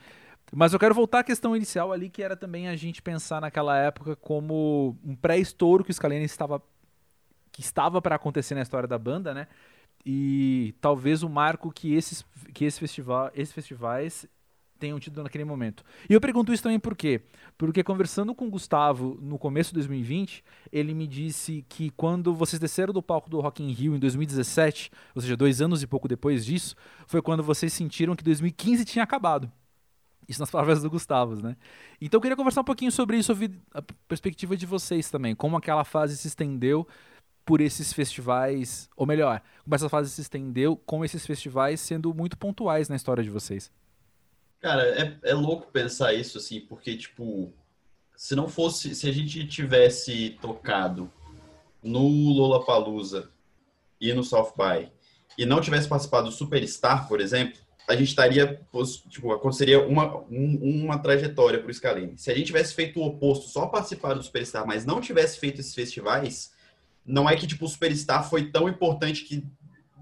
Mas 0.52 0.74
eu 0.74 0.80
quero 0.80 0.96
voltar 0.96 1.20
à 1.20 1.24
questão 1.24 1.56
inicial 1.56 1.92
ali, 1.92 2.10
que 2.10 2.24
era 2.24 2.36
também 2.36 2.68
a 2.68 2.76
gente 2.76 3.02
pensar 3.02 3.42
naquela 3.42 3.78
época 3.78 4.16
como 4.16 4.98
um 5.04 5.16
pré-estouro 5.16 5.84
que 5.84 5.92
o 5.92 5.94
Scalene 5.94 6.26
estava 6.26 6.62
que 7.52 7.62
estava 7.62 8.02
para 8.02 8.16
acontecer 8.16 8.56
na 8.56 8.62
história 8.62 8.88
da 8.88 8.98
banda, 8.98 9.34
né? 9.34 9.48
E 10.06 10.74
talvez 10.80 11.24
o 11.24 11.30
marco 11.30 11.72
que 11.72 11.94
esses 11.94 12.24
que 12.54 12.66
esse 12.66 12.80
festival, 12.80 13.32
esses 13.36 13.54
festivais 13.54 14.28
tenham 14.80 15.00
tido 15.00 15.22
naquele 15.22 15.44
momento. 15.44 15.84
E 16.10 16.14
eu 16.14 16.22
pergunto 16.22 16.54
isso 16.54 16.64
também 16.64 16.80
por 16.80 16.96
quê? 16.96 17.22
Porque 17.58 17.84
conversando 17.84 18.34
com 18.34 18.48
o 18.48 18.50
Gustavo 18.50 19.20
no 19.22 19.38
começo 19.38 19.70
de 19.72 19.76
2020, 19.76 20.44
ele 20.72 20.94
me 20.94 21.06
disse 21.06 21.66
que 21.68 21.90
quando 21.92 22.34
vocês 22.34 22.60
desceram 22.60 22.94
do 22.94 23.04
palco 23.04 23.30
do 23.30 23.40
Rock 23.40 23.62
in 23.62 23.72
Rio 23.72 23.96
em 23.96 24.00
2017, 24.00 24.90
ou 25.14 25.22
seja, 25.22 25.36
dois 25.36 25.62
anos 25.62 25.84
e 25.84 25.88
pouco 25.88 26.08
depois 26.08 26.46
disso, 26.46 26.76
foi 27.06 27.22
quando 27.22 27.44
vocês 27.44 27.74
sentiram 27.74 28.16
que 28.16 28.24
2015 28.24 28.86
tinha 28.86 29.04
acabado. 29.04 29.52
Isso 30.28 30.40
nas 30.40 30.52
palavras 30.52 30.82
do 30.82 30.90
Gustavo, 30.90 31.36
né? 31.42 31.58
Então 32.00 32.20
eu 32.20 32.22
queria 32.22 32.38
conversar 32.38 32.62
um 32.62 32.64
pouquinho 32.64 32.92
sobre 32.92 33.18
isso, 33.18 33.32
ouvir 33.32 33.60
a 33.74 33.82
perspectiva 34.08 34.56
de 34.56 34.66
vocês 34.66 35.10
também, 35.10 35.36
como 35.36 35.58
aquela 35.58 35.84
fase 35.84 36.16
se 36.16 36.28
estendeu 36.28 36.88
por 37.44 37.62
esses 37.62 37.92
festivais, 37.92 38.88
ou 38.96 39.08
melhor, 39.08 39.42
como 39.64 39.74
essa 39.74 39.90
fase 39.90 40.12
se 40.12 40.22
estendeu 40.22 40.78
com 40.78 41.04
esses 41.04 41.26
festivais 41.26 41.82
sendo 41.82 42.14
muito 42.14 42.38
pontuais 42.38 42.88
na 42.88 42.96
história 42.96 43.24
de 43.24 43.30
vocês. 43.32 43.72
Cara, 44.60 44.84
é, 44.84 45.18
é 45.24 45.34
louco 45.34 45.72
pensar 45.72 46.14
isso, 46.14 46.38
assim, 46.38 46.60
porque, 46.60 46.98
tipo, 46.98 47.54
se 48.16 48.36
não 48.36 48.50
fosse, 48.50 48.94
se 48.94 49.08
a 49.08 49.12
gente 49.12 49.48
tivesse 49.48 50.38
tocado 50.42 51.10
no 51.82 52.08
Lollapalooza 52.34 53.30
e 54.02 54.12
no 54.12 54.24
South 54.24 54.54
by 54.58 54.92
e 55.38 55.46
não 55.46 55.62
tivesse 55.62 55.88
participado 55.88 56.26
do 56.30 56.36
Superstar, 56.36 57.08
por 57.08 57.22
exemplo, 57.22 57.58
a 57.88 57.96
gente 57.96 58.10
estaria, 58.10 58.62
tipo, 59.10 59.32
aconteceria 59.32 59.82
uma, 59.82 60.18
um, 60.30 60.84
uma 60.84 61.00
trajetória 61.00 61.60
para 61.60 61.72
o 61.72 61.74
Scalene. 61.74 62.18
Se 62.18 62.30
a 62.30 62.36
gente 62.36 62.48
tivesse 62.48 62.76
feito 62.76 63.00
o 63.00 63.06
oposto, 63.06 63.48
só 63.48 63.66
participar 63.66 64.14
do 64.14 64.22
Superstar, 64.22 64.68
mas 64.68 64.86
não 64.86 65.00
tivesse 65.00 65.40
feito 65.40 65.62
esses 65.62 65.74
festivais, 65.74 66.52
não 67.06 67.30
é 67.30 67.36
que, 67.38 67.48
tipo, 67.48 67.64
o 67.64 67.70
Superstar 67.70 68.30
foi 68.30 68.52
tão 68.52 68.68
importante 68.68 69.24
que 69.24 69.44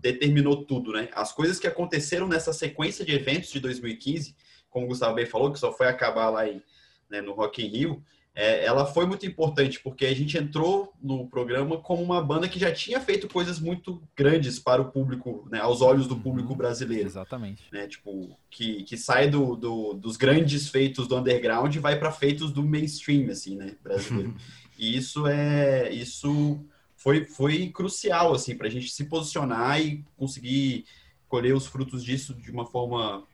determinou 0.02 0.66
tudo, 0.66 0.92
né? 0.92 1.10
As 1.14 1.32
coisas 1.32 1.60
que 1.60 1.68
aconteceram 1.68 2.28
nessa 2.28 2.52
sequência 2.52 3.06
de 3.06 3.14
eventos 3.14 3.52
de 3.52 3.60
2015 3.60 4.36
como 4.78 4.86
o 4.86 4.90
Gustavo 4.90 5.16
bem 5.16 5.26
falou, 5.26 5.52
que 5.52 5.60
só 5.60 5.74
foi 5.74 5.88
acabar 5.88 6.30
lá 6.30 6.48
em, 6.48 6.62
né, 7.10 7.20
no 7.20 7.34
Rock 7.34 7.66
in 7.66 7.70
Rio, 7.70 8.04
é, 8.36 8.64
ela 8.64 8.86
foi 8.86 9.08
muito 9.08 9.26
importante, 9.26 9.80
porque 9.80 10.06
a 10.06 10.14
gente 10.14 10.38
entrou 10.38 10.94
no 11.02 11.28
programa 11.28 11.80
como 11.80 12.04
uma 12.04 12.22
banda 12.22 12.48
que 12.48 12.60
já 12.60 12.72
tinha 12.72 13.02
feito 13.02 13.28
coisas 13.28 13.60
muito 13.60 14.00
grandes 14.16 14.60
para 14.60 14.80
o 14.80 14.92
público, 14.92 15.48
né, 15.52 15.60
aos 15.60 15.82
olhos 15.82 16.06
do 16.06 16.14
uhum. 16.14 16.22
público 16.22 16.56
brasileiro. 16.56 17.08
Exatamente. 17.08 17.64
Né, 17.72 17.88
tipo, 17.88 18.38
que, 18.52 18.84
que 18.84 18.96
sai 18.96 19.28
do, 19.28 19.56
do, 19.56 19.94
dos 19.96 20.16
grandes 20.16 20.70
feitos 20.70 21.08
do 21.08 21.18
underground 21.18 21.74
e 21.74 21.80
vai 21.80 21.98
para 21.98 22.12
feitos 22.12 22.52
do 22.52 22.62
mainstream, 22.62 23.32
assim, 23.32 23.56
né, 23.56 23.76
brasileiro. 23.84 24.36
e 24.78 24.96
isso 24.96 25.26
é... 25.26 25.92
Isso 25.92 26.64
foi, 26.96 27.26
foi 27.26 27.70
crucial, 27.70 28.36
assim, 28.36 28.56
para 28.56 28.68
a 28.68 28.72
gente 28.72 28.92
se 28.92 29.06
posicionar 29.06 29.82
e 29.82 30.06
conseguir 30.16 30.86
colher 31.28 31.56
os 31.56 31.66
frutos 31.66 32.04
disso 32.04 32.36
de 32.36 32.52
uma 32.52 32.66
forma 32.66 33.26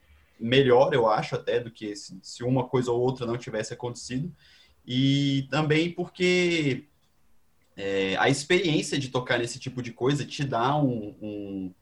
melhor, 0.43 0.93
eu 0.93 1.07
acho, 1.07 1.35
até 1.35 1.59
do 1.59 1.71
que 1.71 1.95
se, 1.95 2.19
se 2.21 2.43
uma 2.43 2.67
coisa 2.67 2.91
ou 2.91 2.99
outra 2.99 3.25
não 3.25 3.37
tivesse 3.37 3.73
acontecido. 3.73 4.31
E 4.85 5.47
também 5.49 5.89
porque 5.89 6.83
é, 7.77 8.15
a 8.17 8.29
experiência 8.29 8.99
de 8.99 9.09
tocar 9.09 9.39
nesse 9.39 9.57
tipo 9.57 9.81
de 9.81 9.91
coisa 9.91 10.25
te 10.25 10.43
dá 10.43 10.75
um. 10.75 11.15
um 11.21 11.73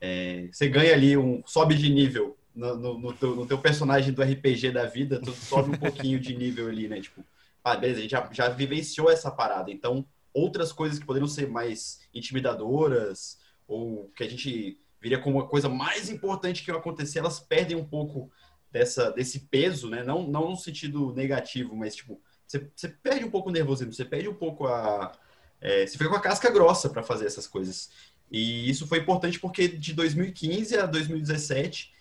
é, 0.00 0.48
você 0.52 0.68
ganha 0.68 0.92
ali 0.92 1.16
um. 1.16 1.42
sobe 1.44 1.74
de 1.74 1.90
nível 1.90 2.36
no, 2.54 2.76
no, 2.76 2.98
no, 2.98 3.12
teu, 3.12 3.34
no, 3.34 3.46
teu, 3.46 3.58
personagem 3.58 4.12
do 4.12 4.22
RPG 4.22 4.70
da 4.70 4.86
vida, 4.86 5.20
tu 5.20 5.32
sobe 5.32 5.70
um 5.70 5.78
pouquinho 5.78 6.20
de 6.20 6.36
nível 6.36 6.68
ali, 6.68 6.86
né? 6.86 7.00
Tipo, 7.00 7.24
ah, 7.64 7.76
beleza, 7.76 7.98
a 7.98 8.02
gente 8.02 8.10
já, 8.12 8.28
já 8.32 8.48
vivenciou 8.48 9.10
essa 9.10 9.30
parada. 9.30 9.72
Então, 9.72 10.06
outras 10.32 10.72
coisas 10.72 11.00
que 11.00 11.06
poderiam 11.06 11.28
ser 11.28 11.48
mais 11.48 12.00
intimidadoras, 12.14 13.38
ou 13.66 14.10
que 14.14 14.22
a 14.22 14.30
gente 14.30 14.78
viria 15.00 15.18
como 15.18 15.38
uma 15.38 15.46
coisa 15.46 15.68
mais 15.68 16.08
importante 16.08 16.64
que 16.64 16.70
vai 16.70 16.80
acontecer, 16.80 17.18
elas 17.18 17.40
perdem 17.40 17.76
um 17.76 17.84
pouco 17.84 18.30
dessa, 18.70 19.10
desse 19.10 19.40
peso, 19.40 19.88
né? 19.88 20.02
Não, 20.02 20.26
não 20.26 20.50
no 20.50 20.56
sentido 20.56 21.12
negativo, 21.14 21.74
mas 21.76 21.96
tipo, 21.96 22.20
você, 22.46 22.70
você 22.74 22.88
perde 22.88 23.24
um 23.24 23.30
pouco 23.30 23.50
o 23.50 23.52
nervosismo, 23.52 23.92
você 23.92 24.04
perde 24.04 24.28
um 24.28 24.34
pouco 24.34 24.66
a. 24.66 25.12
É, 25.60 25.86
você 25.86 25.98
fica 25.98 26.08
com 26.08 26.16
a 26.16 26.20
casca 26.20 26.50
grossa 26.50 26.88
para 26.88 27.02
fazer 27.02 27.26
essas 27.26 27.46
coisas. 27.46 27.90
E 28.30 28.68
isso 28.68 28.86
foi 28.86 28.98
importante 28.98 29.40
porque 29.40 29.68
de 29.68 29.92
2015 29.92 30.76
a 30.76 30.86
2017 30.86 31.92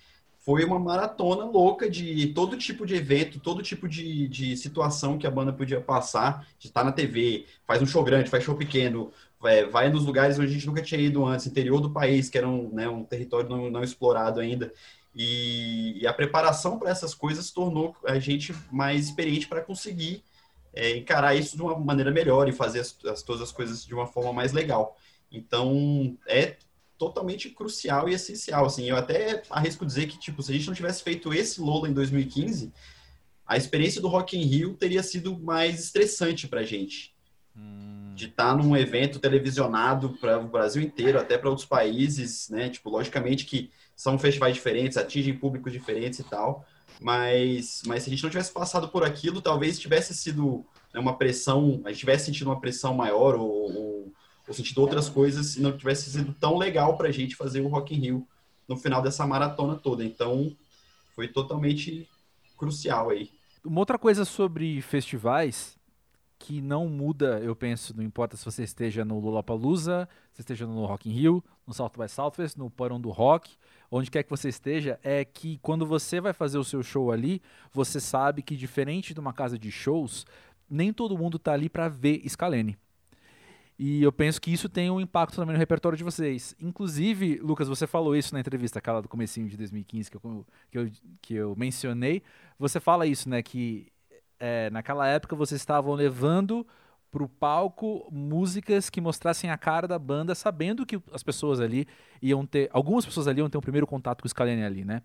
foi 0.47 0.63
uma 0.63 0.79
maratona 0.79 1.43
louca 1.43 1.89
de 1.89 2.27
todo 2.27 2.55
tipo 2.55 2.85
de 2.85 2.95
evento, 2.95 3.37
todo 3.37 3.61
tipo 3.61 3.85
de, 3.87 4.29
de 4.29 4.55
situação 4.55 5.17
que 5.17 5.27
a 5.27 5.31
banda 5.31 5.51
podia 5.51 5.81
passar, 5.81 6.47
de 6.57 6.67
estar 6.67 6.85
na 6.85 6.93
TV, 6.93 7.45
faz 7.65 7.81
um 7.81 7.85
show 7.85 8.01
grande, 8.01 8.29
faz 8.29 8.45
show 8.45 8.55
pequeno, 8.55 9.11
é, 9.43 9.65
vai 9.65 9.89
nos 9.89 10.05
lugares 10.05 10.37
onde 10.39 10.49
a 10.49 10.53
gente 10.53 10.65
nunca 10.65 10.81
tinha 10.81 10.99
ido 10.99 11.25
antes, 11.25 11.45
interior 11.45 11.79
do 11.79 11.91
país, 11.91 12.29
que 12.29 12.37
era 12.37 12.47
um, 12.47 12.69
né, 12.73 12.87
um 12.89 13.03
território 13.03 13.49
não, 13.49 13.69
não 13.69 13.83
explorado 13.83 14.39
ainda. 14.39 14.73
E, 15.15 15.99
e 16.01 16.07
a 16.07 16.13
preparação 16.13 16.77
para 16.77 16.89
essas 16.89 17.13
coisas 17.13 17.51
tornou 17.51 17.95
a 18.05 18.19
gente 18.19 18.53
mais 18.71 19.05
experiente 19.05 19.47
para 19.47 19.61
conseguir 19.61 20.23
é, 20.73 20.95
encarar 20.95 21.35
isso 21.35 21.55
de 21.55 21.61
uma 21.61 21.77
maneira 21.77 22.11
melhor 22.11 22.47
e 22.47 22.51
fazer 22.51 22.79
as, 22.79 22.97
as, 23.05 23.23
todas 23.23 23.41
as 23.41 23.51
coisas 23.51 23.85
de 23.85 23.93
uma 23.93 24.05
forma 24.05 24.31
mais 24.31 24.53
legal. 24.53 24.95
Então, 25.31 26.17
é 26.27 26.55
totalmente 26.97 27.49
crucial 27.49 28.09
e 28.09 28.13
essencial, 28.13 28.65
assim, 28.65 28.89
eu 28.89 28.97
até 28.97 29.43
arrisco 29.49 29.85
dizer 29.85 30.07
que, 30.07 30.19
tipo, 30.19 30.41
se 30.41 30.51
a 30.51 30.55
gente 30.55 30.67
não 30.67 30.73
tivesse 30.73 31.03
feito 31.03 31.33
esse 31.33 31.61
Lola 31.61 31.87
em 31.87 31.93
2015, 31.93 32.71
a 33.45 33.55
experiência 33.55 34.01
do 34.01 34.07
Rock 34.07 34.37
in 34.37 34.43
Rio 34.43 34.73
teria 34.73 35.03
sido 35.03 35.37
mais 35.37 35.79
estressante 35.79 36.47
pra 36.47 36.63
gente. 36.63 37.15
Hum. 37.55 37.96
De 38.17 38.25
estar 38.25 38.49
tá 38.49 38.55
num 38.55 38.75
evento 38.75 39.19
televisionado 39.19 40.17
para 40.19 40.39
o 40.39 40.47
Brasil 40.47 40.81
inteiro, 40.81 41.19
até 41.19 41.37
para 41.37 41.49
outros 41.49 41.67
países, 41.67 42.49
né? 42.49 42.69
Tipo, 42.69 42.89
logicamente 42.89 43.45
que 43.45 43.69
são 43.95 44.17
festivais 44.17 44.55
diferentes, 44.55 44.97
atingem 44.97 45.37
públicos 45.37 45.71
diferentes 45.71 46.19
e 46.19 46.23
tal, 46.23 46.65
mas, 46.99 47.83
mas 47.85 48.03
se 48.03 48.09
a 48.09 48.11
gente 48.11 48.23
não 48.23 48.29
tivesse 48.29 48.51
passado 48.51 48.89
por 48.89 49.03
aquilo, 49.03 49.41
talvez 49.41 49.79
tivesse 49.79 50.15
sido 50.15 50.65
né, 50.93 50.99
uma 50.99 51.17
pressão, 51.17 51.81
a 51.85 51.89
gente 51.89 51.99
tivesse 51.99 52.25
sentido 52.25 52.47
uma 52.47 52.59
pressão 52.59 52.93
maior 52.93 53.35
ou, 53.35 53.49
ou, 53.49 54.13
ou 54.47 54.53
sentido 54.53 54.81
outras 54.81 55.09
coisas 55.09 55.55
e 55.55 55.61
não 55.61 55.75
tivesse 55.77 56.09
sido 56.09 56.33
tão 56.33 56.57
legal 56.57 56.97
para 56.97 57.09
a 57.09 57.11
gente 57.11 57.35
fazer 57.35 57.61
o 57.61 57.67
Rock 57.67 57.95
in 57.95 57.99
Rio 57.99 58.27
no 58.67 58.75
final 58.75 59.01
dessa 59.01 59.25
maratona 59.25 59.75
toda. 59.75 60.03
Então, 60.03 60.55
foi 61.15 61.27
totalmente 61.27 62.07
crucial 62.57 63.09
aí. 63.09 63.29
Uma 63.63 63.79
outra 63.79 63.97
coisa 63.97 64.25
sobre 64.25 64.81
festivais 64.81 65.76
que 66.39 66.61
não 66.61 66.87
muda, 66.87 67.39
eu 67.39 67.55
penso, 67.55 67.95
não 67.95 68.03
importa 68.03 68.37
se 68.37 68.45
você 68.45 68.63
esteja 68.63 69.03
no 69.03 69.19
Lollapalooza, 69.19 70.07
se 70.31 70.41
esteja 70.41 70.65
no 70.65 70.85
Rock 70.85 71.09
in 71.09 71.13
Rio, 71.13 71.43
no 71.65 71.73
South 71.73 71.91
by 71.97 72.07
Southwest, 72.07 72.57
no 72.57 72.69
Porão 72.69 72.99
do 72.99 73.09
Rock, 73.09 73.57
onde 73.89 74.11
quer 74.11 74.23
que 74.23 74.29
você 74.29 74.49
esteja, 74.49 74.99
é 75.03 75.25
que 75.25 75.57
quando 75.59 75.85
você 75.85 76.21
vai 76.21 76.33
fazer 76.33 76.57
o 76.57 76.63
seu 76.63 76.83
show 76.83 77.11
ali, 77.11 77.41
você 77.71 77.99
sabe 77.99 78.41
que 78.41 78.55
diferente 78.55 79.13
de 79.13 79.19
uma 79.19 79.33
casa 79.33 79.57
de 79.57 79.71
shows, 79.71 80.25
nem 80.69 80.93
todo 80.93 81.17
mundo 81.17 81.37
está 81.37 81.53
ali 81.53 81.69
para 81.69 81.89
ver 81.89 82.21
Scalene. 82.27 82.77
E 83.79 84.01
eu 84.01 84.11
penso 84.11 84.41
que 84.41 84.51
isso 84.51 84.67
tem 84.67 84.89
um 84.89 84.99
impacto 84.99 85.35
também 85.35 85.53
no 85.53 85.59
repertório 85.59 85.97
de 85.97 86.03
vocês. 86.03 86.55
Inclusive, 86.59 87.37
Lucas, 87.37 87.67
você 87.67 87.85
falou 87.85 88.15
isso 88.15 88.33
na 88.33 88.39
entrevista, 88.39 88.79
aquela 88.79 89.01
do 89.01 89.07
comecinho 89.07 89.47
de 89.47 89.55
2015 89.55 90.09
que 90.09 90.17
eu, 90.17 90.45
que 90.71 90.77
eu, 90.77 90.91
que 91.21 91.33
eu 91.35 91.55
mencionei. 91.55 92.23
Você 92.57 92.79
fala 92.79 93.05
isso, 93.05 93.29
né? 93.29 93.43
Que 93.43 93.91
é, 94.39 94.69
naquela 94.69 95.07
época 95.07 95.35
vocês 95.35 95.59
estavam 95.61 95.93
levando 95.93 96.65
para 97.11 97.23
o 97.23 97.29
palco 97.29 98.07
músicas 98.11 98.89
que 98.89 99.01
mostrassem 99.01 99.49
a 99.49 99.57
cara 99.57 99.87
da 99.87 99.97
banda, 99.97 100.35
sabendo 100.35 100.85
que 100.85 101.01
as 101.11 101.23
pessoas 101.23 101.59
ali 101.59 101.87
iam 102.21 102.45
ter. 102.45 102.69
Algumas 102.71 103.05
pessoas 103.05 103.27
ali 103.27 103.39
iam 103.39 103.49
ter 103.49 103.57
um 103.57 103.61
primeiro 103.61 103.87
contato 103.87 104.21
com 104.21 104.27
o 104.27 104.29
Scalene 104.29 104.63
ali, 104.63 104.83
né? 104.85 105.01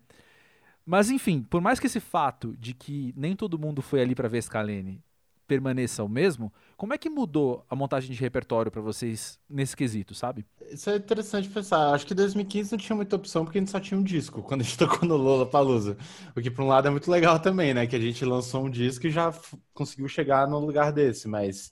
Mas 0.85 1.09
enfim, 1.09 1.41
por 1.41 1.61
mais 1.61 1.79
que 1.79 1.87
esse 1.87 1.99
fato 1.99 2.55
de 2.57 2.73
que 2.73 3.13
nem 3.15 3.35
todo 3.35 3.57
mundo 3.57 3.81
foi 3.81 4.01
ali 4.01 4.13
para 4.13 4.27
ver 4.27 4.43
Scalene 4.43 5.01
permaneça 5.47 6.03
o 6.03 6.09
mesmo, 6.09 6.51
como 6.77 6.93
é 6.93 6.97
que 6.97 7.09
mudou 7.09 7.65
a 7.69 7.75
montagem 7.75 8.11
de 8.11 8.19
repertório 8.19 8.71
para 8.71 8.81
vocês 8.81 9.39
nesse 9.49 9.75
quesito, 9.75 10.15
sabe? 10.15 10.45
Isso 10.71 10.89
é 10.89 10.95
interessante 10.95 11.49
pensar. 11.49 11.93
Acho 11.93 12.05
que 12.05 12.13
2015 12.13 12.71
não 12.71 12.79
tinha 12.79 12.95
muita 12.95 13.15
opção 13.15 13.43
porque 13.43 13.57
a 13.57 13.61
gente 13.61 13.71
só 13.71 13.79
tinha 13.79 13.99
um 13.99 14.03
disco 14.03 14.41
quando 14.41 14.61
a 14.61 14.63
gente 14.63 14.77
tocou 14.79 15.07
no 15.07 15.17
Lola 15.17 15.45
Palusa. 15.45 15.97
O 16.35 16.41
que, 16.41 16.49
por 16.49 16.63
um 16.63 16.67
lado, 16.67 16.87
é 16.87 16.91
muito 16.91 17.09
legal 17.09 17.39
também, 17.39 17.73
né? 17.73 17.85
Que 17.85 17.95
a 17.95 17.99
gente 17.99 18.23
lançou 18.25 18.65
um 18.65 18.69
disco 18.69 19.07
e 19.07 19.11
já 19.11 19.33
conseguiu 19.73 20.07
chegar 20.07 20.47
no 20.47 20.59
lugar 20.59 20.91
desse, 20.91 21.27
mas. 21.27 21.71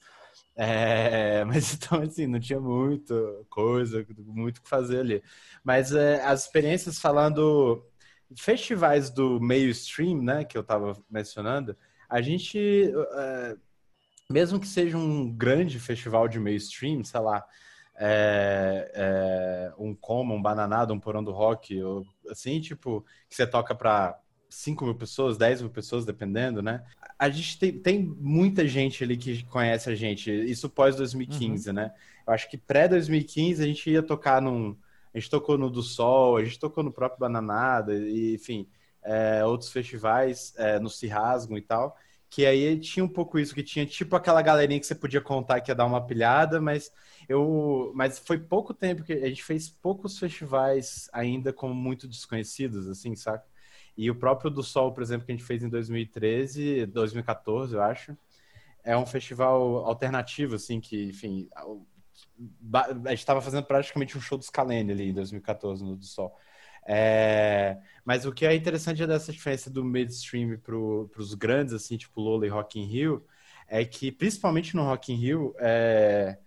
É, 0.55 1.43
mas 1.45 1.73
então, 1.73 2.01
assim, 2.01 2.27
não 2.27 2.39
tinha 2.39 2.59
muita 2.59 3.15
coisa, 3.49 4.05
muito 4.17 4.57
o 4.57 4.61
que 4.61 4.69
fazer 4.69 4.99
ali. 4.99 5.23
Mas 5.63 5.93
é, 5.93 6.23
as 6.23 6.45
experiências 6.45 6.99
falando 6.99 7.83
festivais 8.35 9.09
do 9.09 9.39
meio 9.39 9.69
stream, 9.69 10.21
né, 10.21 10.43
que 10.43 10.57
eu 10.57 10.61
estava 10.61 10.97
mencionando, 11.09 11.75
a 12.11 12.21
gente, 12.21 12.91
uh, 12.93 13.57
mesmo 14.29 14.59
que 14.59 14.67
seja 14.67 14.97
um 14.97 15.31
grande 15.31 15.79
festival 15.79 16.27
de 16.27 16.41
mainstream, 16.41 17.05
sei 17.05 17.21
lá, 17.21 17.41
é, 17.95 18.91
é, 18.93 19.73
um 19.77 19.95
Coma, 19.95 20.33
um 20.33 20.41
Bananada, 20.41 20.91
um 20.91 20.99
Porão 20.99 21.23
do 21.23 21.31
Rock, 21.31 21.81
ou, 21.81 22.05
assim, 22.29 22.59
tipo, 22.59 23.05
que 23.29 23.35
você 23.35 23.47
toca 23.47 23.73
para 23.73 24.19
5 24.49 24.83
mil 24.83 24.95
pessoas, 24.95 25.37
10 25.37 25.61
mil 25.61 25.71
pessoas, 25.71 26.03
dependendo, 26.03 26.61
né? 26.61 26.83
A 27.17 27.29
gente 27.29 27.57
tem, 27.57 27.71
tem 27.79 28.03
muita 28.03 28.67
gente 28.67 29.03
ali 29.03 29.15
que 29.15 29.45
conhece 29.45 29.89
a 29.89 29.95
gente, 29.95 30.29
isso 30.29 30.69
pós 30.69 30.97
2015, 30.97 31.69
uhum. 31.69 31.75
né? 31.75 31.93
Eu 32.27 32.33
acho 32.33 32.49
que 32.49 32.57
pré-2015 32.57 33.61
a 33.61 33.65
gente 33.65 33.89
ia 33.89 34.03
tocar 34.03 34.41
num. 34.41 34.75
A 35.13 35.19
gente 35.19 35.29
tocou 35.29 35.57
no 35.57 35.69
Do 35.69 35.81
Sol, 35.81 36.37
a 36.37 36.43
gente 36.43 36.59
tocou 36.59 36.83
no 36.83 36.91
próprio 36.91 37.19
Bananada, 37.19 37.95
e, 37.95 38.35
enfim, 38.35 38.67
é, 39.03 39.43
outros 39.45 39.71
festivais 39.71 40.53
é, 40.57 40.79
no 40.79 40.89
Cirrasgo 40.89 41.57
e 41.57 41.61
tal, 41.61 41.97
que 42.29 42.45
aí 42.45 42.79
tinha 42.79 43.03
um 43.03 43.09
pouco 43.09 43.37
isso, 43.37 43.53
que 43.53 43.63
tinha 43.63 43.85
tipo 43.85 44.15
aquela 44.15 44.41
galerinha 44.41 44.79
que 44.79 44.85
você 44.85 44.95
podia 44.95 45.21
contar 45.21 45.61
que 45.61 45.71
ia 45.71 45.75
dar 45.75 45.85
uma 45.85 46.05
pilhada, 46.05 46.61
mas 46.61 46.91
eu, 47.27 47.91
mas 47.95 48.19
foi 48.19 48.39
pouco 48.39 48.73
tempo 48.73 49.03
que 49.03 49.13
a 49.13 49.27
gente 49.27 49.43
fez 49.43 49.69
poucos 49.69 50.17
festivais 50.17 51.09
ainda 51.11 51.51
como 51.51 51.73
muito 51.73 52.07
desconhecidos, 52.07 52.87
assim, 52.87 53.15
saca? 53.15 53.45
E 53.97 54.09
o 54.09 54.15
próprio 54.15 54.49
do 54.49 54.63
Sol, 54.63 54.93
por 54.93 55.03
exemplo, 55.03 55.25
que 55.25 55.31
a 55.31 55.35
gente 55.35 55.45
fez 55.45 55.63
em 55.63 55.69
2013, 55.69 56.85
2014, 56.87 57.75
eu 57.75 57.81
acho, 57.81 58.17
é 58.83 58.95
um 58.97 59.05
festival 59.05 59.85
alternativo, 59.85 60.55
assim, 60.55 60.79
que, 60.79 61.09
enfim, 61.09 61.49
a 61.53 63.09
gente 63.09 63.19
estava 63.19 63.41
fazendo 63.41 63.65
praticamente 63.65 64.17
um 64.17 64.21
show 64.21 64.37
do 64.37 64.43
Scalene 64.43 64.91
ali 64.91 65.09
em 65.09 65.13
2014 65.13 65.83
no 65.83 65.95
do 65.95 66.05
Sol. 66.05 66.35
É, 66.85 67.77
mas 68.03 68.25
o 68.25 68.31
que 68.31 68.45
é 68.45 68.55
interessante 68.55 69.05
dessa 69.05 69.31
diferença 69.31 69.69
do 69.69 69.83
mainstream 69.83 70.57
para 70.57 70.75
os 70.75 71.33
grandes, 71.33 71.73
assim, 71.73 71.97
tipo 71.97 72.19
Lola 72.19 72.45
e 72.45 72.49
Rock 72.49 72.79
in 72.79 72.85
Rio, 72.85 73.25
é 73.67 73.85
que, 73.85 74.11
principalmente 74.11 74.75
no 74.75 74.83
Rock 74.83 75.13
in 75.13 75.15
Rio, 75.15 75.55
é, 75.59 76.37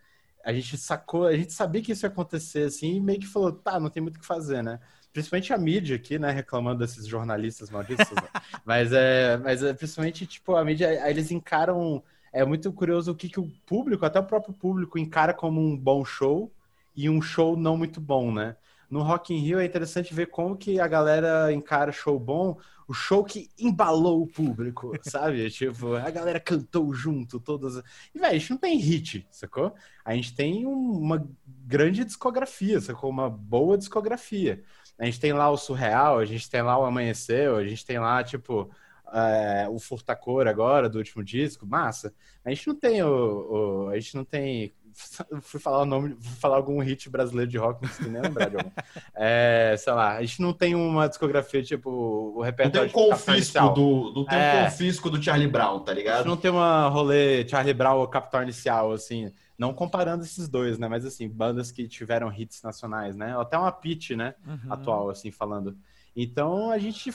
a 0.44 0.52
gente 0.52 0.76
sacou, 0.76 1.26
a 1.26 1.36
gente 1.36 1.52
sabia 1.52 1.82
que 1.82 1.92
isso 1.92 2.04
ia 2.04 2.10
acontecer, 2.10 2.64
assim, 2.64 2.96
e 2.96 3.00
meio 3.00 3.20
que 3.20 3.26
falou, 3.26 3.52
tá, 3.52 3.80
não 3.80 3.88
tem 3.88 4.02
muito 4.02 4.16
o 4.16 4.20
que 4.20 4.26
fazer, 4.26 4.62
né? 4.62 4.78
Principalmente 5.12 5.52
a 5.52 5.58
mídia 5.58 5.96
aqui, 5.96 6.18
né, 6.18 6.30
reclamando 6.30 6.80
desses 6.80 7.06
jornalistas 7.06 7.70
malditos, 7.70 8.10
né? 8.10 8.28
mas, 8.64 8.92
é, 8.92 9.36
mas 9.38 9.62
é, 9.62 9.72
principalmente, 9.72 10.26
tipo, 10.26 10.54
a 10.56 10.64
mídia, 10.64 11.08
eles 11.08 11.30
encaram, 11.30 12.02
é 12.32 12.44
muito 12.44 12.72
curioso 12.72 13.12
o 13.12 13.14
que, 13.14 13.28
que 13.28 13.40
o 13.40 13.48
público, 13.64 14.04
até 14.04 14.18
o 14.20 14.26
próprio 14.26 14.52
público, 14.52 14.98
encara 14.98 15.32
como 15.32 15.60
um 15.60 15.76
bom 15.76 16.04
show 16.04 16.52
e 16.94 17.08
um 17.08 17.22
show 17.22 17.56
não 17.56 17.76
muito 17.76 18.00
bom, 18.00 18.32
né? 18.32 18.56
No 18.94 19.02
Rock 19.02 19.34
in 19.34 19.38
Rio 19.38 19.58
é 19.58 19.64
interessante 19.64 20.14
ver 20.14 20.28
como 20.28 20.56
que 20.56 20.78
a 20.78 20.86
galera 20.86 21.52
encara 21.52 21.90
show 21.90 22.16
bom, 22.16 22.56
o 22.86 22.94
show 22.94 23.24
que 23.24 23.50
embalou 23.58 24.22
o 24.22 24.26
público, 24.28 24.92
sabe? 25.02 25.50
tipo, 25.50 25.94
a 25.94 26.08
galera 26.10 26.38
cantou 26.38 26.94
junto, 26.94 27.40
todas. 27.40 27.82
E, 28.14 28.18
velho, 28.20 28.36
a 28.36 28.38
gente 28.38 28.50
não 28.52 28.56
tem 28.56 28.78
hit, 28.78 29.26
sacou? 29.32 29.74
A 30.04 30.14
gente 30.14 30.32
tem 30.32 30.64
uma 30.64 31.28
grande 31.66 32.04
discografia, 32.04 32.80
sacou? 32.80 33.10
Uma 33.10 33.28
boa 33.28 33.76
discografia. 33.76 34.62
A 34.96 35.06
gente 35.06 35.18
tem 35.18 35.32
lá 35.32 35.50
o 35.50 35.56
Surreal, 35.56 36.20
a 36.20 36.24
gente 36.24 36.48
tem 36.48 36.62
lá 36.62 36.78
o 36.78 36.84
Amanheceu, 36.84 37.56
a 37.56 37.66
gente 37.66 37.84
tem 37.84 37.98
lá, 37.98 38.22
tipo, 38.22 38.70
é, 39.12 39.68
o 39.68 39.80
Furtacor 39.80 40.46
agora, 40.46 40.88
do 40.88 40.98
último 40.98 41.24
disco, 41.24 41.66
massa. 41.66 42.14
A 42.44 42.50
gente 42.50 42.68
não 42.68 42.76
tem 42.76 43.02
o, 43.02 43.08
o 43.08 43.88
a 43.88 43.98
gente 43.98 44.14
não 44.14 44.24
tem 44.24 44.72
fui 45.42 45.60
falar 45.60 45.82
o 45.82 45.84
nome, 45.84 46.16
fui 46.20 46.36
falar 46.38 46.56
algum 46.56 46.78
hit 46.80 47.10
brasileiro 47.10 47.50
de 47.50 47.58
rock, 47.58 47.82
não 47.82 47.88
consegui 47.88 48.10
nem 48.10 48.22
lembrar 48.22 48.48
de 48.48 48.56
algum. 48.56 48.70
É, 49.14 49.74
sei 49.78 49.92
lá, 49.92 50.16
a 50.16 50.20
gente 50.20 50.40
não 50.40 50.52
tem 50.52 50.74
uma 50.74 51.08
discografia 51.08 51.62
tipo 51.62 51.90
o 51.90 52.42
repertório. 52.42 52.88
Não 52.88 52.94
tem 52.94 53.06
um 53.06 53.10
confisco 53.10 53.68
do, 53.70 54.12
não 54.14 54.24
tem 54.24 54.38
é, 54.38 54.60
um 54.60 54.64
confisco 54.64 55.10
do 55.10 55.22
Charlie 55.22 55.48
Brown, 55.48 55.80
tá 55.80 55.92
ligado? 55.92 56.14
A 56.14 56.18
gente 56.18 56.28
não 56.28 56.36
tem 56.36 56.50
uma 56.50 56.88
rolê 56.88 57.46
Charlie 57.48 57.74
Brown 57.74 57.98
ou 57.98 58.08
Capital 58.08 58.42
Inicial, 58.42 58.92
assim. 58.92 59.32
Não 59.56 59.72
comparando 59.72 60.24
esses 60.24 60.48
dois, 60.48 60.78
né? 60.78 60.88
Mas 60.88 61.04
assim, 61.04 61.28
bandas 61.28 61.70
que 61.70 61.86
tiveram 61.86 62.32
hits 62.32 62.62
nacionais, 62.62 63.16
né? 63.16 63.38
Até 63.38 63.56
uma 63.56 63.70
pitch, 63.70 64.10
né? 64.10 64.34
Uhum. 64.46 64.72
Atual, 64.72 65.10
assim, 65.10 65.30
falando. 65.30 65.76
Então 66.16 66.70
a 66.70 66.78
gente 66.78 67.12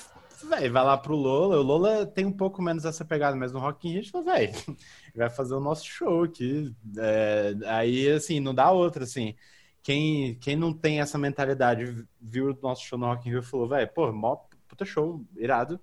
véio, 0.48 0.72
vai 0.72 0.84
lá 0.84 0.98
pro 0.98 1.16
Lola. 1.16 1.58
O 1.58 1.62
Lola 1.64 2.06
tem 2.06 2.26
um 2.26 2.32
pouco 2.32 2.62
menos 2.62 2.86
essa 2.86 3.04
pegada, 3.06 3.36
mas 3.36 3.52
no 3.52 3.60
Rock 3.60 3.88
in 3.88 3.94
Rio 3.94 4.10
fala, 4.10 4.26
velho, 4.26 4.54
vai 5.16 5.30
fazer 5.30 5.56
o 5.56 5.60
nosso 5.60 5.86
show 5.86 6.24
aqui. 6.24 6.74
É, 6.98 7.56
aí, 7.66 8.10
assim, 8.12 8.40
não 8.40 8.54
dá 8.54 8.72
outra, 8.72 9.04
assim. 9.04 9.36
Quem, 9.82 10.36
quem 10.40 10.56
não 10.56 10.74
tem 10.74 11.00
essa 11.02 11.18
mentalidade 11.18 12.06
viu 12.22 12.52
o 12.52 12.60
nosso 12.62 12.84
show 12.86 12.98
no 12.98 13.06
Rock 13.08 13.28
in 13.28 13.32
Rio 13.32 13.40
e 13.42 13.44
falou, 13.46 13.68
velho, 13.70 13.92
pô, 13.94 14.12
mó 14.12 14.36
puta 14.68 14.86
show, 14.86 15.26
irado. 15.36 15.80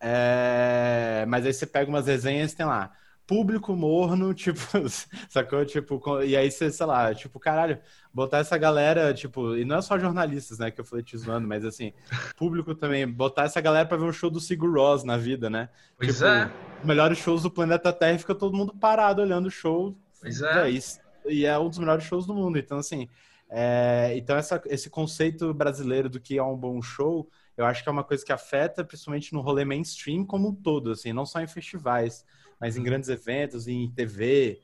É, 0.00 1.24
mas 1.28 1.44
aí 1.44 1.52
você 1.52 1.66
pega 1.66 1.90
umas 1.90 2.06
resenhas 2.06 2.54
tem 2.54 2.64
lá, 2.64 2.90
público 3.30 3.76
morno, 3.76 4.34
tipo, 4.34 4.60
sacou? 5.28 5.64
Tipo, 5.64 6.20
e 6.24 6.36
aí 6.36 6.50
você, 6.50 6.68
sei 6.68 6.84
lá, 6.84 7.14
tipo, 7.14 7.38
caralho, 7.38 7.78
botar 8.12 8.38
essa 8.38 8.58
galera, 8.58 9.14
tipo, 9.14 9.56
e 9.56 9.64
não 9.64 9.76
é 9.76 9.82
só 9.82 9.96
jornalistas, 9.96 10.58
né, 10.58 10.68
que 10.72 10.80
eu 10.80 10.84
falei 10.84 11.04
te 11.04 11.16
zoando, 11.16 11.46
mas 11.46 11.64
assim, 11.64 11.92
público 12.36 12.74
também, 12.74 13.06
botar 13.06 13.44
essa 13.44 13.60
galera 13.60 13.86
pra 13.86 13.96
ver 13.96 14.02
um 14.02 14.12
show 14.12 14.30
do 14.30 14.40
Sigur 14.40 14.74
Ross 14.74 15.04
na 15.04 15.16
vida, 15.16 15.48
né? 15.48 15.68
Pois 15.96 16.16
tipo, 16.16 16.26
é. 16.26 16.50
Melhores 16.82 17.18
shows 17.18 17.44
do 17.44 17.50
planeta 17.52 17.92
Terra 17.92 18.18
fica 18.18 18.34
todo 18.34 18.56
mundo 18.56 18.74
parado 18.74 19.22
olhando 19.22 19.46
o 19.46 19.50
show. 19.50 19.96
Pois 20.20 20.42
é. 20.42 20.68
isso, 20.68 20.98
e 21.24 21.46
é 21.46 21.56
um 21.56 21.68
dos 21.68 21.78
melhores 21.78 22.02
shows 22.02 22.26
do 22.26 22.34
mundo. 22.34 22.58
Então, 22.58 22.78
assim, 22.78 23.08
é, 23.48 24.12
então 24.16 24.36
essa, 24.36 24.60
esse 24.66 24.90
conceito 24.90 25.54
brasileiro 25.54 26.08
do 26.08 26.18
que 26.18 26.36
é 26.36 26.42
um 26.42 26.56
bom 26.56 26.82
show, 26.82 27.30
eu 27.56 27.64
acho 27.64 27.84
que 27.84 27.88
é 27.88 27.92
uma 27.92 28.02
coisa 28.02 28.24
que 28.24 28.32
afeta 28.32 28.84
principalmente 28.84 29.32
no 29.32 29.40
rolê 29.40 29.64
mainstream 29.64 30.26
como 30.26 30.48
um 30.48 30.54
todo, 30.54 30.90
assim, 30.90 31.12
não 31.12 31.24
só 31.24 31.40
em 31.40 31.46
festivais, 31.46 32.24
mas 32.60 32.76
em 32.76 32.82
grandes 32.82 33.08
eventos, 33.08 33.66
em 33.66 33.90
TV. 33.90 34.60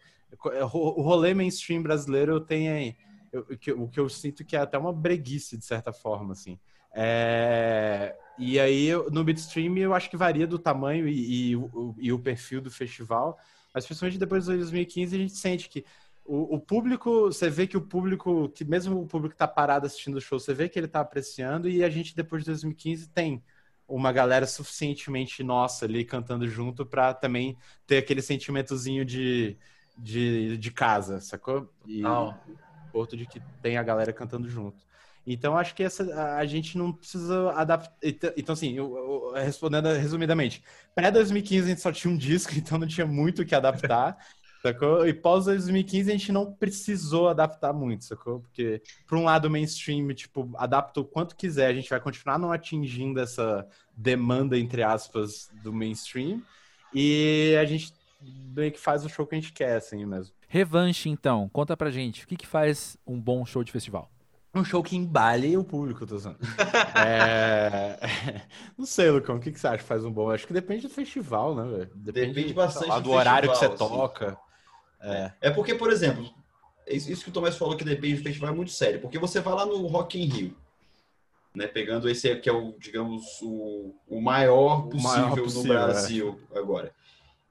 O 0.73 1.03
rolê 1.03 1.33
mainstream 1.33 1.83
brasileiro 1.83 2.41
tem 2.41 2.97
eu, 3.33 3.83
o 3.83 3.89
que 3.89 3.99
eu 3.99 4.09
sinto 4.09 4.45
que 4.45 4.57
é 4.57 4.61
até 4.61 4.79
uma 4.79 4.93
breguice, 4.93 5.57
de 5.57 5.65
certa 5.65 5.93
forma, 5.93 6.33
assim. 6.33 6.59
É... 6.95 8.17
E 8.39 8.61
aí, 8.61 8.91
no 9.11 9.25
midstream, 9.25 9.77
eu 9.79 9.95
acho 9.95 10.11
que 10.11 10.17
varia 10.17 10.47
do 10.47 10.59
tamanho 10.59 11.09
e, 11.09 11.51
e, 11.51 11.57
o, 11.57 11.95
e, 11.99 12.13
o 12.13 12.19
perfil 12.19 12.61
do 12.61 12.71
festival, 12.71 13.39
mas 13.75 13.87
principalmente 13.87 14.19
depois 14.19 14.45
de 14.45 14.57
2015 14.57 15.17
a 15.17 15.19
gente 15.19 15.37
sente 15.37 15.69
que 15.71 15.85
o, 16.25 16.57
o, 16.57 16.61
público, 16.61 17.27
você 17.27 17.49
vê 17.49 17.67
que 17.67 17.77
o 17.77 17.81
público, 17.81 18.49
que 18.51 18.65
mesmo 18.65 19.01
o 19.01 19.07
público 19.07 19.33
que 19.33 19.39
tá 19.39 19.49
parado 19.49 19.87
assistindo 19.87 20.17
o 20.17 20.21
show, 20.21 20.39
você 20.39 20.53
vê 20.53 20.69
que 20.69 20.79
ele 20.79 20.89
tá 20.89 21.01
apreciando 21.01 21.69
e 21.69 21.85
a 21.85 21.89
gente 21.89 22.15
depois 22.15 22.43
de 22.43 22.51
2015 22.51 23.09
tem 23.09 23.43
uma 23.89 24.13
galera 24.13 24.47
suficientemente 24.47 25.43
nossa 25.43 25.85
ali 25.85 26.05
cantando 26.05 26.49
junto 26.49 26.85
para 26.87 27.15
também 27.15 27.57
ter 27.87 27.99
aquele 27.99 28.23
sentimentozinho 28.23 29.05
de, 29.05 29.59
de, 29.97 30.57
de 30.59 30.71
casa, 30.71 31.21
sacou? 31.21 31.73
E 31.85 32.05
o 32.47 32.59
porto 32.93 33.17
de 33.17 33.27
que 33.27 33.41
tem 33.61 33.77
a 33.77 33.83
galera 33.83 34.13
cantando 34.13 34.49
junto. 34.49 34.85
Então, 35.27 35.57
acho 35.57 35.75
que 35.75 35.83
essa, 35.83 36.37
a 36.37 36.47
gente 36.47 36.79
não 36.79 36.93
precisa 36.93 37.51
adaptar. 37.53 37.97
Então, 38.37 38.53
assim, 38.53 38.75
eu, 38.75 38.97
eu, 38.97 39.33
respondendo 39.35 39.89
resumidamente, 39.89 40.63
pré-2015 40.95 41.65
a 41.65 41.67
gente 41.67 41.81
só 41.81 41.91
tinha 41.91 42.13
um 42.15 42.17
disco, 42.17 42.53
então 42.57 42.79
não 42.79 42.87
tinha 42.87 43.07
muito 43.07 43.43
o 43.43 43.47
que 43.47 43.55
adaptar. 43.55 44.17
Sacou? 44.67 45.07
E 45.07 45.15
pós 45.15 45.45
2015 45.45 46.11
a 46.11 46.13
gente 46.13 46.33
não 46.33 46.53
precisou 46.53 47.29
adaptar 47.29 47.73
muito, 47.73 48.05
sacou? 48.05 48.41
Porque, 48.41 48.83
por 49.07 49.17
um 49.17 49.23
lado, 49.23 49.47
o 49.47 49.51
mainstream, 49.51 50.09
tipo, 50.09 50.51
adapta 50.57 51.01
o 51.01 51.05
quanto 51.05 51.37
quiser, 51.37 51.69
a 51.69 51.73
gente 51.73 51.89
vai 51.89 52.01
continuar 52.01 52.37
não 52.37 52.51
atingindo 52.51 53.21
essa 53.21 53.65
demanda, 53.97 54.59
entre 54.59 54.83
aspas, 54.83 55.49
do 55.63 55.73
mainstream. 55.73 56.43
E 56.93 57.57
a 57.61 57.65
gente 57.65 57.93
meio 58.21 58.73
que 58.73 58.81
faz 58.81 59.05
o 59.05 59.09
show 59.09 59.25
que 59.25 59.37
a 59.37 59.41
gente 59.41 59.53
quer, 59.53 59.77
assim 59.77 60.05
mesmo. 60.05 60.35
Revanche, 60.49 61.09
então. 61.09 61.49
Conta 61.51 61.77
pra 61.77 61.91
gente, 61.91 62.25
o 62.25 62.27
que, 62.27 62.37
que 62.37 62.47
faz 62.47 62.97
um 63.07 63.21
bom 63.21 63.47
show 63.47 63.63
de 63.63 63.71
festival? 63.71 64.11
um 64.59 64.65
show 64.65 64.83
que 64.83 64.97
embale 64.97 65.55
o 65.57 65.63
público, 65.63 66.07
tô 66.07 66.17
usando. 66.17 66.39
é... 66.97 67.99
Não 68.77 68.87
sei, 68.87 69.11
Lucão, 69.11 69.37
o 69.37 69.41
que, 69.41 69.53
que 69.53 69.61
você 69.61 69.69
acha 69.69 69.79
que 69.79 69.85
faz 69.85 70.03
um 70.05 70.11
bom? 70.11 70.31
Acho 70.31 70.47
que 70.47 70.53
depende 70.53 70.89
do 70.89 70.89
festival, 70.89 71.55
né, 71.55 71.63
velho? 71.65 71.91
Depende, 71.95 72.27
depende 72.29 72.55
bastante 72.55 72.89
lá, 72.89 72.99
do, 72.99 73.05
do 73.05 73.11
horário 73.11 73.51
que 73.51 73.59
você 73.59 73.67
assim. 73.67 73.77
toca. 73.77 74.39
É. 75.01 75.33
é 75.41 75.51
porque, 75.51 75.75
por 75.75 75.91
exemplo, 75.91 76.29
isso 76.87 77.23
que 77.23 77.31
o 77.31 77.33
Tomás 77.33 77.57
falou 77.57 77.77
que 77.77 77.85
depende 77.85 78.17
do 78.17 78.23
festival 78.23 78.51
é 78.51 78.55
muito 78.55 78.71
sério, 78.71 79.01
porque 79.01 79.19
você 79.19 79.41
vai 79.41 79.55
lá 79.55 79.67
no 79.67 79.87
Rock 79.87 80.21
in 80.21 80.27
Rio, 80.27 80.57
né, 81.55 81.67
pegando 81.67 82.09
esse 82.09 82.35
que 82.37 82.49
é 82.49 82.53
o, 82.53 82.75
digamos, 82.79 83.25
o, 83.43 83.95
o 84.09 84.21
maior 84.21 84.83
possível, 84.89 84.99
o 84.99 85.13
maior 85.13 85.37
possível 85.37 85.63
no 85.63 85.69
Brasil 85.69 86.41
é. 86.53 86.59
agora. 86.59 86.95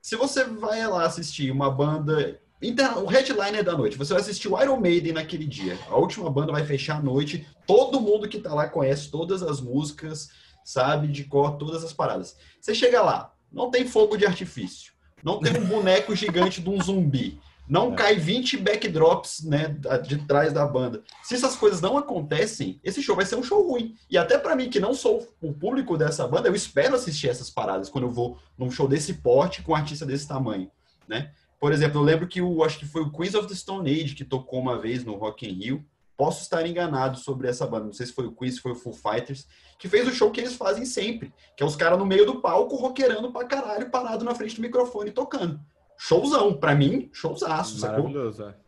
Se 0.01 0.15
você 0.15 0.43
vai 0.43 0.85
lá 0.87 1.05
assistir 1.05 1.49
uma 1.51 1.71
banda 1.71 2.39
então, 2.61 3.03
o 3.03 3.07
headliner 3.07 3.63
da 3.63 3.77
noite, 3.77 3.97
você 3.97 4.13
vai 4.13 4.21
assistir 4.21 4.47
o 4.47 4.59
Iron 4.61 4.79
Maiden 4.79 5.13
naquele 5.13 5.45
dia. 5.45 5.77
A 5.87 5.97
última 5.97 6.29
banda 6.29 6.51
vai 6.51 6.65
fechar 6.65 6.97
a 6.97 7.01
noite. 7.01 7.45
Todo 7.67 7.99
mundo 7.99 8.29
que 8.29 8.39
tá 8.39 8.53
lá 8.53 8.67
conhece 8.67 9.11
todas 9.11 9.43
as 9.43 9.59
músicas, 9.59 10.29
sabe 10.63 11.07
de 11.07 11.25
cor 11.25 11.57
todas 11.57 11.83
as 11.83 11.93
paradas. 11.93 12.35
Você 12.59 12.73
chega 12.73 13.03
lá, 13.03 13.33
não 13.51 13.69
tem 13.69 13.85
fogo 13.85 14.17
de 14.17 14.25
artifício, 14.25 14.93
não 15.25 15.39
tem 15.39 15.57
um 15.57 15.65
boneco 15.65 16.15
gigante 16.15 16.61
de 16.61 16.69
um 16.69 16.79
zumbi, 16.79 17.41
não 17.67 17.93
é. 17.93 17.95
cai 17.95 18.15
20 18.15 18.57
backdrops 18.57 19.43
né, 19.43 19.75
de 20.05 20.19
trás 20.19 20.53
da 20.53 20.65
banda. 20.67 21.03
Se 21.23 21.33
essas 21.33 21.55
coisas 21.55 21.81
não 21.81 21.97
acontecem, 21.97 22.79
esse 22.83 23.01
show 23.01 23.15
vai 23.15 23.25
ser 23.25 23.35
um 23.35 23.43
show 23.43 23.67
ruim. 23.67 23.95
E 24.07 24.19
até 24.19 24.37
para 24.37 24.55
mim, 24.55 24.69
que 24.69 24.79
não 24.79 24.93
sou 24.93 25.27
o 25.41 25.51
público 25.51 25.97
dessa 25.97 26.27
banda, 26.27 26.47
eu 26.47 26.53
espero 26.53 26.93
assistir 26.93 27.27
essas 27.27 27.49
paradas 27.49 27.89
quando 27.89 28.03
eu 28.03 28.11
vou 28.11 28.37
num 28.55 28.69
show 28.69 28.87
desse 28.87 29.15
porte 29.15 29.63
com 29.63 29.71
um 29.71 29.75
artista 29.75 30.05
desse 30.05 30.27
tamanho, 30.27 30.69
né? 31.07 31.31
Por 31.59 31.71
exemplo, 31.71 31.99
eu 31.99 32.03
lembro 32.03 32.27
que 32.27 32.41
o 32.41 32.63
acho 32.63 32.77
que 32.77 32.85
foi 32.85 33.01
o 33.01 33.11
Queens 33.11 33.33
of 33.33 33.47
the 33.47 33.55
Stone 33.55 33.89
Age 33.89 34.13
que 34.13 34.23
tocou 34.23 34.59
uma 34.59 34.77
vez 34.77 35.03
no 35.03 35.15
Rock 35.15 35.47
in 35.47 35.53
Rio. 35.53 35.85
Posso 36.17 36.41
estar 36.41 36.65
enganado 36.65 37.17
sobre 37.17 37.47
essa 37.47 37.67
banda, 37.67 37.85
não 37.85 37.93
sei 37.93 38.05
se 38.05 38.13
foi 38.13 38.25
o 38.25 38.31
Queen, 38.31 38.51
se 38.51 38.61
foi 38.61 38.71
o 38.71 38.75
Foo 38.75 38.93
Fighters, 38.93 39.47
que 39.77 39.89
fez 39.89 40.07
o 40.07 40.11
show 40.11 40.31
que 40.31 40.39
eles 40.39 40.55
fazem 40.55 40.85
sempre, 40.85 41.33
que 41.57 41.63
é 41.63 41.65
os 41.65 41.75
caras 41.75 41.99
no 41.99 42.05
meio 42.05 42.25
do 42.25 42.41
palco 42.41 42.75
rockerando 42.75 43.31
pra 43.31 43.45
caralho, 43.45 43.89
parado 43.89 44.23
na 44.23 44.33
frente 44.33 44.55
do 44.55 44.61
microfone 44.61 45.11
tocando. 45.11 45.59
Showzão, 45.97 46.53
pra 46.53 46.75
mim, 46.75 47.09
showzaço, 47.13 47.79
Maravilhoso, 47.81 48.37
sacou? 48.37 48.51
É 48.61 48.65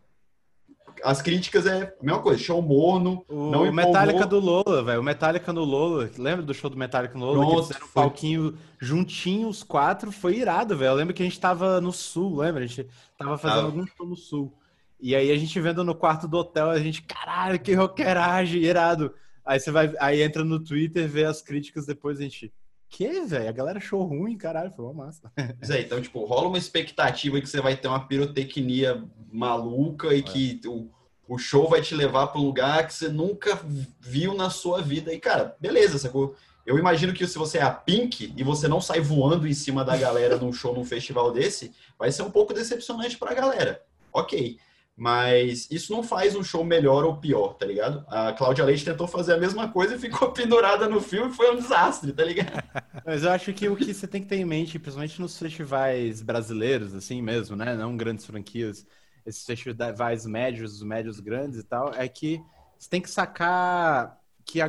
as 1.04 1.22
críticas 1.22 1.66
é 1.66 1.94
a 2.00 2.04
mesma 2.04 2.22
coisa, 2.22 2.42
show 2.42 2.62
morno. 2.62 3.24
O 3.28 3.52
não 3.52 3.72
Metallica 3.72 4.26
do 4.26 4.40
Lola, 4.40 4.84
velho. 4.84 5.00
O 5.00 5.04
Metallica 5.04 5.54
no 5.54 5.64
Lola, 5.64 6.10
lembra 6.18 6.46
do 6.46 6.54
show 6.54 6.70
do 6.70 6.78
Metallica 6.78 7.18
no 7.18 7.26
Lola? 7.26 7.38
Pronto, 7.38 7.50
que 7.50 7.56
eles 7.56 7.68
fizeram 7.68 7.88
um 7.88 7.92
palquinho 7.92 8.58
juntinhos, 8.80 9.58
os 9.58 9.64
quatro, 9.64 10.12
foi 10.12 10.38
irado, 10.38 10.76
velho. 10.76 10.90
Eu 10.90 10.96
lembro 10.96 11.14
que 11.14 11.22
a 11.22 11.26
gente 11.26 11.40
tava 11.40 11.80
no 11.82 11.92
sul, 11.92 12.38
lembra? 12.38 12.64
A 12.64 12.68
gente 12.68 12.88
tava 13.18 13.38
fazendo 13.38 13.62
ah. 13.62 13.66
algum 13.66 13.86
show 13.86 14.08
no 14.08 14.16
sul. 14.16 14.57
E 15.00 15.16
aí 15.16 15.32
a 15.32 15.38
gente 15.38 15.60
vendo 15.60 15.84
no 15.84 15.96
quarto 15.96 16.28
do 16.28 16.38
hotel, 16.38 16.70
a 16.70 16.80
gente, 16.80 17.04
caralho, 17.04 17.60
que 17.60 17.74
rockeragem, 17.74 18.62
irado. 18.62 19.14
Aí 19.46 19.60
você 19.60 19.72
vai, 19.72 19.94
aí 20.00 20.22
entra 20.22 20.44
no 20.44 20.64
Twitter, 20.64 21.08
vê 21.08 21.26
as 21.26 21.42
críticas 21.42 21.86
depois 21.86 22.20
a 22.20 22.24
gente. 22.24 22.52
Que, 22.90 23.22
velho? 23.22 23.48
A 23.48 23.52
galera 23.52 23.78
achou 23.78 24.04
ruim, 24.04 24.38
caralho, 24.38 24.72
foi 24.72 24.86
uma 24.86 25.06
massa. 25.06 25.32
Pois 25.60 25.70
é, 25.70 25.82
então, 25.82 26.02
tipo, 26.02 26.26
rola 26.26 26.48
uma 26.48 26.58
expectativa 26.58 27.40
que 27.40 27.48
você 27.48 27.62
vai 27.62 27.76
ter 27.76 27.88
uma 27.88 28.08
pirotecnia 28.08 29.04
maluca 29.32 30.14
e 30.14 30.20
é. 30.20 30.22
que 30.22 30.62
o, 30.66 30.90
o 31.28 31.38
show 31.38 31.70
vai 31.70 31.82
te 31.82 31.94
levar 31.94 32.28
para 32.28 32.42
um 32.42 32.46
lugar 32.46 32.88
que 32.88 32.94
você 32.94 33.10
nunca 33.10 33.60
viu 34.00 34.34
na 34.34 34.50
sua 34.50 34.82
vida. 34.82 35.14
E, 35.14 35.20
cara, 35.20 35.56
beleza, 35.60 35.98
sacou? 35.98 36.36
Eu 36.66 36.78
imagino 36.78 37.14
que 37.14 37.26
se 37.26 37.38
você 37.38 37.60
é 37.60 37.62
a 37.62 37.72
Pink 37.72 38.34
e 38.36 38.44
você 38.44 38.68
não 38.68 38.82
sai 38.82 39.00
voando 39.00 39.48
em 39.48 39.54
cima 39.54 39.86
da 39.86 39.96
galera 39.96 40.38
num 40.38 40.52
show, 40.52 40.74
num 40.74 40.84
festival 40.84 41.32
desse, 41.32 41.72
vai 41.98 42.12
ser 42.12 42.24
um 42.24 42.32
pouco 42.32 42.54
decepcionante 42.54 43.18
pra 43.18 43.34
galera. 43.34 43.82
Ok. 44.12 44.58
Mas 45.00 45.70
isso 45.70 45.94
não 45.94 46.02
faz 46.02 46.36
um 46.36 46.44
show 46.44 46.64
melhor 46.66 47.06
ou 47.06 47.18
pior, 47.18 47.54
tá 47.54 47.68
ligado? 47.68 48.04
A 48.08 48.34
Cláudia 48.34 48.66
Leite 48.66 48.84
tentou 48.84 49.08
fazer 49.08 49.34
a 49.34 49.38
mesma 49.38 49.72
coisa 49.72 49.94
e 49.96 50.00
ficou 50.00 50.32
pendurada 50.34 50.90
no 50.90 51.00
filme 51.00 51.32
e 51.32 51.36
foi 51.36 51.52
um 51.54 51.56
desastre, 51.56 52.12
tá 52.12 52.24
ligado? 52.24 52.64
Mas 53.06 53.24
eu 53.24 53.30
acho 53.30 53.54
que 53.54 53.70
o 53.70 53.76
que 53.76 53.94
você 53.94 54.08
tem 54.08 54.24
que 54.24 54.28
ter 54.28 54.38
em 54.38 54.46
mente, 54.46 54.80
principalmente 54.80 55.22
nos 55.22 55.38
festivais 55.38 56.24
brasileiros, 56.24 56.96
assim 56.96 57.22
mesmo, 57.22 57.56
né? 57.56 57.76
Não 57.76 57.96
grandes 57.96 58.26
franquias, 58.26 58.88
esses 59.24 59.46
festivais 59.46 60.26
médios, 60.26 60.82
médios 60.82 61.20
grandes 61.20 61.60
e 61.60 61.64
tal, 61.64 61.94
é 61.94 62.08
que 62.08 62.42
você 62.80 62.90
tem 62.90 63.02
que 63.02 63.10
sacar 63.10 64.20
que 64.44 64.60
a, 64.62 64.68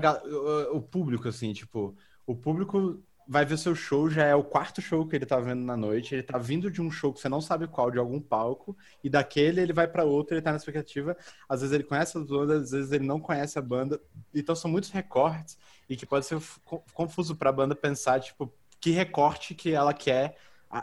o 0.72 0.82
público, 0.82 1.26
assim, 1.28 1.54
tipo, 1.54 1.96
o 2.26 2.36
público 2.36 3.02
vai 3.28 3.44
ver 3.44 3.58
seu 3.58 3.74
show, 3.74 4.08
já 4.08 4.24
é 4.24 4.34
o 4.34 4.42
quarto 4.42 4.80
show 4.80 5.06
que 5.06 5.14
ele 5.14 5.26
tá 5.26 5.38
vendo 5.38 5.60
na 5.62 5.76
noite, 5.76 6.14
ele 6.14 6.22
tá 6.22 6.38
vindo 6.38 6.70
de 6.70 6.80
um 6.80 6.90
show 6.90 7.12
que 7.12 7.20
você 7.20 7.28
não 7.28 7.42
sabe 7.42 7.68
qual, 7.68 7.90
de 7.90 7.98
algum 7.98 8.18
palco, 8.18 8.74
e 9.04 9.10
daquele 9.10 9.60
ele 9.60 9.72
vai 9.74 9.86
para 9.86 10.02
outro, 10.02 10.34
ele 10.34 10.40
tá 10.40 10.50
na 10.50 10.56
expectativa, 10.56 11.14
às 11.46 11.60
vezes 11.60 11.74
ele 11.74 11.84
conhece 11.84 12.16
a 12.16 12.20
banda, 12.22 12.56
às 12.56 12.70
vezes 12.70 12.90
ele 12.90 13.04
não 13.06 13.20
conhece 13.20 13.58
a 13.58 13.62
banda, 13.62 14.00
então 14.34 14.56
são 14.56 14.70
muitos 14.70 14.88
recortes, 14.88 15.58
e 15.90 15.94
que 15.94 16.06
pode 16.06 16.24
ser 16.24 16.40
confuso 16.94 17.36
pra 17.36 17.52
banda 17.52 17.76
pensar, 17.76 18.18
tipo, 18.18 18.50
que 18.80 18.92
recorte 18.92 19.54
que 19.54 19.72
ela 19.72 19.92
quer 19.92 20.34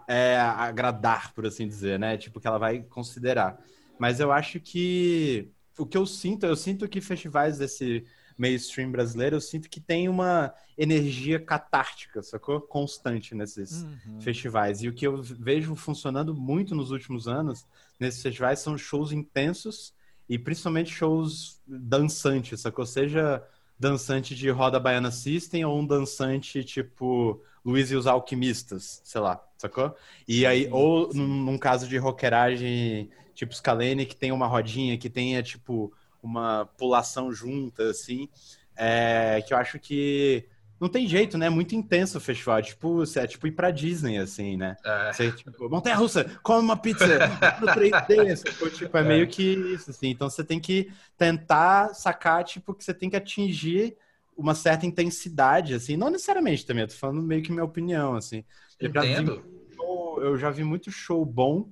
é, 0.07 0.37
agradar, 0.37 1.33
por 1.33 1.47
assim 1.47 1.67
dizer, 1.67 1.97
né, 1.97 2.15
tipo, 2.15 2.39
que 2.39 2.45
ela 2.45 2.59
vai 2.59 2.83
considerar. 2.83 3.59
Mas 3.97 4.19
eu 4.19 4.31
acho 4.31 4.59
que 4.59 5.51
o 5.79 5.85
que 5.85 5.97
eu 5.97 6.05
sinto, 6.05 6.45
eu 6.45 6.55
sinto 6.55 6.87
que 6.87 7.01
festivais 7.01 7.57
desse 7.57 8.05
mainstream 8.37 8.91
brasileiro, 8.91 9.35
eu 9.35 9.41
sinto 9.41 9.69
que 9.69 9.79
tem 9.79 10.09
uma 10.09 10.53
energia 10.77 11.39
catártica, 11.39 12.21
sacou? 12.21 12.59
Constante 12.59 13.33
nesses 13.33 13.83
uhum. 13.83 14.19
festivais. 14.19 14.83
E 14.83 14.89
o 14.89 14.93
que 14.93 15.07
eu 15.07 15.21
vejo 15.21 15.75
funcionando 15.75 16.33
muito 16.33 16.75
nos 16.75 16.91
últimos 16.91 17.27
anos 17.27 17.65
nesses 17.99 18.21
festivais 18.21 18.59
são 18.59 18.77
shows 18.77 19.11
intensos 19.11 19.93
e 20.27 20.37
principalmente 20.37 20.91
shows 20.91 21.61
dançantes, 21.65 22.61
sacou? 22.61 22.85
Seja 22.85 23.43
dançante 23.79 24.35
de 24.35 24.49
roda 24.49 24.79
baiana 24.79 25.11
system 25.11 25.65
ou 25.65 25.79
um 25.79 25.85
dançante 25.85 26.63
tipo 26.63 27.41
Luiz 27.63 27.91
e 27.91 27.95
os 27.95 28.07
Alquimistas, 28.07 29.01
sei 29.03 29.21
lá, 29.21 29.43
sacou? 29.57 29.95
E 30.27 30.45
aí, 30.45 30.67
ou 30.71 31.13
num, 31.13 31.27
num 31.27 31.57
caso 31.57 31.87
de 31.87 31.97
rockeragem 31.97 33.09
tipo 33.33 33.53
Scalene, 33.53 34.05
que 34.05 34.15
tem 34.15 34.31
uma 34.31 34.47
rodinha, 34.47 34.97
que 34.97 35.09
tenha 35.09 35.43
tipo 35.43 35.93
uma 36.25 36.65
pulação 36.77 37.31
junta, 37.31 37.89
assim, 37.89 38.27
é, 38.75 39.43
que 39.45 39.53
eu 39.53 39.57
acho 39.57 39.79
que 39.79 40.47
não 40.79 40.89
tem 40.89 41.07
jeito, 41.07 41.37
né? 41.37 41.49
Muito 41.49 41.73
intenso 41.73 42.17
o 42.17 42.21
festival. 42.21 42.61
Tipo, 42.61 43.03
é 43.15 43.25
tipo 43.25 43.47
ir 43.47 43.51
pra 43.51 43.71
Disney, 43.71 44.17
assim, 44.17 44.57
né? 44.57 44.75
É. 44.83 45.13
Você, 45.13 45.31
tipo, 45.31 45.69
Montanha 45.69 45.95
Russa, 45.95 46.25
come 46.43 46.61
uma 46.61 46.75
pizza 46.75 47.05
no 47.61 47.67
3D. 47.67 48.73
tipo, 48.73 48.97
é, 48.97 49.01
é, 49.01 49.03
meio 49.03 49.27
que 49.27 49.43
isso, 49.43 49.91
assim. 49.91 50.09
Então 50.09 50.29
você 50.29 50.43
tem 50.43 50.59
que 50.59 50.91
tentar 51.17 51.93
sacar, 51.93 52.43
tipo, 52.43 52.73
que 52.73 52.83
você 52.83 52.93
tem 52.93 53.09
que 53.09 53.15
atingir 53.15 53.95
uma 54.35 54.53
certa 54.53 54.85
intensidade, 54.85 55.73
assim. 55.73 55.95
Não 55.95 56.09
necessariamente 56.09 56.65
também, 56.65 56.83
eu 56.83 56.89
tô 56.89 56.95
falando 56.95 57.21
meio 57.21 57.41
que 57.41 57.51
minha 57.51 57.63
opinião, 57.63 58.15
assim. 58.15 58.43
Entendo. 58.81 59.31
Eu 59.31 59.35
já 59.37 59.41
vi, 59.41 60.25
eu 60.25 60.37
já 60.37 60.49
vi 60.49 60.63
muito 60.63 60.91
show 60.91 61.25
bom 61.25 61.69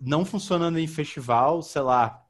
não 0.00 0.24
funcionando 0.24 0.78
em 0.78 0.86
festival, 0.86 1.62
sei 1.62 1.82
lá, 1.82 2.24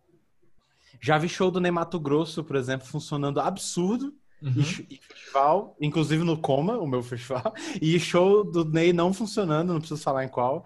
Já 1.01 1.19
vi 1.19 1.29
show 1.29 1.51
do 1.51 1.61
Ney 1.61 1.71
Mato 1.71 1.99
Grosso, 1.99 2.43
por 2.45 2.57
exemplo, 2.57 2.87
funcionando 2.87 3.41
absurdo. 3.41 4.15
Uhum. 4.41 4.53
E, 4.57 4.95
e 4.95 4.99
festival, 4.99 5.77
inclusive 5.81 6.23
no 6.23 6.39
Coma, 6.39 6.79
o 6.79 6.87
meu 6.87 7.03
festival, 7.03 7.53
e 7.83 7.99
show 7.99 8.45
do 8.45 8.65
Ney 8.65 8.93
não 8.93 9.13
funcionando, 9.13 9.73
não 9.73 9.81
preciso 9.81 10.01
falar 10.01 10.25
em 10.25 10.29
qual, 10.29 10.65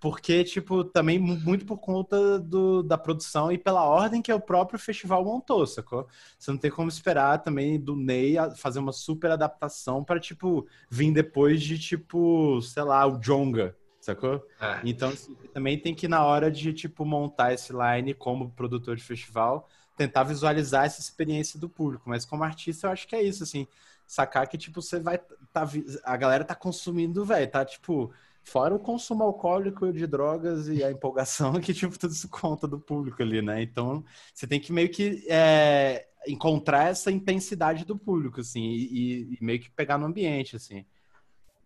porque, 0.00 0.44
tipo, 0.44 0.84
também 0.84 1.18
muito 1.18 1.64
por 1.64 1.78
conta 1.78 2.38
do, 2.38 2.82
da 2.82 2.96
produção 2.96 3.50
e 3.50 3.58
pela 3.58 3.84
ordem 3.84 4.22
que 4.22 4.32
o 4.32 4.40
próprio 4.40 4.78
festival 4.78 5.24
montou, 5.24 5.66
sacou? 5.66 6.06
Você 6.38 6.50
não 6.50 6.58
tem 6.58 6.70
como 6.70 6.88
esperar 6.88 7.42
também 7.42 7.78
do 7.78 7.96
Ney 7.96 8.36
fazer 8.56 8.78
uma 8.78 8.92
super 8.92 9.30
adaptação 9.30 10.04
para, 10.04 10.20
tipo, 10.20 10.66
vir 10.88 11.12
depois 11.12 11.62
de, 11.62 11.78
tipo, 11.78 12.60
sei 12.62 12.82
lá, 12.82 13.06
o 13.06 13.18
Jonga, 13.18 13.76
sacou? 14.04 14.46
É. 14.60 14.80
Então, 14.84 15.10
assim, 15.10 15.34
também 15.52 15.78
tem 15.78 15.94
que, 15.94 16.08
na 16.08 16.24
hora 16.24 16.50
de, 16.50 16.72
tipo, 16.72 17.04
montar 17.04 17.54
esse 17.54 17.72
line 17.72 18.12
como 18.12 18.50
produtor 18.50 18.96
de 18.96 19.02
festival, 19.02 19.68
tentar 19.96 20.24
visualizar 20.24 20.84
essa 20.84 21.00
experiência 21.00 21.58
do 21.58 21.68
público. 21.68 22.08
Mas 22.08 22.24
como 22.24 22.42
artista, 22.44 22.86
eu 22.86 22.90
acho 22.90 23.06
que 23.06 23.14
é 23.14 23.22
isso, 23.22 23.42
assim, 23.42 23.66
sacar 24.06 24.48
que, 24.48 24.58
tipo, 24.58 24.82
você 24.82 24.98
vai. 25.00 25.18
Tá, 25.52 25.68
a 26.04 26.16
galera 26.16 26.44
tá 26.44 26.54
consumindo, 26.54 27.24
velho, 27.24 27.50
tá, 27.50 27.64
tipo. 27.64 28.12
Fora 28.44 28.74
o 28.74 28.78
consumo 28.80 29.22
alcoólico 29.22 29.92
de 29.92 30.04
drogas 30.04 30.66
e 30.66 30.82
a 30.82 30.90
empolgação, 30.90 31.52
que, 31.62 31.72
tipo, 31.72 31.96
tudo 31.96 32.12
isso 32.12 32.28
conta 32.28 32.66
do 32.66 32.80
público 32.80 33.22
ali, 33.22 33.40
né? 33.40 33.62
Então, 33.62 34.04
você 34.34 34.48
tem 34.48 34.58
que 34.58 34.72
meio 34.72 34.88
que 34.90 35.24
é, 35.30 36.08
encontrar 36.26 36.88
essa 36.88 37.12
intensidade 37.12 37.84
do 37.84 37.96
público, 37.96 38.40
assim, 38.40 38.60
e, 38.60 39.34
e 39.34 39.38
meio 39.40 39.60
que 39.60 39.70
pegar 39.70 39.96
no 39.96 40.06
ambiente, 40.06 40.56
assim. 40.56 40.84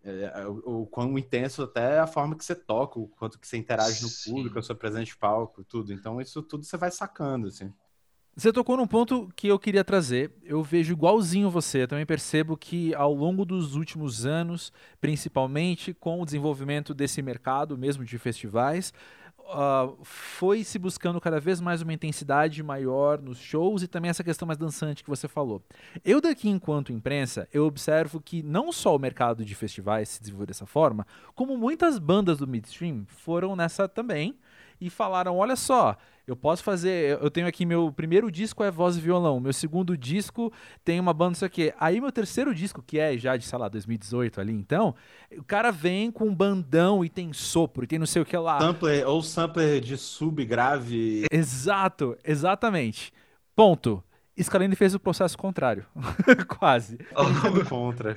É, 0.09 0.47
o, 0.47 0.83
o 0.83 0.87
quão 0.87 1.17
intenso 1.17 1.63
até 1.63 1.95
é 1.95 1.99
a 1.99 2.07
forma 2.07 2.35
que 2.35 2.45
você 2.45 2.55
toca, 2.55 2.97
o 2.97 3.07
quanto 3.07 3.37
que 3.37 3.47
você 3.47 3.57
interage 3.57 4.01
no 4.01 4.07
Sim. 4.07 4.31
público, 4.31 4.57
a 4.57 4.61
sua 4.61 4.75
presença 4.75 5.05
de 5.05 5.17
palco, 5.17 5.63
tudo. 5.65 5.91
Então, 5.91 6.21
isso 6.21 6.41
tudo 6.41 6.63
você 6.63 6.77
vai 6.77 6.89
sacando, 6.89 7.47
assim. 7.47 7.73
Você 8.35 8.53
tocou 8.53 8.77
num 8.77 8.85
ponto 8.85 9.29
que 9.35 9.47
eu 9.47 9.57
queria 9.57 9.83
trazer. 9.83 10.31
Eu 10.43 10.61
vejo 10.61 10.93
igualzinho 10.93 11.49
você. 11.49 11.81
Eu 11.81 11.87
também 11.87 12.05
percebo 12.05 12.55
que 12.55 12.93
ao 12.93 13.11
longo 13.11 13.43
dos 13.43 13.75
últimos 13.75 14.27
anos, 14.27 14.71
principalmente 15.01 15.91
com 15.91 16.21
o 16.21 16.25
desenvolvimento 16.25 16.93
desse 16.93 17.19
mercado 17.23 17.75
mesmo 17.75 18.05
de 18.05 18.15
festivais, 18.19 18.93
uh, 19.47 19.97
foi 20.03 20.63
se 20.63 20.77
buscando 20.77 21.19
cada 21.21 21.39
vez 21.39 21.59
mais 21.59 21.81
uma 21.81 21.93
intensidade 21.93 22.61
maior 22.61 23.21
nos 23.21 23.39
shows 23.39 23.81
e 23.81 23.87
também 23.87 24.09
essa 24.09 24.23
questão 24.23 24.45
mais 24.45 24.57
dançante 24.57 25.03
que 25.03 25.09
você 25.09 25.27
falou. 25.27 25.61
Eu 26.03 26.19
daqui, 26.21 26.49
enquanto 26.49 26.91
imprensa, 26.91 27.47
eu 27.53 27.65
observo 27.65 28.21
que 28.21 28.43
não 28.43 28.71
só 28.71 28.95
o 28.95 28.99
mercado 28.99 29.45
de 29.45 29.55
festivais 29.55 30.09
se 30.09 30.19
desenvolveu 30.19 30.47
dessa 30.47 30.65
forma, 30.65 31.05
como 31.35 31.57
muitas 31.57 31.97
bandas 31.99 32.37
do 32.37 32.47
midstream 32.47 33.05
foram 33.07 33.55
nessa 33.55 33.87
também 33.87 34.37
e 34.79 34.89
falaram: 34.89 35.37
olha 35.37 35.55
só, 35.55 35.95
eu 36.25 36.35
posso 36.35 36.63
fazer. 36.63 37.17
Eu 37.21 37.31
tenho 37.31 37.47
aqui 37.47 37.65
meu 37.65 37.91
primeiro 37.91 38.31
disco 38.31 38.63
é 38.63 38.69
voz 38.69 38.97
e 38.97 39.01
violão, 39.01 39.39
meu 39.39 39.53
segundo 39.53 39.97
disco 39.97 40.51
tem 40.83 40.99
uma 40.99 41.13
banda, 41.13 41.29
não 41.29 41.35
sei 41.35 41.47
o 41.47 41.51
quê. 41.51 41.73
Aí 41.79 42.01
meu 42.01 42.11
terceiro 42.11 42.53
disco, 42.53 42.83
que 42.85 42.99
é 42.99 43.17
já 43.17 43.37
de, 43.37 43.45
sei 43.45 43.57
lá, 43.57 43.67
2018 43.67 44.41
ali, 44.41 44.53
então, 44.53 44.93
o 45.37 45.43
cara 45.43 45.71
vem 45.71 46.11
com 46.11 46.25
um 46.25 46.35
bandão 46.35 47.03
e 47.03 47.09
tem 47.09 47.31
sopro 47.33 47.83
e 47.83 47.87
tem 47.87 47.99
não 47.99 48.05
sei 48.05 48.21
o 48.21 48.25
que 48.25 48.37
lá. 48.37 48.59
Sampler, 48.59 49.07
ou 49.07 49.21
sampler 49.21 49.81
de 49.81 49.97
sub 49.97 50.43
grave. 50.45 51.25
Exato, 51.31 52.17
exatamente. 52.23 53.13
Ponto. 53.55 54.03
Scalene 54.39 54.75
fez 54.75 54.93
o 54.93 54.99
processo 54.99 55.35
contrário. 55.35 55.85
Quase. 56.59 56.97
Tudo 57.41 57.65
contra. 57.65 58.15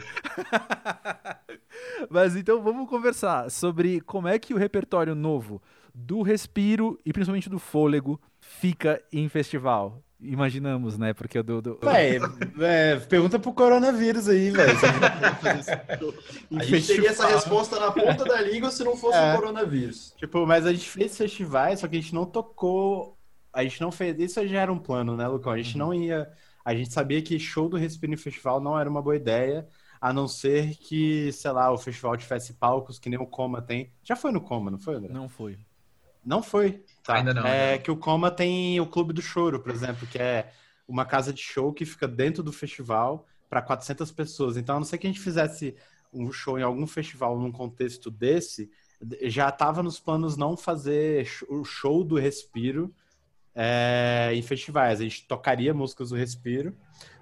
Mas 2.11 2.37
então 2.37 2.63
vamos 2.63 2.89
conversar 2.89 3.51
sobre 3.51 4.01
como 4.03 4.29
é 4.29 4.39
que 4.39 4.53
o 4.53 4.59
repertório 4.59 5.15
novo 5.15 5.63
do 5.95 6.23
respiro 6.23 6.99
e 7.05 7.13
principalmente 7.13 7.49
do 7.51 7.59
fôlego 7.59 8.21
fica 8.41 9.03
em 9.13 9.29
festival. 9.29 10.03
Imaginamos, 10.23 10.99
né? 10.99 11.15
Porque 11.15 11.39
o 11.39 11.43
do. 11.43 11.63
do... 11.63 11.79
Véi, 11.83 12.19
é, 12.61 12.97
pergunta 12.97 13.39
pro 13.39 13.55
coronavírus 13.55 14.29
aí, 14.29 14.51
velho. 14.51 14.79
A 16.59 16.63
gente 16.65 16.87
teria 16.87 17.11
essa 17.11 17.27
resposta 17.27 17.79
na 17.81 17.91
ponta 17.91 18.25
da 18.25 18.41
língua 18.43 18.71
se 18.71 18.85
não 18.85 18.97
fosse 18.97 19.17
É. 19.17 19.33
o 19.33 19.37
coronavírus. 19.37 20.15
Tipo, 20.19 20.47
mas 20.47 20.67
a 20.67 20.73
gente 20.73 20.89
fez 20.89 21.17
festivais, 21.17 21.81
só 21.81 21.89
que 21.89 21.97
a 21.97 22.01
gente 22.01 22.15
não 22.15 22.27
tocou. 22.27 23.17
A 23.53 23.63
gente 23.63 23.81
não 23.81 23.91
fez. 23.91 24.19
Isso 24.19 24.47
já 24.47 24.61
era 24.61 24.73
um 24.73 24.79
plano, 24.79 25.17
né, 25.17 25.27
Lucão? 25.27 25.53
A 25.53 25.57
gente 25.57 25.77
não 25.79 25.93
ia. 25.95 26.31
A 26.65 26.75
gente 26.75 26.93
sabia 26.93 27.23
que 27.23 27.39
show 27.39 27.69
do 27.69 27.77
Respiro 27.79 28.13
em 28.13 28.17
Festival 28.19 28.61
não 28.61 28.79
era 28.79 28.89
uma 28.89 29.01
boa 29.01 29.17
ideia, 29.17 29.67
a 30.01 30.13
não 30.13 30.29
ser 30.29 30.77
que, 30.77 31.33
sei 31.33 31.51
lá, 31.51 31.73
o 31.73 31.79
festival 31.79 32.17
tivesse 32.19 32.53
palcos 32.53 32.99
que 32.99 33.09
nem 33.09 33.19
o 33.19 33.27
Coma 33.27 33.63
tem. 33.63 33.91
Já 34.05 34.15
foi 34.15 34.31
no 34.31 34.41
Coma, 34.43 34.71
não 34.71 34.79
foi, 34.79 34.97
André? 34.97 35.11
Não 35.13 35.29
foi. 35.29 35.59
Não 36.25 36.43
foi. 36.43 36.85
Tá. 37.03 37.15
Ainda 37.15 37.35
não, 37.35 37.47
É 37.47 37.73
ainda 37.73 37.83
que 37.83 37.91
o 37.91 37.97
Coma 37.97 38.31
tem 38.31 38.81
o 38.81 38.87
Clube 38.87 39.13
do 39.13 39.23
Choro, 39.23 39.61
por 39.61 39.73
exemplo, 39.73 40.07
que 40.07 40.19
é 40.19 40.53
uma 40.87 41.05
casa 41.05 41.33
de 41.33 41.41
show 41.41 41.73
que 41.73 41.85
fica 41.85 42.07
dentro 42.07 42.43
do 42.43 42.53
festival 42.53 43.27
para 43.49 43.63
400 43.63 44.11
pessoas. 44.13 44.57
Então, 44.57 44.77
a 44.77 44.79
não 44.79 44.87
ser 44.87 44.99
que 44.99 45.07
a 45.07 45.11
gente 45.11 45.21
fizesse 45.21 45.75
um 46.13 46.31
show 46.33 46.59
em 46.59 46.63
algum 46.63 46.87
festival 46.87 47.39
num 47.39 47.53
contexto 47.53 48.11
desse, 48.11 48.71
já 49.23 49.49
estava 49.49 49.83
nos 49.83 49.99
planos 49.99 50.37
não 50.37 50.57
fazer 50.57 51.27
o 51.49 51.65
show 51.65 52.05
do 52.05 52.17
Respiro 52.17 52.95
é, 53.55 54.31
em 54.35 54.43
festivais. 54.43 55.01
A 55.01 55.05
gente 55.05 55.27
tocaria 55.27 55.73
músicas 55.73 56.11
do 56.11 56.17
Respiro, 56.17 56.77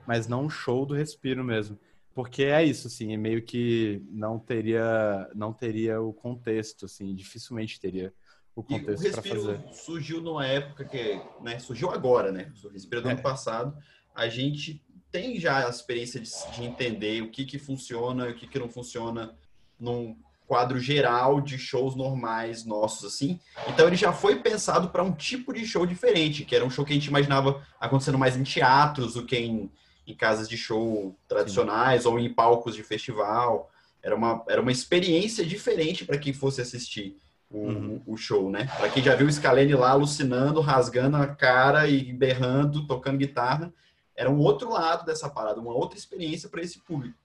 mas 0.06 0.26
não 0.26 0.44
um 0.44 0.50
show 0.50 0.84
do 0.84 0.94
Respiro 0.94 1.44
mesmo. 1.44 1.78
Porque 2.14 2.44
é 2.44 2.64
isso, 2.64 2.88
assim, 2.88 3.12
é 3.12 3.16
meio 3.16 3.42
que 3.42 4.02
não 4.10 4.38
teria, 4.38 5.30
não 5.34 5.52
teria 5.52 6.00
o 6.00 6.12
contexto, 6.12 6.86
assim, 6.86 7.14
dificilmente 7.14 7.78
teria 7.78 8.12
o 8.58 8.64
E 8.68 8.74
o 8.74 8.78
contexto 8.80 9.02
Respiro 9.04 9.62
surgiu 9.72 10.20
numa 10.20 10.44
época 10.44 10.84
que, 10.84 11.20
né, 11.40 11.60
surgiu 11.60 11.90
agora, 11.90 12.32
né? 12.32 12.52
O 12.64 12.68
Respiro 12.68 13.00
do 13.00 13.08
É. 13.08 13.12
ano 13.12 13.22
passado. 13.22 13.76
A 14.12 14.28
gente 14.28 14.82
tem 15.12 15.38
já 15.38 15.64
a 15.64 15.70
experiência 15.70 16.20
de, 16.20 16.28
de 16.52 16.64
entender 16.64 17.22
o 17.22 17.30
que 17.30 17.44
que 17.44 17.58
funciona 17.58 18.28
e 18.28 18.32
o 18.32 18.34
que 18.34 18.48
que 18.48 18.58
não 18.58 18.68
funciona 18.68 19.38
num 19.78 20.16
quadro 20.44 20.78
geral 20.80 21.40
de 21.40 21.56
shows 21.56 21.94
normais 21.94 22.64
nossos, 22.64 23.04
assim. 23.04 23.38
Então 23.68 23.86
ele 23.86 23.96
já 23.96 24.12
foi 24.12 24.40
pensado 24.40 24.88
para 24.88 25.04
um 25.04 25.12
tipo 25.12 25.52
de 25.52 25.64
show 25.64 25.86
diferente, 25.86 26.44
que 26.44 26.56
era 26.56 26.64
um 26.64 26.70
show 26.70 26.84
que 26.84 26.92
a 26.92 26.94
gente 26.96 27.06
imaginava 27.06 27.64
acontecendo 27.78 28.18
mais 28.18 28.36
em 28.36 28.42
teatros 28.42 29.14
do 29.14 29.24
que 29.24 29.36
em, 29.36 29.70
em 30.06 30.14
casas 30.16 30.48
de 30.48 30.56
show 30.56 31.16
tradicionais 31.28 32.06
ou 32.06 32.18
em 32.18 32.32
palcos 32.32 32.74
de 32.74 32.82
festival. 32.82 33.70
Era 34.02 34.16
uma, 34.16 34.42
era 34.48 34.60
uma 34.60 34.72
experiência 34.72 35.44
diferente 35.46 36.04
para 36.04 36.18
quem 36.18 36.32
fosse 36.32 36.60
assistir 36.60 37.16
o, 37.50 37.58
Uhum. 37.58 38.02
o 38.06 38.16
show, 38.16 38.50
né? 38.50 38.66
Para 38.76 38.88
quem 38.90 39.02
já 39.02 39.14
viu 39.14 39.26
o 39.26 39.32
Scalene 39.32 39.74
lá 39.74 39.90
alucinando, 39.90 40.60
rasgando 40.60 41.16
a 41.16 41.26
cara 41.26 41.88
e 41.88 42.12
berrando, 42.12 42.86
tocando 42.86 43.18
guitarra, 43.18 43.72
era 44.14 44.30
um 44.30 44.38
outro 44.38 44.70
lado 44.70 45.04
dessa 45.04 45.28
parada, 45.30 45.60
uma 45.60 45.72
outra 45.72 45.98
experiência 45.98 46.48
para 46.48 46.60
esse 46.62 46.80
público. 46.80 47.16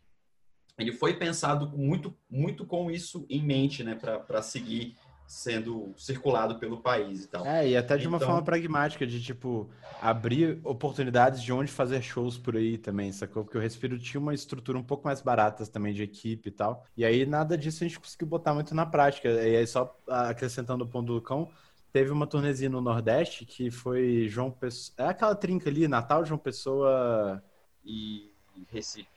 Ele 0.77 0.91
foi 0.91 1.13
pensado 1.15 1.67
muito, 1.77 2.15
muito 2.29 2.65
com 2.65 2.89
isso 2.89 3.25
em 3.29 3.43
mente, 3.43 3.83
né? 3.83 3.95
Para 3.95 4.41
seguir 4.41 4.95
sendo 5.34 5.91
circulado 5.97 6.60
pelo 6.60 6.77
país 6.77 7.23
e 7.23 7.27
tal. 7.27 7.45
É, 7.45 7.68
e 7.69 7.76
até 7.76 7.97
de 7.97 8.07
uma 8.07 8.18
Então- 8.18 8.27
forma 8.27 8.43
pragmática, 8.43 9.05
de 9.05 9.19
tipo, 9.22 9.68
abrir 9.99 10.60
oportunidades 10.64 11.41
de 11.41 11.51
onde 11.51 11.72
fazer 11.72 12.01
shows 12.03 12.38
por 12.38 12.55
aí 12.55 12.77
também, 12.77 13.11
sacou? 13.11 13.43
Porque 13.43 13.57
o 13.57 13.61
Respiro 13.61 13.97
tinha 13.97 14.22
uma 14.22 14.34
estrutura 14.34 14.77
um 14.77 14.84
pouco 14.84 15.05
mais 15.05 15.22
barata 15.22 15.65
também 15.65 15.91
de 15.93 16.03
equipe 16.03 16.49
e 16.49 16.51
tal. 16.51 16.85
E 16.95 17.03
aí 17.03 17.26
nada 17.26 17.57
disso 17.57 17.84
a 17.84 17.88
gente 17.88 17.99
conseguiu 17.99 18.27
botar 18.27 18.53
muito 18.53 18.76
na 18.76 18.85
prática. 18.85 19.27
E 19.27 19.55
aí, 19.57 19.65
só 19.65 19.97
acrescentando 20.07 20.84
o 20.84 20.88
ponto 20.88 21.07
do 21.07 21.14
Lucão, 21.14 21.49
teve 21.91 22.11
uma 22.11 22.27
turnezinha 22.27 22.69
no 22.69 22.80
Nordeste 22.81 23.43
que 23.45 23.72
foi 23.72 24.27
João 24.30 24.51
Pessoa. 24.51 24.93
É 24.99 25.10
aquela 25.10 25.34
trinca 25.35 25.68
ali, 25.69 25.88
Natal, 25.88 26.23
João 26.23 26.38
Pessoa. 26.38 27.43
E 27.84 28.31
Recife. 28.69 29.07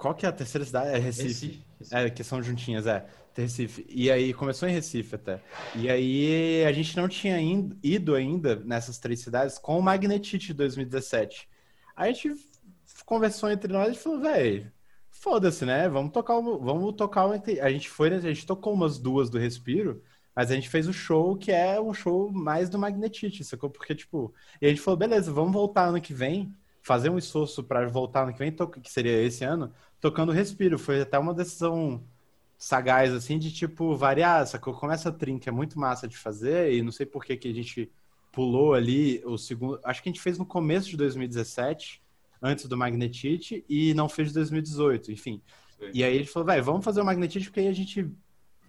Qual 0.00 0.14
que 0.14 0.24
é 0.26 0.28
a 0.28 0.32
terceira 0.32 0.64
cidade? 0.64 0.90
É 0.90 0.98
Recife. 0.98 1.28
Recife, 1.28 1.66
Recife. 1.78 1.96
É, 1.96 2.10
que 2.10 2.24
são 2.24 2.42
juntinhas, 2.42 2.86
é. 2.86 3.06
Recife. 3.34 3.86
E 3.88 4.10
aí, 4.10 4.32
começou 4.34 4.68
em 4.68 4.72
Recife 4.72 5.14
até. 5.14 5.42
E 5.74 5.88
aí, 5.90 6.64
a 6.64 6.72
gente 6.72 6.96
não 6.96 7.08
tinha 7.08 7.38
in- 7.40 7.78
ido 7.82 8.14
ainda 8.14 8.56
nessas 8.56 8.98
três 8.98 9.20
cidades 9.20 9.58
com 9.58 9.78
o 9.78 9.82
Magnetite 9.82 10.48
de 10.48 10.54
2017. 10.54 11.48
Aí 11.94 12.10
a 12.10 12.12
gente 12.14 12.34
conversou 13.04 13.50
entre 13.50 13.72
nós 13.72 13.96
e 13.96 13.98
falou, 14.00 14.20
velho, 14.20 14.72
foda-se, 15.10 15.64
né? 15.66 15.88
Vamos 15.88 16.12
tocar 16.12 16.38
o, 16.38 16.58
vamos 16.60 16.94
tocar 16.94 17.26
o, 17.26 17.32
a 17.32 17.70
gente 17.70 17.88
foi, 17.88 18.12
a 18.14 18.20
gente 18.20 18.46
tocou 18.46 18.72
umas 18.74 18.98
duas 18.98 19.28
do 19.30 19.38
Respiro, 19.38 20.02
mas 20.34 20.50
a 20.50 20.54
gente 20.54 20.68
fez 20.68 20.88
o 20.88 20.92
show 20.92 21.36
que 21.36 21.52
é 21.52 21.80
um 21.80 21.92
show 21.92 22.30
mais 22.32 22.68
do 22.70 22.78
Magnetite, 22.78 23.44
sacou? 23.44 23.70
Porque 23.70 23.94
tipo, 23.94 24.34
e 24.60 24.66
a 24.66 24.68
gente 24.70 24.80
falou, 24.80 24.98
beleza, 24.98 25.32
vamos 25.32 25.52
voltar 25.52 25.86
ano 25.88 26.00
que 26.00 26.14
vem, 26.14 26.54
fazer 26.82 27.10
um 27.10 27.18
esforço 27.18 27.62
para 27.64 27.86
voltar 27.88 28.22
ano 28.22 28.32
que 28.32 28.38
vem, 28.38 28.52
que 28.52 28.90
seria 28.90 29.22
esse 29.22 29.44
ano, 29.44 29.72
tocando 30.00 30.32
Respiro. 30.32 30.78
Foi 30.78 31.00
até 31.02 31.18
uma 31.18 31.34
decisão 31.34 32.02
sagaz, 32.56 33.12
assim, 33.12 33.38
de 33.38 33.52
tipo, 33.52 33.96
variar, 33.96 34.46
sacou? 34.46 34.74
Como 34.74 34.92
essa 34.92 35.10
trinca 35.10 35.48
é 35.48 35.52
muito 35.52 35.78
massa 35.78 36.06
de 36.06 36.16
fazer, 36.16 36.72
e 36.74 36.82
não 36.82 36.92
sei 36.92 37.06
por 37.06 37.24
que 37.24 37.36
que 37.36 37.48
a 37.48 37.54
gente 37.54 37.90
pulou 38.30 38.74
ali 38.74 39.22
o 39.24 39.38
segundo. 39.38 39.80
Acho 39.82 40.02
que 40.02 40.08
a 40.08 40.12
gente 40.12 40.20
fez 40.20 40.38
no 40.38 40.44
começo 40.46 40.88
de 40.88 40.96
2017, 40.96 42.02
antes 42.42 42.66
do 42.66 42.76
Magnetite, 42.76 43.64
e 43.68 43.94
não 43.94 44.08
fez 44.08 44.28
de 44.28 44.34
2018, 44.34 45.10
enfim. 45.12 45.42
E 45.94 46.04
aí 46.04 46.14
ele 46.14 46.26
falou, 46.26 46.46
vai, 46.46 46.60
vamos 46.60 46.84
fazer 46.84 47.00
o 47.00 47.04
Magnetite, 47.04 47.46
porque 47.46 47.60
aí 47.60 47.68
a 47.68 47.72
gente 47.72 48.10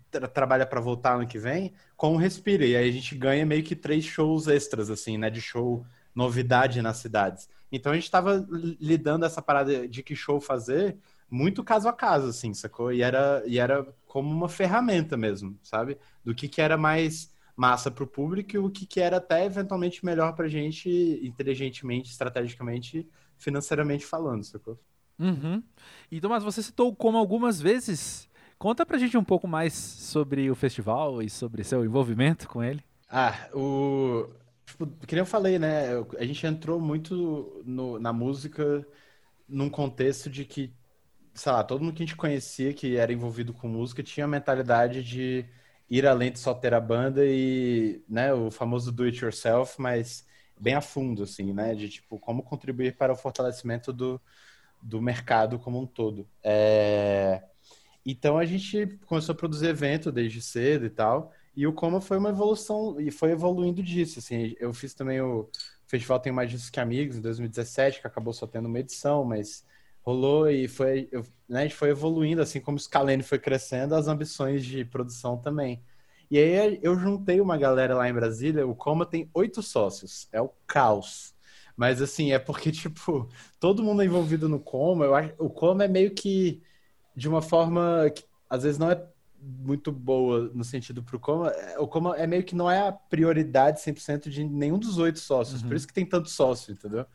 tra- 0.09 0.27
trabalha 0.27 0.65
para 0.65 0.79
voltar 0.79 1.15
ano 1.15 1.27
que 1.27 1.37
vem 1.37 1.73
com 1.97 2.13
o 2.13 2.17
Respira. 2.17 2.65
E 2.65 2.75
aí 2.75 2.89
a 2.89 2.91
gente 2.91 3.13
ganha 3.15 3.45
meio 3.45 3.63
que 3.63 3.75
três 3.75 4.05
shows 4.05 4.47
extras, 4.47 4.89
assim, 4.89 5.17
né? 5.17 5.29
De 5.29 5.41
show 5.41 5.85
novidade 6.15 6.81
nas 6.81 6.97
cidades. 6.97 7.49
Então 7.71 7.91
a 7.91 7.95
gente 7.95 8.05
estava 8.05 8.45
lidando 8.49 9.25
essa 9.25 9.41
parada 9.41 9.87
de 9.87 10.03
que 10.03 10.15
show 10.15 10.39
fazer 10.41 10.97
muito 11.31 11.63
caso 11.63 11.87
a 11.87 11.93
caso, 11.93 12.27
assim, 12.27 12.53
sacou? 12.53 12.91
E 12.91 13.01
era, 13.01 13.41
e 13.47 13.57
era 13.57 13.83
como 14.05 14.29
uma 14.29 14.49
ferramenta 14.49 15.15
mesmo, 15.15 15.57
sabe? 15.63 15.97
Do 16.23 16.35
que, 16.35 16.49
que 16.49 16.61
era 16.61 16.77
mais 16.77 17.33
massa 17.55 17.89
para 17.89 18.03
o 18.03 18.07
público 18.07 18.55
e 18.55 18.59
o 18.59 18.69
que, 18.69 18.85
que 18.85 18.99
era 18.99 19.17
até 19.17 19.45
eventualmente 19.45 20.05
melhor 20.05 20.33
para 20.35 20.47
gente, 20.49 20.89
inteligentemente, 21.23 22.11
estrategicamente, 22.11 23.07
financeiramente 23.37 24.05
falando, 24.05 24.43
sacou? 24.43 24.77
Uhum. 25.17 25.63
E 26.11 26.19
Tomás, 26.19 26.43
você 26.43 26.61
citou 26.61 26.95
como 26.95 27.17
algumas 27.17 27.61
vezes. 27.61 28.29
Conta 28.57 28.85
pra 28.85 28.97
gente 28.97 29.17
um 29.17 29.23
pouco 29.23 29.47
mais 29.47 29.73
sobre 29.73 30.49
o 30.51 30.55
festival 30.55 31.21
e 31.21 31.29
sobre 31.29 31.63
seu 31.63 31.85
envolvimento 31.85 32.47
com 32.47 32.63
ele. 32.63 32.83
Ah, 33.09 33.49
o. 33.53 34.27
Tipo, 34.65 34.87
que 35.05 35.15
nem 35.15 35.21
eu 35.21 35.25
falei, 35.25 35.59
né? 35.59 35.89
A 36.17 36.25
gente 36.25 36.45
entrou 36.45 36.79
muito 36.79 37.61
no, 37.65 37.99
na 37.99 38.13
música 38.13 38.85
num 39.47 39.69
contexto 39.69 40.29
de 40.29 40.45
que, 40.45 40.73
sei 41.33 41.51
lá, 41.51 41.63
todo 41.63 41.83
mundo 41.83 41.93
que 41.93 42.03
a 42.03 42.05
gente 42.05 42.15
conhecia 42.15 42.73
que 42.73 42.97
era 42.97 43.13
envolvido 43.13 43.53
com 43.53 43.67
música 43.67 44.03
tinha 44.03 44.25
a 44.25 44.27
mentalidade 44.27 45.03
de 45.03 45.45
ir 45.89 46.07
além 46.07 46.31
de 46.31 46.39
só 46.39 46.53
ter 46.53 46.73
a 46.73 46.79
banda 46.79 47.21
e, 47.25 48.01
né, 48.07 48.33
o 48.33 48.49
famoso 48.49 48.91
do 48.91 49.03
it 49.03 49.23
yourself, 49.23 49.79
mas 49.81 50.25
bem 50.59 50.75
a 50.75 50.81
fundo, 50.81 51.23
assim, 51.23 51.53
né? 51.53 51.75
De, 51.75 51.89
tipo, 51.89 52.19
como 52.19 52.43
contribuir 52.43 52.95
para 52.95 53.11
o 53.11 53.15
fortalecimento 53.15 53.91
do, 53.91 54.21
do 54.81 55.01
mercado 55.01 55.59
como 55.59 55.81
um 55.81 55.87
todo. 55.87 56.27
É... 56.43 57.43
Então 58.05 58.37
a 58.37 58.45
gente 58.45 58.99
começou 59.05 59.33
a 59.33 59.37
produzir 59.37 59.67
evento 59.67 60.11
desde 60.11 60.41
cedo 60.41 60.85
e 60.85 60.89
tal. 60.89 61.33
E 61.55 61.67
o 61.67 61.73
Coma 61.73 61.99
foi 61.99 62.17
uma 62.17 62.29
evolução 62.29 62.99
e 62.99 63.11
foi 63.11 63.31
evoluindo 63.31 63.83
disso. 63.83 64.19
Assim, 64.19 64.55
eu 64.59 64.73
fiz 64.73 64.93
também 64.93 65.19
o 65.21 65.49
festival 65.85 66.19
Tem 66.19 66.31
Mais 66.31 66.49
Disso 66.49 66.71
Que 66.71 66.79
Amigos 66.79 67.17
em 67.17 67.21
2017, 67.21 68.01
que 68.01 68.07
acabou 68.07 68.33
só 68.33 68.47
tendo 68.47 68.67
uma 68.67 68.79
edição, 68.79 69.25
mas 69.25 69.65
rolou 70.01 70.49
e 70.49 70.67
foi, 70.67 71.07
eu, 71.11 71.25
né, 71.47 71.59
a 71.59 71.63
gente 71.63 71.75
foi 71.75 71.89
evoluindo, 71.89 72.41
assim 72.41 72.59
como 72.59 72.77
o 72.77 72.79
Scalene 72.79 73.23
foi 73.23 73.39
crescendo, 73.39 73.95
as 73.95 74.07
ambições 74.07 74.65
de 74.65 74.83
produção 74.85 75.37
também. 75.37 75.83
E 76.29 76.37
aí 76.37 76.79
eu 76.81 76.97
juntei 76.97 77.41
uma 77.41 77.57
galera 77.57 77.95
lá 77.95 78.09
em 78.09 78.13
Brasília, 78.13 78.65
o 78.65 78.73
Coma 78.75 79.05
tem 79.05 79.29
oito 79.33 79.61
sócios, 79.61 80.27
é 80.31 80.41
o 80.41 80.49
caos. 80.65 81.35
Mas 81.75 82.01
assim, 82.01 82.31
é 82.31 82.39
porque, 82.39 82.71
tipo, 82.71 83.27
todo 83.59 83.83
mundo 83.83 84.01
é 84.01 84.05
envolvido 84.05 84.47
no 84.47 84.59
Coma, 84.59 85.05
eu 85.05 85.15
acho, 85.15 85.33
o 85.37 85.49
Coma 85.49 85.83
é 85.83 85.87
meio 85.87 86.11
que 86.11 86.61
de 87.15 87.27
uma 87.27 87.41
forma 87.41 88.09
que 88.15 88.23
às 88.49 88.63
vezes 88.63 88.77
não 88.77 88.89
é 88.89 89.05
muito 89.41 89.91
boa 89.91 90.51
no 90.53 90.63
sentido 90.63 91.03
pro 91.03 91.19
Coma, 91.19 91.49
é, 91.49 91.79
o 91.79 91.87
Coma 91.87 92.15
é 92.15 92.27
meio 92.27 92.43
que 92.43 92.55
não 92.55 92.69
é 92.69 92.87
a 92.87 92.91
prioridade 92.91 93.81
100% 93.81 94.29
de 94.29 94.43
nenhum 94.43 94.77
dos 94.77 94.97
oito 94.97 95.19
sócios, 95.19 95.61
uhum. 95.61 95.67
por 95.67 95.75
isso 95.75 95.87
que 95.87 95.93
tem 95.93 96.05
tanto 96.05 96.29
sócio, 96.29 96.71
entendeu? 96.71 97.05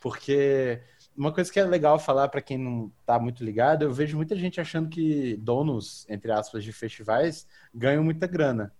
Porque 0.00 0.82
uma 1.16 1.32
coisa 1.32 1.52
que 1.52 1.58
é 1.58 1.64
legal 1.64 1.98
falar 1.98 2.28
para 2.28 2.42
quem 2.42 2.58
não 2.58 2.92
tá 3.04 3.18
muito 3.18 3.44
ligado, 3.44 3.82
eu 3.82 3.92
vejo 3.92 4.16
muita 4.16 4.36
gente 4.36 4.60
achando 4.60 4.88
que 4.88 5.36
donos, 5.36 6.06
entre 6.08 6.30
aspas, 6.30 6.62
de 6.62 6.72
festivais 6.72 7.46
ganham 7.74 8.04
muita 8.04 8.26
grana. 8.26 8.72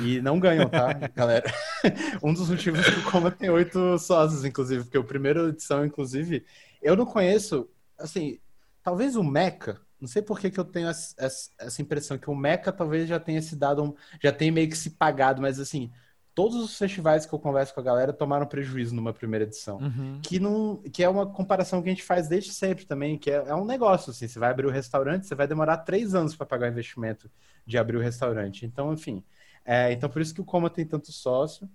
E 0.00 0.20
não 0.20 0.38
ganham, 0.38 0.68
tá, 0.68 0.92
galera? 1.14 1.52
um 2.22 2.32
dos 2.32 2.48
motivos 2.48 2.80
que 2.88 3.00
o 3.00 3.10
Coma 3.10 3.30
tem 3.30 3.50
oito 3.50 3.98
sócios, 3.98 4.44
inclusive, 4.44 4.84
porque 4.84 4.98
o 4.98 5.04
primeiro 5.04 5.48
edição, 5.48 5.84
inclusive, 5.84 6.44
eu 6.80 6.96
não 6.96 7.04
conheço, 7.04 7.68
assim, 7.98 8.38
talvez 8.82 9.16
o 9.16 9.24
Meca, 9.24 9.80
não 10.00 10.08
sei 10.08 10.22
por 10.22 10.40
que, 10.40 10.50
que 10.50 10.58
eu 10.58 10.64
tenho 10.64 10.88
essa, 10.88 11.50
essa, 11.58 11.82
impressão 11.82 12.18
que 12.18 12.28
o 12.28 12.34
Meca 12.34 12.72
talvez 12.72 13.08
já 13.08 13.20
tenha 13.20 13.40
se 13.40 13.54
dado, 13.54 13.84
um, 13.84 13.94
já 14.20 14.32
tenha 14.32 14.50
meio 14.50 14.68
que 14.68 14.76
se 14.76 14.90
pagado, 14.90 15.40
mas 15.40 15.60
assim, 15.60 15.92
todos 16.34 16.56
os 16.56 16.76
festivais 16.76 17.26
que 17.26 17.32
eu 17.32 17.38
converso 17.38 17.74
com 17.74 17.80
a 17.80 17.82
galera 17.82 18.12
tomaram 18.12 18.46
prejuízo 18.46 18.94
numa 18.94 19.12
primeira 19.12 19.44
edição. 19.44 19.78
Uhum. 19.78 20.20
Que, 20.22 20.38
não, 20.38 20.76
que 20.92 21.02
é 21.02 21.08
uma 21.08 21.26
comparação 21.26 21.82
que 21.82 21.88
a 21.88 21.92
gente 21.92 22.02
faz 22.02 22.28
desde 22.28 22.52
sempre 22.52 22.84
também, 22.84 23.18
que 23.18 23.30
é, 23.30 23.44
é 23.46 23.54
um 23.54 23.64
negócio, 23.64 24.10
assim, 24.10 24.26
você 24.26 24.38
vai 24.38 24.50
abrir 24.50 24.66
o 24.66 24.70
restaurante, 24.70 25.26
você 25.26 25.34
vai 25.34 25.46
demorar 25.46 25.78
três 25.78 26.14
anos 26.14 26.34
para 26.34 26.46
pagar 26.46 26.66
o 26.68 26.70
investimento 26.70 27.30
de 27.66 27.78
abrir 27.78 27.96
o 27.96 28.00
restaurante. 28.00 28.64
Então, 28.64 28.92
enfim, 28.92 29.22
é, 29.64 29.92
então 29.92 30.08
por 30.08 30.22
isso 30.22 30.34
que 30.34 30.40
o 30.40 30.44
Coma 30.44 30.70
tem 30.70 30.86
tanto 30.86 31.12
sócio. 31.12 31.68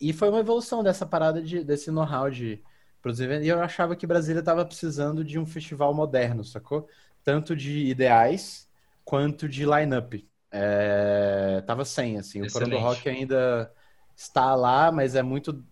E 0.00 0.12
foi 0.12 0.28
uma 0.28 0.40
evolução 0.40 0.82
dessa 0.82 1.06
parada 1.06 1.40
de, 1.40 1.62
desse 1.62 1.90
know-how 1.90 2.28
de 2.28 2.62
produzir. 3.00 3.30
E 3.42 3.48
eu 3.48 3.60
achava 3.60 3.94
que 3.94 4.06
Brasília 4.06 4.40
estava 4.40 4.64
precisando 4.64 5.22
de 5.22 5.38
um 5.38 5.46
festival 5.46 5.94
moderno, 5.94 6.44
sacou? 6.44 6.88
tanto 7.24 7.56
de 7.56 7.86
ideais 7.86 8.68
quanto 9.04 9.48
de 9.48 9.64
line-up. 9.64 10.28
É, 10.56 11.60
tava 11.66 11.84
sem, 11.84 12.16
assim. 12.16 12.40
O 12.40 12.52
Coro 12.52 12.70
do 12.70 12.78
Rock 12.78 13.08
ainda 13.08 13.72
está 14.14 14.54
lá, 14.54 14.92
mas 14.92 15.16
é 15.16 15.22
muito. 15.22 15.64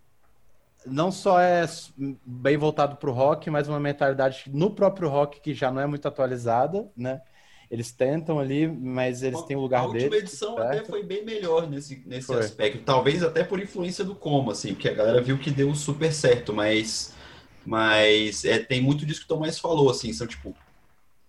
Não 0.85 1.13
só 1.13 1.39
é 1.39 1.65
bem 2.27 2.57
voltado 2.57 2.97
para 2.97 3.09
o 3.09 3.13
rock, 3.13 3.49
mas 3.49 3.69
uma 3.69 3.79
mentalidade 3.79 4.47
no 4.53 4.75
próprio 4.75 5.09
rock 5.09 5.41
que 5.41 5.55
já 5.55 5.71
não 5.71 5.81
é 5.81 5.87
muito 5.87 6.09
atualizada, 6.09 6.91
né? 6.97 7.23
Eles 7.71 7.93
tentam 7.93 8.41
ali, 8.41 8.67
mas 8.67 9.23
eles 9.23 9.41
têm 9.43 9.57
o 9.57 9.61
lugar 9.61 9.87
deles. 9.87 10.03
A 10.03 10.07
última 10.07 10.17
edição 10.17 10.57
certo? 10.57 10.67
até 10.67 10.85
foi 10.85 11.05
bem 11.05 11.25
melhor 11.25 11.71
nesse, 11.71 12.03
nesse 12.05 12.35
aspecto. 12.35 12.83
Talvez 12.83 13.23
até 13.23 13.45
por 13.45 13.61
influência 13.61 14.05
do 14.05 14.17
Como, 14.17 14.51
assim, 14.51 14.75
porque 14.75 14.89
a 14.89 14.95
galera 14.95 15.23
viu 15.23 15.39
que 15.39 15.51
deu 15.53 15.73
super 15.77 16.13
certo, 16.13 16.53
mas, 16.53 17.15
mas 17.65 18.45
é, 18.45 18.59
tem 18.59 18.83
muito 18.83 19.07
disso 19.07 19.21
que 19.21 19.27
o 19.27 19.29
Tomás 19.29 19.61
falou, 19.61 19.89
assim, 19.89 20.13
são 20.13 20.27
tipo 20.27 20.55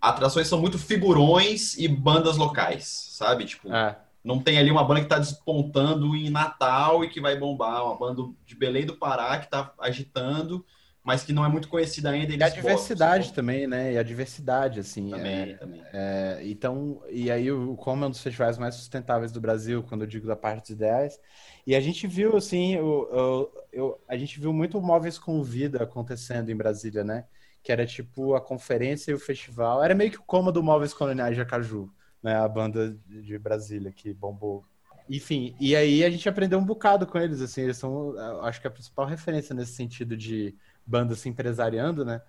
atrações 0.04 0.50
são 0.50 0.60
muito 0.60 0.78
figurões 0.78 1.78
e 1.78 1.88
bandas 1.88 2.36
locais, 2.36 3.08
sabe? 3.12 3.46
Tipo, 3.46 3.74
é. 3.74 3.98
não 4.22 4.38
tem 4.38 4.60
ali 4.60 4.70
uma 4.70 4.84
banda 4.84 5.00
que 5.00 5.06
está 5.06 5.18
despontando 5.18 6.14
em 6.14 6.30
Natal 6.30 7.06
e 7.06 7.10
que 7.10 7.22
vai 7.22 7.38
bombar, 7.38 7.86
uma 7.86 7.98
banda 7.98 8.22
de 8.46 8.54
Belém 8.54 8.86
do 8.86 8.98
Pará 8.98 9.40
que 9.40 9.46
está 9.46 9.74
agitando, 9.80 10.66
mas 11.02 11.24
que 11.24 11.32
não 11.32 11.46
é 11.46 11.48
muito 11.48 11.70
conhecida 11.70 12.10
ainda. 12.10 12.34
E 12.34 12.44
a 12.44 12.50
diversidade 12.50 13.32
também, 13.32 13.66
né? 13.66 13.94
E 13.94 13.98
a 13.98 14.04
diversidade, 14.04 14.82
assim. 14.82 15.10
Também, 15.10 15.52
é, 15.52 15.54
também. 15.54 15.84
É, 15.94 16.42
então, 16.44 17.02
e 17.10 17.32
aí 17.32 17.50
o 17.50 17.76
Como 17.78 18.04
é 18.04 18.08
um 18.08 18.12
dos 18.12 18.22
festivais 18.22 18.58
mais 18.58 18.76
sustentáveis 18.76 19.32
do 19.32 19.40
Brasil, 19.40 19.84
quando 19.84 20.02
eu 20.02 20.08
digo 20.08 20.28
da 20.28 20.36
parte 20.36 20.64
dos 20.64 20.70
ideais. 20.72 21.18
E 21.66 21.76
a 21.76 21.80
gente 21.80 22.08
viu, 22.08 22.36
assim, 22.36 22.78
o, 22.78 23.08
o, 23.10 23.52
eu, 23.72 24.02
a 24.08 24.18
gente 24.18 24.38
viu 24.38 24.52
muito 24.52 24.82
móveis 24.82 25.18
com 25.18 25.42
vida 25.42 25.82
acontecendo 25.82 26.50
em 26.50 26.56
Brasília, 26.56 27.06
né? 27.06 27.24
Que 27.64 27.72
era 27.72 27.86
tipo 27.86 28.36
a 28.36 28.42
conferência 28.42 29.12
e 29.12 29.14
o 29.14 29.20
festival. 29.20 29.82
Era 29.82 29.96
meio 29.96 30.12
que 30.12 30.20
o 30.20 30.24
coma 30.24 30.52
do 30.52 30.62
Móveis 30.62 30.94
Coloniais 30.94 31.36
de 31.36 31.42
Acaju, 31.42 31.90
né? 32.22 32.36
A 32.36 32.48
banda 32.48 32.96
de 33.08 33.40
Brasília 33.40 33.92
que 33.92 34.14
bombou. 34.14 34.66
Enfim, 35.10 35.56
e 35.60 35.76
aí 35.76 36.04
a 36.04 36.10
gente 36.10 36.28
aprendeu 36.28 36.60
um 36.60 36.66
bocado 36.66 37.08
com 37.08 37.18
eles, 37.18 37.42
assim, 37.42 37.62
eles 37.62 37.78
são, 37.78 38.16
acho 38.42 38.62
que 38.62 38.68
a 38.68 38.72
principal 38.72 39.06
referência 39.06 39.54
nesse 39.54 39.74
sentido 39.74 40.16
de 40.16 40.56
banda 40.86 41.16
se 41.16 41.28
empresariando, 41.28 42.06
né? 42.06 42.22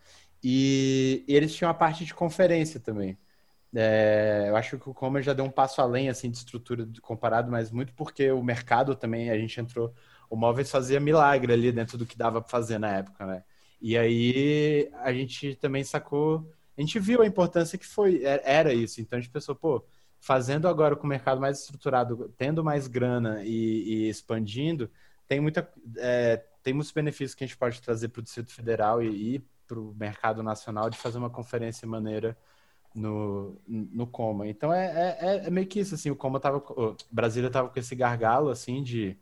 E, 0.43 1.25
eles 1.29 1.55
tinham 1.55 1.71
a 1.71 1.75
parte 1.75 2.05
de 2.05 2.15
conferência 2.15 2.81
também. 2.81 3.19
É, 3.75 4.47
eu 4.49 4.57
acho 4.57 4.79
que 4.79 4.89
o 4.89 4.95
Comer 4.95 5.23
já 5.23 5.33
deu 5.33 5.45
um 5.45 5.51
passo 5.51 5.81
além 5.81 6.09
assim 6.09 6.31
de 6.31 6.39
estrutura 6.39 6.89
comparado, 7.03 7.51
mas 7.51 7.71
muito 7.73 7.93
porque 7.95 8.31
o 8.31 8.43
mercado 8.43 8.95
também 8.95 9.31
a 9.31 9.39
gente 9.39 9.61
entrou, 9.61 9.93
o 10.31 10.37
Móveis 10.37 10.71
fazia 10.71 11.01
milagre 11.01 11.53
ali 11.53 11.73
dentro 11.73 11.99
do 11.99 12.07
que 12.07 12.17
dava 12.17 12.41
para 12.41 12.51
fazer 12.51 12.79
na 12.79 12.91
época, 12.99 13.27
né? 13.27 13.45
E 13.87 13.99
aí 13.99 14.91
a 15.03 15.13
gente 15.13 15.57
também 15.57 15.85
sacou, 15.85 16.51
a 16.75 16.81
gente 16.81 16.99
viu 16.99 17.21
a 17.21 17.27
importância 17.27 17.77
que 17.77 17.87
foi, 17.87 18.23
era 18.25 18.73
isso. 18.73 18.99
Então 18.99 19.19
a 19.19 19.21
gente 19.21 19.31
pensou, 19.31 19.55
pô, 19.55 19.85
fazendo 20.19 20.67
agora 20.67 20.97
com 20.97 21.05
o 21.05 21.07
mercado 21.07 21.39
mais 21.39 21.61
estruturado, 21.61 22.33
tendo 22.39 22.65
mais 22.65 22.87
grana 22.87 23.43
e, 23.45 24.07
e 24.07 24.09
expandindo, 24.09 24.91
tem, 25.29 25.39
muita, 25.39 25.71
é, 25.99 26.43
tem 26.63 26.73
muitos 26.73 26.93
benefícios 26.93 27.35
que 27.35 27.45
a 27.45 27.47
gente 27.47 27.59
pode 27.59 27.83
trazer 27.83 28.09
para 28.09 28.21
o 28.21 28.23
Distrito 28.23 28.55
Federal 28.55 29.03
e, 29.03 29.35
e 29.35 29.39
para 29.69 29.79
o 29.79 29.95
mercado 29.95 30.43
nacional 30.43 30.89
de 30.89 30.97
fazer 30.97 31.19
uma 31.19 31.29
conferência 31.29 31.87
maneira 31.87 32.35
no, 32.95 33.61
no 33.69 34.07
Coma. 34.07 34.49
Então 34.49 34.73
é, 34.73 35.19
é, 35.21 35.47
é 35.47 35.51
meio 35.51 35.67
que 35.67 35.81
isso, 35.81 35.95
assim, 35.95 36.11
o 36.11 36.17
Coma 36.17 36.41
tava, 36.41 36.65
Brasília 37.11 37.49
estava 37.49 37.69
com 37.69 37.79
esse 37.79 37.95
gargalo, 37.95 38.49
assim, 38.49 38.83
de 38.83 39.15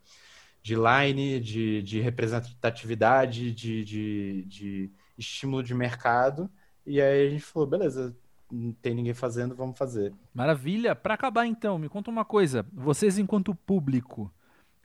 de 0.62 0.76
line, 0.76 1.40
de, 1.40 1.82
de 1.82 2.00
representatividade, 2.00 3.52
de, 3.52 3.84
de, 3.84 4.44
de 4.44 4.92
estímulo 5.18 5.62
de 5.62 5.74
mercado. 5.74 6.50
E 6.86 7.00
aí 7.00 7.26
a 7.26 7.30
gente 7.30 7.42
falou, 7.42 7.68
beleza, 7.68 8.16
não 8.50 8.72
tem 8.72 8.94
ninguém 8.94 9.14
fazendo, 9.14 9.56
vamos 9.56 9.76
fazer. 9.76 10.14
Maravilha. 10.32 10.94
Para 10.94 11.14
acabar 11.14 11.46
então, 11.46 11.78
me 11.78 11.88
conta 11.88 12.10
uma 12.10 12.24
coisa. 12.24 12.64
Vocês 12.72 13.18
enquanto 13.18 13.54
público, 13.54 14.32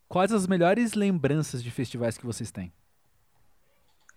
quais 0.07 0.31
as 0.31 0.47
melhores 0.47 0.93
lembranças 0.93 1.63
de 1.63 1.69
festivais 1.69 2.17
que 2.17 2.25
vocês 2.25 2.51
têm? 2.51 2.73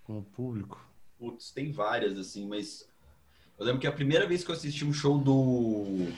Com 0.04 0.18
o 0.18 0.22
público? 0.22 0.88
Putz, 1.18 1.50
tem 1.50 1.70
várias 1.70 2.18
assim, 2.18 2.48
mas 2.48 2.88
eu 3.58 3.66
lembro 3.66 3.80
que 3.80 3.86
a 3.86 3.92
primeira 3.92 4.26
vez 4.26 4.42
que 4.42 4.50
eu 4.50 4.54
assisti 4.54 4.86
um 4.86 4.92
show 4.92 5.18
do 5.18 6.08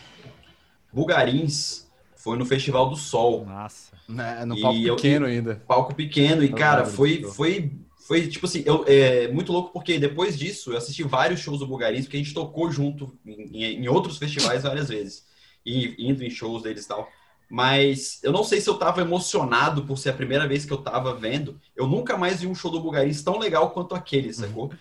Bugarins 0.92 1.90
foi 2.22 2.38
no 2.38 2.46
Festival 2.46 2.88
do 2.88 2.96
Sol. 2.96 3.44
Nossa. 3.44 3.96
Né, 4.08 4.44
no 4.44 4.60
palco 4.60 4.78
e 4.78 4.90
pequeno 4.90 5.26
eu, 5.26 5.30
ainda. 5.30 5.62
Palco 5.66 5.94
pequeno. 5.94 6.44
E, 6.44 6.48
cara, 6.52 6.84
foi, 6.84 7.22
foi, 7.24 7.72
foi 8.06 8.28
tipo 8.28 8.46
assim, 8.46 8.62
eu, 8.64 8.84
é 8.86 9.28
muito 9.28 9.52
louco 9.52 9.72
porque 9.72 9.98
depois 9.98 10.38
disso 10.38 10.72
eu 10.72 10.76
assisti 10.76 11.02
vários 11.02 11.40
shows 11.40 11.58
do 11.58 11.66
Bulgarins, 11.66 12.04
porque 12.04 12.16
a 12.16 12.20
gente 12.20 12.34
tocou 12.34 12.70
junto 12.70 13.18
em, 13.26 13.82
em 13.82 13.88
outros 13.88 14.18
festivais 14.18 14.62
várias 14.62 14.88
vezes. 14.88 15.26
E 15.66 15.96
indo 15.98 16.24
em 16.24 16.30
shows 16.30 16.62
deles 16.62 16.84
e 16.84 16.88
tal. 16.88 17.08
Mas 17.50 18.20
eu 18.22 18.32
não 18.32 18.44
sei 18.44 18.60
se 18.60 18.70
eu 18.70 18.78
tava 18.78 19.00
emocionado 19.00 19.84
por 19.84 19.98
ser 19.98 20.10
a 20.10 20.14
primeira 20.14 20.46
vez 20.46 20.64
que 20.64 20.72
eu 20.72 20.78
tava 20.78 21.14
vendo. 21.14 21.60
Eu 21.74 21.86
nunca 21.86 22.16
mais 22.16 22.40
vi 22.40 22.46
um 22.46 22.54
show 22.54 22.70
do 22.70 22.80
Bulgaris 22.80 23.22
tão 23.22 23.38
legal 23.38 23.70
quanto 23.70 23.94
aquele, 23.94 24.32
sacou? 24.32 24.72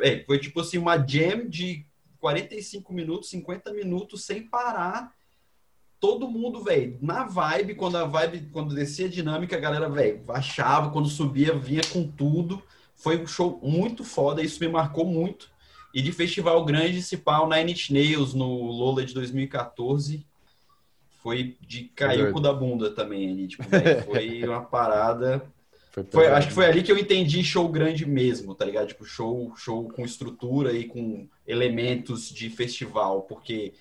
É, 0.00 0.24
foi 0.24 0.38
tipo 0.38 0.60
assim, 0.60 0.78
uma 0.78 0.96
jam 0.96 1.46
de 1.48 1.86
45 2.18 2.92
minutos, 2.92 3.30
50 3.30 3.72
minutos 3.72 4.24
sem 4.24 4.42
parar. 4.42 5.17
Todo 6.00 6.28
mundo, 6.28 6.62
velho, 6.62 6.96
na 7.02 7.24
vibe, 7.24 7.74
quando 7.74 7.96
a 7.96 8.04
vibe, 8.04 8.50
quando 8.52 8.74
descia 8.74 9.06
a 9.06 9.10
dinâmica, 9.10 9.56
a 9.56 9.60
galera, 9.60 9.88
velho, 9.88 10.22
achava, 10.28 10.90
quando 10.90 11.08
subia, 11.08 11.58
vinha 11.58 11.82
com 11.92 12.06
tudo. 12.06 12.62
Foi 12.94 13.20
um 13.20 13.26
show 13.26 13.60
muito 13.62 14.04
foda, 14.04 14.42
isso 14.42 14.62
me 14.62 14.68
marcou 14.68 15.04
muito. 15.04 15.50
E 15.92 16.02
de 16.02 16.12
festival 16.12 16.64
grande, 16.64 16.98
esse 16.98 17.16
pau 17.16 17.48
Nine 17.48 17.72
Inch 17.72 17.90
Nails 17.90 18.34
no 18.34 18.70
Lola 18.70 19.04
de 19.04 19.14
2014 19.14 20.24
foi 21.22 21.56
de 21.60 21.84
cair 21.84 22.28
o 22.28 22.32
cu 22.32 22.40
da 22.40 22.52
bunda 22.52 22.90
também 22.90 23.28
ali. 23.28 23.48
Tipo, 23.48 23.64
véio, 23.68 24.02
foi 24.04 24.44
uma 24.44 24.62
parada. 24.62 25.44
Foi, 25.92 26.04
foi 26.04 26.26
acho 26.28 26.48
que 26.48 26.54
foi 26.54 26.66
ali 26.66 26.82
que 26.82 26.92
eu 26.92 26.98
entendi 26.98 27.42
show 27.42 27.68
grande 27.68 28.06
mesmo, 28.06 28.54
tá 28.54 28.64
ligado? 28.64 28.88
Tipo, 28.88 29.04
show, 29.04 29.52
show 29.56 29.88
com 29.88 30.04
estrutura 30.04 30.72
e 30.72 30.84
com 30.84 31.26
elementos 31.46 32.30
de 32.30 32.48
festival, 32.50 33.22
porque, 33.22 33.72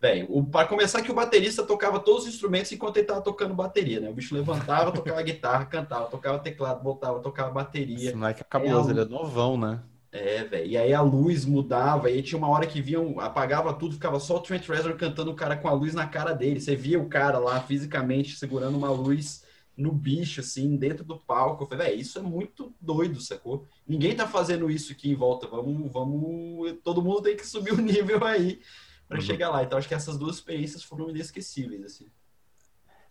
velho, 0.00 0.44
para 0.44 0.68
começar 0.68 1.02
que 1.02 1.10
o 1.10 1.14
baterista 1.14 1.62
tocava 1.62 1.98
todos 1.98 2.24
os 2.24 2.28
instrumentos 2.28 2.70
enquanto 2.72 2.96
ele 2.98 3.06
tava 3.06 3.20
tocando 3.20 3.54
bateria, 3.54 4.00
né? 4.00 4.08
O 4.08 4.14
bicho 4.14 4.34
levantava, 4.34 4.92
tocava 4.92 5.20
guitarra, 5.22 5.64
cantava, 5.66 6.06
tocava 6.06 6.38
teclado, 6.38 6.82
voltava, 6.82 7.20
tocava 7.20 7.50
bateria. 7.50 8.08
Esse 8.08 8.16
moleque 8.16 8.42
é 8.42 8.44
cabuloso, 8.44 8.88
é, 8.88 8.92
ele 8.92 9.00
é 9.00 9.04
novão, 9.04 9.56
né? 9.58 9.80
É, 10.10 10.44
velho. 10.44 10.66
E 10.66 10.76
aí 10.76 10.94
a 10.94 11.02
luz 11.02 11.44
mudava, 11.44 12.10
e 12.10 12.14
aí 12.14 12.22
tinha 12.22 12.38
uma 12.38 12.48
hora 12.48 12.66
que 12.66 12.80
viam, 12.80 13.18
apagava 13.20 13.74
tudo, 13.74 13.94
ficava 13.94 14.18
só 14.20 14.36
o 14.36 14.40
Trent 14.40 14.66
Reznor 14.66 14.96
cantando 14.96 15.30
o 15.30 15.36
cara 15.36 15.56
com 15.56 15.68
a 15.68 15.72
luz 15.72 15.94
na 15.94 16.06
cara 16.06 16.32
dele. 16.32 16.60
Você 16.60 16.76
via 16.76 17.00
o 17.00 17.08
cara 17.08 17.38
lá 17.38 17.60
fisicamente 17.60 18.36
segurando 18.36 18.78
uma 18.78 18.90
luz 18.90 19.44
no 19.76 19.92
bicho, 19.92 20.40
assim, 20.40 20.76
dentro 20.76 21.04
do 21.04 21.18
palco. 21.18 21.64
Eu 21.64 21.68
falei, 21.68 21.88
velho, 21.88 22.00
isso 22.00 22.18
é 22.18 22.22
muito 22.22 22.72
doido, 22.80 23.20
sacou? 23.20 23.66
Ninguém 23.86 24.14
tá 24.14 24.26
fazendo 24.26 24.70
isso 24.70 24.92
aqui 24.92 25.10
em 25.10 25.14
volta. 25.14 25.46
Vamos, 25.46 25.92
vamos. 25.92 26.72
Todo 26.82 27.02
mundo 27.02 27.22
tem 27.22 27.36
que 27.36 27.46
subir 27.46 27.72
o 27.72 27.80
nível 27.80 28.24
aí 28.24 28.60
para 29.08 29.18
uhum. 29.18 29.24
chegar 29.24 29.48
lá. 29.48 29.64
Então 29.64 29.78
acho 29.78 29.88
que 29.88 29.94
essas 29.94 30.18
duas 30.18 30.36
experiências 30.36 30.84
foram 30.84 31.10
inesquecíveis, 31.10 31.84
assim. 31.84 32.06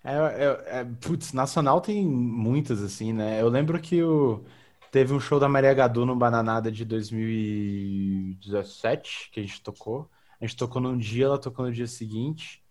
É, 0.04 0.14
é, 0.14 0.80
é, 0.80 0.86
putz, 0.86 1.34
nacional 1.34 1.82
tem 1.82 2.06
muitas, 2.06 2.82
assim, 2.82 3.12
né? 3.12 3.42
Eu 3.42 3.50
lembro 3.50 3.82
que 3.82 4.02
o. 4.04 4.46
Teve 4.90 5.14
um 5.14 5.20
show 5.20 5.38
da 5.38 5.50
Maria 5.50 5.74
Gadu 5.74 6.06
no 6.06 6.16
Bananada 6.16 6.72
de 6.72 6.86
2017, 6.86 9.32
que 9.32 9.42
a 9.42 9.44
gente 9.44 9.62
tocou. 9.62 10.10
A 10.40 10.46
gente 10.46 10.56
tocou 10.56 10.82
num 10.82 10.98
dia, 10.98 11.26
ela 11.26 11.38
tocou 11.38 11.66
no 11.66 11.74
dia 11.74 11.88
seguinte. 11.88 12.64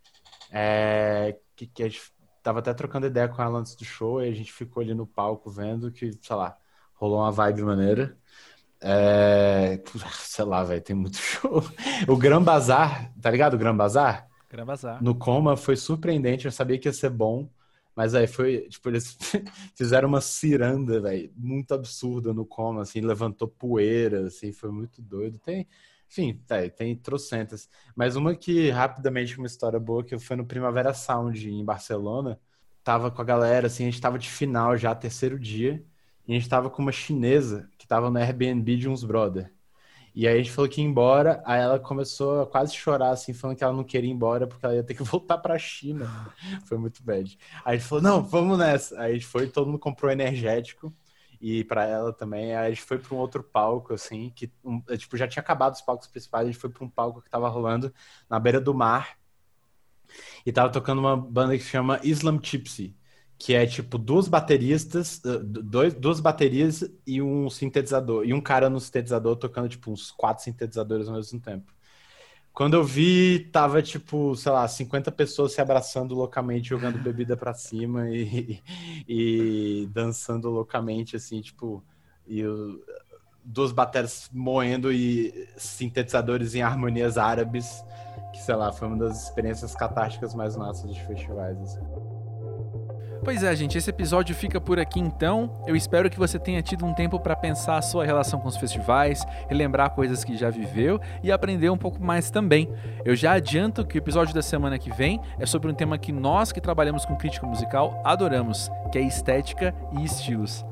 É, 0.51 1.39
que, 1.55 1.67
que 1.67 1.83
a 1.83 1.89
gente 1.89 2.01
tava 2.43 2.61
até 2.61 2.73
trocando 2.73 3.07
ideia 3.07 3.29
com 3.29 3.43
ela 3.43 3.59
antes 3.59 3.75
do 3.75 3.85
show 3.85 4.23
e 4.23 4.29
a 4.29 4.33
gente 4.33 4.53
ficou 4.53 4.83
ali 4.83 4.95
no 4.95 5.07
palco 5.07 5.51
vendo 5.51 5.91
que, 5.91 6.13
sei 6.23 6.37
lá, 6.37 6.57
rolou 6.95 7.19
uma 7.19 7.33
vibe 7.33 7.63
maneira. 7.63 8.17
É, 8.81 9.83
sei 10.13 10.45
lá, 10.45 10.63
velho, 10.63 10.83
tem 10.83 10.97
muito 10.97 11.17
show. 11.19 11.63
O 12.07 12.17
Gran 12.17 12.43
Bazar, 12.43 13.13
tá 13.21 13.31
ligado? 13.31 13.55
O 13.55 13.59
Gran 13.59 13.77
Bazar? 13.77 14.29
Gran 14.51 14.67
Bazar. 14.67 15.03
No 15.03 15.15
Coma 15.15 15.57
foi 15.57 15.77
surpreendente, 15.77 16.47
eu 16.47 16.53
sabia 16.53 16.79
que 16.79 16.89
ia 16.89 16.93
ser 16.93 17.11
bom. 17.11 17.49
Mas 17.97 18.15
aí 18.15 18.27
foi, 18.27 18.69
tipo, 18.69 18.91
eles 18.91 19.17
fizeram 19.75 20.07
uma 20.07 20.21
ciranda, 20.21 21.01
velho, 21.01 21.33
muito 21.35 21.73
absurda 21.73 22.35
no 22.35 22.45
coma, 22.45 22.83
assim, 22.83 23.01
levantou 23.01 23.49
poeira, 23.49 24.27
assim, 24.27 24.53
foi 24.53 24.71
muito 24.71 25.01
doido. 25.01 25.39
Tem, 25.39 25.67
enfim, 26.07 26.39
tá, 26.47 26.57
tem 26.69 26.95
trocentas. 26.95 27.71
Mas 27.97 28.15
uma 28.15 28.37
que, 28.37 28.69
rapidamente, 28.69 29.39
uma 29.39 29.47
história 29.47 29.81
boa, 29.81 30.05
que 30.05 30.19
foi 30.19 30.37
no 30.37 30.45
Primavera 30.45 30.93
Sound, 30.93 31.49
em 31.51 31.65
Barcelona, 31.65 32.39
tava 32.85 33.11
com 33.11 33.23
a 33.23 33.25
galera, 33.25 33.67
assim, 33.67 33.85
a 33.85 33.91
gente 33.91 34.01
tava 34.01 34.19
de 34.19 34.29
final 34.29 34.77
já, 34.77 34.95
terceiro 34.95 35.39
dia, 35.39 35.83
e 36.29 36.33
a 36.33 36.39
gente 36.39 36.51
tava 36.51 36.69
com 36.69 36.83
uma 36.83 36.93
chinesa 36.93 37.69
que 37.87 37.89
tava 37.89 38.11
no 38.11 38.19
Airbnb 38.19 38.77
de 38.77 38.89
uns 38.89 39.05
brother. 39.05 39.53
E 40.13 40.27
aí 40.27 40.35
a 40.35 40.39
gente 40.39 40.51
falou 40.51 40.69
que 40.69 40.81
ia 40.81 40.87
embora, 40.87 41.41
aí 41.47 41.61
ela 41.61 41.79
começou 41.79 42.43
a 42.43 42.47
quase 42.47 42.75
chorar, 42.75 43.11
assim, 43.11 43.33
falando 43.33 43.57
que 43.57 43.63
ela 43.63 43.73
não 43.73 43.85
queria 43.85 44.11
ir 44.11 44.13
embora 44.13 44.47
porque 44.47 44.67
ela 44.67 44.75
ia 44.75 44.83
ter 44.83 44.95
que 44.95 45.03
voltar 45.05 45.39
pra 45.39 45.57
China. 45.57 46.35
Foi 46.65 46.79
muito 46.79 47.03
bad. 47.05 47.39
Aí 47.65 47.77
a 47.77 47.79
gente 47.79 47.89
falou, 47.89 48.03
não, 48.03 48.25
vamos 48.25 48.59
nessa. 48.59 49.01
Aí 49.01 49.13
a 49.13 49.15
gente 49.15 49.27
foi, 49.27 49.47
todo 49.47 49.67
mundo 49.69 49.79
comprou 49.79 50.11
energético. 50.11 50.93
E 51.41 51.63
para 51.65 51.85
ela 51.85 52.13
também, 52.13 52.57
aí 52.57 52.67
a 52.67 52.69
gente 52.71 52.83
foi 52.83 52.99
para 52.99 53.15
um 53.15 53.19
outro 53.19 53.43
palco, 53.45 53.93
assim, 53.95 54.33
que 54.35 54.51
um, 54.65 54.81
tipo, 54.97 55.17
já 55.17 55.29
tinha 55.29 55.43
acabado 55.43 55.75
os 55.75 55.83
palcos 55.83 56.09
principais, 56.09 56.49
a 56.49 56.51
gente 56.51 56.61
foi 56.61 56.71
para 56.71 56.83
um 56.83 56.89
palco 56.89 57.21
que 57.21 57.31
tava 57.31 57.49
rolando 57.49 57.93
na 58.29 58.41
beira 58.41 58.61
do 58.61 58.75
mar. 58.75 59.17
E 60.45 60.51
tava 60.51 60.73
tocando 60.73 60.99
uma 60.99 61.17
banda 61.17 61.57
que 61.57 61.63
se 61.63 61.71
chama 61.71 62.01
Islam 62.03 62.39
Tipsy 62.39 62.97
que 63.39 63.55
é 63.55 63.67
tipo 63.67 63.99
duas 63.99 64.29
bateristas, 64.29 65.21
eh, 65.25 65.39
dois, 65.43 65.95
duas 65.95 66.21
baterias 66.21 66.85
e 67.07 67.21
um 67.21 67.51
sintetizador, 67.51 68.25
e 68.25 68.33
um 68.33 68.41
cara 68.41 68.71
no 68.71 68.81
sintetizador 68.81 69.37
tocando 69.37 69.69
tipo 69.69 69.91
uns 69.91 70.11
quatro 70.11 70.43
sintetizadores 70.45 71.09
ao 71.09 71.15
mesmo 71.17 71.41
tempo. 71.41 71.73
Quando 72.53 72.75
eu 72.75 72.83
vi, 72.83 73.51
tava 73.53 73.83
tipo, 73.83 74.35
sei 74.35 74.51
lá, 74.51 74.67
50 74.67 75.13
pessoas 75.13 75.53
se 75.53 75.61
abraçando 75.61 76.15
loucamente, 76.15 76.71
jogando 76.71 76.99
bebida 76.99 77.37
para 77.37 77.53
cima 77.53 78.09
e, 78.09 78.63
e, 79.07 79.87
dançando 79.93 80.49
loucamente, 80.49 81.17
assim, 81.17 81.43
tipo, 81.43 81.85
e 82.27 82.43
o, 82.47 82.83
duas 83.45 83.73
baterias 83.73 84.31
moendo 84.33 84.91
e 84.91 85.47
sintetizadores 85.59 86.55
em 86.55 86.63
harmonias 86.63 87.19
árabes, 87.19 87.85
que 88.33 88.39
sei 88.39 88.55
lá, 88.55 88.73
foi 88.73 88.89
uma 88.89 88.97
das 88.97 89.25
experiências 89.25 89.75
catárticas 89.75 90.35
mais 90.35 90.57
massas 90.57 90.95
de 90.95 91.07
festivais. 91.07 91.59
Assim. 91.61 92.16
Pois 93.27 93.43
é, 93.43 93.57
gente, 93.57 93.77
esse 93.77 93.91
episódio 93.91 94.37
fica 94.37 94.61
por 94.61 94.79
aqui 94.79 95.01
então. 95.01 95.51
Eu 95.67 95.75
espero 95.75 96.09
que 96.09 96.17
você 96.17 96.39
tenha 96.39 96.63
tido 96.63 96.87
um 96.87 96.95
tempo 96.95 97.19
para 97.19 97.35
pensar 97.35 97.77
a 97.77 97.83
sua 97.83 98.05
relação 98.05 98.39
com 98.39 98.47
os 98.47 98.57
festivais, 98.57 99.27
relembrar 99.49 99.91
coisas 99.91 100.23
que 100.23 100.37
já 100.37 100.49
viveu 100.49 101.01
e 101.25 101.33
aprender 101.33 101.69
um 101.69 101.77
pouco 101.77 102.01
mais 102.01 102.31
também. 102.31 102.73
Eu 103.05 103.17
já 103.17 103.33
adianto 103.33 103.85
que 103.85 103.99
o 103.99 104.01
episódio 104.01 104.33
da 104.33 104.43
semana 104.43 104.79
que 104.79 104.93
vem 104.93 105.21
é 105.41 105.45
sobre 105.45 105.69
um 105.69 105.75
tema 105.75 105.99
que 105.99 106.13
nós 106.13 106.53
que 106.53 106.61
trabalhamos 106.61 107.05
com 107.05 107.17
crítica 107.17 107.45
musical 107.49 108.01
adoramos, 108.05 108.71
que 108.93 108.99
é 108.99 109.03
estética 109.03 109.75
e 109.99 110.05
estilos. 110.05 110.65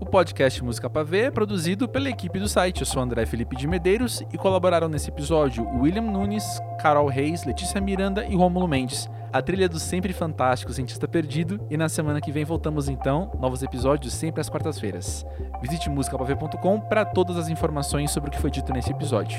O 0.00 0.06
podcast 0.06 0.64
Música 0.64 0.88
Pra 0.88 1.02
Ver 1.02 1.26
é 1.26 1.30
produzido 1.30 1.86
pela 1.86 2.08
equipe 2.08 2.38
do 2.38 2.48
site. 2.48 2.80
Eu 2.80 2.86
sou 2.86 3.02
André 3.02 3.26
Felipe 3.26 3.54
de 3.54 3.68
Medeiros 3.68 4.22
e 4.32 4.38
colaboraram 4.38 4.88
nesse 4.88 5.10
episódio 5.10 5.68
William 5.78 6.00
Nunes, 6.00 6.42
Carol 6.80 7.06
Reis, 7.06 7.44
Letícia 7.44 7.82
Miranda 7.82 8.24
e 8.24 8.34
Rômulo 8.34 8.66
Mendes. 8.66 9.10
A 9.30 9.42
trilha 9.42 9.68
do 9.68 9.78
sempre 9.78 10.14
fantástico 10.14 10.72
Cientista 10.72 11.06
Perdido 11.06 11.60
e 11.68 11.76
na 11.76 11.90
semana 11.90 12.18
que 12.18 12.32
vem 12.32 12.46
voltamos 12.46 12.88
então, 12.88 13.30
novos 13.38 13.62
episódios 13.62 14.14
sempre 14.14 14.40
às 14.40 14.48
quartas-feiras. 14.48 15.26
Visite 15.60 15.90
musicapaver.com 15.90 16.80
para 16.80 17.04
todas 17.04 17.36
as 17.36 17.50
informações 17.50 18.10
sobre 18.10 18.30
o 18.30 18.32
que 18.32 18.40
foi 18.40 18.50
dito 18.50 18.72
nesse 18.72 18.90
episódio. 18.90 19.38